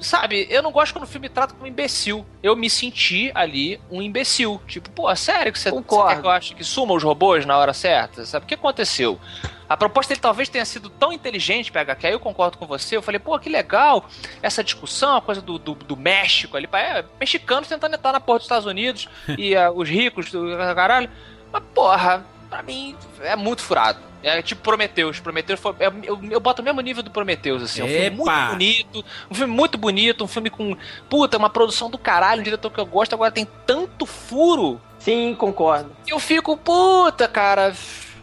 Sabe, 0.00 0.46
eu 0.48 0.62
não 0.62 0.72
gosto 0.72 0.92
quando 0.94 1.04
o 1.04 1.08
filme 1.08 1.28
trata 1.28 1.52
como 1.52 1.66
imbecil. 1.66 2.24
Eu 2.42 2.56
me 2.56 2.70
senti 2.70 3.30
ali 3.34 3.78
um 3.90 4.00
imbecil. 4.00 4.60
Tipo, 4.66 4.88
pô, 4.90 5.14
sério 5.14 5.52
que 5.52 5.58
você, 5.58 5.70
você 5.70 5.76
Concordo. 5.76 6.08
quer 6.08 6.20
que 6.20 6.26
eu 6.26 6.30
ache 6.30 6.54
que 6.54 6.64
suma 6.64 6.94
os 6.94 7.02
robôs 7.02 7.44
na 7.44 7.56
hora 7.58 7.74
certa? 7.74 8.24
Sabe, 8.24 8.44
o 8.44 8.48
que 8.48 8.54
aconteceu? 8.54 9.20
A 9.68 9.76
proposta 9.76 10.14
dele 10.14 10.22
talvez 10.22 10.48
tenha 10.48 10.64
sido 10.64 10.88
tão 10.88 11.12
inteligente, 11.12 11.70
PH, 11.70 11.96
que 11.96 12.06
aí 12.06 12.12
eu 12.14 12.20
concordo 12.20 12.56
com 12.56 12.66
você. 12.66 12.96
Eu 12.96 13.02
falei, 13.02 13.18
pô, 13.18 13.38
que 13.38 13.50
legal 13.50 14.08
essa 14.42 14.64
discussão, 14.64 15.16
a 15.16 15.20
coisa 15.20 15.42
do, 15.42 15.58
do, 15.58 15.74
do 15.74 15.96
México 15.96 16.56
ali. 16.56 16.66
É, 16.72 17.04
mexicanos 17.20 17.68
tentando 17.68 17.94
entrar 17.94 18.12
na 18.12 18.20
porta 18.20 18.38
dos 18.38 18.46
Estados 18.46 18.66
Unidos 18.66 19.08
e 19.36 19.54
ah, 19.54 19.70
os 19.70 19.86
ricos 19.88 20.30
do 20.30 20.56
caralho. 20.74 21.10
Mas, 21.52 21.62
porra, 21.74 22.24
pra 22.48 22.62
mim 22.62 22.96
é 23.20 23.36
muito 23.36 23.62
furado. 23.62 23.98
É 24.22 24.42
tipo 24.42 24.62
Prometheus. 24.62 25.20
Prometheus 25.20 25.60
foi. 25.60 25.74
é- 25.78 25.92
eu, 26.02 26.18
eu 26.30 26.40
boto 26.40 26.60
o 26.60 26.64
mesmo 26.64 26.80
nível 26.80 27.02
do 27.02 27.10
Prometheus, 27.10 27.62
assim. 27.62 27.80
É 27.80 27.84
um 27.84 27.88
filme 27.88 28.10
muito 28.10 28.50
bonito. 28.50 29.04
Um 29.30 29.34
filme 29.34 29.52
muito 29.54 29.78
bonito. 29.78 30.24
Um 30.24 30.28
filme 30.28 30.50
com. 30.50 30.76
Puta, 31.08 31.36
uma 31.36 31.48
produção 31.50 31.88
do 31.88 31.96
caralho, 31.98 32.40
um 32.40 32.44
diretor 32.44 32.70
que 32.70 32.80
eu 32.80 32.86
gosto. 32.86 33.12
Agora 33.14 33.30
tem 33.30 33.46
tanto 33.66 34.04
furo 34.06 34.80
Sim, 34.98 35.34
concordo. 35.36 35.94
e 36.06 36.10
eu 36.10 36.18
fico, 36.18 36.56
puta, 36.56 37.28
cara. 37.28 37.72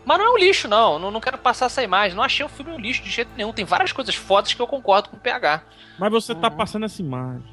Mas 0.04 0.18
não 0.20 0.26
é 0.26 0.30
um 0.32 0.38
lixo, 0.38 0.68
não. 0.68 1.00
não. 1.00 1.10
Não 1.12 1.22
quero 1.22 1.38
passar 1.38 1.68
essa 1.68 1.82
imagem. 1.82 2.16
Não 2.16 2.24
achei 2.24 2.46
o 2.46 2.50
filme 2.50 2.72
um 2.74 2.80
lixo 2.80 3.02
de 3.02 3.10
jeito 3.10 3.32
nenhum. 3.38 3.54
Tem 3.54 3.64
várias 3.66 3.92
coisas 3.94 4.14
fodas 4.16 4.54
que 4.54 4.62
eu 4.62 4.68
concordo 4.68 5.10
com 5.10 5.16
o 5.16 5.20
PH. 5.20 5.62
Mas 5.98 6.12
você 6.12 6.36
tá 6.36 6.50
Uhum. 6.50 6.58
passando 6.58 6.86
essa 6.86 7.02
imagem. 7.02 7.44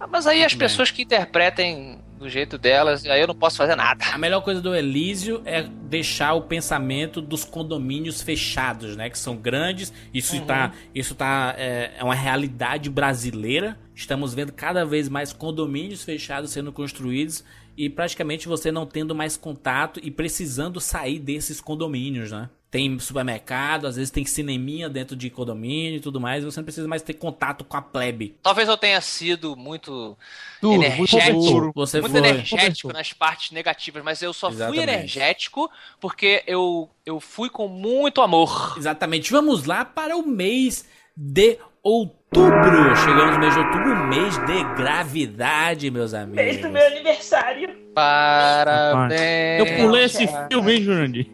Ah, 0.00 0.06
Mas 0.06 0.26
aí 0.28 0.44
as 0.44 0.54
pessoas 0.54 0.90
que 0.92 1.02
interpretem 1.02 1.98
do 2.18 2.28
jeito 2.28 2.58
delas, 2.58 3.06
aí 3.06 3.20
eu 3.20 3.28
não 3.28 3.34
posso 3.34 3.56
fazer 3.56 3.76
nada. 3.76 4.04
A 4.12 4.18
melhor 4.18 4.42
coisa 4.42 4.60
do 4.60 4.74
Elísio 4.74 5.40
é 5.44 5.62
deixar 5.62 6.34
o 6.34 6.42
pensamento 6.42 7.20
dos 7.20 7.44
condomínios 7.44 8.20
fechados, 8.20 8.96
né? 8.96 9.08
Que 9.08 9.18
são 9.18 9.36
grandes. 9.36 9.92
Isso 10.12 10.40
tá, 10.42 10.72
isso 10.94 11.14
tá 11.14 11.54
é, 11.56 11.92
é 11.96 12.04
uma 12.04 12.14
realidade 12.14 12.90
brasileira. 12.90 13.78
Estamos 13.94 14.34
vendo 14.34 14.52
cada 14.52 14.84
vez 14.84 15.08
mais 15.08 15.32
condomínios 15.32 16.02
fechados 16.02 16.50
sendo 16.50 16.72
construídos 16.72 17.44
e 17.76 17.88
praticamente 17.88 18.48
você 18.48 18.72
não 18.72 18.84
tendo 18.84 19.14
mais 19.14 19.36
contato 19.36 20.00
e 20.02 20.10
precisando 20.10 20.80
sair 20.80 21.20
desses 21.20 21.60
condomínios, 21.60 22.32
né? 22.32 22.50
Tem 22.70 22.98
supermercado, 22.98 23.86
às 23.86 23.96
vezes 23.96 24.10
tem 24.10 24.26
cineminha 24.26 24.90
dentro 24.90 25.16
de 25.16 25.30
condomínio 25.30 25.96
e 25.96 26.00
tudo 26.00 26.20
mais. 26.20 26.44
Você 26.44 26.60
não 26.60 26.64
precisa 26.64 26.86
mais 26.86 27.00
ter 27.00 27.14
contato 27.14 27.64
com 27.64 27.76
a 27.78 27.82
plebe. 27.82 28.36
Talvez 28.42 28.68
eu 28.68 28.76
tenha 28.76 29.00
sido 29.00 29.56
muito 29.56 30.16
Duro, 30.60 30.74
muito 30.96 31.16
energético. 31.16 31.40
duro. 31.40 31.72
Você 31.74 32.00
muito 32.00 32.12
foi. 32.12 32.28
energético 32.28 32.92
nas 32.92 33.12
partes 33.14 33.52
negativas, 33.52 34.04
mas 34.04 34.20
eu 34.20 34.34
só 34.34 34.48
fui 34.48 34.56
Exatamente. 34.56 34.82
energético 34.82 35.70
porque 35.98 36.42
eu, 36.46 36.90
eu 37.06 37.18
fui 37.20 37.48
com 37.48 37.68
muito 37.68 38.20
amor. 38.20 38.74
Exatamente. 38.76 39.30
Vamos 39.30 39.64
lá 39.64 39.84
para 39.84 40.14
o 40.14 40.22
mês 40.26 40.84
de 41.16 41.58
outubro. 41.82 42.96
Chegamos 42.96 43.34
no 43.34 43.38
mês 43.40 43.54
de 43.54 43.60
outubro, 43.60 44.06
mês 44.08 44.38
de 44.46 44.64
gravidade, 44.76 45.90
meus 45.90 46.14
amigos. 46.14 46.36
Mês 46.36 46.60
do 46.60 46.68
meu 46.68 46.86
aniversário. 46.86 47.70
Parabéns. 47.94 49.60
Eu 49.60 49.76
pulei 49.78 50.04
esse 50.04 50.28
filme, 50.48 50.72
hein, 50.72 50.82
Jurandir? 50.82 51.26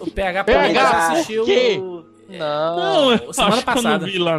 O 0.00 0.10
PH, 0.10 0.44
PH, 0.44 0.90
assistiu 0.90 1.44
que? 1.44 1.78
Não. 2.28 3.10
Não, 3.10 3.32
semana 3.32 3.52
que 3.54 3.58
eu 3.60 3.64
passada. 3.64 3.98
não 3.98 4.06
vi 4.06 4.18
lá. 4.18 4.38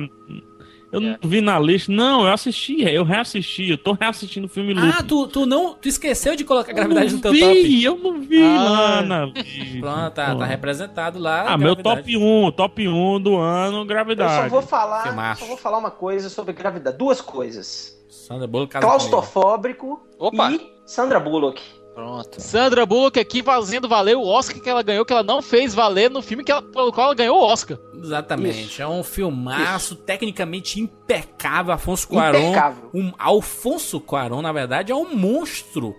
Eu 0.92 1.00
não 1.00 1.18
vi 1.24 1.40
na 1.40 1.60
lista. 1.60 1.92
Não, 1.92 2.26
eu 2.26 2.34
assisti, 2.34 2.82
eu 2.84 3.04
reassisti. 3.04 3.70
Eu 3.70 3.78
tô 3.78 3.94
reassistindo 3.94 4.48
o 4.48 4.50
filme 4.50 4.74
Loop. 4.74 4.94
Ah, 4.98 5.04
tu, 5.04 5.28
tu 5.28 5.46
não. 5.46 5.76
Tu 5.76 5.88
esqueceu 5.88 6.36
de 6.36 6.44
colocar 6.44 6.72
a 6.72 6.76
gravidade 6.76 7.14
no 7.14 7.22
teu 7.22 7.32
vi, 7.32 7.40
top. 7.42 7.84
Eu 7.84 7.98
não 7.98 8.22
vi 8.22 8.42
Ah. 8.44 9.02
lista. 9.36 9.80
Pronto, 9.80 10.12
tá, 10.14 10.36
tá 10.36 10.46
representado 10.46 11.20
lá. 11.20 11.46
Ah, 11.54 11.58
meu 11.58 11.76
top 11.76 12.18
1, 12.18 12.52
top 12.54 12.88
1 12.88 13.20
do 13.22 13.38
ano, 13.38 13.82
Eu 13.82 13.86
gravidade. 13.86 14.44
só 14.44 14.50
vou 14.50 14.62
falar, 14.64 15.04
Filmaço. 15.04 15.42
só 15.42 15.48
vou 15.48 15.58
falar 15.58 15.78
uma 15.78 15.92
coisa 15.92 16.28
sobre 16.30 16.54
gravidade. 16.54 16.98
Duas 16.98 17.22
coisas. 17.22 17.96
Sandra 18.10 18.48
Bullock. 18.48 18.80
Claustrofóbico 18.80 20.02
Opa. 20.18 20.52
e 20.52 20.72
Sandra 20.86 21.20
Bullock. 21.20 21.62
Pronto. 22.00 22.42
Sandra 22.42 22.86
Bullock 22.86 23.20
aqui 23.20 23.44
fazendo 23.44 23.88
valer 23.90 24.16
o 24.16 24.26
Oscar 24.26 24.62
que 24.62 24.70
ela 24.70 24.82
ganhou, 24.82 25.04
que 25.06 25.12
ela 25.12 25.24
não 25.24 25.42
fez 25.42 25.74
valer 25.74 26.10
no 26.10 26.22
filme 26.22 26.44
que 26.44 26.52
ela, 26.52 26.62
pelo 26.62 26.92
qual 26.94 27.08
ela 27.08 27.16
ganhou 27.16 27.38
o 27.40 27.44
Oscar. 27.44 27.78
Exatamente. 27.94 28.62
Isso. 28.64 28.82
É 28.82 28.88
um 28.88 29.04
filmaço 29.04 29.96
tecnicamente 29.96 30.80
impecável. 30.80 31.74
Afonso 31.74 32.08
Cuarón. 32.08 32.40
Impecável. 32.52 32.90
Um, 32.94 33.12
Alfonso 33.20 34.00
Cuarón, 34.00 34.42
na 34.42 34.52
verdade, 34.54 34.92
é 34.92 34.96
um 34.96 35.14
monstro 35.16 35.94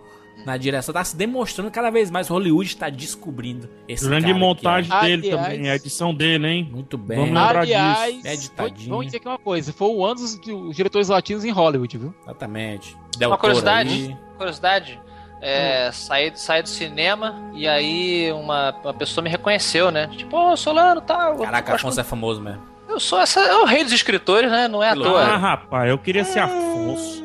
na 0.46 0.56
direção. 0.56 0.94
Tá 0.94 1.04
se 1.04 1.14
demonstrando 1.14 1.70
cada 1.70 1.90
vez 1.90 2.10
mais. 2.10 2.28
Hollywood 2.28 2.66
está 2.70 2.88
descobrindo 2.88 3.68
esse 3.86 4.06
Grande 4.06 4.22
cara 4.26 4.32
aqui, 4.36 4.40
montagem 4.40 4.92
ó. 4.92 5.00
dele 5.02 5.28
Aliás- 5.32 5.44
também, 5.52 5.70
a 5.70 5.74
edição 5.76 6.14
dele, 6.14 6.46
hein? 6.46 6.68
Muito 6.72 6.96
bem. 6.96 7.18
Vamos 7.18 7.34
lembrar 7.34 7.58
Aliás, 7.58 8.14
disso. 8.14 8.26
Editadinho. 8.28 8.78
vou- 8.78 8.88
vamos 8.88 9.06
dizer 9.06 9.18
aqui 9.18 9.28
uma 9.28 9.38
coisa: 9.38 9.70
foi 9.72 9.88
o 9.88 10.02
ano 10.04 10.14
dos, 10.14 10.40
diretores 10.74 11.08
latinos 11.08 11.44
em 11.44 11.50
Hollywood, 11.50 11.98
viu? 11.98 12.14
Exatamente. 12.22 12.96
Del 13.18 13.28
Uma 13.28 13.36
curiosidade, 13.36 13.90
aí. 13.90 14.16
curiosidade. 14.38 14.98
É, 15.42 15.90
saí, 15.92 16.30
saí 16.34 16.62
do 16.62 16.68
cinema 16.68 17.50
e 17.54 17.66
aí 17.66 18.30
uma, 18.32 18.74
uma 18.84 18.92
pessoa 18.94 19.22
me 19.24 19.30
reconheceu, 19.30 19.90
né? 19.90 20.06
Tipo, 20.08 20.36
ô, 20.36 20.56
Solano, 20.56 21.00
tal. 21.00 21.32
eu 21.34 21.38
Caraca, 21.44 21.74
Afonso 21.74 21.98
é 22.00 22.04
famoso 22.04 22.40
mesmo. 22.40 22.62
Eu 22.88 23.00
sou 23.00 23.20
essa, 23.20 23.40
é 23.40 23.54
o 23.56 23.64
rei 23.64 23.82
dos 23.84 23.92
escritores, 23.92 24.50
né? 24.50 24.68
Não 24.68 24.82
é 24.82 24.90
à 24.90 24.94
toa. 24.94 25.22
Ah, 25.22 25.36
rapaz, 25.36 25.88
eu 25.88 25.96
queria 25.98 26.24
ser 26.24 26.40
Afonso. 26.40 27.22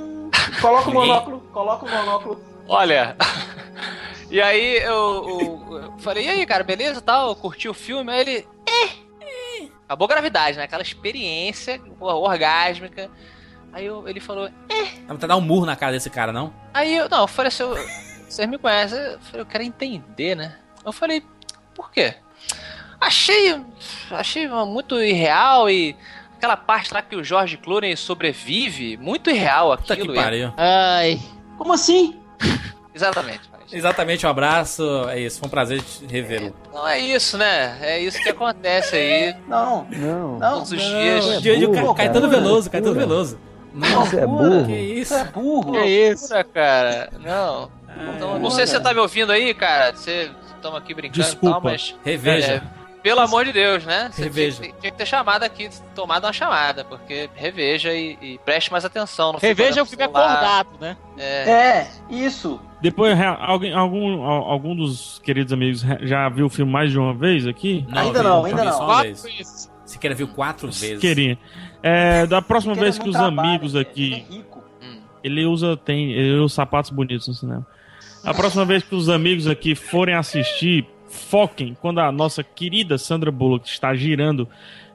Coloca 0.62 0.90
o 0.90 0.94
monóculo, 0.94 1.40
coloca 1.52 1.86
o 1.86 1.90
monóculo. 1.90 2.42
Olha. 2.68 3.16
e 4.32 4.42
aí 4.42 4.78
eu, 4.78 5.66
eu- 5.70 5.78
eu 5.84 5.94
falei, 6.00 6.26
e 6.26 6.30
aí, 6.30 6.46
cara, 6.46 6.64
beleza 6.64 7.02
tal? 7.02 7.30
Eu 7.30 7.36
curti 7.36 7.68
o 7.68 7.74
filme, 7.74 8.12
aí 8.12 8.20
ele. 8.22 8.48
"É, 8.68 8.86
é." 9.26 9.68
Acabou 9.86 10.06
a 10.06 10.10
gravidade, 10.10 10.58
né? 10.58 10.64
Aquela 10.64 10.82
experiência 10.82 11.80
porra, 12.00 12.16
orgásmica. 12.16 13.10
Aí 13.74 13.86
eu- 13.86 14.08
ele 14.08 14.20
falou. 14.20 14.50
Dá 15.08 15.16
pra 15.16 15.28
dar 15.28 15.36
um 15.36 15.42
murro 15.42 15.66
na 15.66 15.76
cara 15.76 15.92
desse 15.92 16.10
cara, 16.10 16.32
não? 16.32 16.54
Aí 16.74 16.96
eu. 16.96 17.10
Não, 17.10 17.22
eu 17.22 17.28
falei 17.28 17.50
assim, 17.50 17.64
eu- 17.64 17.76
vocês 18.30 18.48
me 18.50 18.58
conhecem. 18.58 18.98
Eu 19.00 19.20
falei, 19.20 19.42
eu 19.42 19.46
quero 19.46 19.64
entender, 19.64 20.36
né? 20.36 20.56
Eu 20.86 20.92
falei, 20.92 21.24
por 21.74 21.92
quê? 21.92 22.16
Achei. 23.00 23.60
Achei 24.12 24.48
muito 24.48 25.00
irreal 25.02 25.70
e. 25.70 25.96
Aquela 26.38 26.58
parte 26.58 26.94
lá 26.94 27.02
que 27.02 27.16
o 27.16 27.24
George 27.24 27.58
Clooney 27.58 27.96
sobrevive, 27.96 28.98
muito 28.98 29.30
irreal 29.30 29.76
Puta 29.78 29.94
aquilo. 29.94 30.14
que 30.14 30.20
pariu. 30.20 30.54
Ai. 30.58 31.20
Como 31.58 31.74
assim? 31.74 32.20
Exatamente. 32.94 33.42
Exatamente, 33.72 34.26
um 34.26 34.30
abraço. 34.30 34.84
É 35.10 35.20
isso, 35.20 35.40
foi 35.40 35.48
um 35.48 35.50
prazer 35.50 35.82
te 35.82 36.06
revê-lo. 36.06 36.54
Não 36.74 36.88
é 36.88 37.00
isso, 37.00 37.38
né? 37.38 37.78
É 37.82 38.00
isso 38.00 38.22
que 38.22 38.30
acontece 38.30 38.96
aí 38.96 39.36
Não, 39.48 39.88
Não. 39.90 40.38
não. 40.38 40.56
todos 40.58 40.72
os 40.74 40.82
dias. 40.82 41.42
Dia 41.42 41.58
de 41.58 41.66
burro, 41.68 41.88
Ca- 41.96 42.04
Caetano 42.04 42.30
cara. 42.30 42.42
Veloso, 42.42 42.70
Caetano. 42.70 42.94
Veloso. 42.96 43.40
Você 43.74 44.20
é 44.20 44.26
Loucura. 44.26 44.28
burro. 44.28 44.66
Que 44.68 44.74
isso? 44.78 45.14
É 45.16 45.24
burro. 45.26 45.72
Que 45.72 45.86
isso? 45.86 46.24
Loucura, 46.34 46.44
cara. 46.44 47.10
Não. 47.20 47.72
Então, 48.16 48.40
não 48.40 48.50
sei 48.52 48.66
se 48.68 48.74
você 48.74 48.80
tá 48.80 48.94
me 48.94 49.00
ouvindo 49.00 49.32
aí, 49.32 49.54
cara. 49.54 49.96
Você 49.96 50.32
estamos 50.56 50.78
aqui 50.80 50.94
brincando 50.94 51.20
e 51.22 51.24
Desculpa. 51.24 51.54
tal, 51.54 51.62
mas. 51.72 51.96
Reveja. 52.04 52.54
é, 52.54 52.86
pelo 53.02 53.20
amor 53.22 53.46
de 53.46 53.54
Deus, 53.54 53.86
né? 53.86 54.10
Você 54.12 54.24
Reveja. 54.24 54.62
Tinha, 54.64 54.74
tinha 54.80 54.92
que 54.92 54.98
ter 54.98 55.06
chamado 55.06 55.44
aqui, 55.44 55.70
tomado 55.94 56.26
uma 56.26 56.34
chamada, 56.34 56.84
porque 56.84 57.30
reveja 57.36 57.94
e, 57.94 58.18
e 58.22 58.40
preste 58.44 58.72
mais 58.72 58.84
atenção. 58.84 59.34
Não 59.34 59.40
Reveja 59.40 59.70
o 59.72 59.74
olhando 59.76 59.88
filme 59.90 60.04
acordado, 60.04 60.70
né? 60.82 60.98
É, 61.18 61.50
É, 61.50 61.88
isso. 62.10 62.60
Depois, 62.82 63.18
alguém, 63.40 63.74
algum, 63.74 64.24
al- 64.24 64.44
algum 64.52 64.76
dos 64.76 65.20
queridos 65.24 65.54
amigos 65.54 65.84
já 66.02 66.28
viu 66.30 66.48
o 66.48 66.50
filme 66.50 66.72
mais 66.72 66.92
de 66.92 67.00
uma 67.00 67.14
vez 67.14 67.48
aqui? 67.48 67.86
Ainda 67.92 68.20
vi, 68.20 68.28
não, 68.28 68.46
ainda 68.46 68.64
não. 68.66 68.78
Quatro 68.86 69.04
vez. 69.04 69.24
vezes. 69.24 69.72
Se 69.86 70.00
quer 70.00 70.14
viu 70.16 70.28
quatro 70.28 70.68
vezes. 70.68 71.00
Queria. 71.00 71.38
É, 71.84 72.26
da 72.26 72.42
próxima 72.42 72.74
ele 72.74 72.82
vez 72.82 72.98
é 72.98 73.02
que 73.04 73.08
os 73.10 73.16
trabalho, 73.16 73.40
amigos 73.40 73.76
ele 73.76 73.82
aqui. 73.84 74.14
é 74.14 74.34
rico. 74.34 74.64
hum. 74.82 74.98
Ele 75.24 75.46
usa, 75.46 75.78
tem, 75.78 76.12
ele 76.12 76.40
usa 76.40 76.56
sapatos 76.56 76.90
bonitos 76.90 77.28
no 77.28 77.34
cinema. 77.36 77.66
A 78.26 78.34
próxima 78.34 78.66
vez 78.66 78.84
que 78.84 78.96
os 78.96 79.08
amigos 79.08 79.48
aqui 79.48 79.76
forem 79.76 80.16
assistir, 80.16 80.86
foquem 81.08 81.78
quando 81.80 82.00
a 82.00 82.12
nossa 82.12 82.44
querida 82.44 82.98
Sandra 82.98 83.32
Bullock 83.32 83.70
está 83.70 83.94
girando, 83.94 84.48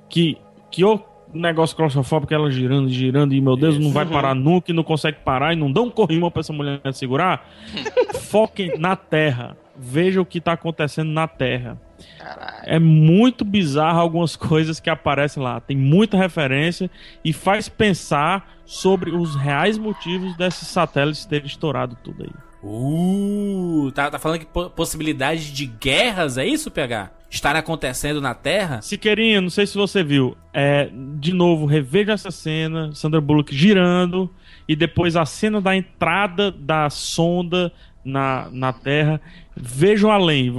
que, 0.08 0.36
que 0.70 0.84
o 0.84 1.00
negócio 1.32 1.76
claustrofóbico, 1.76 2.34
ela 2.34 2.50
girando, 2.50 2.88
girando, 2.88 3.32
e 3.32 3.40
meu 3.40 3.56
Deus, 3.56 3.78
não 3.78 3.92
vai 3.92 4.04
parar 4.04 4.34
nunca 4.34 4.72
e 4.72 4.74
não 4.74 4.82
consegue 4.82 5.18
parar, 5.24 5.52
e 5.52 5.56
não 5.56 5.70
dá 5.70 5.80
um 5.80 5.90
corrimão 5.90 6.30
pra 6.30 6.40
essa 6.40 6.52
mulher 6.52 6.80
segurar. 6.92 7.48
foquem 8.22 8.76
na 8.78 8.96
Terra. 8.96 9.56
Veja 9.76 10.20
o 10.20 10.26
que 10.26 10.40
tá 10.40 10.52
acontecendo 10.52 11.10
na 11.10 11.26
Terra. 11.28 11.80
Caralho. 12.18 12.62
É 12.64 12.78
muito 12.78 13.44
bizarro 13.44 14.00
algumas 14.00 14.34
coisas 14.36 14.80
que 14.80 14.90
aparecem 14.90 15.42
lá. 15.42 15.60
Tem 15.60 15.76
muita 15.76 16.16
referência 16.16 16.90
e 17.24 17.32
faz 17.32 17.68
pensar 17.68 18.58
sobre 18.64 19.10
os 19.10 19.36
reais 19.36 19.78
motivos 19.78 20.36
desses 20.36 20.68
satélites 20.68 21.24
terem 21.24 21.46
estourado 21.46 21.96
tudo 22.02 22.24
aí. 22.24 22.49
Uh, 22.62 23.90
tá, 23.94 24.10
tá 24.10 24.18
falando 24.18 24.40
que 24.40 24.46
po- 24.46 24.70
possibilidade 24.70 25.52
de 25.52 25.66
guerras, 25.66 26.36
é 26.36 26.46
isso, 26.46 26.70
PH? 26.70 27.10
Estar 27.30 27.56
acontecendo 27.56 28.20
na 28.20 28.34
Terra? 28.34 28.82
Siqueirinha, 28.82 29.40
não 29.40 29.50
sei 29.50 29.66
se 29.66 29.76
você 29.76 30.02
viu. 30.02 30.36
É, 30.52 30.90
de 31.18 31.32
novo, 31.32 31.64
reveja 31.64 32.12
essa 32.12 32.30
cena, 32.30 32.92
Sandra 32.94 33.20
Bullock 33.20 33.54
girando, 33.54 34.28
e 34.68 34.74
depois 34.74 35.16
a 35.16 35.24
cena 35.24 35.60
da 35.60 35.74
entrada 35.76 36.50
da 36.50 36.90
sonda 36.90 37.72
na, 38.04 38.48
na 38.50 38.72
Terra. 38.72 39.20
Vejam 39.56 40.10
além, 40.10 40.52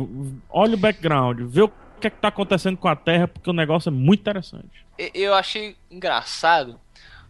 olha 0.50 0.76
o 0.76 0.78
background, 0.78 1.42
vê 1.42 1.62
o 1.62 1.72
que 2.00 2.08
é 2.08 2.10
que 2.10 2.18
tá 2.18 2.30
acontecendo 2.30 2.78
com 2.78 2.88
a 2.88 2.96
Terra, 2.96 3.28
porque 3.28 3.50
o 3.50 3.54
negócio 3.54 3.90
é 3.90 3.92
muito 3.92 4.22
interessante. 4.22 4.86
Eu 5.14 5.34
achei 5.34 5.76
engraçado 5.90 6.80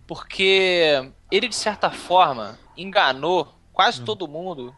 porque 0.06 1.10
ele, 1.32 1.48
de 1.48 1.56
certa 1.56 1.90
forma, 1.90 2.58
enganou 2.78 3.58
quase 3.74 4.02
todo 4.02 4.28
mundo 4.28 4.76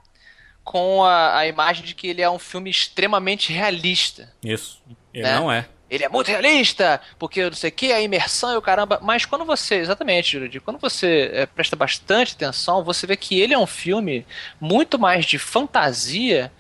com 0.63 1.03
a, 1.03 1.39
a 1.39 1.47
imagem 1.47 1.83
de 1.83 1.93
que 1.93 2.07
ele 2.07 2.21
é 2.21 2.29
um 2.29 2.39
filme 2.39 2.69
extremamente 2.69 3.51
realista. 3.51 4.31
Isso. 4.43 4.81
Ele 5.13 5.27
É. 5.27 5.35
não 5.35 5.51
é. 5.51 5.67
Ele 5.89 6.03
é 6.03 6.09
muito 6.09 6.27
realista, 6.29 6.99
porque 7.19 7.43
não 7.43 7.53
sei 7.53 7.69
o 7.69 7.73
que, 7.73 7.91
a 7.91 8.01
imersão 8.01 8.51
e 8.51 8.57
o 8.57 8.61
caramba. 8.61 8.99
Mas 9.03 9.25
quando 9.25 9.45
você, 9.45 9.75
exatamente, 9.75 10.31
Jurandir, 10.31 10.59
quando 10.61 10.79
você 10.79 11.29
é, 11.31 11.45
presta 11.45 11.75
bastante 11.75 12.33
atenção, 12.33 12.83
você 12.83 13.05
vê 13.05 13.15
que 13.15 13.39
ele 13.39 13.53
é 13.53 13.59
um 13.59 13.67
filme 13.67 14.25
muito 14.59 14.97
mais 14.97 15.23
de 15.23 15.37
fantasia 15.37 16.51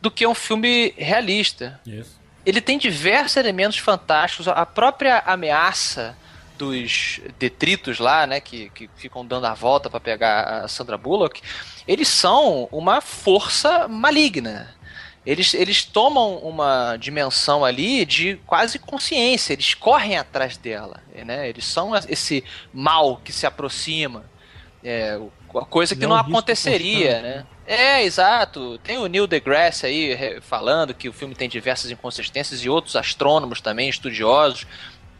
do 0.00 0.08
que 0.08 0.24
um 0.24 0.34
filme 0.34 0.94
realista. 0.96 1.80
Isso. 1.84 2.20
Ele 2.44 2.60
tem 2.60 2.78
diversos 2.78 3.36
elementos 3.36 3.78
fantásticos. 3.78 4.46
A 4.46 4.64
própria 4.64 5.18
ameaça 5.26 6.16
dos 6.56 7.20
detritos 7.38 7.98
lá, 7.98 8.26
né, 8.26 8.40
que, 8.40 8.70
que 8.70 8.88
ficam 8.96 9.24
dando 9.24 9.46
a 9.46 9.54
volta 9.54 9.88
para 9.88 10.00
pegar 10.00 10.64
a 10.64 10.68
Sandra 10.68 10.96
Bullock, 10.96 11.40
eles 11.86 12.08
são 12.08 12.68
uma 12.72 13.00
força 13.00 13.86
maligna. 13.88 14.74
Eles, 15.24 15.54
eles 15.54 15.84
tomam 15.84 16.36
uma 16.38 16.96
dimensão 16.96 17.64
ali 17.64 18.04
de 18.04 18.36
quase 18.46 18.78
consciência, 18.78 19.54
eles 19.54 19.74
correm 19.74 20.16
atrás 20.16 20.56
dela, 20.56 21.02
né? 21.24 21.48
Eles 21.48 21.64
são 21.64 21.92
esse 22.08 22.44
mal 22.72 23.16
que 23.24 23.32
se 23.32 23.44
aproxima. 23.44 24.24
É, 24.84 25.18
coisa 25.68 25.96
que 25.96 26.04
é 26.04 26.06
não 26.06 26.14
um 26.14 26.18
risco 26.18 26.30
aconteceria, 26.30 27.14
constante, 27.14 27.22
né? 27.22 27.46
É, 27.66 28.04
exato. 28.04 28.78
Tem 28.78 28.98
o 28.98 29.08
Neil 29.08 29.26
deGrasse 29.26 29.84
aí 29.84 30.40
falando 30.40 30.94
que 30.94 31.08
o 31.08 31.12
filme 31.12 31.34
tem 31.34 31.48
diversas 31.48 31.90
inconsistências 31.90 32.60
e 32.60 32.68
outros 32.68 32.94
astrônomos 32.94 33.60
também, 33.60 33.88
estudiosos. 33.88 34.64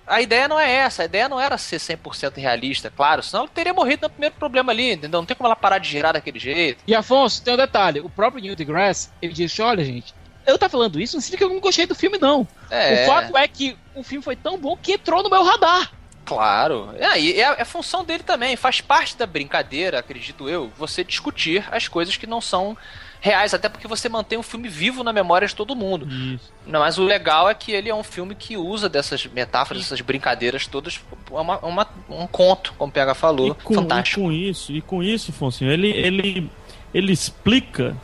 A 0.07 0.21
ideia 0.21 0.47
não 0.47 0.59
é 0.59 0.71
essa, 0.71 1.03
a 1.03 1.05
ideia 1.05 1.29
não 1.29 1.41
era 1.41 1.59
ser 1.59 1.79
100% 1.79 2.37
realista, 2.37 2.93
claro, 2.95 3.23
senão 3.23 3.45
ele 3.45 3.53
teria 3.53 3.75
morrido 3.75 4.03
no 4.03 4.11
primeiro 4.11 4.37
problema 4.37 4.71
ali, 4.71 4.93
entendeu? 4.93 5.21
Não 5.21 5.27
tem 5.27 5.37
como 5.37 5.49
ela 5.49 5.57
parar 5.57 5.79
de 5.79 5.89
girar 5.89 6.13
daquele 6.13 6.39
jeito. 6.39 6.85
E 6.87 6.95
Afonso, 6.95 7.43
tem 7.43 7.55
um 7.55 7.57
detalhe: 7.57 8.01
o 8.01 8.09
próprio 8.09 8.41
Neil 8.41 8.55
deGrasse 8.55 9.09
ele 9.21 9.33
disse: 9.33 9.61
olha, 9.61 9.85
gente, 9.85 10.15
eu 10.47 10.57
tá 10.59 10.69
falando 10.69 11.01
isso, 11.01 11.17
não 11.17 11.21
significa 11.21 11.45
que 11.47 11.51
eu 11.51 11.55
não 11.55 11.61
gostei 11.61 11.87
do 11.87 11.95
filme, 11.95 12.19
não. 12.19 12.47
É, 12.71 13.03
O 13.03 13.07
fato 13.07 13.37
é 13.37 13.49
que 13.49 13.77
o 13.95 14.03
filme 14.05 14.23
foi 14.23 14.37
tão 14.37 14.57
bom 14.57 14.77
que 14.77 14.93
entrou 14.93 15.23
no 15.23 15.31
meu 15.31 15.43
radar. 15.43 15.91
Claro. 16.27 16.91
É, 16.99 17.19
e 17.19 17.41
é 17.41 17.47
a, 17.47 17.57
é 17.59 17.65
função 17.65 18.05
dele 18.05 18.23
também, 18.23 18.55
faz 18.57 18.83
parte 18.83 19.17
da 19.17 19.25
brincadeira, 19.27 19.99
acredito 20.01 20.49
eu, 20.49 20.71
você 20.77 21.03
discutir 21.03 21.65
as 21.71 21.89
coisas 21.89 22.17
que 22.19 22.27
não 22.27 22.41
são 22.43 22.77
reais, 23.21 23.55
até 23.55 23.69
porque 23.69 23.89
você 23.89 24.09
mantém 24.09 24.39
o 24.39 24.43
filme 24.43 24.69
vivo 24.69 25.03
na 25.03 25.13
memória 25.13 25.49
de 25.49 25.55
todo 25.55 25.75
mundo. 25.75 26.07
Isso. 26.07 26.53
Não, 26.67 26.81
mas 26.81 26.99
o 26.99 27.03
legal 27.05 27.49
é 27.49 27.55
que 27.55 27.73
ele 27.73 27.89
é 27.89 27.95
um 27.95 28.05
filme 28.05 28.35
que 28.35 28.57
usa 28.57 28.89
dessas 28.89 29.25
metáforas, 29.27 29.83
dessas 29.83 30.01
brincadeiras 30.03 30.67
todas, 30.67 31.01
é 31.31 31.35
uma, 31.35 31.59
uma- 31.61 31.89
um 32.11 32.27
conto, 32.27 32.75
como 32.77 32.91
o 32.91 32.93
PH 32.93 33.15
falou, 33.15 33.49
E 33.49 33.55
com, 33.65 33.75
fantástico. 33.75 34.21
e 34.21 34.23
com 34.25 34.33
isso, 34.33 34.73
e 34.73 34.81
com 34.83 35.03
isso, 35.03 35.33
Foncinho, 35.33 35.71
ele, 35.73 35.89
ele, 35.91 36.51
ele 36.93 37.13
explica 37.13 37.97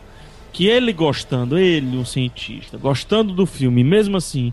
que 0.52 0.66
ele 0.66 0.92
gostando, 0.92 1.58
ele, 1.58 1.96
um 1.96 2.04
cientista, 2.04 2.76
gostando 2.76 3.32
do 3.32 3.46
filme, 3.46 3.82
mesmo 3.84 4.16
assim, 4.16 4.52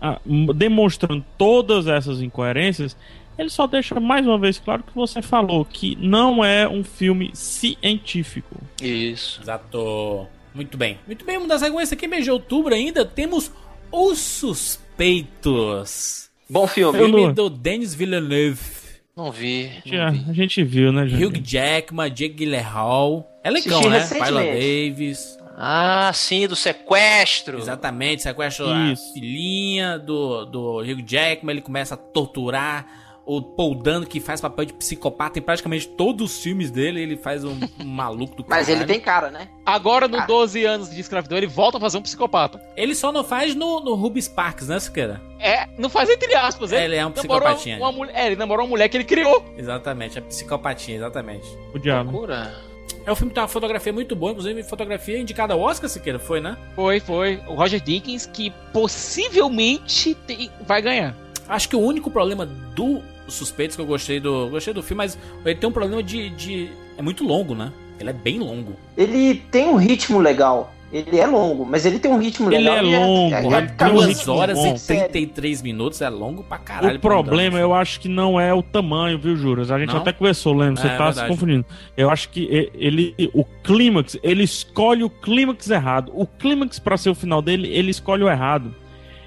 a- 0.00 0.20
demonstrando 0.54 1.24
todas 1.36 1.86
essas 1.86 2.20
incoerências, 2.20 2.96
ele 3.38 3.48
só 3.48 3.66
deixa 3.66 3.98
mais 4.00 4.26
uma 4.26 4.38
vez 4.38 4.58
claro 4.58 4.82
que 4.82 4.94
você 4.94 5.22
falou, 5.22 5.64
que 5.64 5.96
não 6.00 6.44
é 6.44 6.68
um 6.68 6.82
filme 6.84 7.30
científico. 7.34 8.56
Isso. 8.82 9.40
Exato. 9.42 10.26
Muito 10.54 10.76
bem. 10.76 10.98
Muito 11.06 11.24
bem, 11.24 11.36
vamos 11.36 11.48
dar 11.48 11.58
sequência 11.58 11.94
aqui, 11.94 12.08
mês 12.08 12.24
de 12.24 12.30
outubro 12.30 12.74
ainda. 12.74 13.04
Temos 13.04 13.50
Os 13.92 14.18
Suspeitos. 14.18 16.28
Bom 16.50 16.66
filme. 16.66 16.98
Filme 16.98 17.26
não- 17.26 17.32
do 17.32 17.48
Denis 17.50 17.94
Villeneuve. 17.94 18.78
Não 19.16 19.30
vi. 19.32 19.70
Já, 19.84 20.10
Não 20.10 20.24
vi. 20.24 20.30
a 20.30 20.32
gente 20.32 20.62
viu, 20.64 20.92
né, 20.92 21.06
gente? 21.06 21.24
Hugh 21.24 21.40
Jackman, 21.44 22.08
Jake 22.10 22.34
Gyllenhaal. 22.34 23.28
É 23.44 23.50
legal, 23.50 23.88
né? 23.88 24.00
Viola 24.00 24.42
Davis. 24.42 25.37
Ah, 25.60 26.12
sim, 26.14 26.46
do 26.46 26.54
sequestro. 26.54 27.58
Exatamente, 27.58 28.22
sequestra 28.22 28.66
a 28.72 28.92
Isso. 28.92 29.12
filhinha 29.12 29.98
do, 29.98 30.44
do 30.44 30.78
Hugh 30.78 31.02
Jackman, 31.04 31.54
ele 31.54 31.62
começa 31.62 31.94
a 31.94 31.96
torturar 31.96 32.86
o 33.26 33.42
Paul 33.42 33.74
Dano, 33.74 34.06
que 34.06 34.20
faz 34.20 34.40
papel 34.40 34.64
de 34.64 34.72
psicopata 34.72 35.38
em 35.38 35.42
praticamente 35.42 35.86
todos 35.86 36.30
os 36.32 36.42
filmes 36.42 36.70
dele, 36.70 37.02
ele 37.02 37.14
faz 37.16 37.44
um, 37.44 37.58
um 37.78 37.84
maluco 37.84 38.36
do 38.36 38.44
Mas 38.48 38.70
ele 38.70 38.86
tem 38.86 38.98
cara, 38.98 39.30
né? 39.30 39.48
Agora, 39.66 40.08
no 40.08 40.16
Ah. 40.16 40.24
12 40.24 40.64
anos 40.64 40.90
de 40.90 40.98
escravidão, 40.98 41.36
ele 41.36 41.46
volta 41.46 41.76
a 41.76 41.80
fazer 41.80 41.98
um 41.98 42.02
psicopata. 42.02 42.58
Ele 42.74 42.94
só 42.94 43.12
não 43.12 43.22
faz 43.22 43.54
no, 43.54 43.80
no 43.80 43.94
Ruby 43.96 44.22
Sparks, 44.22 44.68
né, 44.68 44.78
Siqueira? 44.80 45.20
É, 45.38 45.68
não 45.76 45.90
faz 45.90 46.08
entre 46.08 46.34
aspas. 46.34 46.72
É, 46.72 46.84
ele 46.84 46.96
é 46.96 47.04
um 47.04 47.10
psicopatinha. 47.10 47.76
Uma 47.76 47.92
mulher, 47.92 48.14
é, 48.16 48.26
ele 48.28 48.36
namorou 48.36 48.64
uma 48.64 48.70
mulher 48.70 48.88
que 48.88 48.96
ele 48.96 49.04
criou. 49.04 49.44
Exatamente, 49.58 50.16
é 50.16 50.20
psicopatinha, 50.22 50.96
exatamente. 50.96 51.46
O 51.74 51.78
diabo. 51.78 52.10
Loucura. 52.10 52.67
É 53.08 53.12
um 53.12 53.14
filme 53.14 53.30
que 53.30 53.36
tem 53.36 53.42
uma 53.42 53.48
fotografia 53.48 53.90
muito 53.90 54.14
boa, 54.14 54.32
inclusive 54.32 54.62
fotografia 54.64 55.18
indicada 55.18 55.54
ao 55.54 55.60
Oscar, 55.60 55.88
Siqueira, 55.88 56.18
foi, 56.18 56.42
né? 56.42 56.58
Foi, 56.76 57.00
foi. 57.00 57.40
O 57.48 57.54
Roger 57.54 57.80
Dickens, 57.80 58.26
que 58.26 58.52
possivelmente 58.70 60.14
tem- 60.26 60.50
vai 60.66 60.82
ganhar. 60.82 61.16
Acho 61.48 61.70
que 61.70 61.74
o 61.76 61.80
único 61.80 62.10
problema 62.10 62.44
do 62.44 63.00
Suspeitos 63.26 63.76
que 63.76 63.80
eu 63.80 63.86
gostei 63.86 64.20
do. 64.20 64.50
Gostei 64.50 64.74
do 64.74 64.82
filme, 64.82 64.98
mas 64.98 65.16
ele 65.42 65.54
tem 65.54 65.70
um 65.70 65.72
problema 65.72 66.02
de. 66.02 66.28
de 66.28 66.70
é 66.98 67.02
muito 67.02 67.24
longo, 67.24 67.54
né? 67.54 67.72
Ele 67.98 68.10
é 68.10 68.12
bem 68.12 68.38
longo. 68.40 68.74
Ele 68.94 69.36
tem 69.50 69.68
um 69.68 69.76
ritmo 69.76 70.18
legal. 70.20 70.74
Ele 70.90 71.18
é 71.18 71.26
longo, 71.26 71.66
mas 71.66 71.84
ele 71.84 71.98
tem 71.98 72.10
um 72.10 72.18
ritmo 72.18 72.50
Ele 72.50 72.58
legal. 72.68 72.76
é 72.76 72.82
e 72.82 72.96
longo, 72.96 73.34
é, 73.34 73.44
ele 73.44 73.54
é. 73.54 73.60
Duas 73.90 74.06
ritmo 74.06 74.32
horas 74.34 74.58
bom. 74.58 74.74
e 74.74 74.80
33 74.80 75.60
minutos 75.60 76.00
é 76.00 76.08
longo 76.08 76.42
pra 76.42 76.56
caralho. 76.56 76.94
o 76.94 76.96
um 76.96 77.00
problema, 77.00 77.58
eu 77.58 77.74
acho 77.74 78.00
que 78.00 78.08
não 78.08 78.40
é 78.40 78.54
o 78.54 78.62
tamanho, 78.62 79.18
viu, 79.18 79.36
Juras? 79.36 79.70
A 79.70 79.78
gente 79.78 79.90
Não? 79.92 79.98
até 80.00 80.12
conversou, 80.12 80.54
lembra? 80.54 80.80
Você 80.80 80.88
É, 80.88 80.96
tá 80.96 81.12
se 81.12 81.16
verdade. 81.16 81.28
confundindo. 81.28 81.66
Eu 81.94 82.08
acho 82.08 82.30
que 82.30 82.70
ele, 82.74 83.14
o 83.34 83.44
clímax, 83.62 84.18
ele 84.22 84.42
escolhe 84.44 85.04
o 85.04 85.10
clímax 85.10 85.68
errado. 85.68 86.10
O 86.14 86.26
clímax 86.26 86.78
pra 86.78 86.96
ser 86.96 87.10
o 87.10 87.14
final 87.14 87.42
dele, 87.42 87.68
ele 87.68 87.90
escolhe 87.90 88.22
o 88.24 88.28
errado. 88.30 88.74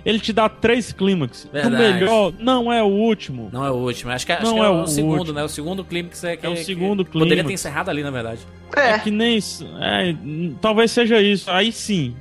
Ele 0.06 0.20
te 0.20 0.34
dá 0.34 0.50
três 0.50 0.92
clímax. 0.92 1.48
O 1.54 1.70
melhor 1.70 2.34
não 2.40 2.72
é 2.74 2.82
o 2.82 2.88
último. 2.88 3.50
Não 3.54 3.66
é 3.66 3.70
o 3.72 3.76
último. 3.76 4.12
Acho 4.12 4.26
que, 4.26 4.32
acho 4.32 4.44
Não 4.44 4.54
que 4.56 4.60
é, 4.60 4.64
é 4.64 4.70
o, 4.70 4.82
o 4.82 4.88
segundo, 4.88 5.20
último. 5.20 5.34
né? 5.38 5.44
O 5.44 5.50
segundo 5.50 5.84
clímax 5.86 6.24
é 6.24 6.36
que. 6.38 6.46
É 6.46 6.50
o 6.50 6.54
que 6.54 6.64
segundo 6.64 7.06
Poderia 7.06 7.30
ter 7.38 7.44
clímax. 7.44 7.54
encerrado 7.62 7.90
ali, 7.90 8.02
na 8.04 8.12
verdade. 8.12 8.40
É 8.76 8.92
É, 8.92 9.00
que 9.00 9.12
nem. 9.12 9.38
isso. 9.38 9.66
É, 9.80 10.16
talvez 10.60 10.92
seja 10.92 11.22
isso. 11.22 11.50
Aí 11.52 11.72
sim, 11.72 12.16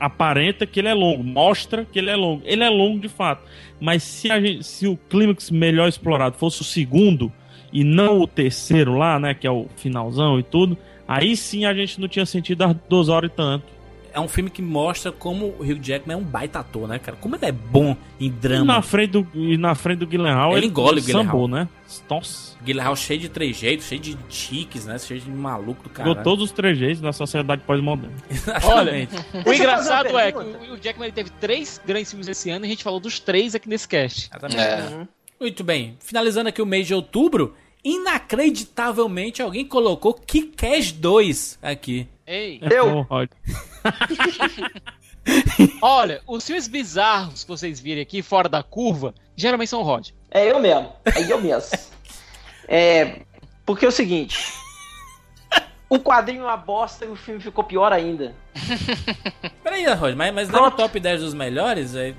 aparenta 0.00 0.66
que 0.66 0.80
ele 0.80 0.88
é 0.88 0.94
longo. 0.94 1.22
Mostra 1.22 1.84
que 1.84 1.98
ele 1.98 2.10
é 2.10 2.16
longo. 2.16 2.42
Ele 2.44 2.62
é 2.64 2.68
longo 2.68 2.98
de 3.00 3.08
fato. 3.08 3.42
Mas 3.80 4.02
se, 4.02 4.30
a 4.30 4.40
gente, 4.40 4.64
se 4.64 4.86
o 4.86 4.96
clímax 5.08 5.50
melhor 5.50 5.88
explorado 5.88 6.36
fosse 6.36 6.62
o 6.62 6.64
segundo 6.64 7.32
e 7.72 7.84
não 7.84 8.20
o 8.20 8.26
terceiro 8.26 8.96
lá, 8.96 9.18
né? 9.20 9.34
Que 9.34 9.46
é 9.46 9.50
o 9.50 9.66
finalzão 9.76 10.38
e 10.38 10.42
tudo. 10.42 10.76
Aí 11.06 11.36
sim 11.36 11.64
a 11.64 11.72
gente 11.72 12.00
não 12.00 12.08
tinha 12.08 12.26
sentido 12.26 12.62
as 12.62 12.76
duas 12.88 13.08
horas 13.08 13.30
e 13.30 13.34
tanto. 13.34 13.64
É 14.12 14.20
um 14.20 14.28
filme 14.28 14.50
que 14.50 14.62
mostra 14.62 15.12
como 15.12 15.54
o 15.58 15.62
Hugh 15.62 15.78
Jackman 15.80 16.14
é 16.14 16.16
um 16.16 16.24
baita 16.24 16.60
ator, 16.60 16.88
né, 16.88 16.98
cara? 16.98 17.16
Como 17.20 17.36
ele 17.36 17.46
é 17.46 17.52
bom 17.52 17.96
em 18.18 18.26
E 18.26 18.30
drama. 18.30 18.74
na 18.74 18.82
frente 18.82 19.10
do, 19.10 19.26
e 19.34 19.56
na 19.56 19.74
frente 19.74 19.98
do 19.98 20.06
Guilherme 20.06 20.54
Ele 20.56 20.66
engole 20.66 21.00
o 21.00 21.02
sambou, 21.02 21.48
né? 21.48 21.68
Nossa. 22.08 22.56
Guilherme 22.62 22.96
cheio 22.96 23.20
de 23.20 23.28
trejeitos, 23.28 23.86
cheio 23.86 24.00
de 24.00 24.16
chiques, 24.28 24.84
né? 24.86 24.98
Cheio 24.98 25.20
de 25.20 25.30
maluco 25.30 25.82
do 25.84 25.90
cara. 25.90 26.14
Todos 26.16 26.44
os 26.44 26.52
trejeitos 26.52 27.00
da 27.00 27.12
sociedade 27.12 27.62
pós-moderna. 27.66 28.14
Exatamente. 28.30 29.14
O 29.46 29.52
engraçado 29.52 30.18
é 30.18 30.32
que 30.32 30.38
o 30.72 30.76
Jackman 30.80 31.06
ele 31.08 31.12
teve 31.14 31.30
três 31.30 31.80
grandes 31.86 32.10
filmes 32.10 32.28
esse 32.28 32.50
ano 32.50 32.64
e 32.64 32.68
a 32.68 32.70
gente 32.70 32.84
falou 32.84 33.00
dos 33.00 33.18
três 33.20 33.54
aqui 33.54 33.68
nesse 33.68 33.86
cast. 33.88 34.28
Exatamente. 34.30 34.60
É. 34.60 35.08
Muito 35.40 35.62
bem. 35.62 35.96
Finalizando 36.00 36.48
aqui 36.48 36.60
o 36.60 36.66
mês 36.66 36.86
de 36.86 36.94
outubro, 36.94 37.54
inacreditavelmente 37.84 39.40
alguém 39.40 39.64
colocou 39.64 40.12
Kick-Ass 40.14 40.92
2 40.92 41.58
aqui. 41.62 42.06
Ei, 42.28 42.60
É, 42.62 42.78
Eu. 42.78 43.06
olha. 45.80 46.20
Os 46.26 46.44
filmes 46.44 46.68
bizarros 46.68 47.42
que 47.42 47.48
vocês 47.48 47.80
virem 47.80 48.02
aqui, 48.02 48.22
fora 48.22 48.50
da 48.50 48.62
curva, 48.62 49.14
geralmente 49.34 49.70
são 49.70 49.80
o 49.80 49.82
Rod. 49.82 50.10
é 50.30 50.50
eu 50.50 50.60
mesmo. 50.60 50.92
É 51.06 51.32
eu 51.32 51.40
mesmo. 51.40 51.78
É, 52.68 53.20
porque 53.64 53.86
é 53.86 53.88
o 53.88 53.92
seguinte. 53.92 54.52
o 55.88 55.98
quadrinho 55.98 56.42
é 56.42 56.44
uma 56.44 56.56
bosta 56.56 57.06
e 57.06 57.08
o 57.08 57.16
filme 57.16 57.40
ficou 57.40 57.64
pior 57.64 57.94
ainda. 57.94 58.34
Peraí, 59.64 59.86
Roger, 59.86 60.16
mas, 60.16 60.34
mas 60.34 60.48
não 60.50 60.66
é 60.66 60.68
o 60.68 60.70
top 60.70 61.00
10 61.00 61.22
dos 61.22 61.32
melhores? 61.32 61.94
É... 61.94 62.14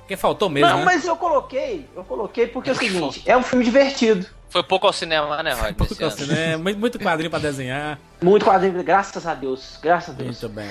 Porque 0.00 0.18
faltou 0.18 0.50
mesmo, 0.50 0.68
não, 0.68 0.80
né? 0.80 0.84
mas 0.84 1.06
eu 1.06 1.16
coloquei, 1.16 1.88
eu 1.96 2.04
coloquei 2.04 2.46
porque 2.46 2.68
é 2.68 2.72
o 2.74 2.76
seguinte, 2.76 3.22
é 3.24 3.34
um 3.34 3.42
filme 3.42 3.64
divertido. 3.64 4.26
Foi 4.54 4.62
pouco 4.62 4.86
ao 4.86 4.92
cinema, 4.92 5.42
né, 5.42 5.52
Rod? 5.52 5.74
Pouco 5.74 5.92
esse 5.92 6.22
ano? 6.22 6.32
né? 6.32 6.56
Muito, 6.56 6.96
quadrinho 6.96 7.28
pra 7.28 7.40
desenhar. 7.40 7.98
Muito 8.22 8.44
quadrinho, 8.44 8.84
graças 8.84 9.26
a 9.26 9.34
Deus, 9.34 9.80
graças 9.82 10.14
a 10.14 10.16
Deus. 10.16 10.40
Muito 10.40 10.54
bem. 10.54 10.70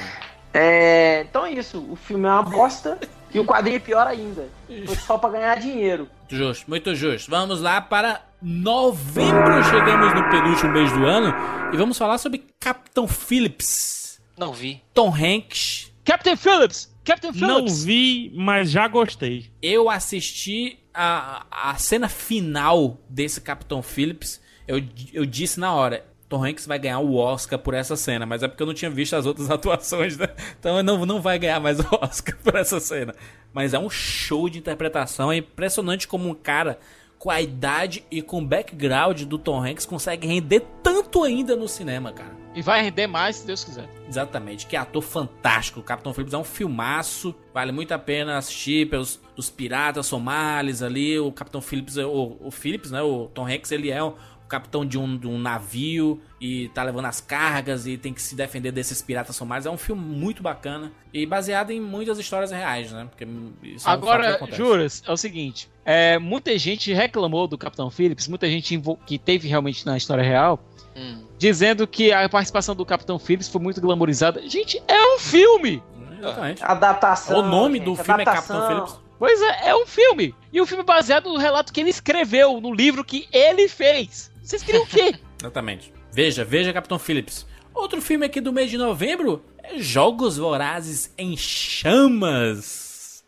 É, 0.54 1.26
então 1.30 1.46
é 1.46 1.52
isso, 1.52 1.86
o 1.90 1.98
filme 1.98 2.26
é 2.26 2.32
uma 2.32 2.44
bosta 2.44 2.98
e 3.34 3.42
o 3.42 3.46
quadrinho 3.46 3.76
é 3.76 3.80
pior 3.80 4.08
ainda. 4.08 4.48
Foi 4.86 4.96
só 4.96 5.18
pra 5.18 5.32
ganhar 5.32 5.60
dinheiro. 5.60 6.08
Muito 6.22 6.34
justo, 6.34 6.70
muito 6.70 6.96
justo. 6.96 7.30
Vamos 7.30 7.60
lá 7.60 7.82
para 7.82 8.22
novembro. 8.42 9.62
Chegamos 9.66 10.14
no 10.14 10.30
penúltimo 10.30 10.72
mês 10.72 10.90
do 10.94 11.06
ano 11.06 11.36
e 11.74 11.76
vamos 11.76 11.98
falar 11.98 12.18
sobre 12.20 12.46
Capitão 12.62 13.06
Phillips. 13.06 14.22
Não 14.38 14.54
vi. 14.54 14.82
Tom 14.94 15.14
Hanks. 15.14 15.92
Captain 16.06 16.38
Phillips! 16.38 16.93
Captain 17.04 17.32
Não 17.36 17.58
Phillips! 17.58 17.84
vi, 17.84 18.32
mas 18.36 18.72
já 18.72 18.88
gostei. 18.88 19.48
Eu 19.62 19.90
assisti 19.90 20.80
a, 20.94 21.46
a 21.52 21.76
cena 21.76 22.08
final 22.08 22.98
desse 23.10 23.42
Capitão 23.42 23.82
Phillips. 23.82 24.42
Eu, 24.68 24.82
eu 25.14 25.26
disse 25.26 25.60
na 25.60 25.74
hora. 25.74 26.06
Tom 26.30 26.44
Hanks 26.44 26.66
vai 26.66 26.80
ganhar 26.80 27.00
o 27.00 27.16
Oscar 27.16 27.60
por 27.60 27.76
essa 27.76 27.96
cena, 27.96 28.26
mas 28.26 28.42
é 28.42 28.48
porque 28.48 28.64
eu 28.64 28.66
não 28.66 28.74
tinha 28.74 28.90
visto 28.90 29.16
as 29.16 29.26
outras 29.26 29.50
atuações, 29.52 30.18
né? 30.18 30.30
Então 30.60 30.82
não, 30.82 31.06
não 31.06 31.22
vai 31.22 31.38
ganhar 31.38 31.60
mais 31.60 31.80
o 31.80 31.86
Oscar 32.02 32.36
por 32.44 32.56
essa 32.56 32.80
cena. 32.80 33.14
Mas 33.54 33.74
é 33.74 33.80
um 33.80 33.90
show 33.90 34.50
de 34.50 34.58
interpretação, 34.58 35.32
é 35.32 35.38
impressionante 35.38 36.08
como 36.08 36.28
um 36.28 36.34
cara 36.34 36.80
com 37.20 37.30
a 37.30 37.40
idade 37.40 38.04
e 38.10 38.22
com 38.22 38.40
o 38.40 38.46
background 38.46 39.22
do 39.24 39.38
Tom 39.38 39.64
Hanks 39.64 39.86
consegue 39.86 40.28
render 40.28 40.62
tanto 40.82 41.24
ainda 41.24 41.56
no 41.56 41.68
cinema, 41.68 42.12
cara. 42.12 42.33
E 42.56 42.62
vai 42.62 42.84
render 42.84 43.08
mais 43.08 43.38
se 43.38 43.48
Deus 43.48 43.64
quiser. 43.64 43.88
Exatamente, 44.08 44.68
que 44.68 44.76
ator 44.76 45.02
fantástico. 45.02 45.80
O 45.80 45.84
Capitão 45.84 46.14
Phillips 46.14 46.34
é 46.34 46.38
um 46.38 46.44
filmaço, 46.44 47.34
vale 47.54 47.72
muito 47.72 47.92
a 47.94 48.00
pena 48.00 48.38
assistir 48.38 48.90
pelos 48.90 49.20
dos 49.36 49.50
piratas 49.50 50.06
somalis 50.06 50.84
ali. 50.84 51.20
O 51.20 51.32
Capitão 51.32 51.62
Phillips, 51.62 51.98
o, 51.98 52.38
o 52.40 52.52
Phillips, 52.52 52.92
né? 52.92 53.02
O 53.02 53.28
Tom 53.34 53.48
Hanks, 53.48 53.72
ele 53.72 53.90
é 53.90 54.04
o 54.04 54.16
capitão 54.48 54.86
de 54.86 55.00
um, 55.00 55.18
de 55.18 55.26
um 55.28 55.40
navio 55.40 56.22
e 56.40 56.70
tá 56.70 56.84
levando 56.84 57.06
as 57.06 57.20
cargas 57.20 57.88
e 57.88 57.98
tem 57.98 58.14
que 58.14 58.22
se 58.22 58.36
defender 58.36 58.72
desses 58.72 59.02
piratas 59.02 59.36
somalis. 59.36 59.66
É 59.66 59.72
um 59.72 59.78
filme 59.78 60.04
muito 60.04 60.44
bacana 60.44 60.92
e 61.12 61.26
baseado 61.26 61.72
em 61.72 61.82
muitas 61.82 62.20
histórias 62.20 62.52
reais, 62.52 62.92
né? 62.92 63.08
Porque 63.10 63.26
isso 63.64 63.88
é 63.88 63.90
um 63.90 63.94
Agora, 63.94 64.40
juras, 64.52 65.02
é 65.08 65.12
o 65.12 65.18
seguinte: 65.18 65.68
é, 65.84 66.20
muita 66.20 66.56
gente 66.60 66.94
reclamou 66.94 67.48
do 67.48 67.58
Capitão 67.58 67.90
Phillips, 67.90 68.28
muita 68.28 68.48
gente 68.48 68.80
que 69.08 69.18
teve 69.18 69.48
realmente 69.48 69.84
na 69.88 69.98
história 69.98 70.24
real, 70.24 70.64
Hum. 70.96 71.24
Dizendo 71.48 71.86
que 71.86 72.12
a 72.14 72.28
participação 72.30 72.74
do 72.74 72.86
Capitão 72.86 73.20
Phillips 73.20 73.50
foi 73.50 73.60
muito 73.62 73.82
glamorizada. 73.82 74.42
Gente, 74.48 74.82
é 74.88 75.16
um 75.16 75.20
filme! 75.20 75.84
Exatamente. 76.20 76.64
Adaptação. 76.64 77.40
O 77.40 77.42
nome 77.42 77.80
do 77.82 77.96
gente, 77.96 78.06
filme 78.06 78.24
é 78.24 78.30
adaptação. 78.30 78.62
Capitão 78.62 78.86
Phillips. 78.88 79.04
Pois 79.20 79.42
é, 79.42 79.70
é 79.70 79.76
um 79.76 79.86
filme. 79.86 80.34
E 80.54 80.62
um 80.62 80.66
filme 80.66 80.84
baseado 80.84 81.30
no 81.30 81.38
relato 81.38 81.74
que 81.74 81.82
ele 81.82 81.90
escreveu, 81.90 82.62
no 82.62 82.74
livro 82.74 83.04
que 83.04 83.28
ele 83.32 83.68
fez. 83.68 84.32
Vocês 84.42 84.64
queriam 84.64 84.84
o 84.84 84.88
quê? 84.88 85.16
Exatamente. 85.40 85.94
Veja, 86.14 86.46
veja 86.46 86.72
Capitão 86.72 86.98
Phillips. 86.98 87.46
Outro 87.76 88.02
filme 88.02 88.26
aqui 88.26 88.40
do 88.40 88.54
mês 88.54 88.70
de 88.70 88.78
novembro 88.78 89.44
é 89.62 89.80
Jogos 89.80 90.38
Vorazes 90.38 91.14
em 91.18 91.36
Chamas. 91.36 93.24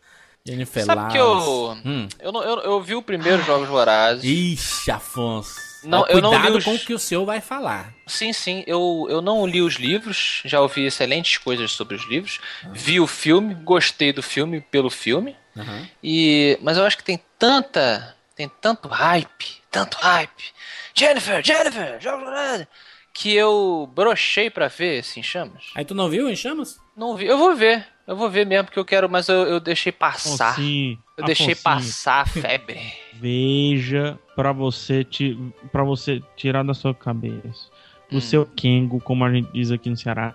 Jennifer 0.46 0.84
Sabe 0.84 1.12
que 1.12 1.18
eu, 1.18 1.76
Hum. 1.84 2.08
eu, 2.20 2.30
não- 2.32 2.42
eu, 2.42 2.58
eu 2.60 2.80
vi 2.80 2.94
o 2.94 3.02
primeiro 3.02 3.42
Jogos 3.42 3.68
Vorazes. 3.68 4.22
Ixi, 4.24 4.90
Afonso. 4.90 5.65
Não, 5.86 6.00
Ó, 6.00 6.06
eu 6.08 6.20
não 6.20 6.30
Cuidado 6.30 6.52
li 6.52 6.58
os- 6.58 6.64
com 6.64 6.74
o 6.74 6.78
que 6.78 6.92
o 6.94 6.98
senhor 6.98 7.24
vai 7.24 7.40
falar. 7.40 7.92
Sim, 8.06 8.32
sim. 8.32 8.64
Eu, 8.66 9.06
eu 9.08 9.20
não 9.22 9.46
li 9.46 9.60
os 9.62 9.74
livros, 9.74 10.42
já 10.44 10.60
ouvi 10.60 10.84
excelentes 10.86 11.38
coisas 11.38 11.70
sobre 11.72 11.94
os 11.96 12.06
livros. 12.08 12.40
Vi 12.72 12.98
o 13.00 13.06
filme, 13.06 13.54
gostei 13.54 14.12
do 14.12 14.22
filme 14.22 14.60
pelo 14.60 14.90
filme. 14.90 15.36
Uhum. 15.54 15.86
E, 16.02 16.58
mas 16.62 16.76
eu 16.76 16.84
acho 16.84 16.96
que 16.98 17.04
tem 17.04 17.20
tanta. 17.38 18.14
Tem 18.34 18.50
tanto 18.60 18.86
hype, 18.88 19.62
tanto 19.70 19.96
hype. 19.96 20.44
Jennifer, 20.94 21.42
Jennifer, 21.44 21.98
Jogos 22.00 22.24
Vorazes. 22.24 22.66
Que 23.14 23.34
eu 23.34 23.90
brochei 23.94 24.50
pra 24.50 24.68
ver 24.68 24.98
esse 24.98 25.18
em 25.18 25.22
chamas. 25.22 25.64
Aí 25.74 25.84
tu 25.86 25.94
não 25.94 26.10
viu 26.10 26.28
em 26.28 26.36
Chamas? 26.36 26.78
Não 26.94 27.16
vi. 27.16 27.24
Eu 27.26 27.38
vou 27.38 27.56
ver. 27.56 27.86
Eu 28.06 28.14
vou 28.14 28.28
ver 28.28 28.44
mesmo, 28.44 28.64
porque 28.66 28.78
eu 28.78 28.84
quero, 28.84 29.08
mas 29.08 29.28
eu, 29.28 29.46
eu 29.46 29.58
deixei 29.58 29.90
passar. 29.90 30.50
Afonsinho, 30.50 30.98
Eu 31.16 31.24
deixei 31.24 31.54
passar 31.54 32.22
a 32.22 32.26
febre. 32.26 32.80
Veja 33.14 34.18
pra 34.34 34.52
você, 34.52 35.02
ti, 35.02 35.38
pra 35.72 35.82
você 35.82 36.22
tirar 36.36 36.62
da 36.62 36.74
sua 36.74 36.94
cabeça. 36.94 37.70
Hum. 38.12 38.18
O 38.18 38.20
seu 38.20 38.44
Kengo, 38.44 39.00
como 39.00 39.24
a 39.24 39.32
gente 39.32 39.50
diz 39.52 39.70
aqui 39.70 39.88
no 39.88 39.96
Ceará. 39.96 40.34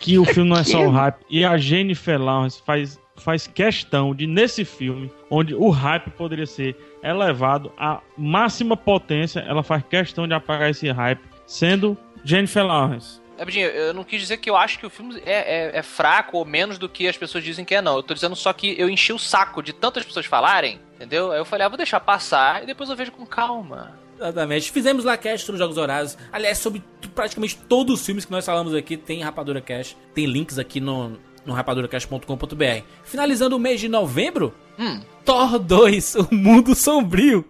Que 0.00 0.18
o 0.18 0.24
filme 0.24 0.50
não 0.50 0.56
é 0.56 0.64
só 0.64 0.82
o 0.82 0.90
hype. 0.90 1.18
E 1.28 1.44
a 1.44 1.58
Jennifer 1.58 2.20
Lawrence 2.20 2.62
faz, 2.64 2.98
faz 3.16 3.46
questão 3.46 4.14
de, 4.14 4.26
nesse 4.26 4.64
filme, 4.64 5.12
onde 5.30 5.54
o 5.54 5.68
hype 5.68 6.10
poderia 6.10 6.46
ser 6.46 6.74
elevado 7.02 7.70
à 7.76 8.00
máxima 8.16 8.76
potência, 8.76 9.40
ela 9.40 9.62
faz 9.62 9.82
questão 9.84 10.26
de 10.26 10.32
apagar 10.32 10.70
esse 10.70 10.90
hype, 10.90 11.20
sendo 11.46 11.96
Jennifer 12.24 12.64
Lawrence. 12.64 13.20
Abdinho, 13.38 13.66
eu 13.68 13.92
não 13.94 14.02
quis 14.04 14.20
dizer 14.20 14.36
que 14.38 14.48
eu 14.48 14.56
acho 14.56 14.78
que 14.78 14.86
o 14.86 14.90
filme 14.90 15.20
é, 15.26 15.70
é- 15.74 15.78
é 15.78 15.82
fraco 15.82 16.38
ou 16.38 16.44
menos 16.44 16.78
do 16.78 16.88
que 16.88 17.06
as 17.08 17.16
pessoas 17.16 17.44
dizem 17.44 17.64
que 17.64 17.74
é, 17.74 17.82
não. 17.82 17.96
Eu 17.96 18.02
tô 18.02 18.14
dizendo 18.14 18.34
só 18.36 18.52
que 18.52 18.74
eu 18.78 18.88
enchi 18.88 19.12
o 19.12 19.18
saco 19.18 19.62
de 19.62 19.72
tantas 19.72 20.04
pessoas 20.04 20.26
falarem, 20.26 20.80
entendeu? 20.94 21.30
Aí 21.32 21.38
eu 21.38 21.44
falei, 21.44 21.66
ah, 21.66 21.68
vou 21.68 21.76
deixar 21.76 22.00
passar 22.00 22.62
e 22.62 22.66
depois 22.66 22.88
eu 22.90 22.96
vejo 22.96 23.12
com 23.12 23.26
calma. 23.26 23.98
Exatamente. 24.18 24.72
Fizemos 24.72 25.04
lá 25.04 25.16
cast 25.18 25.50
nos 25.50 25.58
Jogos 25.60 25.76
Horários. 25.76 26.16
Aliás, 26.32 26.56
sobre 26.56 26.82
praticamente 27.14 27.56
todos 27.68 28.00
os 28.00 28.06
filmes 28.06 28.24
que 28.24 28.30
nós 28.32 28.46
falamos 28.46 28.72
aqui, 28.74 28.96
tem 28.96 29.22
Rapadura 29.22 29.60
Cast. 29.60 29.94
Tem 30.14 30.24
links 30.24 30.58
aqui 30.58 30.80
no, 30.80 31.18
no 31.44 31.52
rapaduracast.com.br. 31.52 32.82
Finalizando 33.04 33.56
o 33.56 33.58
mês 33.58 33.78
de 33.80 33.88
novembro, 33.88 34.54
Hum, 34.78 35.00
Thor 35.24 35.58
2, 35.58 36.14
O 36.16 36.28
Mundo 36.34 36.74
Sombrio. 36.74 37.44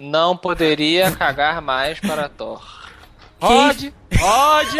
não 0.00 0.34
poderia 0.36 1.10
cagar 1.12 1.60
mais 1.60 2.00
para 2.00 2.28
Thor. 2.28 2.62
Rod, 3.40 3.84
Rod. 4.18 4.74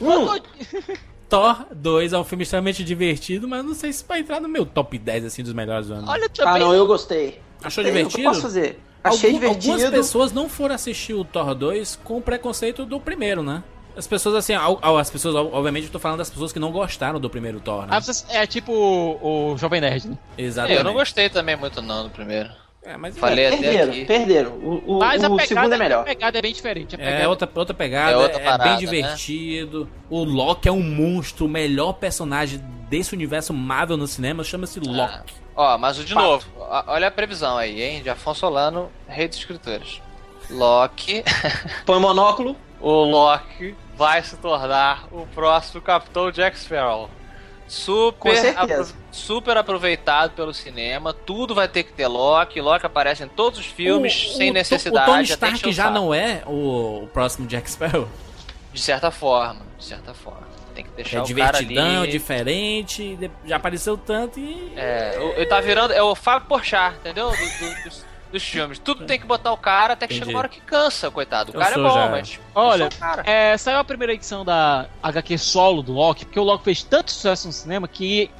Thor 1.28 1.66
2 1.74 2.12
é 2.12 2.18
um 2.18 2.24
filme 2.24 2.42
extremamente 2.44 2.84
divertido, 2.84 3.48
mas 3.48 3.64
não 3.64 3.74
sei 3.74 3.92
se 3.92 4.04
vai 4.06 4.20
entrar 4.20 4.40
no 4.40 4.48
meu 4.48 4.64
top 4.64 4.96
10 4.96 5.24
assim 5.24 5.42
dos 5.42 5.52
melhores 5.52 5.88
do 5.88 5.94
ano. 5.94 6.08
Olha 6.08 6.26
Ah, 6.26 6.28
também. 6.28 6.60
não, 6.60 6.72
eu 6.74 6.86
gostei. 6.86 7.40
Achou 7.62 7.82
Gostei, 7.82 7.84
divertido? 7.84 8.22
Eu 8.22 8.30
posso 8.30 8.42
fazer? 8.42 8.80
Achei 9.02 9.30
Algum- 9.30 9.40
divertido. 9.40 9.72
Algumas 9.72 9.90
pessoas 9.90 10.32
não 10.32 10.48
foram 10.48 10.74
assistir 10.74 11.14
o 11.14 11.24
Thor 11.24 11.54
2 11.54 11.98
com 12.04 12.18
o 12.18 12.20
preconceito 12.22 12.84
do 12.86 13.00
primeiro, 13.00 13.42
né? 13.42 13.62
As 13.96 14.06
pessoas, 14.06 14.34
assim, 14.36 14.52
as 14.54 15.10
pessoas, 15.10 15.34
ob- 15.34 15.52
obviamente, 15.54 15.86
eu 15.86 15.90
tô 15.90 15.98
falando 15.98 16.18
das 16.18 16.28
pessoas 16.28 16.52
que 16.52 16.58
não 16.58 16.70
gostaram 16.70 17.18
do 17.18 17.30
primeiro 17.30 17.58
Thor, 17.60 17.86
né? 17.86 17.88
Ah, 17.98 18.00
É 18.36 18.46
tipo 18.46 18.70
o, 18.72 19.52
o 19.54 19.56
Jovem 19.58 19.80
Nerd, 19.80 20.08
né? 20.08 20.18
Exatamente. 20.36 20.78
Eu 20.78 20.84
não 20.84 20.92
gostei 20.92 21.28
também 21.30 21.56
muito 21.56 21.80
não 21.82 22.04
do 22.04 22.10
primeiro. 22.10 22.50
É, 22.88 22.96
mas 22.96 23.18
Falei 23.18 23.46
até 23.48 23.56
Perderam, 23.56 23.90
aqui. 23.92 24.04
perderam. 24.04 24.50
O, 24.52 24.82
o, 24.94 24.98
Mas 25.00 25.24
a 25.24 25.26
o 25.28 25.30
pegada, 25.36 25.46
segundo 25.48 25.72
é 25.72 25.74
a 25.74 25.78
melhor. 25.78 26.04
pegada 26.04 26.38
é 26.38 26.42
bem 26.42 26.52
diferente. 26.52 26.94
A 26.94 27.02
É 27.04 27.26
outra, 27.26 27.50
outra 27.52 27.74
pegada, 27.74 28.12
É 28.12 28.14
é, 28.14 28.16
outra 28.16 28.38
parada, 28.38 28.62
bem 28.64 28.72
né? 28.74 28.78
divertido. 28.78 29.88
O 30.08 30.22
Loki 30.22 30.68
é 30.68 30.72
um 30.72 30.82
monstro, 30.82 31.46
o 31.46 31.48
melhor 31.48 31.94
personagem 31.94 32.60
desse 32.88 33.12
universo 33.12 33.52
Marvel 33.52 33.96
no 33.96 34.06
cinema, 34.06 34.44
chama-se 34.44 34.78
Ah. 34.78 34.82
Loki. 34.92 35.34
Ó, 35.56 35.78
mas 35.78 35.98
o 35.98 36.04
de 36.04 36.14
Fato. 36.14 36.22
novo, 36.22 36.46
olha 36.86 37.08
a 37.08 37.10
previsão 37.10 37.56
aí, 37.56 37.82
hein? 37.82 38.02
De 38.02 38.10
Afonso 38.10 38.40
Solano, 38.40 38.88
rei 39.08 39.26
dos 39.26 39.38
escritores. 39.38 40.00
Loki, 40.50 41.24
Põe 41.84 41.98
monóculo. 41.98 42.54
o 42.80 42.90
Loki 43.04 43.74
vai 43.96 44.22
se 44.22 44.36
tornar 44.36 45.08
o 45.10 45.26
próximo 45.34 45.80
Capitão 45.80 46.30
Jack 46.30 46.56
Sparrow. 46.58 47.10
Super, 47.68 48.56
apro- 48.56 48.86
super 49.10 49.56
aproveitado 49.56 50.30
pelo 50.32 50.54
cinema, 50.54 51.12
tudo 51.12 51.54
vai 51.54 51.66
ter 51.66 51.82
que 51.82 51.92
ter 51.92 52.06
Loki. 52.06 52.60
Loki 52.60 52.86
aparece 52.86 53.24
em 53.24 53.28
todos 53.28 53.58
os 53.58 53.66
filmes, 53.66 54.30
O- 54.30 54.36
sem 54.36 54.50
o- 54.50 54.54
necessidade. 54.54 55.10
O 55.10 55.12
Tony 55.12 55.24
até 55.32 55.48
Stark 55.48 55.72
já 55.72 55.90
não 55.90 56.14
é 56.14 56.42
o, 56.46 57.02
o 57.04 57.06
próximo 57.08 57.46
Jack 57.46 57.68
Sparrow. 57.70 58.08
De 58.72 58.80
certa 58.80 59.10
forma, 59.10 59.62
de 59.78 59.84
certa 59.84 60.14
forma. 60.14 60.46
Tem 60.74 60.84
que 60.84 60.90
deixar 60.90 61.16
É 61.16 61.20
o 61.22 61.24
cara 61.24 61.26
divertidão, 61.58 62.02
ali. 62.02 62.10
diferente, 62.12 63.16
de- 63.16 63.30
já 63.46 63.56
apareceu 63.56 63.96
tanto 63.96 64.38
e... 64.38 64.72
É, 64.76 65.18
ele 65.36 65.46
tá 65.46 65.58
virando. 65.60 65.92
É 65.94 66.02
o 66.02 66.14
Fábio 66.14 66.46
Porchat, 66.48 66.96
entendeu? 66.98 67.30
Do- 67.30 67.36
do- 67.36 67.82
dos, 67.84 68.04
dos 68.36 68.48
filmes. 68.48 68.78
Tudo 68.78 69.04
tem 69.06 69.18
que 69.18 69.26
botar 69.26 69.52
o 69.52 69.56
cara 69.56 69.92
até 69.94 70.06
que 70.06 70.14
Entendi. 70.14 70.26
chega 70.26 70.36
uma 70.36 70.40
hora 70.40 70.48
que 70.48 70.60
cansa, 70.60 71.10
coitado. 71.10 71.52
O 71.52 71.54
Eu 71.56 71.60
cara 71.60 71.74
é 71.74 71.78
bom, 71.82 71.90
já. 71.94 72.08
mas. 72.08 72.40
Olha. 72.54 72.88
É, 73.24 73.56
saiu 73.56 73.78
a 73.78 73.84
primeira 73.84 74.12
edição 74.14 74.44
da 74.44 74.86
HQ 75.02 75.38
solo 75.38 75.82
do 75.82 75.92
Loki, 75.92 76.24
porque 76.24 76.38
o 76.40 76.44
Loki 76.44 76.64
fez 76.64 76.82
tanto 76.82 77.10
sucesso 77.12 77.46
no 77.46 77.52
cinema 77.52 77.86
que 77.88 78.30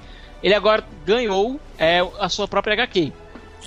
ele 0.42 0.54
agora 0.54 0.84
ganhou 1.04 1.60
é, 1.78 2.00
a 2.20 2.28
sua 2.28 2.46
própria 2.46 2.74
HQ. 2.74 3.12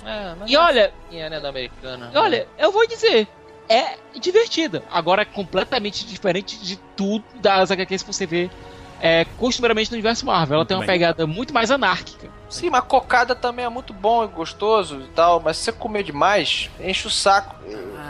É, 0.04 0.34
mas 0.38 0.50
E 0.50 0.56
olha, 0.56 0.92
é, 1.12 1.28
né, 1.28 1.40
do 1.40 1.46
americano. 1.46 2.08
E 2.12 2.16
olha, 2.16 2.48
eu 2.58 2.72
vou 2.72 2.86
dizer, 2.86 3.28
é 3.68 3.96
divertida. 4.18 4.82
Agora 4.90 5.22
é 5.22 5.24
completamente 5.26 6.06
diferente 6.06 6.58
de 6.58 6.76
tudo 6.96 7.24
das 7.34 7.70
HQs 7.70 8.02
que 8.02 8.12
você 8.12 8.24
vê 8.24 8.50
é, 9.00 9.24
costumeiramente 9.38 9.90
no 9.90 9.96
universo 9.96 10.24
Marvel. 10.24 10.54
Ela 10.54 10.60
Muito 10.60 10.68
tem 10.68 10.76
uma 10.76 10.86
bem. 10.86 10.94
pegada 10.94 11.26
muito 11.26 11.52
mais 11.52 11.70
anárquica. 11.70 12.28
Sim, 12.50 12.68
mas 12.68 12.82
cocada 12.84 13.34
também 13.34 13.64
é 13.64 13.68
muito 13.68 13.92
bom 13.94 14.24
e 14.24 14.26
gostoso 14.26 14.96
e 15.00 15.08
tal, 15.14 15.40
mas 15.40 15.56
se 15.56 15.64
você 15.64 15.72
comer 15.72 16.02
demais, 16.02 16.68
enche 16.80 17.06
o 17.06 17.10
saco. 17.10 17.54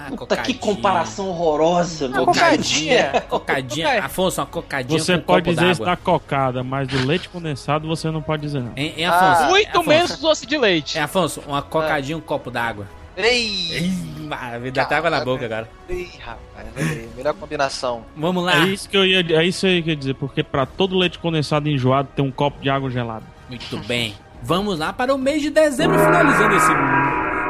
Puta, 0.08 0.36
que 0.38 0.54
cocadinha. 0.54 0.58
comparação 0.58 1.28
horrorosa, 1.28 2.08
meu 2.08 2.24
Cocadinha. 2.26 3.20
Cocadinha. 3.28 4.04
Afonso, 4.04 4.40
uma 4.40 4.46
cocadinha 4.46 4.98
Você 4.98 5.12
com 5.14 5.18
um 5.20 5.22
pode 5.24 5.44
copo 5.44 5.54
dizer 5.60 5.70
isso 5.72 5.84
da 5.84 5.96
cocada, 5.96 6.64
mas 6.64 6.88
do 6.88 7.06
leite 7.06 7.28
condensado 7.28 7.86
você 7.86 8.10
não 8.10 8.20
pode 8.22 8.42
dizer 8.42 8.60
não. 8.60 8.72
Hein, 8.76 8.94
hein, 8.96 9.04
Afonso? 9.04 9.42
Ah, 9.42 9.48
Muito 9.50 9.68
Afonso. 9.68 9.88
menos 9.88 10.18
doce 10.18 10.46
de 10.46 10.58
leite. 10.58 10.98
É, 10.98 11.02
Afonso, 11.02 11.42
uma 11.46 11.62
cocadinha 11.62 12.16
um 12.16 12.20
copo 12.20 12.50
d'água. 12.50 12.86
Ei, 13.16 13.44
Ih, 13.78 14.20
maravilha, 14.22 14.72
dá 14.72 14.82
até 14.82 14.94
água 14.96 15.10
na 15.10 15.22
boca 15.24 15.44
agora. 15.44 15.68
ei, 15.88 16.08
rapaz, 16.18 16.66
ei, 16.76 17.08
melhor 17.14 17.34
combinação. 17.34 18.02
Vamos 18.16 18.42
lá. 18.44 18.64
É 18.64 18.68
isso 18.68 18.88
que 18.88 18.96
eu 18.96 19.04
ia, 19.04 19.20
é 19.20 19.44
isso 19.44 19.66
aí 19.66 19.82
que 19.82 19.90
eu 19.90 19.92
ia 19.92 19.96
dizer, 19.96 20.14
porque 20.14 20.42
pra 20.42 20.64
todo 20.64 20.96
leite 20.96 21.18
condensado 21.18 21.68
enjoado 21.68 22.08
tem 22.16 22.24
um 22.24 22.30
copo 22.30 22.60
de 22.62 22.70
água 22.70 22.90
gelada. 22.90 23.24
Muito 23.48 23.76
bem. 23.80 24.14
Vamos 24.42 24.78
lá 24.78 24.92
para 24.92 25.14
o 25.14 25.18
mês 25.18 25.42
de 25.42 25.50
dezembro, 25.50 25.98
finalizando 25.98 26.54
esse, 26.56 26.72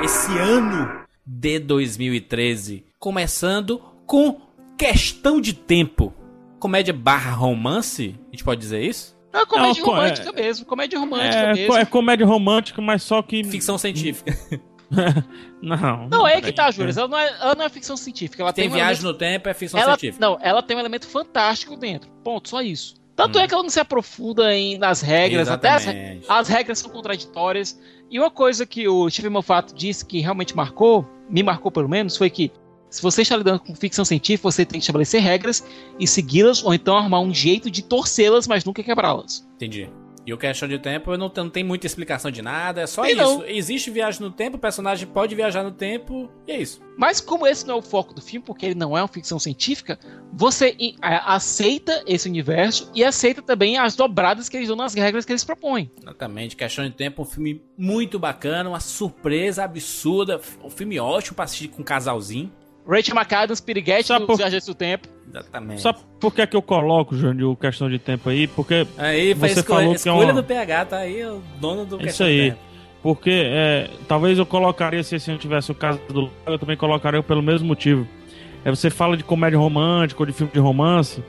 esse 0.04 0.38
ano 0.38 1.00
de 1.24 1.58
2013. 1.58 2.84
Começando 2.98 3.80
com 4.06 4.40
Questão 4.76 5.40
de 5.40 5.52
Tempo. 5.54 6.12
Comédia 6.58 6.92
barra 6.92 7.30
romance? 7.30 8.14
A 8.28 8.30
gente 8.32 8.44
pode 8.44 8.60
dizer 8.60 8.82
isso? 8.82 9.18
É 9.32 9.46
comédia 9.46 9.82
Não, 9.82 9.90
romântica 9.90 10.32
mesmo. 10.32 10.66
Comédia 10.66 10.98
romântica 10.98 11.36
É, 11.36 11.54
mesmo. 11.54 11.76
é 11.76 11.84
comédia 11.84 12.26
romântica, 12.26 12.82
mas 12.82 13.02
só 13.02 13.22
que. 13.22 13.44
Ficção 13.44 13.78
científica. 13.78 14.36
Não. 15.62 16.08
Não, 16.08 16.26
é 16.26 16.40
que 16.40 16.50
tá, 16.52 16.68
Júlio. 16.72 16.92
Ela, 16.98 17.06
não 17.06 17.16
é- 17.18 17.28
ela 17.40 17.54
não 17.54 17.64
é 17.64 17.68
ficção 17.68 17.96
científica. 17.96 18.42
Ela 18.42 18.52
Tem 18.52 18.64
tem, 18.64 18.70
um 18.72 18.74
viagem 18.74 18.94
elemento- 19.04 19.12
no 19.12 19.14
tempo, 19.18 19.48
é 19.48 19.54
ficção 19.54 19.78
ela, 19.78 19.92
científica. 19.96 20.26
Não, 20.26 20.36
ela 20.42 20.60
tem 20.62 20.76
um 20.76 20.80
elemento 20.80 21.06
fantástico 21.06 21.76
dentro. 21.76 22.10
Ponto, 22.24 22.48
só 22.48 22.60
isso. 22.60 22.96
Tanto 23.16 23.39
Hum. 23.39 23.43
é 23.43 23.49
que 23.49 23.55
ela 23.55 23.62
não 23.62 23.70
se 23.70 23.81
aprofunda 23.81 24.55
em, 24.55 24.78
nas 24.78 25.01
regras, 25.03 25.49
até 25.49 25.69
as, 25.69 25.82
Exatamente. 25.82 26.27
as 26.28 26.49
regras 26.49 26.78
são 26.78 26.91
contraditórias. 26.91 27.78
E 28.11 28.19
uma 28.19 28.31
coisa 28.31 28.65
que 28.66 28.89
o 28.89 29.09
Steve 29.11 29.28
Moffat 29.28 29.73
disse 29.74 30.05
que 30.05 30.20
realmente 30.20 30.57
marcou, 30.57 31.07
me 31.28 31.43
marcou 31.43 31.70
pelo 31.70 31.89
menos, 31.89 32.16
foi 32.16 32.31
que 32.31 32.51
se 32.89 33.01
você 33.01 33.23
está 33.23 33.37
lidando 33.37 33.61
com 33.61 33.74
ficção 33.74 34.05
científica, 34.05 34.51
você 34.51 34.65
tem 34.65 34.81
que 34.81 34.85
estabelecer 34.85 35.23
regras 35.23 35.65
e 35.99 36.07
segui-las, 36.09 36.65
ou 36.65 36.74
então 36.74 36.97
arrumar 36.97 37.20
um 37.20 37.32
jeito 37.32 37.70
de 37.70 37.82
torcê-las, 37.82 38.49
mas 38.49 38.65
nunca 38.65 38.82
quebrá-las. 38.82 39.47
Entendi. 39.55 39.89
E 40.26 40.34
o 40.34 40.38
Questão 40.38 40.68
de 40.68 40.78
Tempo 40.78 41.16
não 41.16 41.30
tem, 41.30 41.42
não 41.44 41.51
tem 41.51 41.64
muita 41.64 41.86
explicação 41.86 42.30
de 42.30 42.42
nada, 42.42 42.82
é 42.82 42.86
só 42.86 43.02
Tem 43.02 43.12
isso. 43.12 43.20
não. 43.22 43.44
Existe 43.47 43.90
viagem 43.90 44.20
no 44.20 44.30
tempo, 44.30 44.59
o 44.59 44.60
personagem 44.60 45.09
pode 45.09 45.34
viajar 45.34 45.62
no 45.64 45.70
tempo, 45.72 46.30
e 46.47 46.52
é 46.52 46.60
isso. 46.60 46.80
Mas 46.97 47.20
como 47.22 47.47
esse 47.47 47.66
não 47.66 47.76
é 47.76 47.78
o 47.78 47.82
foco 47.82 48.12
do 48.12 48.20
filme, 48.20 48.44
porque 48.44 48.66
ele 48.66 48.74
não 48.74 48.97
é 48.97 49.01
uma 49.01 49.09
ficção 49.09 49.38
científica, 49.38 49.98
você 50.32 50.76
a- 51.01 51.34
aceita 51.34 52.02
esse 52.06 52.28
universo 52.28 52.90
e 52.94 53.02
aceita 53.02 53.40
também 53.40 53.78
as 53.78 53.97
dobradas 53.97 54.48
que 54.48 54.56
eles 54.59 54.68
dão 54.68 54.76
nas 54.76 54.92
regras 54.94 55.24
que 55.24 55.32
eles 55.32 55.42
propõem. 55.42 55.90
Exatamente. 56.01 56.55
Questão 56.55 56.84
de 56.84 56.90
Tempo, 56.92 57.22
um 57.22 57.24
filme 57.24 57.62
muito 57.78 58.18
bacana, 58.18 58.68
uma 58.68 58.80
surpresa 58.80 59.64
absurda, 59.64 60.38
um 60.62 60.68
filme 60.70 61.01
ótimo 61.01 61.34
pra 61.34 61.47
assistir 61.47 61.68
com 61.68 61.80
um 61.80 61.84
casalzinho. 61.84 62.52
Rachel 62.90 63.14
McAdams, 63.14 63.60
Piriguete 63.60 64.06
Sabe 64.08 64.20
do 64.20 64.26
por- 64.26 64.36
Viajantes 64.36 64.66
do 64.66 64.74
Tempo. 64.74 65.08
Exatamente. 65.32 65.80
Sabe 65.80 65.98
por 66.18 66.34
que, 66.34 66.42
é 66.42 66.46
que 66.46 66.56
eu 66.56 66.62
coloco, 66.62 67.14
Júnior, 67.16 67.52
o 67.52 67.56
questão 67.56 67.88
de 67.88 67.98
tempo 68.00 68.28
aí? 68.28 68.48
Porque 68.48 68.86
Aí 68.98 69.34
foi 69.34 69.48
Você 69.48 69.60
escolha, 69.60 69.78
falou 69.80 69.94
que 69.94 70.08
é 70.08 70.12
escolha 70.12 70.32
uma- 70.32 70.42
do 70.42 70.44
PH, 70.44 70.84
tá 70.86 70.96
aí 70.98 71.24
o 71.24 71.40
dono 71.60 71.86
do 71.86 72.00
É 72.02 72.06
isso 72.06 72.24
aí. 72.24 72.52
Porque 73.02 73.30
é, 73.32 73.88
talvez 74.08 74.38
eu 74.38 74.44
colocaria, 74.44 75.02
se 75.04 75.14
esse 75.16 75.30
não 75.30 75.38
tivesse 75.38 75.70
o 75.70 75.74
caso 75.74 76.00
do 76.08 76.22
Lago, 76.22 76.32
eu 76.48 76.58
também 76.58 76.76
colocaria 76.76 77.22
pelo 77.22 77.42
mesmo 77.42 77.66
motivo. 77.68 78.06
É, 78.64 78.70
você 78.70 78.90
fala 78.90 79.16
de 79.16 79.22
comédia 79.24 79.58
romântica 79.58 80.20
ou 80.20 80.26
de 80.26 80.32
filme 80.32 80.52
de 80.52 80.58
romance, 80.58 81.22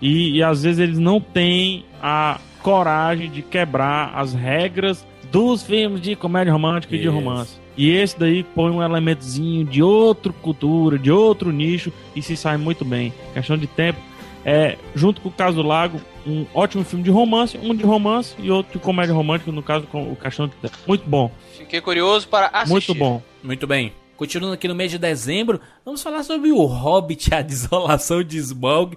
e, 0.00 0.36
e 0.36 0.42
às 0.42 0.62
vezes 0.62 0.78
eles 0.78 0.98
não 0.98 1.18
têm 1.20 1.84
a 2.02 2.38
coragem 2.62 3.30
de 3.30 3.40
quebrar 3.42 4.12
as 4.14 4.34
regras 4.34 5.04
dos 5.32 5.62
filmes 5.62 6.00
de 6.00 6.14
comédia 6.14 6.52
romântica 6.52 6.94
e 6.94 6.98
de 6.98 7.06
Isso. 7.06 7.14
romance. 7.14 7.58
E 7.76 7.90
esse 7.90 8.18
daí 8.18 8.42
põe 8.42 8.70
um 8.70 8.82
elementozinho 8.82 9.64
de 9.64 9.82
outra 9.82 10.32
cultura, 10.32 10.98
de 10.98 11.10
outro 11.10 11.52
nicho, 11.52 11.92
e 12.14 12.22
se 12.22 12.36
sai 12.36 12.56
muito 12.56 12.84
bem. 12.84 13.12
Questão 13.34 13.56
de 13.58 13.66
tempo. 13.66 13.98
É, 14.44 14.78
junto 14.94 15.20
com 15.20 15.28
o 15.28 15.32
caso 15.32 15.56
do 15.56 15.62
Lago, 15.66 16.00
um 16.24 16.46
ótimo 16.54 16.84
filme 16.84 17.02
de 17.04 17.10
romance, 17.10 17.58
um 17.58 17.74
de 17.74 17.82
romance 17.84 18.34
e 18.38 18.48
outro 18.50 18.78
de 18.78 18.78
comédia 18.78 19.12
romântica, 19.12 19.50
no 19.50 19.62
caso 19.62 19.86
com 19.88 20.10
o 20.10 20.14
Questão 20.16 20.46
de 20.46 20.54
Tempo. 20.54 20.76
Muito 20.86 21.04
bom, 21.08 21.30
Fiquei 21.58 21.80
curioso 21.80 22.28
para 22.28 22.46
assistir. 22.46 22.70
muito 22.70 22.94
bom. 22.94 23.20
Muito 23.42 23.66
bem. 23.66 23.92
Continuando 24.16 24.54
aqui 24.54 24.66
no 24.68 24.74
mês 24.74 24.90
de 24.90 24.98
dezembro, 24.98 25.60
vamos 25.84 26.00
falar 26.02 26.22
sobre 26.22 26.50
o 26.52 26.64
Hobbit, 26.64 27.34
a 27.34 27.42
desolação 27.42 28.22
de 28.22 28.38
Smaug. 28.38 28.96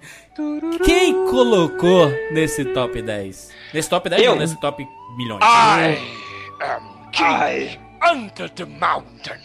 Quem 0.86 1.14
colocou 1.30 2.08
nesse 2.32 2.64
top 2.66 3.02
10? 3.02 3.52
Nesse 3.74 3.90
top 3.90 4.08
10 4.08 4.22
Eu. 4.22 4.32
ou 4.34 4.38
nesse 4.38 4.58
top 4.62 4.88
milhões? 5.18 5.42
I 5.44 5.98
am 6.64 7.12
king 7.12 7.24
Ai. 7.26 7.89
Under 8.04 8.50
the 8.50 8.66
mountain. 8.66 9.40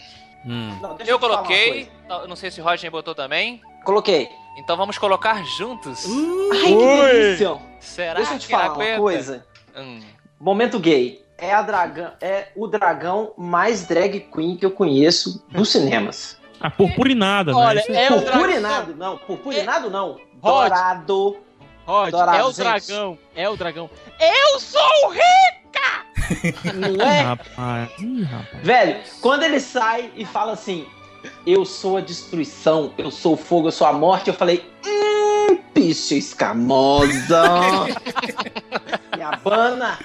Hum. 0.45 0.77
Não, 0.81 0.97
Eu 1.05 1.19
coloquei, 1.19 1.85
coisa. 2.07 2.23
eu 2.23 2.27
não 2.27 2.35
sei 2.35 2.51
se 2.51 2.61
o 2.61 2.63
Rodney 2.63 2.89
botou 2.89 3.15
também. 3.15 3.61
Coloquei. 3.83 4.29
Então 4.57 4.77
vamos 4.77 4.97
colocar 4.97 5.43
juntos. 5.43 6.05
Ai, 6.51 6.59
que 6.61 6.75
delícia. 6.75 7.57
Será 7.79 8.13
Deixa 8.15 8.33
eu 8.35 8.39
te 8.39 8.47
falar 8.47 8.73
uma 8.73 8.97
coisa. 8.97 9.45
Hum. 9.75 10.01
Momento 10.39 10.79
gay. 10.79 11.23
É, 11.37 11.53
a 11.53 11.61
dragão, 11.61 12.11
é 12.21 12.47
o 12.55 12.65
dragão 12.67 13.33
mais 13.37 13.85
drag 13.85 14.21
queen 14.33 14.55
que 14.55 14.65
eu 14.65 14.71
conheço 14.71 15.45
nos 15.51 15.69
cinemas. 15.69 16.39
Ah, 16.61 16.69
purpurinada, 16.71 17.53
Olha, 17.55 17.75
né? 17.75 17.81
Isso 17.81 17.91
é 17.91 18.09
o 18.17 18.21
Purpurinado, 18.21 18.95
não. 18.95 19.17
Purpurinado, 19.17 19.89
não. 19.89 20.11
Rod. 20.41 20.69
Dourado. 20.69 21.37
Rod, 21.85 22.05
é 22.05 22.07
o 22.07 22.11
Dourados. 22.11 22.55
dragão. 22.55 23.19
É 23.35 23.49
o 23.49 23.57
dragão. 23.57 23.89
Eu 24.19 24.59
sou 24.59 25.09
rica! 25.09 25.54
Não 26.73 27.05
é? 27.05 27.21
rapaz. 27.21 27.89
Ih, 27.99 28.23
rapaz. 28.23 28.63
Velho, 28.63 28.97
quando 29.21 29.43
ele 29.43 29.59
sai 29.59 30.11
e 30.15 30.25
fala 30.25 30.53
assim: 30.53 30.85
Eu 31.45 31.65
sou 31.65 31.97
a 31.97 32.01
destruição, 32.01 32.93
eu 32.97 33.11
sou 33.11 33.33
o 33.33 33.37
fogo, 33.37 33.67
eu 33.67 33.71
sou 33.71 33.87
a 33.87 33.93
morte, 33.93 34.27
eu 34.29 34.33
falei: 34.33 34.63
Hum, 34.85 35.57
bicha 35.73 36.15
escamosa. 36.15 37.43
me 39.15 39.21
abana. 39.23 39.97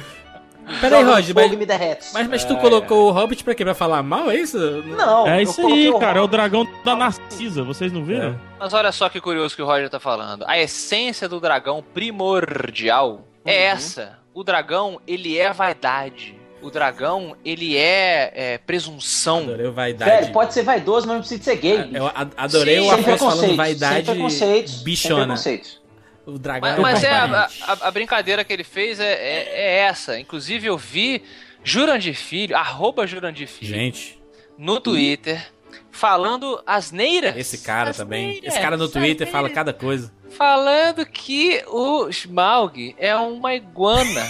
Peraí, 0.81 1.05
fogo 1.05 1.33
mas- 1.35 1.53
e 1.53 1.57
me 1.57 1.67
derrete. 1.67 2.07
Mas, 2.15 2.29
mas 2.29 2.45
tu 2.45 2.57
colocou 2.59 3.09
o 3.09 3.11
Hobbit 3.11 3.43
pra 3.43 3.57
quê? 3.57 3.65
Pra 3.65 3.75
falar 3.75 4.05
mal, 4.05 4.31
é 4.31 4.37
isso? 4.37 4.57
Não, 4.87 5.27
É 5.27 5.43
isso 5.43 5.67
aí, 5.67 5.93
cara. 5.99 6.21
É 6.21 6.23
o 6.23 6.29
dragão 6.29 6.65
da 6.85 6.95
Narcisa. 6.95 7.65
Vocês 7.65 7.93
não 7.93 8.05
viram? 8.05 8.39
Mas 8.57 8.73
olha 8.73 8.93
só 8.93 9.09
que 9.09 9.21
curioso 9.21 9.57
que 9.57 9.63
o 9.63 9.67
Roger 9.67 9.91
tá 9.91 9.99
falando. 9.99 10.45
A 10.47 10.59
essência 10.61 11.29
do 11.29 11.41
dragão 11.41 11.83
primordial 11.93 13.27
é 13.45 13.67
Uhum. 13.67 13.73
essa. 13.73 14.20
O 14.35 14.45
dragão, 14.45 15.01
ele 15.07 15.37
é 15.39 15.53
vaidade. 15.53 16.39
O 16.63 16.71
dragão, 16.71 17.35
ele 17.45 17.77
é, 17.77 18.33
é 18.35 18.59
presunção. 18.59 19.39
Adorei 19.45 19.67
o 19.67 19.73
vaidade. 19.73 20.11
Velho, 20.11 20.33
pode 20.33 20.53
ser 20.53 20.63
vaidoso, 20.63 21.07
mas 21.07 21.15
não 21.15 21.21
precisa 21.21 21.43
ser 21.43 21.57
gay. 21.57 21.91
Eu 21.93 22.11
adorei 22.37 22.81
Sim, 22.81 22.89
o 22.89 22.91
Afonso 22.93 23.19
falando 23.19 23.57
vaidade 23.57 24.03
bichona. 24.85 25.25
preconceitos. 25.25 25.81
O 26.27 26.39
dragão 26.39 26.71
Mas, 26.71 26.79
é 26.79 26.83
mas 26.83 27.05
é 27.05 27.11
a, 27.11 27.49
a- 27.73 27.89
a 27.89 27.91
brincadeira 27.91 28.45
que 28.45 28.53
ele 28.53 28.63
fez 28.63 29.01
é, 29.01 29.11
é- 29.11 29.49
é 29.55 29.77
essa. 29.79 30.21
Inclusive, 30.21 30.67
eu 30.67 30.77
vi 30.77 31.23
Jurandir 31.65 32.15
Filho, 32.15 32.55
arroba 32.55 33.07
Jurandir 33.07 33.49
Filho, 33.49 33.75
Gente, 33.75 34.21
no 34.57 34.79
Twitter, 34.79 35.43
falando 35.91 36.63
asneiras. 36.67 37.37
esse 37.37 37.59
cara 37.59 37.93
também. 37.95 38.27
Asneiras, 38.33 38.49
Esse 38.53 38.61
cara 38.63 38.77
no 38.77 38.87
Twitter 38.89 39.27
asneiras. 39.27 39.33
fala 39.33 39.49
cada 39.51 39.73
coisa. 39.73 40.13
Falando 40.37 41.05
que 41.07 41.63
o 41.69 42.09
Smaug 42.09 42.95
é 42.99 43.15
uma 43.17 43.55
iguana. 43.55 44.27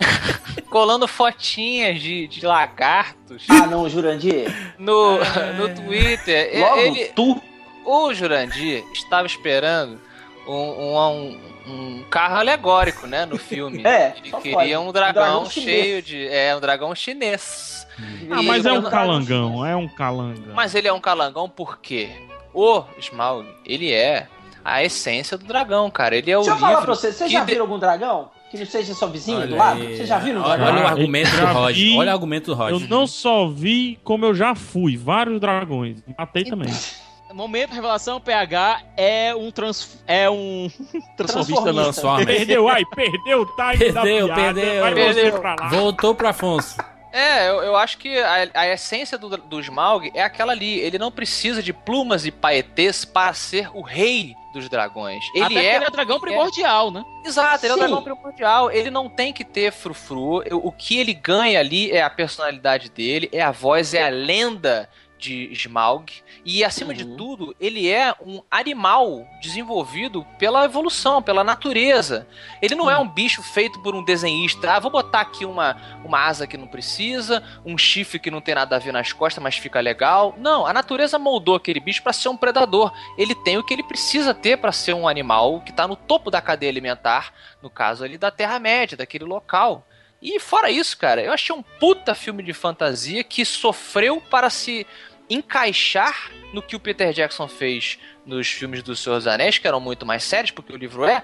Colando 0.70 1.06
fotinhas 1.06 2.00
de, 2.00 2.26
de 2.26 2.44
lagartos 2.44 3.44
Ah, 3.48 3.66
não, 3.66 3.88
Jurandir. 3.88 4.52
no, 4.78 5.18
no 5.56 5.74
Twitter. 5.74 6.50
Logo 6.60 6.76
Ele, 6.80 7.04
tu. 7.14 7.40
o 7.84 8.12
Jurandir 8.14 8.84
estava 8.92 9.26
esperando 9.26 10.00
um, 10.46 10.52
um, 10.52 10.98
um- 10.98 11.54
um 11.66 12.04
carro 12.10 12.36
alegórico, 12.36 13.06
né, 13.06 13.24
no 13.24 13.38
filme. 13.38 13.82
É, 13.86 14.14
Ele 14.18 14.32
queria 14.32 14.52
pode. 14.54 14.76
um 14.76 14.92
dragão, 14.92 15.22
dragão 15.22 15.50
cheio 15.50 16.02
de... 16.02 16.26
É, 16.28 16.54
um 16.56 16.60
dragão 16.60 16.94
chinês. 16.94 17.86
Ah, 18.30 18.42
mas 18.42 18.66
é 18.66 18.72
um 18.72 18.82
calangão. 18.82 19.64
É 19.64 19.74
um 19.76 19.88
calangão. 19.88 20.54
Mas 20.54 20.74
ele 20.74 20.88
é 20.88 20.92
um 20.92 21.00
calangão 21.00 21.48
por 21.48 21.78
quê? 21.78 22.10
O 22.52 22.82
Smaug, 22.98 23.46
ele 23.64 23.92
é 23.92 24.26
a 24.64 24.82
essência 24.82 25.36
do 25.36 25.44
dragão, 25.44 25.90
cara. 25.90 26.16
Ele 26.16 26.30
é 26.30 26.36
o 26.38 26.40
Deixa 26.40 26.54
eu 26.54 26.58
falar 26.58 26.82
pra 26.82 26.94
vocês, 26.94 27.14
vocês 27.16 27.28
que 27.28 27.34
já 27.36 27.40
de- 27.44 27.46
viram 27.52 27.62
algum 27.62 27.78
dragão? 27.78 28.30
Que 28.50 28.58
não 28.58 28.66
seja 28.66 28.94
seu 28.94 29.08
vizinho 29.08 29.38
do 29.46 29.54
Olha 29.54 29.56
lado? 29.56 29.80
aí. 29.82 29.96
Vocês 29.96 30.08
já 30.08 30.18
viram 30.18 30.40
um 30.40 30.44
Olha, 30.44 30.56
dragão? 30.56 30.74
olha 30.76 30.84
o 30.84 30.86
argumento 30.88 31.30
do 31.36 31.46
Rod. 31.46 31.74
vi. 31.74 31.96
Olha 31.98 32.10
o 32.10 32.14
argumento 32.14 32.46
do 32.46 32.54
Rod. 32.54 32.70
Eu 32.70 32.80
não 32.88 33.06
só 33.06 33.48
vi, 33.48 33.98
como 34.04 34.24
eu 34.24 34.34
já 34.34 34.54
fui. 34.54 34.96
Vários 34.96 35.40
dragões. 35.40 35.98
Matei 36.18 36.44
também. 36.44 36.68
Momento 37.34 37.72
revelação, 37.72 38.20
PH 38.20 38.80
é 38.96 39.34
um 39.34 39.50
trans... 39.50 39.98
é 40.06 40.30
um 40.30 40.70
transformista 41.16 41.72
não. 41.72 41.82
Transforma. 41.82 42.24
Perdeu, 42.24 42.68
ai, 42.68 42.84
perdeu 42.94 43.42
o 43.42 43.46
time 43.46 43.92
da 43.92 44.02
Perdeu, 44.02 44.26
piada. 44.28 44.54
perdeu. 44.60 44.80
Vai 44.80 44.94
Perdeu. 44.94 45.40
pra 45.40 45.56
lá. 45.58 45.68
Voltou 45.68 46.14
pro 46.14 46.28
Afonso. 46.28 46.76
É, 47.14 47.48
eu, 47.48 47.62
eu 47.62 47.76
acho 47.76 47.96
que 47.96 48.18
a, 48.18 48.48
a 48.52 48.68
essência 48.68 49.16
do, 49.16 49.36
do 49.36 49.60
Smaug 49.60 50.10
é 50.12 50.20
aquela 50.20 50.50
ali. 50.50 50.80
Ele 50.80 50.98
não 50.98 51.12
precisa 51.12 51.62
de 51.62 51.72
plumas 51.72 52.26
e 52.26 52.32
paetês 52.32 53.04
para 53.04 53.32
ser 53.32 53.70
o 53.72 53.82
rei 53.82 54.34
dos 54.52 54.68
dragões. 54.68 55.24
Ele 55.32 55.44
Até 55.44 55.64
é. 55.64 55.76
ele 55.76 55.84
é 55.84 55.88
o 55.88 55.92
dragão 55.92 56.18
primordial, 56.18 56.90
né? 56.90 57.04
Exato, 57.24 57.64
ele 57.64 57.72
é 57.72 57.76
o 57.76 57.78
Sim. 57.78 57.84
dragão 57.84 58.02
primordial. 58.02 58.68
Ele 58.68 58.90
não 58.90 59.08
tem 59.08 59.32
que 59.32 59.44
ter 59.44 59.70
frufru. 59.70 60.42
O 60.50 60.64
o 60.64 60.72
que 60.72 60.98
ele 60.98 61.14
ganha 61.14 61.60
ali 61.60 61.92
é 61.92 62.02
a 62.02 62.10
personalidade 62.10 62.90
dele, 62.90 63.28
é 63.30 63.40
a 63.40 63.52
voz, 63.52 63.94
é 63.94 64.04
a 64.04 64.08
lenda 64.08 64.90
de 65.24 65.50
Smaug. 65.52 66.12
E 66.44 66.62
acima 66.62 66.92
de 66.92 67.04
tudo, 67.04 67.56
ele 67.58 67.90
é 67.90 68.14
um 68.20 68.42
animal 68.50 69.26
desenvolvido 69.40 70.26
pela 70.38 70.64
evolução, 70.64 71.22
pela 71.22 71.42
natureza. 71.42 72.26
Ele 72.60 72.74
não 72.74 72.90
é 72.90 72.98
um 72.98 73.08
bicho 73.08 73.42
feito 73.42 73.80
por 73.80 73.94
um 73.94 74.04
desenhista. 74.04 74.72
Ah, 74.72 74.80
vou 74.80 74.90
botar 74.90 75.22
aqui 75.22 75.46
uma, 75.46 75.76
uma 76.04 76.20
asa 76.20 76.46
que 76.46 76.58
não 76.58 76.66
precisa, 76.66 77.42
um 77.64 77.78
chifre 77.78 78.18
que 78.18 78.30
não 78.30 78.42
tem 78.42 78.54
nada 78.54 78.76
a 78.76 78.78
ver 78.78 78.92
nas 78.92 79.12
costas, 79.12 79.42
mas 79.42 79.56
fica 79.56 79.80
legal. 79.80 80.34
Não, 80.38 80.66
a 80.66 80.72
natureza 80.72 81.18
moldou 81.18 81.56
aquele 81.56 81.80
bicho 81.80 82.02
para 82.02 82.12
ser 82.12 82.28
um 82.28 82.36
predador. 82.36 82.92
Ele 83.16 83.34
tem 83.34 83.56
o 83.56 83.64
que 83.64 83.72
ele 83.72 83.82
precisa 83.82 84.34
ter 84.34 84.58
para 84.58 84.72
ser 84.72 84.92
um 84.92 85.08
animal 85.08 85.62
que 85.62 85.72
tá 85.72 85.88
no 85.88 85.96
topo 85.96 86.30
da 86.30 86.42
cadeia 86.42 86.70
alimentar, 86.70 87.32
no 87.62 87.70
caso 87.70 88.04
ali 88.04 88.18
da 88.18 88.30
Terra-média, 88.30 88.96
daquele 88.96 89.24
local. 89.24 89.86
E 90.24 90.40
fora 90.40 90.70
isso, 90.70 90.96
cara, 90.96 91.22
eu 91.22 91.34
achei 91.34 91.54
um 91.54 91.62
puta 91.62 92.14
filme 92.14 92.42
de 92.42 92.54
fantasia 92.54 93.22
que 93.22 93.44
sofreu 93.44 94.22
para 94.22 94.48
se 94.48 94.86
encaixar 95.28 96.30
no 96.52 96.62
que 96.62 96.76
o 96.76 96.80
Peter 96.80 97.12
Jackson 97.12 97.48
fez 97.48 97.98
nos 98.24 98.48
filmes 98.48 98.82
do 98.82 98.94
Senhor 98.96 99.16
dos 99.16 99.26
Anéis, 99.26 99.58
que 99.58 99.66
eram 99.66 99.80
muito 99.80 100.06
mais 100.06 100.22
sérios, 100.24 100.50
porque 100.50 100.72
o 100.72 100.76
livro 100.76 101.04
é, 101.04 101.22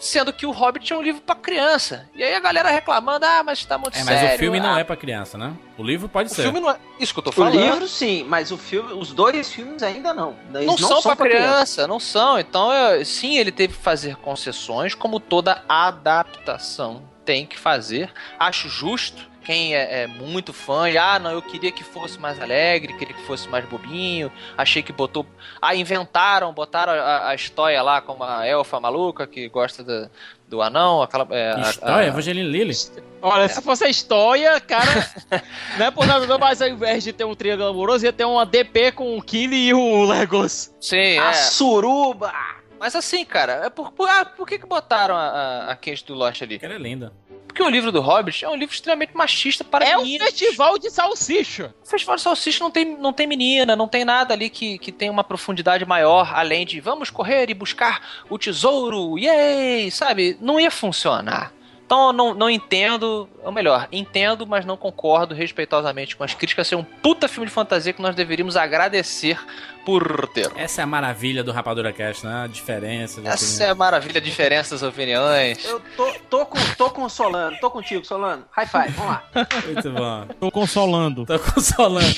sendo 0.00 0.32
que 0.32 0.46
o 0.46 0.50
Hobbit 0.50 0.92
é 0.92 0.96
um 0.96 1.02
livro 1.02 1.20
pra 1.20 1.34
criança. 1.34 2.08
E 2.14 2.24
aí 2.24 2.34
a 2.34 2.40
galera 2.40 2.70
reclamando, 2.70 3.24
ah, 3.24 3.42
mas 3.44 3.64
tá 3.64 3.76
muito 3.78 3.94
É, 3.96 4.02
mas 4.02 4.18
sério. 4.18 4.34
o 4.36 4.38
filme 4.38 4.58
não 4.58 4.74
ah, 4.74 4.80
é 4.80 4.84
pra 4.84 4.96
criança, 4.96 5.36
né? 5.38 5.52
O 5.78 5.82
livro 5.84 6.08
pode 6.08 6.30
O 6.30 6.34
ser. 6.34 6.42
filme 6.44 6.58
não 6.60 6.70
é. 6.70 6.78
Isso 6.98 7.12
que 7.12 7.20
eu 7.20 7.24
tô 7.24 7.30
O 7.30 7.32
falando. 7.32 7.60
livro 7.60 7.86
sim, 7.86 8.24
mas 8.24 8.50
o 8.50 8.56
filme, 8.58 8.94
os 8.94 9.12
dois 9.12 9.52
filmes 9.52 9.82
ainda 9.82 10.12
não. 10.14 10.34
Eles 10.54 10.66
não, 10.66 10.78
são, 10.78 11.02
pra 11.02 11.14
criança, 11.16 11.86
não 11.86 12.00
são. 12.00 12.38
Então, 12.40 12.72
eu- 12.72 13.04
sim, 13.04 13.36
ele 13.38 13.52
teve 13.52 13.74
que 13.74 13.82
fazer 13.82 14.16
concessões, 14.16 14.94
como 14.94 15.20
toda 15.20 15.62
adaptação 15.68 17.02
tem 17.24 17.46
que 17.46 17.58
fazer. 17.58 18.10
Acho 18.38 18.68
justo. 18.68 19.33
Quem 19.44 19.74
é, 19.74 20.02
é 20.02 20.06
muito 20.06 20.52
fã, 20.52 20.88
e, 20.88 20.96
ah, 20.96 21.18
não, 21.18 21.30
eu 21.30 21.42
queria 21.42 21.70
que 21.70 21.84
fosse 21.84 22.18
mais 22.18 22.40
alegre, 22.40 22.94
queria 22.96 23.14
que 23.14 23.22
fosse 23.26 23.46
mais 23.48 23.64
bobinho. 23.66 24.32
Achei 24.56 24.82
que 24.82 24.92
botou. 24.92 25.26
Ah, 25.60 25.74
inventaram, 25.74 26.52
botaram 26.52 26.92
a, 26.94 27.28
a 27.28 27.34
história 27.34 27.80
lá 27.82 28.00
como 28.00 28.24
a 28.24 28.46
elfa 28.46 28.80
maluca 28.80 29.26
que 29.26 29.48
gosta 29.48 29.84
do, 29.84 30.10
do 30.48 30.62
anão, 30.62 31.02
aquela. 31.02 31.26
É, 31.30 31.52
a- 31.52 31.70
História, 31.70 32.06
a- 32.06 32.08
Evangeline 32.08 32.48
Lilly. 32.50 32.74
Olha, 33.20 33.48
se 33.48 33.60
fosse 33.60 33.84
a 33.84 33.88
história, 33.90 34.58
cara. 34.60 35.12
não 35.78 35.86
é 35.86 35.90
por 35.90 36.06
nada, 36.06 36.26
não, 36.26 36.38
mas 36.38 36.62
ao 36.62 36.68
invés 36.68 37.04
de 37.04 37.12
ter 37.12 37.24
um 37.24 37.34
triângulo 37.34 37.68
amoroso, 37.68 38.04
ia 38.06 38.12
ter 38.12 38.24
uma 38.24 38.46
DP 38.46 38.92
com 38.92 39.16
o 39.18 39.22
Killy 39.22 39.68
e 39.68 39.74
o 39.74 40.04
Legolas. 40.04 40.74
Sim, 40.80 41.18
A 41.18 41.30
é. 41.30 41.32
suruba! 41.34 42.32
Mas 42.78 42.94
assim, 42.94 43.24
cara, 43.24 43.62
é 43.64 43.70
por, 43.70 43.92
por, 43.92 44.06
ah, 44.08 44.26
por 44.26 44.46
que, 44.46 44.58
que 44.58 44.66
botaram 44.66 45.14
a, 45.16 45.20
a, 45.28 45.70
a 45.70 45.76
Kate 45.76 46.04
do 46.04 46.12
Lost 46.12 46.42
ali? 46.42 46.58
Que 46.58 46.66
ela 46.66 46.74
é 46.74 46.78
linda. 46.78 47.12
Porque 47.54 47.62
o 47.62 47.68
livro 47.70 47.92
do 47.92 48.00
Hobbit 48.00 48.44
é 48.44 48.48
um 48.48 48.56
livro 48.56 48.74
extremamente 48.74 49.16
machista 49.16 49.62
para 49.62 49.84
É 49.88 49.96
um 49.96 50.02
meninos. 50.02 50.26
festival 50.26 50.76
de 50.76 50.90
salsicha. 50.90 51.72
O 51.84 51.88
Festival 51.88 52.16
de 52.16 52.22
Salsicha 52.22 52.64
não 52.64 52.68
tem, 52.68 52.84
não 52.98 53.12
tem 53.12 53.28
menina, 53.28 53.76
não 53.76 53.86
tem 53.86 54.04
nada 54.04 54.34
ali 54.34 54.50
que, 54.50 54.76
que 54.76 54.90
tem 54.90 55.08
uma 55.08 55.22
profundidade 55.22 55.86
maior, 55.86 56.32
além 56.34 56.66
de 56.66 56.80
vamos 56.80 57.10
correr 57.10 57.48
e 57.48 57.54
buscar 57.54 58.24
o 58.28 58.36
tesouro, 58.36 59.16
yay, 59.16 59.88
sabe? 59.92 60.36
Não 60.40 60.58
ia 60.58 60.68
funcionar. 60.68 61.52
Então 61.94 62.08
eu 62.08 62.12
não, 62.12 62.34
não 62.34 62.50
entendo, 62.50 63.28
ou 63.44 63.52
melhor, 63.52 63.86
entendo, 63.92 64.44
mas 64.44 64.66
não 64.66 64.76
concordo 64.76 65.32
respeitosamente 65.32 66.16
com 66.16 66.24
as 66.24 66.34
críticas 66.34 66.66
ser 66.66 66.74
um 66.74 66.82
puta 66.82 67.28
filme 67.28 67.46
de 67.46 67.52
fantasia 67.52 67.92
que 67.92 68.02
nós 68.02 68.16
deveríamos 68.16 68.56
agradecer 68.56 69.38
por 69.86 70.26
ter. 70.26 70.50
Essa 70.56 70.80
é 70.80 70.84
a 70.84 70.88
maravilha 70.88 71.44
do 71.44 71.52
Rapadura 71.52 71.92
Cast, 71.92 72.26
né? 72.26 72.42
A 72.42 72.46
diferença. 72.48 73.20
Essa 73.24 73.44
opinião. 73.44 73.68
é 73.68 73.70
a 73.70 73.74
maravilha, 73.76 74.18
a 74.18 74.20
diferença 74.20 74.74
das 74.74 74.82
opiniões. 74.82 75.64
Eu 75.64 75.80
tô, 75.96 76.12
tô, 76.28 76.46
com, 76.46 76.58
tô 76.76 76.90
com 76.90 77.04
o 77.04 77.08
Solano, 77.08 77.56
tô 77.60 77.70
contigo, 77.70 78.04
Solano. 78.04 78.44
High 78.50 78.66
five, 78.66 78.88
vamos 78.88 79.12
lá. 79.12 79.30
Muito 79.64 79.90
bom. 79.92 80.26
Tô 80.40 80.50
consolando. 80.50 81.24
Tô 81.26 81.38
consolando. 81.38 82.08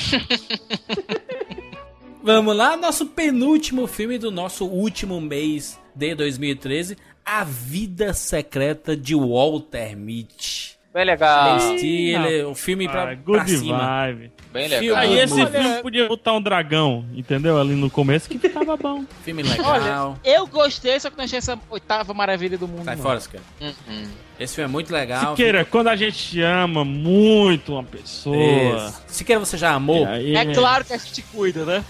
Vamos 2.22 2.56
lá, 2.56 2.78
nosso 2.78 3.04
penúltimo 3.04 3.86
filme 3.86 4.16
do 4.16 4.30
nosso 4.30 4.64
último 4.64 5.20
mês 5.20 5.78
de 5.94 6.14
2013, 6.14 6.96
A 7.26 7.42
Vida 7.42 8.14
Secreta 8.14 8.96
de 8.96 9.14
Walter 9.14 9.96
Mitty. 9.96 10.76
Bem 10.94 11.04
legal, 11.04 11.58
Ben 11.58 11.76
Stiller, 11.76 12.48
um 12.48 12.54
filme 12.54 12.88
pra, 12.88 13.02
Ah, 13.02 13.06
pra 13.06 13.14
good 13.16 13.50
cima. 13.50 14.06
vibe. 14.06 14.32
bem 14.50 14.66
Filme- 14.68 14.86
legal. 14.86 14.96
Aí 14.96 15.18
esse 15.18 15.34
Olha- 15.34 15.46
filme 15.48 15.82
podia 15.82 16.08
botar 16.08 16.32
um 16.32 16.40
dragão, 16.40 17.04
entendeu? 17.14 17.60
Ali 17.60 17.74
no 17.74 17.90
começo 17.90 18.26
que 18.30 18.38
ficava 18.38 18.74
bom. 18.78 19.04
Filme 19.22 19.42
legal. 19.42 20.16
Olha, 20.24 20.34
eu 20.36 20.46
gostei, 20.46 20.98
só 20.98 21.10
que 21.10 21.18
não 21.18 21.24
achei 21.24 21.36
essa 21.38 21.58
oitava 21.68 22.14
maravilha 22.14 22.56
do 22.56 22.66
mundo. 22.66 22.84
Sai 22.84 22.96
fora, 22.96 23.20
Siqueira. 23.20 23.44
Uhum. 23.60 24.04
Esse 24.40 24.54
filme 24.54 24.70
é 24.70 24.72
muito 24.72 24.90
legal. 24.90 25.36
Siqueira, 25.36 25.66
quando 25.66 25.88
a 25.88 25.96
gente 25.96 26.40
ama 26.40 26.82
muito 26.82 27.72
uma 27.74 27.84
pessoa. 27.84 28.36
Isso. 28.36 29.02
Siqueira, 29.08 29.38
você 29.40 29.58
já 29.58 29.72
amou? 29.72 30.06
aí- 30.06 30.34
É 30.34 30.54
claro 30.54 30.82
que 30.84 30.94
a 30.94 30.96
gente 30.98 31.20
cuida, 31.24 31.64
né? 31.66 31.84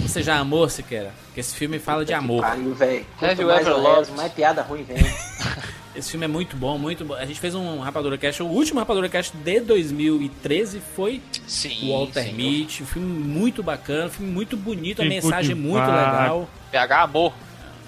Você 0.00 0.20
já 0.20 0.38
amou, 0.38 0.68
Siqueira? 0.68 1.12
Porque 1.32 1.40
esse 1.40 1.54
filme 1.54 1.78
fala 1.78 2.04
de 2.04 2.12
amor. 2.12 2.42
Pariu, 2.42 2.74
velho. 2.74 3.06
Have 3.22 3.40
you 3.40 3.48
mais 3.48 3.66
ever 3.66 3.78
loved? 3.78 4.12
mais 4.14 4.30
piada 4.32 4.60
ruim 4.60 4.82
vem. 4.82 4.98
Esse 5.96 6.10
filme 6.10 6.24
é 6.24 6.28
muito 6.28 6.56
bom, 6.56 6.78
muito 6.78 7.04
bom. 7.04 7.14
A 7.14 7.24
gente 7.26 7.38
fez 7.38 7.54
um 7.54 7.80
Rapadura 7.80 8.16
Cast, 8.16 8.42
o 8.42 8.46
último 8.46 8.80
Rapadura 8.80 9.10
Cast 9.10 9.36
de 9.36 9.60
2013 9.60 10.80
foi 10.94 11.20
Sim, 11.46 11.90
o 11.90 11.92
Walter. 11.92 12.32
Mitty. 12.34 12.82
Um 12.82 12.86
filme 12.86 13.08
muito 13.08 13.62
bacana, 13.62 14.06
um 14.06 14.10
filme 14.10 14.32
muito 14.32 14.56
bonito, 14.56 15.02
a 15.02 15.04
mensagem 15.04 15.54
muito 15.54 15.84
legal. 15.84 16.48
PH 16.70 17.02
Amor. 17.02 17.34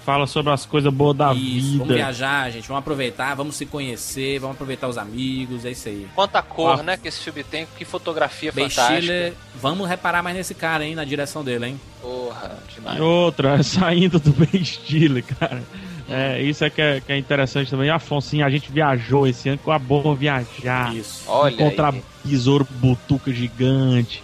Fala 0.05 0.27
sobre 0.27 0.53
as 0.53 0.67
coisas 0.67 0.93
boas 0.93 1.17
da 1.17 1.33
Isso, 1.33 1.71
vamos 1.71 1.87
vida. 1.87 1.95
viajar, 1.95 2.51
gente. 2.51 2.67
Vamos 2.67 2.79
aproveitar, 2.81 3.33
vamos 3.33 3.55
se 3.55 3.65
conhecer, 3.65 4.37
vamos 4.37 4.55
aproveitar 4.55 4.87
os 4.87 4.99
amigos, 4.99 5.65
é 5.65 5.71
isso 5.71 5.89
aí. 5.89 6.05
Quanta 6.13 6.43
cor, 6.43 6.79
Ah. 6.79 6.83
né, 6.83 6.95
que 6.97 7.07
esse 7.07 7.19
filme 7.21 7.43
tem, 7.43 7.67
que 7.75 7.83
fotografia 7.83 8.51
Ben 8.51 8.69
fantástica. 8.69 8.97
Stiller, 9.01 9.33
vamos 9.59 9.89
reparar 9.89 10.21
mais 10.21 10.35
nesse 10.37 10.53
cara, 10.53 10.85
hein, 10.85 10.93
na 10.93 11.03
direção 11.03 11.43
dele, 11.43 11.65
hein? 11.65 11.81
Porra, 12.03 12.55
demais. 12.75 12.99
E 12.99 13.01
outra, 13.01 13.61
saindo 13.63 14.19
do 14.19 14.31
Ben 14.31 14.63
Stiller, 14.63 15.23
cara. 15.23 15.63
É, 16.07 16.39
isso 16.39 16.63
é 16.63 16.69
que, 16.69 16.81
é 16.81 17.01
que 17.01 17.11
é 17.11 17.17
interessante 17.17 17.71
também. 17.71 17.89
Afonso, 17.89 18.39
a 18.43 18.49
gente 18.51 18.71
viajou 18.71 19.25
esse 19.25 19.49
ano 19.49 19.57
com 19.57 19.71
a 19.71 19.79
boa 19.79 20.15
viajar. 20.15 20.95
Isso. 20.95 21.23
Olha 21.27 21.51
encontrar 21.51 21.93
aí. 21.93 22.03
besouro 22.23 22.67
butuca 22.69 23.33
gigante. 23.33 24.23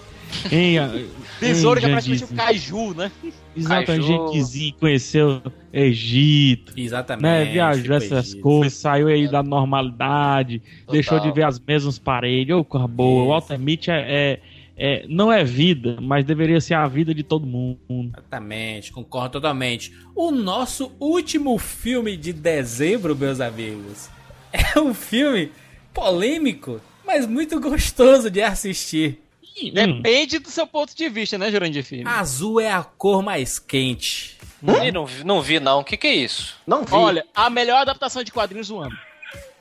Hein, 0.52 0.76
que 1.40 1.46
é 1.46 1.90
praticamente 1.90 2.24
um 2.24 2.28
caju, 2.36 2.94
né? 2.94 3.12
Exatamente, 3.56 4.76
conheceu 4.80 5.42
Egito, 5.74 6.74
Exatamente. 6.76 7.24
né? 7.24 7.46
Viajou 7.46 7.96
essas 7.96 8.34
coisas, 8.34 8.74
saiu 8.74 9.08
aí 9.08 9.28
da 9.30 9.42
normalidade, 9.42 10.62
deixou 10.90 11.18
de 11.18 11.26
Total. 11.30 11.36
ver 11.36 11.44
as 11.44 11.60
mesmas 11.60 11.98
paredes. 11.98 12.54
Ô, 12.56 12.64
coisa 12.64 12.88
boa. 12.88 13.40
O 13.40 13.58
Mitty 13.58 13.90
é, 13.92 13.96
é- 13.98 14.40
é- 14.78 15.06
não 15.08 15.32
é 15.32 15.44
vida, 15.44 15.98
mas 16.02 16.26
deveria 16.26 16.60
ser 16.60 16.74
a 16.74 16.88
vida 16.88 17.14
de 17.14 17.24
todo 17.24 17.46
mundo. 17.46 18.12
Exatamente, 18.14 18.92
concordo 18.92 19.34
totalmente. 19.34 19.94
O 20.16 20.32
nosso 20.32 20.92
último 21.00 21.58
filme 21.58 22.18
de 22.18 22.34
dezembro, 22.34 23.16
meus 23.16 23.40
amigos, 23.40 24.10
é 24.52 24.80
um 24.80 24.94
filme 24.94 25.52
polêmico, 25.94 26.82
mas 27.06 27.26
muito 27.28 27.60
gostoso 27.60 28.30
de 28.30 28.42
assistir. 28.42 29.21
Hum, 29.64 29.72
Depende 29.74 30.40
do 30.40 30.50
seu 30.50 30.66
ponto 30.66 30.96
de 30.96 31.08
vista, 31.10 31.38
né, 31.38 31.52
Jurandir 31.52 31.84
Filho? 31.84 32.08
Azul 32.08 32.60
é 32.60 32.72
a 32.72 32.84
cor 32.84 33.22
mais 33.22 33.60
quente. 33.60 34.38
Ih, 34.84 34.92
não, 34.92 35.06
vi- 35.06 35.24
não 35.24 35.42
vi, 35.42 35.60
não. 35.60 35.80
O 35.80 35.84
que, 35.84 35.98
que 35.98 36.08
é 36.08 36.14
isso? 36.16 36.56
Não 36.68 36.84
vi. 36.86 36.94
Olha, 36.94 37.26
a 37.36 37.50
melhor 37.50 37.78
adaptação 37.82 38.24
de 38.24 38.32
quadrinhos 38.32 38.68
do 38.68 38.80
ano. 38.80 38.96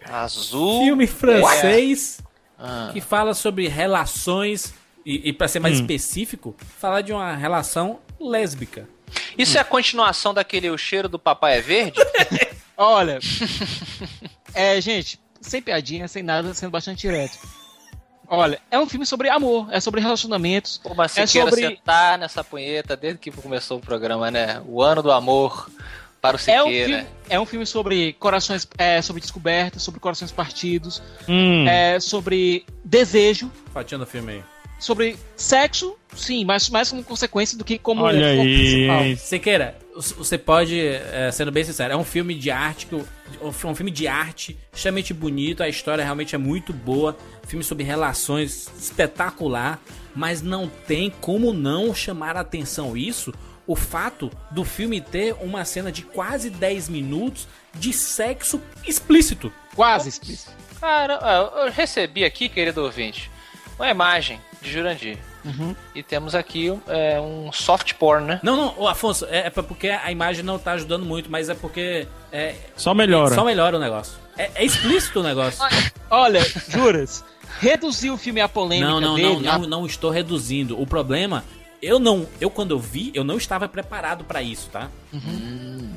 Azul. 0.04 0.82
Filme 0.84 1.06
francês 1.06 2.20
Ah, 2.58 2.90
que 2.92 3.00
fala 3.00 3.32
sobre 3.34 3.68
relações 3.68 4.74
e, 5.04 5.30
e 5.30 5.32
para 5.32 5.48
ser 5.48 5.60
mais 5.60 5.78
Hum. 5.78 5.80
específico, 5.82 6.54
fala 6.78 7.02
de 7.02 7.12
uma 7.12 7.34
relação 7.34 7.98
lésbica. 8.20 8.88
Isso 9.38 9.56
é 9.56 9.60
a 9.60 9.64
continuação 9.64 10.32
daquele 10.34 10.68
O 10.70 10.76
Cheiro 10.78 11.08
do 11.08 11.18
Papai 11.18 11.58
é 11.58 11.60
Verde? 11.62 11.98
Olha, 12.76 13.18
é, 14.54 14.80
gente, 14.80 15.18
sem 15.40 15.60
piadinha, 15.62 16.06
sem 16.08 16.22
nada, 16.22 16.52
sendo 16.54 16.70
bastante 16.70 17.00
direto. 17.00 17.38
Olha, 18.32 18.60
é 18.70 18.78
um 18.78 18.86
filme 18.86 19.04
sobre 19.04 19.28
amor, 19.28 19.66
é 19.72 19.80
sobre 19.80 20.00
relacionamentos. 20.00 20.78
Pô, 20.78 20.94
mas 20.94 21.10
você 21.10 21.22
É 21.22 21.26
sobre- 21.26 21.66
sentar 21.66 22.16
nessa 22.16 22.44
punheta 22.44 22.96
desde 22.96 23.18
que 23.18 23.30
começou 23.32 23.78
o 23.78 23.80
programa, 23.80 24.30
né? 24.30 24.62
O 24.66 24.80
ano 24.80 25.02
do 25.02 25.10
amor 25.10 25.68
para 26.20 26.36
o 26.36 26.40
É 26.46 26.62
um, 26.62 26.66
Siqueira. 26.66 26.86
filme, 26.98 27.06
é 27.28 27.40
um 27.40 27.44
filme 27.46 27.66
sobre 27.66 28.12
corações, 28.14 28.68
é, 28.78 29.02
sobre 29.02 29.20
descobertas, 29.20 29.82
sobre 29.82 29.98
corações 29.98 30.30
partidos, 30.30 31.02
Hum, 31.28 31.66
é, 31.66 31.98
sobre 31.98 32.64
desejo, 32.84 33.50
Fatinha 33.74 33.98
do 33.98 34.06
filme 34.06 34.34
aí. 34.34 34.42
sobre 34.78 35.16
sexo, 35.34 35.96
sim, 36.14 36.44
mas 36.44 36.68
mais 36.70 36.88
como 36.90 37.02
consequência 37.02 37.58
do 37.58 37.64
que 37.64 37.78
como 37.78 38.04
olha 38.04 38.26
aí, 38.28 38.38
principal. 38.38 39.04
hein? 39.04 39.16
Você 40.00 40.38
pode, 40.38 40.78
é, 40.80 41.30
sendo 41.32 41.52
bem 41.52 41.64
sincero, 41.64 41.92
é 41.92 41.96
um 41.96 42.04
filme 42.04 42.34
de 42.34 42.50
arte, 42.50 42.88
um 43.42 43.74
filme 43.74 43.90
de 43.90 44.08
arte 44.08 44.58
extremamente 44.72 45.12
bonito, 45.12 45.62
a 45.62 45.68
história 45.68 46.02
realmente 46.02 46.34
é 46.34 46.38
muito 46.38 46.72
boa, 46.72 47.16
filme 47.46 47.64
sobre 47.64 47.84
relações 47.84 48.70
espetacular, 48.78 49.78
mas 50.14 50.40
não 50.40 50.68
tem 50.68 51.10
como 51.10 51.52
não 51.52 51.94
chamar 51.94 52.36
a 52.36 52.40
atenção 52.40 52.96
isso, 52.96 53.32
o 53.66 53.76
fato 53.76 54.30
do 54.50 54.64
filme 54.64 55.00
ter 55.00 55.34
uma 55.40 55.64
cena 55.64 55.92
de 55.92 56.02
quase 56.02 56.50
10 56.50 56.88
minutos 56.88 57.46
de 57.74 57.92
sexo 57.92 58.60
explícito. 58.86 59.52
Quase 59.74 60.08
explícito. 60.08 60.50
Cara, 60.80 61.20
eu 61.62 61.70
recebi 61.70 62.24
aqui, 62.24 62.48
querido 62.48 62.82
ouvinte, 62.82 63.30
uma 63.78 63.90
imagem 63.90 64.40
de 64.62 64.72
Jurandir. 64.72 65.18
Uhum. 65.44 65.74
E 65.94 66.02
temos 66.02 66.34
aqui 66.34 66.72
é, 66.86 67.20
um 67.20 67.50
soft 67.52 67.94
porn, 67.94 68.26
né? 68.26 68.40
Não, 68.42 68.56
não, 68.56 68.86
Afonso, 68.86 69.26
é, 69.26 69.46
é 69.46 69.50
porque 69.50 69.88
a 69.88 70.10
imagem 70.10 70.44
não 70.44 70.58
tá 70.58 70.72
ajudando 70.72 71.04
muito, 71.04 71.30
mas 71.30 71.48
é 71.48 71.54
porque 71.54 72.06
é, 72.32 72.54
Só 72.76 72.94
melhora. 72.94 73.34
só 73.34 73.44
melhora 73.44 73.76
o 73.76 73.80
negócio. 73.80 74.14
É, 74.36 74.50
é 74.54 74.64
explícito 74.64 75.20
o 75.20 75.22
negócio. 75.22 75.62
Olha, 76.10 76.40
juras, 76.68 77.24
reduzir 77.58 78.10
o 78.10 78.16
filme 78.16 78.40
à 78.40 78.48
polêmica 78.48 78.88
Não, 78.88 79.00
não, 79.00 79.14
dele, 79.14 79.40
não, 79.40 79.58
não, 79.58 79.68
não 79.68 79.86
estou 79.86 80.10
reduzindo. 80.10 80.80
O 80.80 80.86
problema, 80.86 81.44
eu 81.82 81.98
não, 81.98 82.26
eu 82.40 82.50
quando 82.50 82.72
eu 82.72 82.78
vi, 82.78 83.10
eu 83.14 83.24
não 83.24 83.36
estava 83.36 83.68
preparado 83.68 84.24
pra 84.24 84.42
isso, 84.42 84.68
tá? 84.70 84.88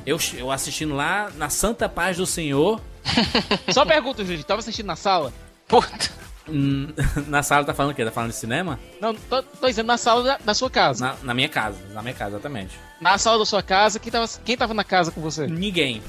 Eu, 0.05 0.17
eu 0.35 0.51
assistindo 0.51 0.95
lá 0.95 1.31
na 1.35 1.49
Santa 1.49 1.87
Paz 1.87 2.17
do 2.17 2.25
Senhor, 2.25 2.81
Só 3.73 3.85
pergunta, 3.85 4.23
Júlio, 4.23 4.43
tava 4.43 4.59
assistindo 4.59 4.87
na 4.87 4.95
sala? 4.95 5.33
Puta. 5.67 6.09
Hum, 6.47 6.87
na 7.27 7.41
sala 7.43 7.63
tá 7.65 7.73
falando 7.73 7.91
o 7.91 7.95
quê? 7.95 8.03
Tá 8.05 8.11
falando 8.11 8.31
de 8.31 8.35
cinema? 8.37 8.79
Não, 8.99 9.13
tô, 9.13 9.41
tô 9.43 9.67
dizendo 9.67 9.87
na 9.87 9.97
sala 9.97 10.23
da, 10.23 10.37
da 10.37 10.53
sua 10.53 10.69
casa. 10.69 11.05
Na, 11.05 11.15
na 11.23 11.33
minha 11.33 11.49
casa, 11.49 11.77
na 11.93 12.01
minha 12.01 12.13
casa, 12.13 12.31
exatamente. 12.35 12.77
Na 13.01 13.17
sala 13.17 13.39
da 13.39 13.45
sua 13.45 13.61
casa, 13.63 13.99
quem 13.99 14.11
tava, 14.11 14.29
quem 14.43 14.57
tava 14.57 14.73
na 14.73 14.83
casa 14.83 15.11
com 15.11 15.21
você? 15.21 15.47
Ninguém. 15.47 16.01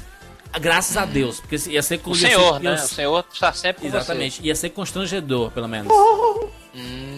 Graças 0.61 0.97
a 0.97 1.05
Deus, 1.05 1.40
porque 1.40 1.56
ia 1.69 1.82
ser 1.82 2.01
O 2.05 2.11
ia 2.11 2.15
ser- 2.15 2.27
senhor, 2.28 2.62
ia 2.62 2.70
né? 2.70 2.77
ser- 2.77 2.85
O 2.85 2.89
senhor 2.89 3.24
está 3.32 3.52
sempre 3.52 3.82
com 3.82 3.89
Exatamente. 3.89 4.40
Ia 4.47 4.55
ser 4.55 4.70
constrangedor, 4.70 5.51
pelo 5.51 5.66
menos. 5.66 5.93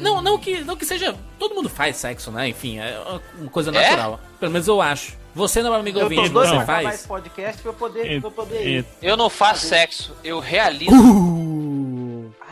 Não, 0.01 0.21
não 0.23 0.39
que, 0.39 0.61
não 0.63 0.77
que 0.77 0.85
seja. 0.87 1.15
Todo 1.39 1.55
mundo 1.55 1.69
faz 1.69 1.97
sexo, 1.97 2.31
né? 2.31 2.49
Enfim, 2.49 2.79
é 2.79 2.99
uma 3.39 3.51
coisa 3.51 3.71
É? 3.71 3.73
natural. 3.91 4.21
Pelo 4.41 4.53
menos 4.53 4.67
eu 4.69 4.81
acho. 4.81 5.15
Você, 5.35 5.63
meu 5.63 5.75
amigo 5.75 5.99
Eu 5.99 6.09
tô 6.09 6.15
ouvinte, 6.15 6.31
doido 6.31 6.49
você 6.49 6.55
pra 6.55 6.63
acabar 6.63 6.83
faz? 6.85 6.95
esse 6.95 7.09
podcast 7.09 7.61
pra 7.63 7.71
eu 7.71 7.75
poder, 7.75 8.21
pra 8.21 8.29
eu 8.29 8.33
poder 8.33 8.85
você. 8.85 8.85
Eu 9.03 9.17
não 9.19 9.29
faço 9.29 9.67
sexo, 9.67 10.15
eu 10.25 10.41
realizo. 10.41 10.91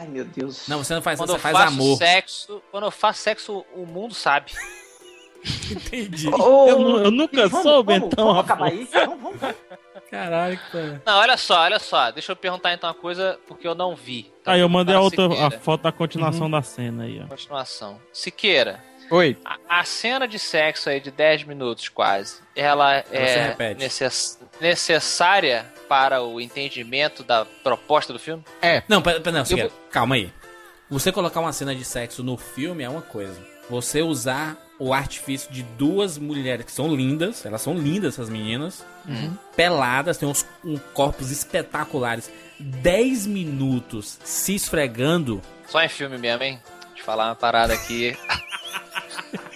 Ai, 0.04 0.10
meu 0.10 0.24
Deus. 0.24 0.68
Não, 0.68 0.82
você 0.84 0.94
não 0.94 1.02
faz 1.02 1.18
Quando 1.18 1.30
você 1.30 1.36
eu 1.36 1.40
faz 1.40 1.56
faço 1.56 1.68
amor. 1.68 1.96
sexo, 1.96 2.62
quando 2.70 2.84
eu 2.84 2.90
faço 2.90 3.22
sexo, 3.22 3.64
o 3.74 3.86
mundo 3.86 4.14
sabe. 4.14 4.52
Entendi. 5.70 6.28
Ô, 6.28 6.68
Eu 6.68 7.04
eu 7.04 7.10
nunca 7.10 7.48
vamos, 7.48 7.62
soube, 7.62 7.92
vamos, 7.94 8.12
então, 8.12 8.26
Vamos 8.26 8.44
acabar 8.44 8.66
aí? 8.66 8.84
Vamos, 8.92 9.20
vamos, 9.20 9.40
vamos. 9.40 9.56
Caralho, 10.10 10.56
que 10.58 10.70
coisa. 10.70 11.02
Não, 11.04 11.18
olha 11.18 11.36
só, 11.36 11.60
olha 11.62 11.78
só. 11.78 12.10
Deixa 12.10 12.32
eu 12.32 12.36
perguntar 12.36 12.72
então 12.72 12.88
uma 12.88 12.94
coisa, 12.94 13.38
porque 13.46 13.66
eu 13.66 13.74
não 13.74 13.96
vi. 13.96 14.32
Então, 14.40 14.54
Aí 14.54 14.60
eu 14.60 14.68
mandei 14.68 14.94
a 14.94 15.00
outra 15.00 15.24
a 15.46 15.50
foto 15.50 15.82
da 15.82 15.90
continuação 15.92 16.48
da 16.50 16.62
cena 16.62 17.04
aí, 17.04 17.20
ó. 17.24 17.26
Continuação. 17.26 18.00
Siqueira, 18.12 18.82
Oi. 19.10 19.36
a, 19.44 19.80
a 19.80 19.84
cena 19.84 20.26
de 20.26 20.38
sexo 20.38 20.88
aí 20.88 21.00
de 21.00 21.10
10 21.10 21.44
minutos 21.44 21.88
quase, 21.88 22.36
ela 22.56 23.02
Você 23.02 23.16
é 23.16 23.46
repete. 23.48 23.80
necess- 23.80 24.38
necessária 24.60 25.66
para 25.88 26.22
o 26.22 26.40
entendimento 26.40 27.22
da 27.22 27.44
proposta 27.62 28.12
do 28.12 28.18
filme? 28.18 28.42
Não, 28.88 29.02
pera, 29.02 29.20
pera, 29.20 29.38
não, 29.38 29.70
calma 29.90 30.14
aí. 30.14 30.32
Você 30.90 31.10
colocar 31.12 31.40
uma 31.40 31.52
cena 31.52 31.74
de 31.74 31.84
sexo 31.84 32.22
no 32.22 32.36
filme 32.36 32.82
é 32.84 32.88
uma 32.88 33.02
coisa. 33.02 33.38
Você 33.70 34.02
usar 34.02 34.56
o 34.78 34.92
artifício 34.92 35.50
de 35.52 35.62
duas 35.62 36.18
mulheres 36.18 36.66
que 36.66 36.72
são 36.72 36.94
lindas, 36.94 37.46
elas 37.46 37.62
são 37.62 37.74
lindas, 37.74 38.14
essas 38.14 38.28
meninas, 38.28 38.84
peladas, 39.56 40.18
têm 40.18 40.28
uns 40.28 40.44
um 40.64 40.76
corpos 40.92 41.30
espetaculares. 41.30 42.30
10 42.60 43.26
minutos 43.26 44.18
se 44.24 44.54
esfregando. 44.54 45.40
Só 45.66 45.80
em 45.82 45.88
filme 45.88 46.18
mesmo, 46.18 46.42
hein? 46.42 46.60
Deixa 46.88 47.00
eu 47.00 47.04
falar 47.04 47.26
uma 47.28 47.34
parada 47.34 47.72
aqui. 47.74 48.16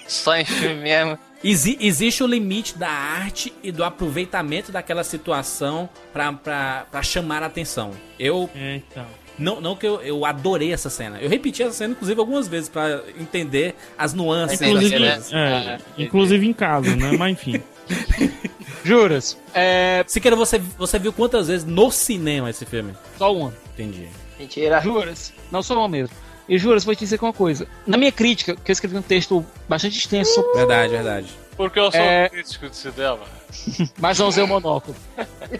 Só 0.06 0.36
em 0.36 0.44
filme 0.44 0.76
mesmo. 0.82 1.18
Exi- 1.44 1.76
existe 1.80 2.22
o 2.24 2.26
limite 2.26 2.76
da 2.76 2.88
arte 2.88 3.52
e 3.62 3.70
do 3.70 3.84
aproveitamento 3.84 4.72
daquela 4.72 5.04
situação 5.04 5.88
pra, 6.12 6.32
pra, 6.32 6.86
pra 6.90 7.02
chamar 7.02 7.42
a 7.42 7.46
atenção. 7.46 7.92
Eu 8.18 8.48
É, 8.56 8.76
então. 8.76 9.06
Não, 9.38 9.60
não 9.60 9.76
que 9.76 9.86
eu, 9.86 10.00
eu 10.02 10.24
adorei 10.24 10.72
essa 10.72 10.90
cena. 10.90 11.20
Eu 11.20 11.28
repeti 11.28 11.62
essa 11.62 11.70
cena, 11.72 11.92
inclusive, 11.92 12.18
algumas 12.18 12.48
vezes 12.48 12.68
pra 12.68 13.02
entender 13.20 13.76
as 13.96 14.12
nuances 14.12 14.58
das 14.58 14.68
Inclusive, 14.68 15.04
é, 15.04 15.20
Ah, 15.32 15.78
inclusive 15.96 16.44
em 16.48 16.52
casa, 16.52 16.96
né? 16.96 17.12
Mas 17.16 17.32
enfim. 17.32 17.62
Juras, 18.84 19.38
é. 19.54 20.04
Siqueira, 20.08 20.36
você, 20.36 20.58
você 20.58 20.98
viu 20.98 21.12
quantas 21.12 21.46
vezes 21.48 21.64
no 21.64 21.90
cinema 21.90 22.50
esse 22.50 22.64
filme? 22.64 22.94
Só 23.16 23.32
uma. 23.34 23.52
Entendi. 23.74 24.08
Mentira. 24.38 24.80
Juras, 24.80 25.32
não 25.52 25.62
só 25.62 25.78
uma 25.78 25.88
mesmo. 25.88 26.16
E 26.48 26.56
Juras, 26.58 26.84
vou 26.84 26.94
te 26.94 27.00
dizer 27.00 27.18
uma 27.20 27.32
coisa. 27.32 27.66
Na 27.86 27.96
minha 27.96 28.10
crítica, 28.12 28.56
que 28.56 28.70
eu 28.70 28.72
escrevi 28.72 28.96
um 28.96 29.02
texto 29.02 29.44
bastante 29.68 29.98
extenso, 29.98 30.42
Verdade, 30.54 30.90
verdade. 30.92 31.26
Porque 31.56 31.78
eu 31.78 31.90
sou 31.90 32.00
É. 32.00 32.28
crítico 32.28 32.68
de 32.70 32.76
cinema. 32.76 33.18
mas 33.98 34.18
não 34.18 34.28
usei 34.28 34.44
o 34.44 34.46
monóculo. 34.48 34.96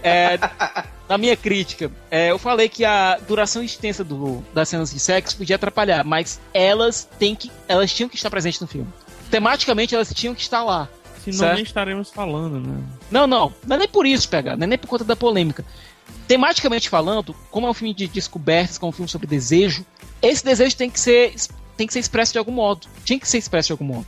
É, 0.03 0.39
na 1.09 1.19
minha 1.19 1.37
crítica, 1.37 1.91
é, 2.11 2.31
eu 2.31 2.39
falei 2.39 2.69
que 2.69 2.85
a 2.85 3.19
duração 3.27 3.63
extensa 3.63 4.05
do- 4.05 4.43
das 4.55 4.69
cenas 4.69 4.93
de 4.93 5.01
sexo 5.01 5.37
podia 5.37 5.57
atrapalhar, 5.57 6.05
mas 6.05 6.41
elas 6.55 7.09
têm 7.19 7.35
que, 7.35 7.51
elas 7.67 7.93
tinham 7.93 8.09
que 8.09 8.17
estar 8.17 8.31
presentes 8.31 8.61
no 8.61 8.67
filme. 8.67 8.89
Tematicamente, 9.31 9.95
elas 9.95 10.13
tinham 10.15 10.35
que 10.35 10.41
estar 10.43 10.63
lá. 10.63 10.89
Senão 11.25 11.39
Certo. 11.39 11.55
nem 11.57 11.65
estaremos 11.65 12.11
falando, 12.11 12.61
né? 12.61 12.81
Não, 13.11 13.27
não. 13.27 13.53
Não 13.67 13.77
é 13.77 13.79
nem 13.81 13.89
por 13.89 14.07
isso, 14.07 14.29
pegar. 14.29 14.57
Não 14.57 14.65
é 14.65 14.67
nem 14.69 14.79
por 14.79 14.87
conta 14.87 15.05
da 15.05 15.17
polêmica. 15.17 15.65
Tematicamente 16.27 16.89
falando, 16.89 17.35
como 17.51 17.67
é 17.67 17.71
um 17.71 17.75
filme 17.75 17.93
de 17.93 18.07
descobertas, 18.07 18.79
como 18.79 18.89
é 18.89 18.91
um 18.91 18.97
filme 18.97 19.09
sobre 19.09 19.27
desejo, 19.27 19.85
esse 20.23 20.45
desejo 20.45 20.77
tem 20.77 20.91
que 20.91 21.01
ser, 21.01 21.35
tem 21.77 21.87
que 21.87 21.93
ser 21.93 22.01
expresso 22.01 22.33
de 22.33 22.39
algum 22.39 22.53
modo. 22.53 22.87
Tinha 23.05 23.19
que 23.19 23.29
ser 23.29 23.39
expresso 23.39 23.69
de 23.69 23.73
algum 23.73 23.85
modo. 23.85 24.07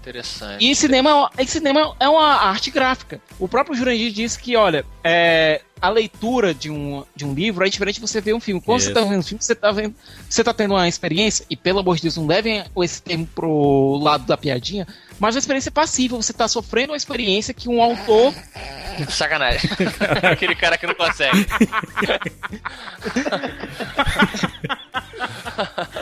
Interessante. 0.00 0.64
E 0.64 0.74
cinema, 0.74 1.30
e 1.38 1.46
cinema 1.46 1.94
é 2.00 2.08
uma 2.08 2.34
arte 2.34 2.70
gráfica. 2.70 3.20
O 3.38 3.46
próprio 3.46 3.76
Jurandir 3.76 4.10
disse 4.10 4.38
que, 4.38 4.56
olha, 4.56 4.84
é, 5.04 5.60
a 5.80 5.90
leitura 5.90 6.54
de 6.54 6.70
um, 6.70 7.04
de 7.14 7.26
um 7.26 7.34
livro 7.34 7.66
é 7.66 7.68
diferente 7.68 7.96
de 7.96 8.00
você 8.00 8.18
ver 8.18 8.34
um 8.34 8.40
filme. 8.40 8.62
Quando 8.62 8.80
você 8.80 8.86
Isso. 8.86 8.94
tá 8.94 9.02
vendo 9.02 9.18
um 9.18 9.22
filme, 9.22 9.42
você 9.42 9.54
tá 9.54 9.70
vendo. 9.70 9.94
Você 10.28 10.42
tá 10.42 10.54
tendo 10.54 10.72
uma 10.72 10.88
experiência, 10.88 11.44
e 11.50 11.56
pelo 11.56 11.80
amor 11.80 11.96
de 11.96 12.02
Deus, 12.02 12.16
não 12.16 12.26
levem 12.26 12.64
esse 12.82 13.02
termo 13.02 13.26
pro 13.26 13.98
lado 14.00 14.24
da 14.24 14.38
piadinha, 14.38 14.86
mas 15.20 15.36
uma 15.36 15.38
experiência 15.38 15.70
passiva. 15.70 16.16
Você 16.16 16.32
tá 16.32 16.48
sofrendo 16.48 16.92
uma 16.92 16.96
experiência 16.96 17.54
que 17.54 17.68
um 17.68 17.80
autor 17.80 18.34
Sacanagem. 19.08 19.70
Aquele 20.32 20.54
cara 20.56 20.76
que 20.76 20.86
não 20.86 20.94
consegue. 20.94 21.46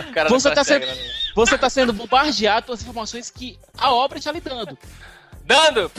o 0.08 0.12
cara 0.12 0.28
Você 0.28 0.48
não 0.48 0.54
tá 0.54 0.60
consegue, 0.62 0.86
sendo- 0.86 0.96
né? 0.96 1.10
Você 1.34 1.54
está 1.54 1.70
sendo 1.70 1.92
bombardeado 1.92 2.66
pelas 2.66 2.82
informações 2.82 3.30
que 3.30 3.58
a 3.76 3.92
obra 3.92 4.18
está 4.18 4.32
lhe 4.32 4.40
dando. 4.40 4.76
Dando! 5.44 5.90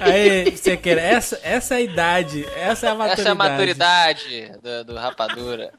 Aí, 0.00 0.56
Siqueira, 0.56 1.00
essa, 1.00 1.38
essa 1.42 1.74
é 1.74 1.76
a 1.78 1.80
idade, 1.82 2.46
essa 2.56 2.86
é 2.86 2.90
a 2.90 2.94
maturidade. 2.94 3.20
Essa 3.20 3.28
é 3.28 3.32
a 3.32 3.34
maturidade 3.34 4.52
do, 4.62 4.84
do 4.86 4.94
Rapadura. 4.96 5.70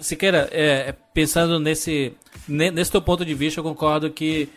Siqueira, 0.00 0.48
é, 0.52 0.88
é, 0.88 0.94
pensando 1.12 1.58
nesse, 1.58 2.14
ne- 2.21 2.21
nesse 2.48 2.90
teu 2.90 3.02
ponto 3.02 3.24
de 3.24 3.34
vista, 3.34 3.60
eu 3.60 3.64
concordo 3.64 4.10
que 4.10 4.48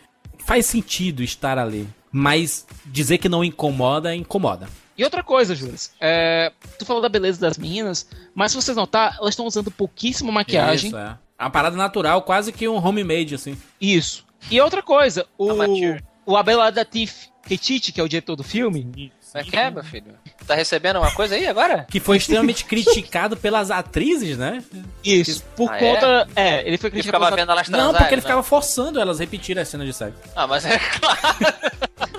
faz 0.44 0.66
sentido 0.66 1.22
estar 1.22 1.58
ali. 1.58 1.88
Mas 2.10 2.66
dizer 2.86 3.18
que 3.18 3.28
não 3.28 3.44
incomoda, 3.44 4.14
incomoda. 4.14 4.68
E 4.96 5.04
outra 5.04 5.22
coisa, 5.22 5.54
Juras, 5.54 5.92
é, 6.00 6.50
tu 6.78 6.86
falou 6.86 7.02
da 7.02 7.08
beleza 7.08 7.38
das 7.38 7.58
meninas, 7.58 8.08
mas 8.34 8.52
se 8.52 8.56
vocês 8.56 8.76
notar, 8.76 9.16
elas 9.20 9.30
estão 9.30 9.46
usando 9.46 9.70
pouquíssima 9.70 10.32
maquiagem. 10.32 10.88
Isso, 10.88 10.96
é. 10.96 11.18
Uma 11.38 11.50
parada 11.50 11.76
natural, 11.76 12.22
quase 12.22 12.52
que 12.52 12.66
um 12.66 12.82
homemade, 12.82 13.34
assim. 13.34 13.58
Isso. 13.78 14.24
E 14.50 14.58
outra 14.58 14.82
coisa, 14.82 15.26
o, 15.36 15.50
Amateur. 15.50 16.00
o 16.24 16.36
Abel 16.36 16.58
Latif 16.58 17.28
que 17.46 18.00
é 18.00 18.02
o 18.02 18.08
diretor 18.08 18.34
do 18.34 18.42
filme, 18.42 19.12
Como 19.44 19.48
é 19.48 19.50
que 19.50 19.56
é, 19.56 19.70
meu 19.70 19.84
filho? 19.84 20.14
Tá 20.46 20.54
recebendo 20.54 20.96
uma 20.98 21.10
coisa 21.12 21.34
aí 21.34 21.46
agora? 21.46 21.86
Que 21.90 21.98
foi 22.00 22.16
extremamente 22.16 22.64
criticado 22.66 23.36
pelas 23.36 23.70
atrizes, 23.70 24.36
né? 24.38 24.62
isso, 25.04 25.42
por 25.56 25.70
Ah, 25.70 25.76
é? 25.76 25.80
conta. 25.80 26.28
É? 26.36 26.60
ele 26.66 26.78
foi 26.78 26.88
Ele 26.88 26.92
criticado 26.92 27.02
ficava 27.04 27.24
pelas- 27.26 27.40
vendo 27.40 27.50
elas 27.52 27.68
Não, 27.68 27.78
transarem, 27.78 27.98
porque 28.00 28.14
ele 28.14 28.20
né? 28.20 28.22
ficava 28.28 28.42
forçando 28.42 29.00
elas 29.00 29.18
a 29.18 29.20
repetirem 29.24 29.62
a 29.62 29.66
cena 29.66 29.84
de 29.84 29.92
sexo. 29.92 30.18
Ah, 30.34 30.46
mas 30.46 30.64
é 30.64 30.78
claro. 31.00 31.18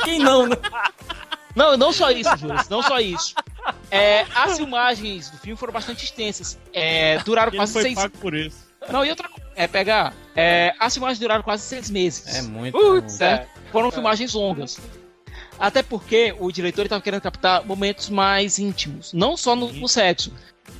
Quem 0.03 0.19
não, 0.19 0.48
né? 0.48 0.56
Não, 1.56 1.76
não 1.76 1.91
só 1.91 2.11
isso, 2.11 2.30
Juras, 2.38 2.69
não 2.69 2.84
só 2.84 2.99
isso. 2.99 3.34
É, 3.89 4.26
as 4.35 4.57
filmagens 4.57 5.30
do 5.31 5.38
filme 5.38 5.57
foram 5.57 5.73
bastante 5.73 6.06
extensas. 6.06 6.57
É, 6.72 7.18
duraram 7.19 7.49
Ele 7.49 7.57
não 7.57 7.64
quase 7.64 7.73
foi 7.73 7.81
seis 7.84 7.95
pago 7.95 8.18
por 8.19 8.35
isso. 8.35 8.68
Não, 8.89 9.03
e 9.03 9.10
outra 9.10 9.27
coisa, 9.27 9.49
é 9.56 9.68
pegar. 9.68 10.14
É, 10.35 10.73
as 10.80 10.94
filmagens 10.94 11.19
duraram 11.19 11.41
quase 11.44 11.64
seis 11.64 11.89
meses. 11.89 12.35
É 12.35 12.41
muito. 12.44 12.77
certo? 13.10 13.49
Foram 13.72 13.89
filmagens 13.91 14.34
longas. 14.34 14.77
Até 15.59 15.81
porque 15.81 16.35
o 16.39 16.51
diretor 16.51 16.85
estava 16.85 17.01
querendo 17.01 17.21
captar 17.21 17.65
momentos 17.65 18.09
mais 18.09 18.59
íntimos, 18.59 19.11
não 19.13 19.35
só 19.35 19.55
no, 19.55 19.71
no 19.73 19.88
sexo. 19.88 20.31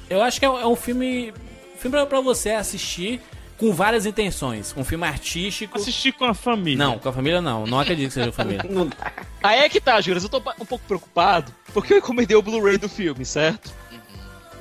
Eu 0.10 0.22
acho 0.22 0.40
que 0.40 0.46
é 0.46 0.50
um- 0.50 0.60
é 0.60 0.68
um 0.68 0.76
filme. 0.76 1.34
Filme 1.80 1.98
pra, 1.98 2.06
pra 2.06 2.22
você 2.22 2.52
assistir 2.52 3.22
com 3.58 3.72
várias 3.74 4.06
intenções. 4.06 4.74
Um 4.78 4.84
filme 4.84 5.06
artístico. 5.08 5.78
Assistir 5.78 6.12
com 6.12 6.26
a 6.26 6.34
família. 6.34 6.78
Não, 6.84 6.98
com 7.00 7.10
a 7.10 7.14
família 7.14 7.42
não. 7.42 7.66
Não 7.66 7.80
acredito 7.80 8.08
que 8.10 8.14
seja 8.14 8.32
família. 8.32 8.64
Não 8.70 8.88
dá. 8.88 9.12
Aí 9.44 9.60
é 9.60 9.70
que 9.70 9.80
tá, 9.82 10.00
Juras, 10.02 10.24
eu 10.24 10.30
tô 10.30 10.38
um 10.60 10.66
pouco 10.66 10.84
preocupado, 10.88 11.52
porque 11.74 11.94
eu 11.94 11.98
encomendei 12.00 12.36
o 12.36 12.42
Blu-ray 12.42 12.78
do 12.78 12.90
filme, 12.90 13.24
certo? 13.26 13.72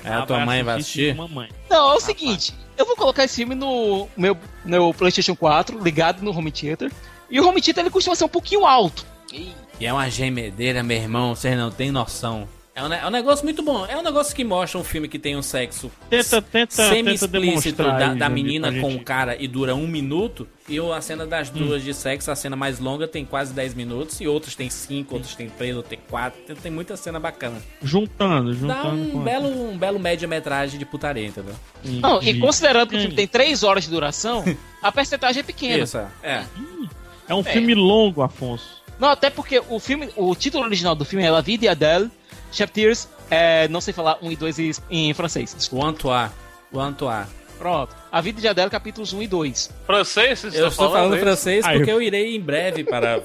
É, 0.04 0.12
a 0.12 0.22
tua 0.26 0.40
mãe 0.46 0.62
vai 0.62 0.76
assistir? 0.78 1.14
Mamãe. 1.14 1.48
Não, 1.68 1.92
é 1.92 1.94
o 1.96 2.00
seguinte, 2.00 2.54
eu 2.78 2.86
vou 2.86 2.94
colocar 2.94 3.24
esse 3.24 3.36
filme 3.36 3.54
no 3.54 4.08
meu, 4.16 4.38
meu 4.64 4.94
PlayStation 4.94 5.34
4, 5.34 5.82
ligado 5.82 6.22
no 6.22 6.30
home 6.36 6.52
theater, 6.52 6.92
e 7.28 7.40
o 7.40 7.48
home 7.48 7.60
theater 7.60 7.82
ele 7.82 7.90
costuma 7.90 8.14
ser 8.14 8.24
um 8.24 8.28
pouquinho 8.28 8.64
alto. 8.64 9.04
Ih, 9.32 9.52
E 9.78 9.86
é 9.86 9.92
uma 9.92 10.08
gemedeira, 10.10 10.82
meu 10.82 10.96
irmão. 10.96 11.34
Vocês 11.34 11.56
não 11.56 11.70
têm 11.70 11.90
noção. 11.90 12.48
É 12.74 12.82
um, 12.82 12.92
é 12.92 13.06
um 13.06 13.10
negócio 13.10 13.42
muito 13.42 13.62
bom. 13.62 13.86
É 13.86 13.96
um 13.96 14.02
negócio 14.02 14.36
que 14.36 14.44
mostra 14.44 14.78
um 14.78 14.84
filme 14.84 15.08
que 15.08 15.18
tem 15.18 15.34
um 15.34 15.40
sexo 15.40 15.90
Tenta, 16.10 16.42
tenta, 16.42 16.42
tenta 16.42 16.72
semi-explícito 16.90 17.82
demonstrar 17.82 17.98
da, 17.98 18.14
da 18.14 18.28
menina 18.28 18.70
com 18.80 18.94
o 18.94 19.02
cara 19.02 19.34
e 19.42 19.48
dura 19.48 19.74
um 19.74 19.86
minuto. 19.86 20.46
E 20.68 20.78
a 20.78 21.00
cena 21.00 21.26
das 21.26 21.48
duas 21.48 21.82
de 21.82 21.94
sexo, 21.94 22.30
a 22.30 22.36
cena 22.36 22.54
mais 22.54 22.78
longa, 22.78 23.08
tem 23.08 23.24
quase 23.24 23.54
10 23.54 23.72
minutos. 23.72 24.20
E 24.20 24.28
outras 24.28 24.54
tem 24.54 24.68
5, 24.68 25.14
outras 25.14 25.34
tem 25.34 25.48
3, 25.48 25.74
outras 25.76 25.88
tem 25.88 25.98
4. 26.10 26.38
Tem, 26.42 26.56
tem 26.56 26.70
muita 26.72 26.96
cena 26.98 27.18
bacana. 27.18 27.56
Juntando, 27.82 28.54
Dá 28.54 28.58
juntando. 28.82 29.02
um 29.02 29.10
com- 29.10 29.20
belo, 29.22 29.70
um 29.70 29.78
belo 29.78 29.98
média-metragem 29.98 30.78
de 30.78 30.84
putaria, 30.84 31.26
entendeu? 31.26 31.54
Não, 31.82 32.20
e 32.22 32.34
de- 32.34 32.40
considerando 32.40 32.90
que 32.90 32.96
o 32.96 33.00
filme 33.00 33.14
tem 33.16 33.26
3 33.26 33.62
horas 33.62 33.84
de 33.84 33.90
duração, 33.90 34.44
a 34.82 34.92
percentagem 34.92 35.40
é 35.40 35.42
pequena. 35.42 35.82
Isso, 35.82 35.96
é. 35.96 36.08
é. 36.22 36.44
É 37.28 37.34
um 37.34 37.42
filme 37.42 37.74
longo, 37.74 38.20
Afonso. 38.22 38.75
Não, 38.98 39.08
até 39.08 39.28
porque 39.30 39.62
o 39.68 39.78
filme, 39.78 40.08
o 40.16 40.34
título 40.34 40.64
original 40.64 40.94
do 40.94 41.04
filme 41.04 41.24
é 41.24 41.30
La 41.30 41.40
Vie 41.40 41.58
d'Adèle, 41.58 42.10
Chapters, 42.52 43.08
é, 43.30 43.68
não 43.68 43.80
sei 43.80 43.92
falar 43.92 44.18
1 44.22 44.32
e 44.32 44.36
2 44.36 44.58
em, 44.58 44.72
em 44.90 45.14
francês. 45.14 45.68
O 45.72 45.84
Antoine. 45.84 46.30
O 46.72 46.80
Antoine. 46.80 47.26
Pronto. 47.58 47.94
A 48.12 48.20
Vida 48.20 48.38
de 48.40 48.46
Adele, 48.48 48.68
capítulos 48.70 49.12
1 49.14 49.22
e 49.22 49.26
2. 49.26 49.70
Francês, 49.86 50.38
vocês 50.40 50.54
Eu 50.54 50.68
estão 50.68 50.86
estou 50.86 50.90
falando 50.90 51.14
isso? 51.14 51.24
francês 51.24 51.64
Aí, 51.64 51.76
porque 51.78 51.90
eu- 51.90 51.96
eu 51.96 52.02
irei 52.02 52.36
em 52.36 52.40
breve 52.40 52.84
para. 52.84 53.22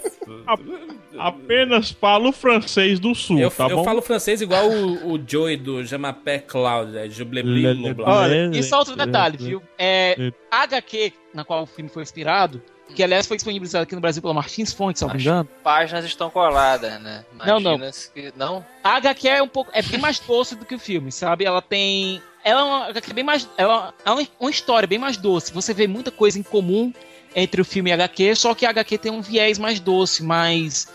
Apenas 1.19 1.91
falo 1.91 2.31
francês 2.31 2.99
do 2.99 3.13
sul, 3.13 3.37
Eu, 3.39 3.51
tá 3.51 3.67
eu 3.67 3.77
bom? 3.77 3.83
falo 3.83 4.01
francês 4.01 4.41
igual 4.41 4.69
o, 4.69 5.13
o 5.13 5.19
Joey 5.27 5.57
do 5.57 5.83
Jamapé 5.83 6.39
Cloud, 6.39 6.97
é 6.97 7.09
Jublebli. 7.09 7.65
Olha, 8.03 8.49
isso 8.57 8.73
é 8.73 8.77
outro 8.77 8.95
detalhe, 8.95 9.37
viu? 9.37 9.61
É, 9.77 10.31
a 10.49 10.63
HQ, 10.63 11.11
na 11.33 11.43
qual 11.43 11.63
o 11.63 11.65
filme 11.65 11.89
foi 11.89 12.01
inspirado, 12.03 12.61
que 12.95 13.03
aliás 13.03 13.27
foi 13.27 13.37
disponibilizado 13.37 13.83
aqui 13.83 13.95
no 13.95 14.01
Brasil 14.01 14.21
pela 14.21 14.33
Martins 14.33 14.71
Fontes, 14.73 14.99
se 14.99 15.05
não 15.05 15.11
me 15.11 15.17
As 15.17 15.23
engano. 15.23 15.49
páginas 15.63 16.05
estão 16.05 16.29
coladas, 16.29 16.99
né? 17.01 17.25
Não, 17.45 17.59
não. 17.59 17.79
Que... 18.13 18.33
não? 18.35 18.65
A 18.83 18.95
HQ 18.97 19.27
é 19.27 19.41
um 19.43 19.47
pouco, 19.47 19.71
é 19.73 19.81
bem 19.81 19.99
mais 19.99 20.19
doce 20.19 20.55
do 20.55 20.65
que 20.65 20.75
o 20.75 20.79
filme, 20.79 21.11
sabe? 21.11 21.45
Ela 21.45 21.61
tem, 21.61 22.21
ela 22.43 22.61
é 22.61 22.63
uma 22.63 22.85
HQ 22.87 23.13
bem 23.13 23.23
mais, 23.23 23.47
ela 23.57 23.93
é 24.05 24.11
uma, 24.11 24.27
uma 24.39 24.49
história 24.51 24.87
bem 24.87 24.99
mais 24.99 25.17
doce. 25.17 25.51
Você 25.53 25.73
vê 25.73 25.87
muita 25.87 26.11
coisa 26.11 26.37
em 26.39 26.43
comum 26.43 26.93
entre 27.35 27.61
o 27.61 27.65
filme 27.65 27.89
e 27.89 27.93
a 27.93 27.95
HQ, 27.95 28.35
só 28.35 28.53
que 28.53 28.65
a 28.65 28.69
HQ 28.69 28.97
tem 28.97 29.11
um 29.11 29.21
viés 29.21 29.57
mais 29.57 29.79
doce, 29.79 30.23
mais 30.23 30.87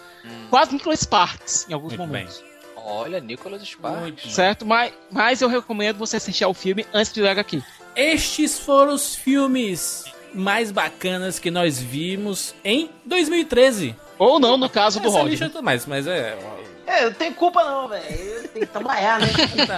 quase 0.51 0.73
Nicholas 0.73 1.01
Sparks 1.01 1.66
em 1.68 1.73
alguns 1.73 1.97
Muito 1.97 2.10
bem. 2.10 2.23
momentos. 2.24 2.44
Olha, 2.77 3.20
Nicolas 3.20 3.62
Sparks. 3.62 4.01
Muito 4.01 4.23
bem. 4.23 4.31
Certo? 4.32 4.64
Mas, 4.66 4.93
mas 5.10 5.40
eu 5.40 5.48
recomendo 5.48 5.97
você 5.98 6.18
assistir 6.18 6.44
ao 6.44 6.55
filme 6.55 6.86
antes 6.93 7.12
de 7.12 7.20
ler 7.20 7.28
a 7.28 7.32
HQ. 7.32 7.62
Estes 7.97 8.59
foram 8.59 8.93
os 8.94 9.14
filmes 9.16 10.05
mais 10.36 10.70
bacanas 10.70 11.38
que 11.38 11.50
nós 11.50 11.80
vimos 11.80 12.54
em 12.64 12.90
2013. 13.04 13.96
Ou 14.18 14.38
não, 14.38 14.56
no 14.56 14.68
caso 14.68 15.00
do 15.00 15.22
lista 15.24 15.50
é 15.54 15.62
mais, 15.62 15.86
mas 15.86 16.06
é. 16.06 16.38
É, 16.86 17.02
eu 17.02 17.06
não 17.06 17.14
tenho 17.14 17.34
culpa 17.34 17.64
não, 17.64 17.88
velho. 17.88 18.04
Eu 18.08 18.48
tenho 18.48 18.66
que 18.66 18.72
trabalhar, 18.72 19.18
né? 19.20 19.26
Tá. 19.66 19.76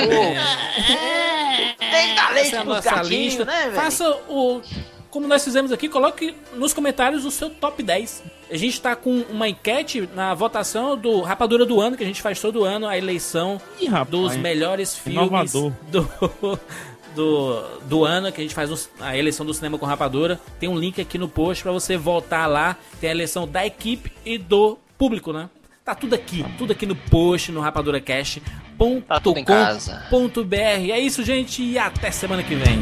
Tem 1.90 2.08
que 2.08 2.14
dar 2.14 2.32
leite 2.32 2.48
Essa 2.48 2.56
é 2.56 2.60
pros 2.60 2.74
nossa 2.74 2.90
gatinhos, 2.90 3.10
lista. 3.10 3.44
né, 3.44 3.62
velho? 3.62 3.74
Faça 3.74 4.10
o. 4.28 4.60
Como 5.10 5.26
nós 5.26 5.42
fizemos 5.42 5.72
aqui, 5.72 5.88
coloque 5.88 6.36
nos 6.52 6.74
comentários 6.74 7.24
o 7.24 7.30
seu 7.30 7.48
top 7.48 7.82
10. 7.82 8.22
A 8.50 8.56
gente 8.56 8.80
tá 8.80 8.94
com 8.94 9.22
uma 9.30 9.48
enquete 9.48 10.06
na 10.14 10.34
votação 10.34 10.96
do 10.98 11.22
Rapadura 11.22 11.64
do 11.64 11.80
Ano, 11.80 11.96
que 11.96 12.04
a 12.04 12.06
gente 12.06 12.20
faz 12.20 12.38
todo 12.40 12.62
ano, 12.62 12.86
a 12.86 12.96
eleição 12.96 13.58
Ih, 13.80 13.86
rapaz, 13.86 14.10
dos 14.10 14.36
melhores 14.36 14.94
filmes 14.96 15.22
inovador. 15.22 15.72
do, 15.90 16.60
do, 17.18 17.60
do 17.88 18.04
ano, 18.04 18.30
que 18.32 18.40
a 18.40 18.44
gente 18.44 18.54
faz 18.54 18.70
os- 18.70 18.88
a 19.00 19.16
eleição 19.16 19.44
do 19.44 19.52
cinema 19.52 19.76
com 19.76 19.84
rapadura. 19.84 20.40
Tem 20.60 20.68
um 20.68 20.78
link 20.78 21.00
aqui 21.00 21.18
no 21.18 21.28
post 21.28 21.62
pra 21.62 21.72
você 21.72 21.96
voltar 21.96 22.46
lá. 22.46 22.76
Tem 23.00 23.10
a 23.10 23.12
eleição 23.12 23.46
da 23.46 23.66
equipe 23.66 24.12
e 24.24 24.38
do 24.38 24.78
público, 24.96 25.32
né? 25.32 25.50
Tá 25.84 25.94
tudo 25.94 26.14
aqui, 26.14 26.44
tudo 26.56 26.72
aqui 26.72 26.86
no 26.86 26.94
post, 26.94 27.50
no 27.50 27.60
rapaduracast.com.br. 27.60 29.02
Tá. 29.44 30.90
É 30.92 31.00
isso, 31.00 31.24
gente, 31.24 31.62
e 31.62 31.78
até 31.78 32.10
semana 32.10 32.42
que 32.42 32.54
vem. 32.54 32.78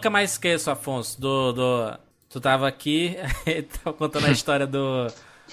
Nunca 0.00 0.08
mais 0.08 0.32
esqueço, 0.32 0.70
Afonso, 0.70 1.20
do. 1.20 1.52
do 1.52 1.98
tu 2.30 2.40
tava 2.40 2.66
aqui, 2.66 3.16
tava 3.84 3.94
contando 3.94 4.26
a 4.26 4.30
história 4.30 4.66
do. 4.66 5.06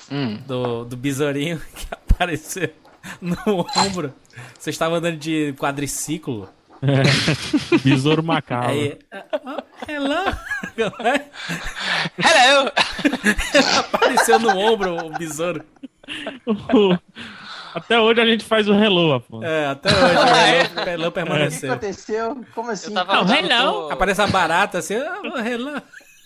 Hum. 0.10 0.38
Do, 0.48 0.86
do 0.86 0.96
besourinho 0.96 1.60
que 1.76 1.88
apareceu 1.92 2.72
no 3.20 3.66
ombro. 3.76 4.14
Você 4.58 4.70
estava 4.70 4.96
andando 4.98 5.18
de 5.18 5.54
quadriciclo. 5.58 6.48
Besouro 7.84 8.24
macabro. 8.24 8.70
Aí. 8.70 8.98
ah, 9.12 9.64
Hello! 9.88 10.38
Hello! 12.24 12.72
Apareceu 13.80 14.40
no 14.40 14.58
ombro 14.58 15.08
o 15.08 15.10
besouro. 15.18 15.66
Até 17.78 18.00
hoje 18.00 18.20
a 18.22 18.26
gente 18.26 18.44
faz 18.44 18.68
o 18.68 18.74
hello, 18.74 19.14
Afonso. 19.14 19.46
É, 19.46 19.68
até 19.68 19.90
hoje. 19.90 20.04
O 20.04 20.20
hello, 20.78 20.86
o 20.86 20.90
hello 20.90 21.04
O 21.04 21.06
que 21.08 21.12
permaneceu. 21.12 21.72
aconteceu? 21.72 22.46
Como 22.56 22.72
assim? 22.72 22.88
Eu 22.88 22.94
tava 22.94 23.14
Não, 23.16 23.22
andando 23.22 23.52
hello! 23.52 23.88
com- 23.88 23.94
Aparece 23.94 24.22
a 24.22 24.28
barata 24.28 24.78
assim. 24.80 24.96
ah, 24.96 25.22
hello. 25.50 25.82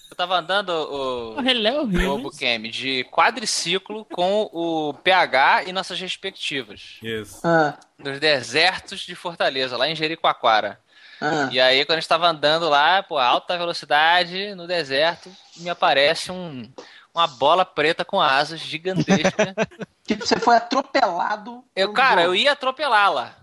Eu 0.09 0.15
tava 0.15 0.37
andando 0.37 0.69
o, 0.69 1.41
hello, 1.41 1.83
o 2.15 2.17
Bucam 2.19 2.61
de 2.63 3.05
quadriciclo 3.11 4.05
com 4.05 4.49
o 4.51 4.93
PH 5.03 5.63
e 5.67 5.71
nossas 5.71 5.99
respectivas. 5.99 6.97
Isso. 7.01 7.39
Ah, 7.45 7.77
Nos 7.97 8.19
desertos 8.19 8.99
de 9.01 9.15
Fortaleza, 9.15 9.77
lá 9.77 9.87
em 9.89 9.95
Jericoacoara. 9.95 10.79
ah. 11.21 11.47
E 11.51 11.59
aí, 11.61 11.85
quando 11.85 11.97
a 11.97 12.01
gente 12.01 12.09
tava 12.09 12.27
andando 12.27 12.67
lá, 12.67 13.01
pô, 13.01 13.17
alta 13.17 13.57
velocidade, 13.57 14.53
no 14.53 14.67
deserto, 14.67 15.31
me 15.57 15.69
aparece 15.69 16.29
um, 16.31 16.69
uma 17.15 17.25
bola 17.25 17.63
preta 17.63 18.03
com 18.03 18.19
asas 18.21 18.59
gigantesca. 18.59 19.55
Tipo, 20.05 20.25
você 20.25 20.39
foi 20.39 20.55
atropelado. 20.55 21.63
Eu, 21.75 21.93
cara, 21.93 22.23
eu 22.23 22.35
ia 22.35 22.51
atropelá-la. 22.51 23.35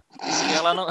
E 0.51 0.55
ela 0.55 0.75
não. 0.75 0.89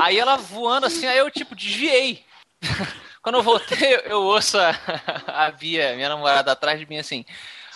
Aí 0.00 0.18
ela 0.18 0.36
voando 0.36 0.86
assim, 0.86 1.06
aí 1.06 1.18
eu, 1.18 1.30
tipo, 1.30 1.54
desviei. 1.54 2.24
Quando 3.22 3.36
eu 3.36 3.42
voltei, 3.42 3.94
eu, 3.96 4.00
eu 4.00 4.22
ouço 4.22 4.58
a, 4.58 4.74
a 5.46 5.50
Bia, 5.50 5.94
minha 5.96 6.08
namorada, 6.08 6.52
atrás 6.52 6.78
de 6.78 6.86
mim 6.86 6.98
assim. 6.98 7.24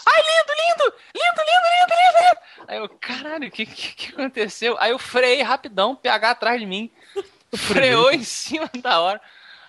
Ai, 0.07 0.23
lindo, 0.23 0.53
lindo! 0.53 0.95
Lindo, 1.15 1.41
lindo, 1.41 1.67
lindo, 1.71 1.95
lindo, 1.95 2.19
lindo! 2.21 2.41
Aí 2.69 2.79
eu, 2.79 2.89
caralho, 2.89 3.49
o 3.49 3.51
que, 3.51 3.67
que, 3.67 3.95
que 3.95 4.13
aconteceu? 4.13 4.77
Aí 4.79 4.93
eu 4.93 4.99
freiei 4.99 5.43
rapidão, 5.43 5.97
PH 5.97 6.31
atrás 6.31 6.61
de 6.61 6.67
mim. 6.67 6.91
Freou 7.55 8.13
em 8.13 8.23
cima 8.23 8.71
da 8.81 9.01
hora. 9.01 9.21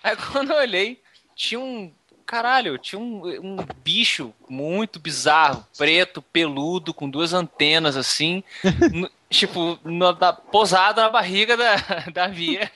Aí 0.02 0.16
quando 0.16 0.52
eu 0.52 0.58
olhei, 0.58 1.02
tinha 1.34 1.60
um. 1.60 1.92
Caralho, 2.32 2.78
tinha 2.78 2.98
um, 2.98 3.26
um 3.26 3.56
bicho 3.84 4.32
muito 4.48 4.98
bizarro, 4.98 5.66
preto, 5.76 6.22
peludo, 6.22 6.94
com 6.94 7.06
duas 7.10 7.34
antenas 7.34 7.94
assim, 7.94 8.42
no- 8.90 9.10
tipo, 9.28 9.78
no- 9.84 10.12
na- 10.12 10.32
posado 10.32 11.02
na 11.02 11.10
barriga 11.10 11.58
da, 11.58 11.76
da 12.10 12.28
Via. 12.28 12.70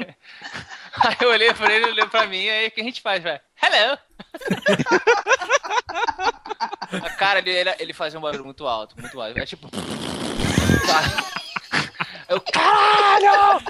Aí 1.03 1.17
eu 1.23 1.31
olhei 1.31 1.55
pra 1.55 1.73
ele, 1.73 1.85
ele 1.87 1.93
olhou 1.93 2.07
pra 2.09 2.27
mim, 2.27 2.47
aí 2.47 2.67
o 2.67 2.71
que 2.71 2.83
a 2.83 2.85
gente 2.85 3.01
faz, 3.01 3.23
velho? 3.23 3.41
Hello! 3.63 3.97
A 7.07 7.11
cara, 7.17 7.39
ele, 7.39 7.51
ele, 7.51 7.75
ele 7.79 7.93
fazia 7.95 8.19
um 8.19 8.23
barulho 8.23 8.45
muito 8.45 8.67
alto, 8.67 8.95
muito 9.01 9.19
alto. 9.21 9.39
É 9.39 9.47
tipo. 9.47 9.69
Eu, 12.29 12.41
caralho! 12.41 13.63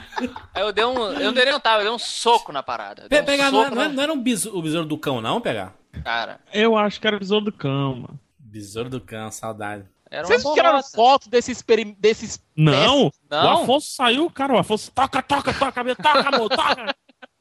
Aí 0.54 0.62
eu 0.62 0.72
dei 0.72 0.84
um. 0.84 0.96
Eu 1.12 1.26
não 1.26 1.32
dei 1.32 1.44
nem 1.44 1.54
um 1.54 1.60
tapa, 1.60 1.78
eu 1.80 1.84
dei 1.84 1.90
um 1.92 1.98
soco 1.98 2.52
na 2.52 2.62
parada. 2.62 3.06
Pe- 3.08 3.20
um 3.20 3.24
Pegar, 3.24 3.50
não, 3.50 3.62
soco 3.64 3.72
é- 3.72 3.74
não, 3.76 3.82
é- 3.82 3.88
na- 3.88 3.94
não 3.94 4.02
era 4.02 4.12
um 4.12 4.22
besouro, 4.22 4.58
o 4.58 4.62
besouro 4.62 4.86
do 4.88 4.96
cão, 4.98 5.20
não, 5.20 5.40
pegar? 5.40 5.74
Cara, 6.04 6.40
Eu 6.52 6.76
acho 6.76 7.00
que 7.00 7.06
era 7.06 7.18
besouro 7.18 7.44
do 7.46 7.52
cão, 7.52 7.94
mano. 7.96 8.20
Besouro 8.38 8.88
do 8.88 9.00
cão, 9.00 9.30
saudade. 9.30 9.84
era 10.10 10.26
Vocês 10.26 10.42
tiraram 10.42 10.82
foto 10.82 11.28
desses, 11.28 11.60
peri- 11.62 11.96
desses 11.98 12.42
Não, 12.56 13.10
Não? 13.30 13.60
o 13.60 13.62
Afonso 13.62 13.90
saiu, 13.90 14.30
cara. 14.30 14.54
O 14.54 14.58
Afonso 14.58 14.90
toca, 14.90 15.22
toca, 15.22 15.52
toca, 15.52 15.84
meu, 15.84 15.96
toca, 15.96 16.28
amor, 16.34 16.48
toca. 16.48 16.94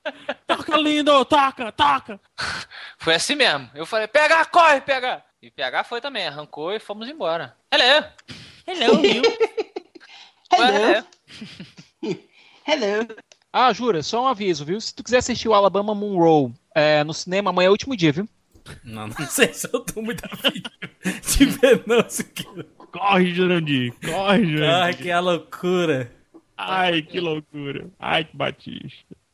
Toca, 0.46 0.78
lindo, 0.78 1.26
toca, 1.26 1.72
toca. 1.72 2.20
Foi 3.00 3.16
assim 3.16 3.34
mesmo. 3.34 3.68
Eu 3.74 3.88
falei, 3.88 4.08
pega, 4.08 4.46
corre, 4.46 4.80
pega. 4.80 5.24
E 5.42 5.50
PH 5.50 5.84
foi 5.84 6.00
também, 6.00 6.28
arrancou 6.28 6.72
e 6.72 6.80
fomos 6.80 7.10
embora. 7.10 7.56
Hello! 7.72 8.06
Hello, 8.68 9.02
viu? 9.02 9.24
Hello. 10.58 11.04
Hello. 12.68 13.08
Ah, 13.52 13.72
jura, 13.74 14.02
só 14.02 14.24
um 14.24 14.28
aviso, 14.28 14.66
viu? 14.66 14.80
Se 14.80 14.94
tu 14.94 15.04
quiser 15.04 15.18
assistir 15.18 15.48
o 15.48 15.54
Alabama 15.54 15.94
Monroe 15.94 16.52
é, 16.74 17.04
no 17.04 17.14
cinema, 17.14 17.50
amanhã 17.52 17.68
é 17.68 17.70
o 17.70 17.74
último 17.74 17.96
dia, 17.96 18.12
viu? 18.12 18.28
Não, 18.84 19.08
não 19.08 19.16
sei 19.28 19.54
se 19.54 19.70
eu 19.72 19.80
tô 19.82 20.02
muito 20.02 20.24
afim 20.26 20.62
de 21.38 21.46
ver, 21.46 21.84
não, 21.86 22.00
isso 22.00 22.22
aqui. 22.22 22.46
Corre, 22.92 23.34
Jurandir. 23.34 23.94
Corre, 24.04 24.46
Jurandir. 24.46 24.76
Ai, 24.76 24.94
que 24.94 25.14
loucura. 25.14 26.12
Ai, 26.58 27.02
que 27.02 27.20
loucura. 27.20 27.90
Ai, 28.00 28.24
que 28.24 28.36
batista. 28.36 29.16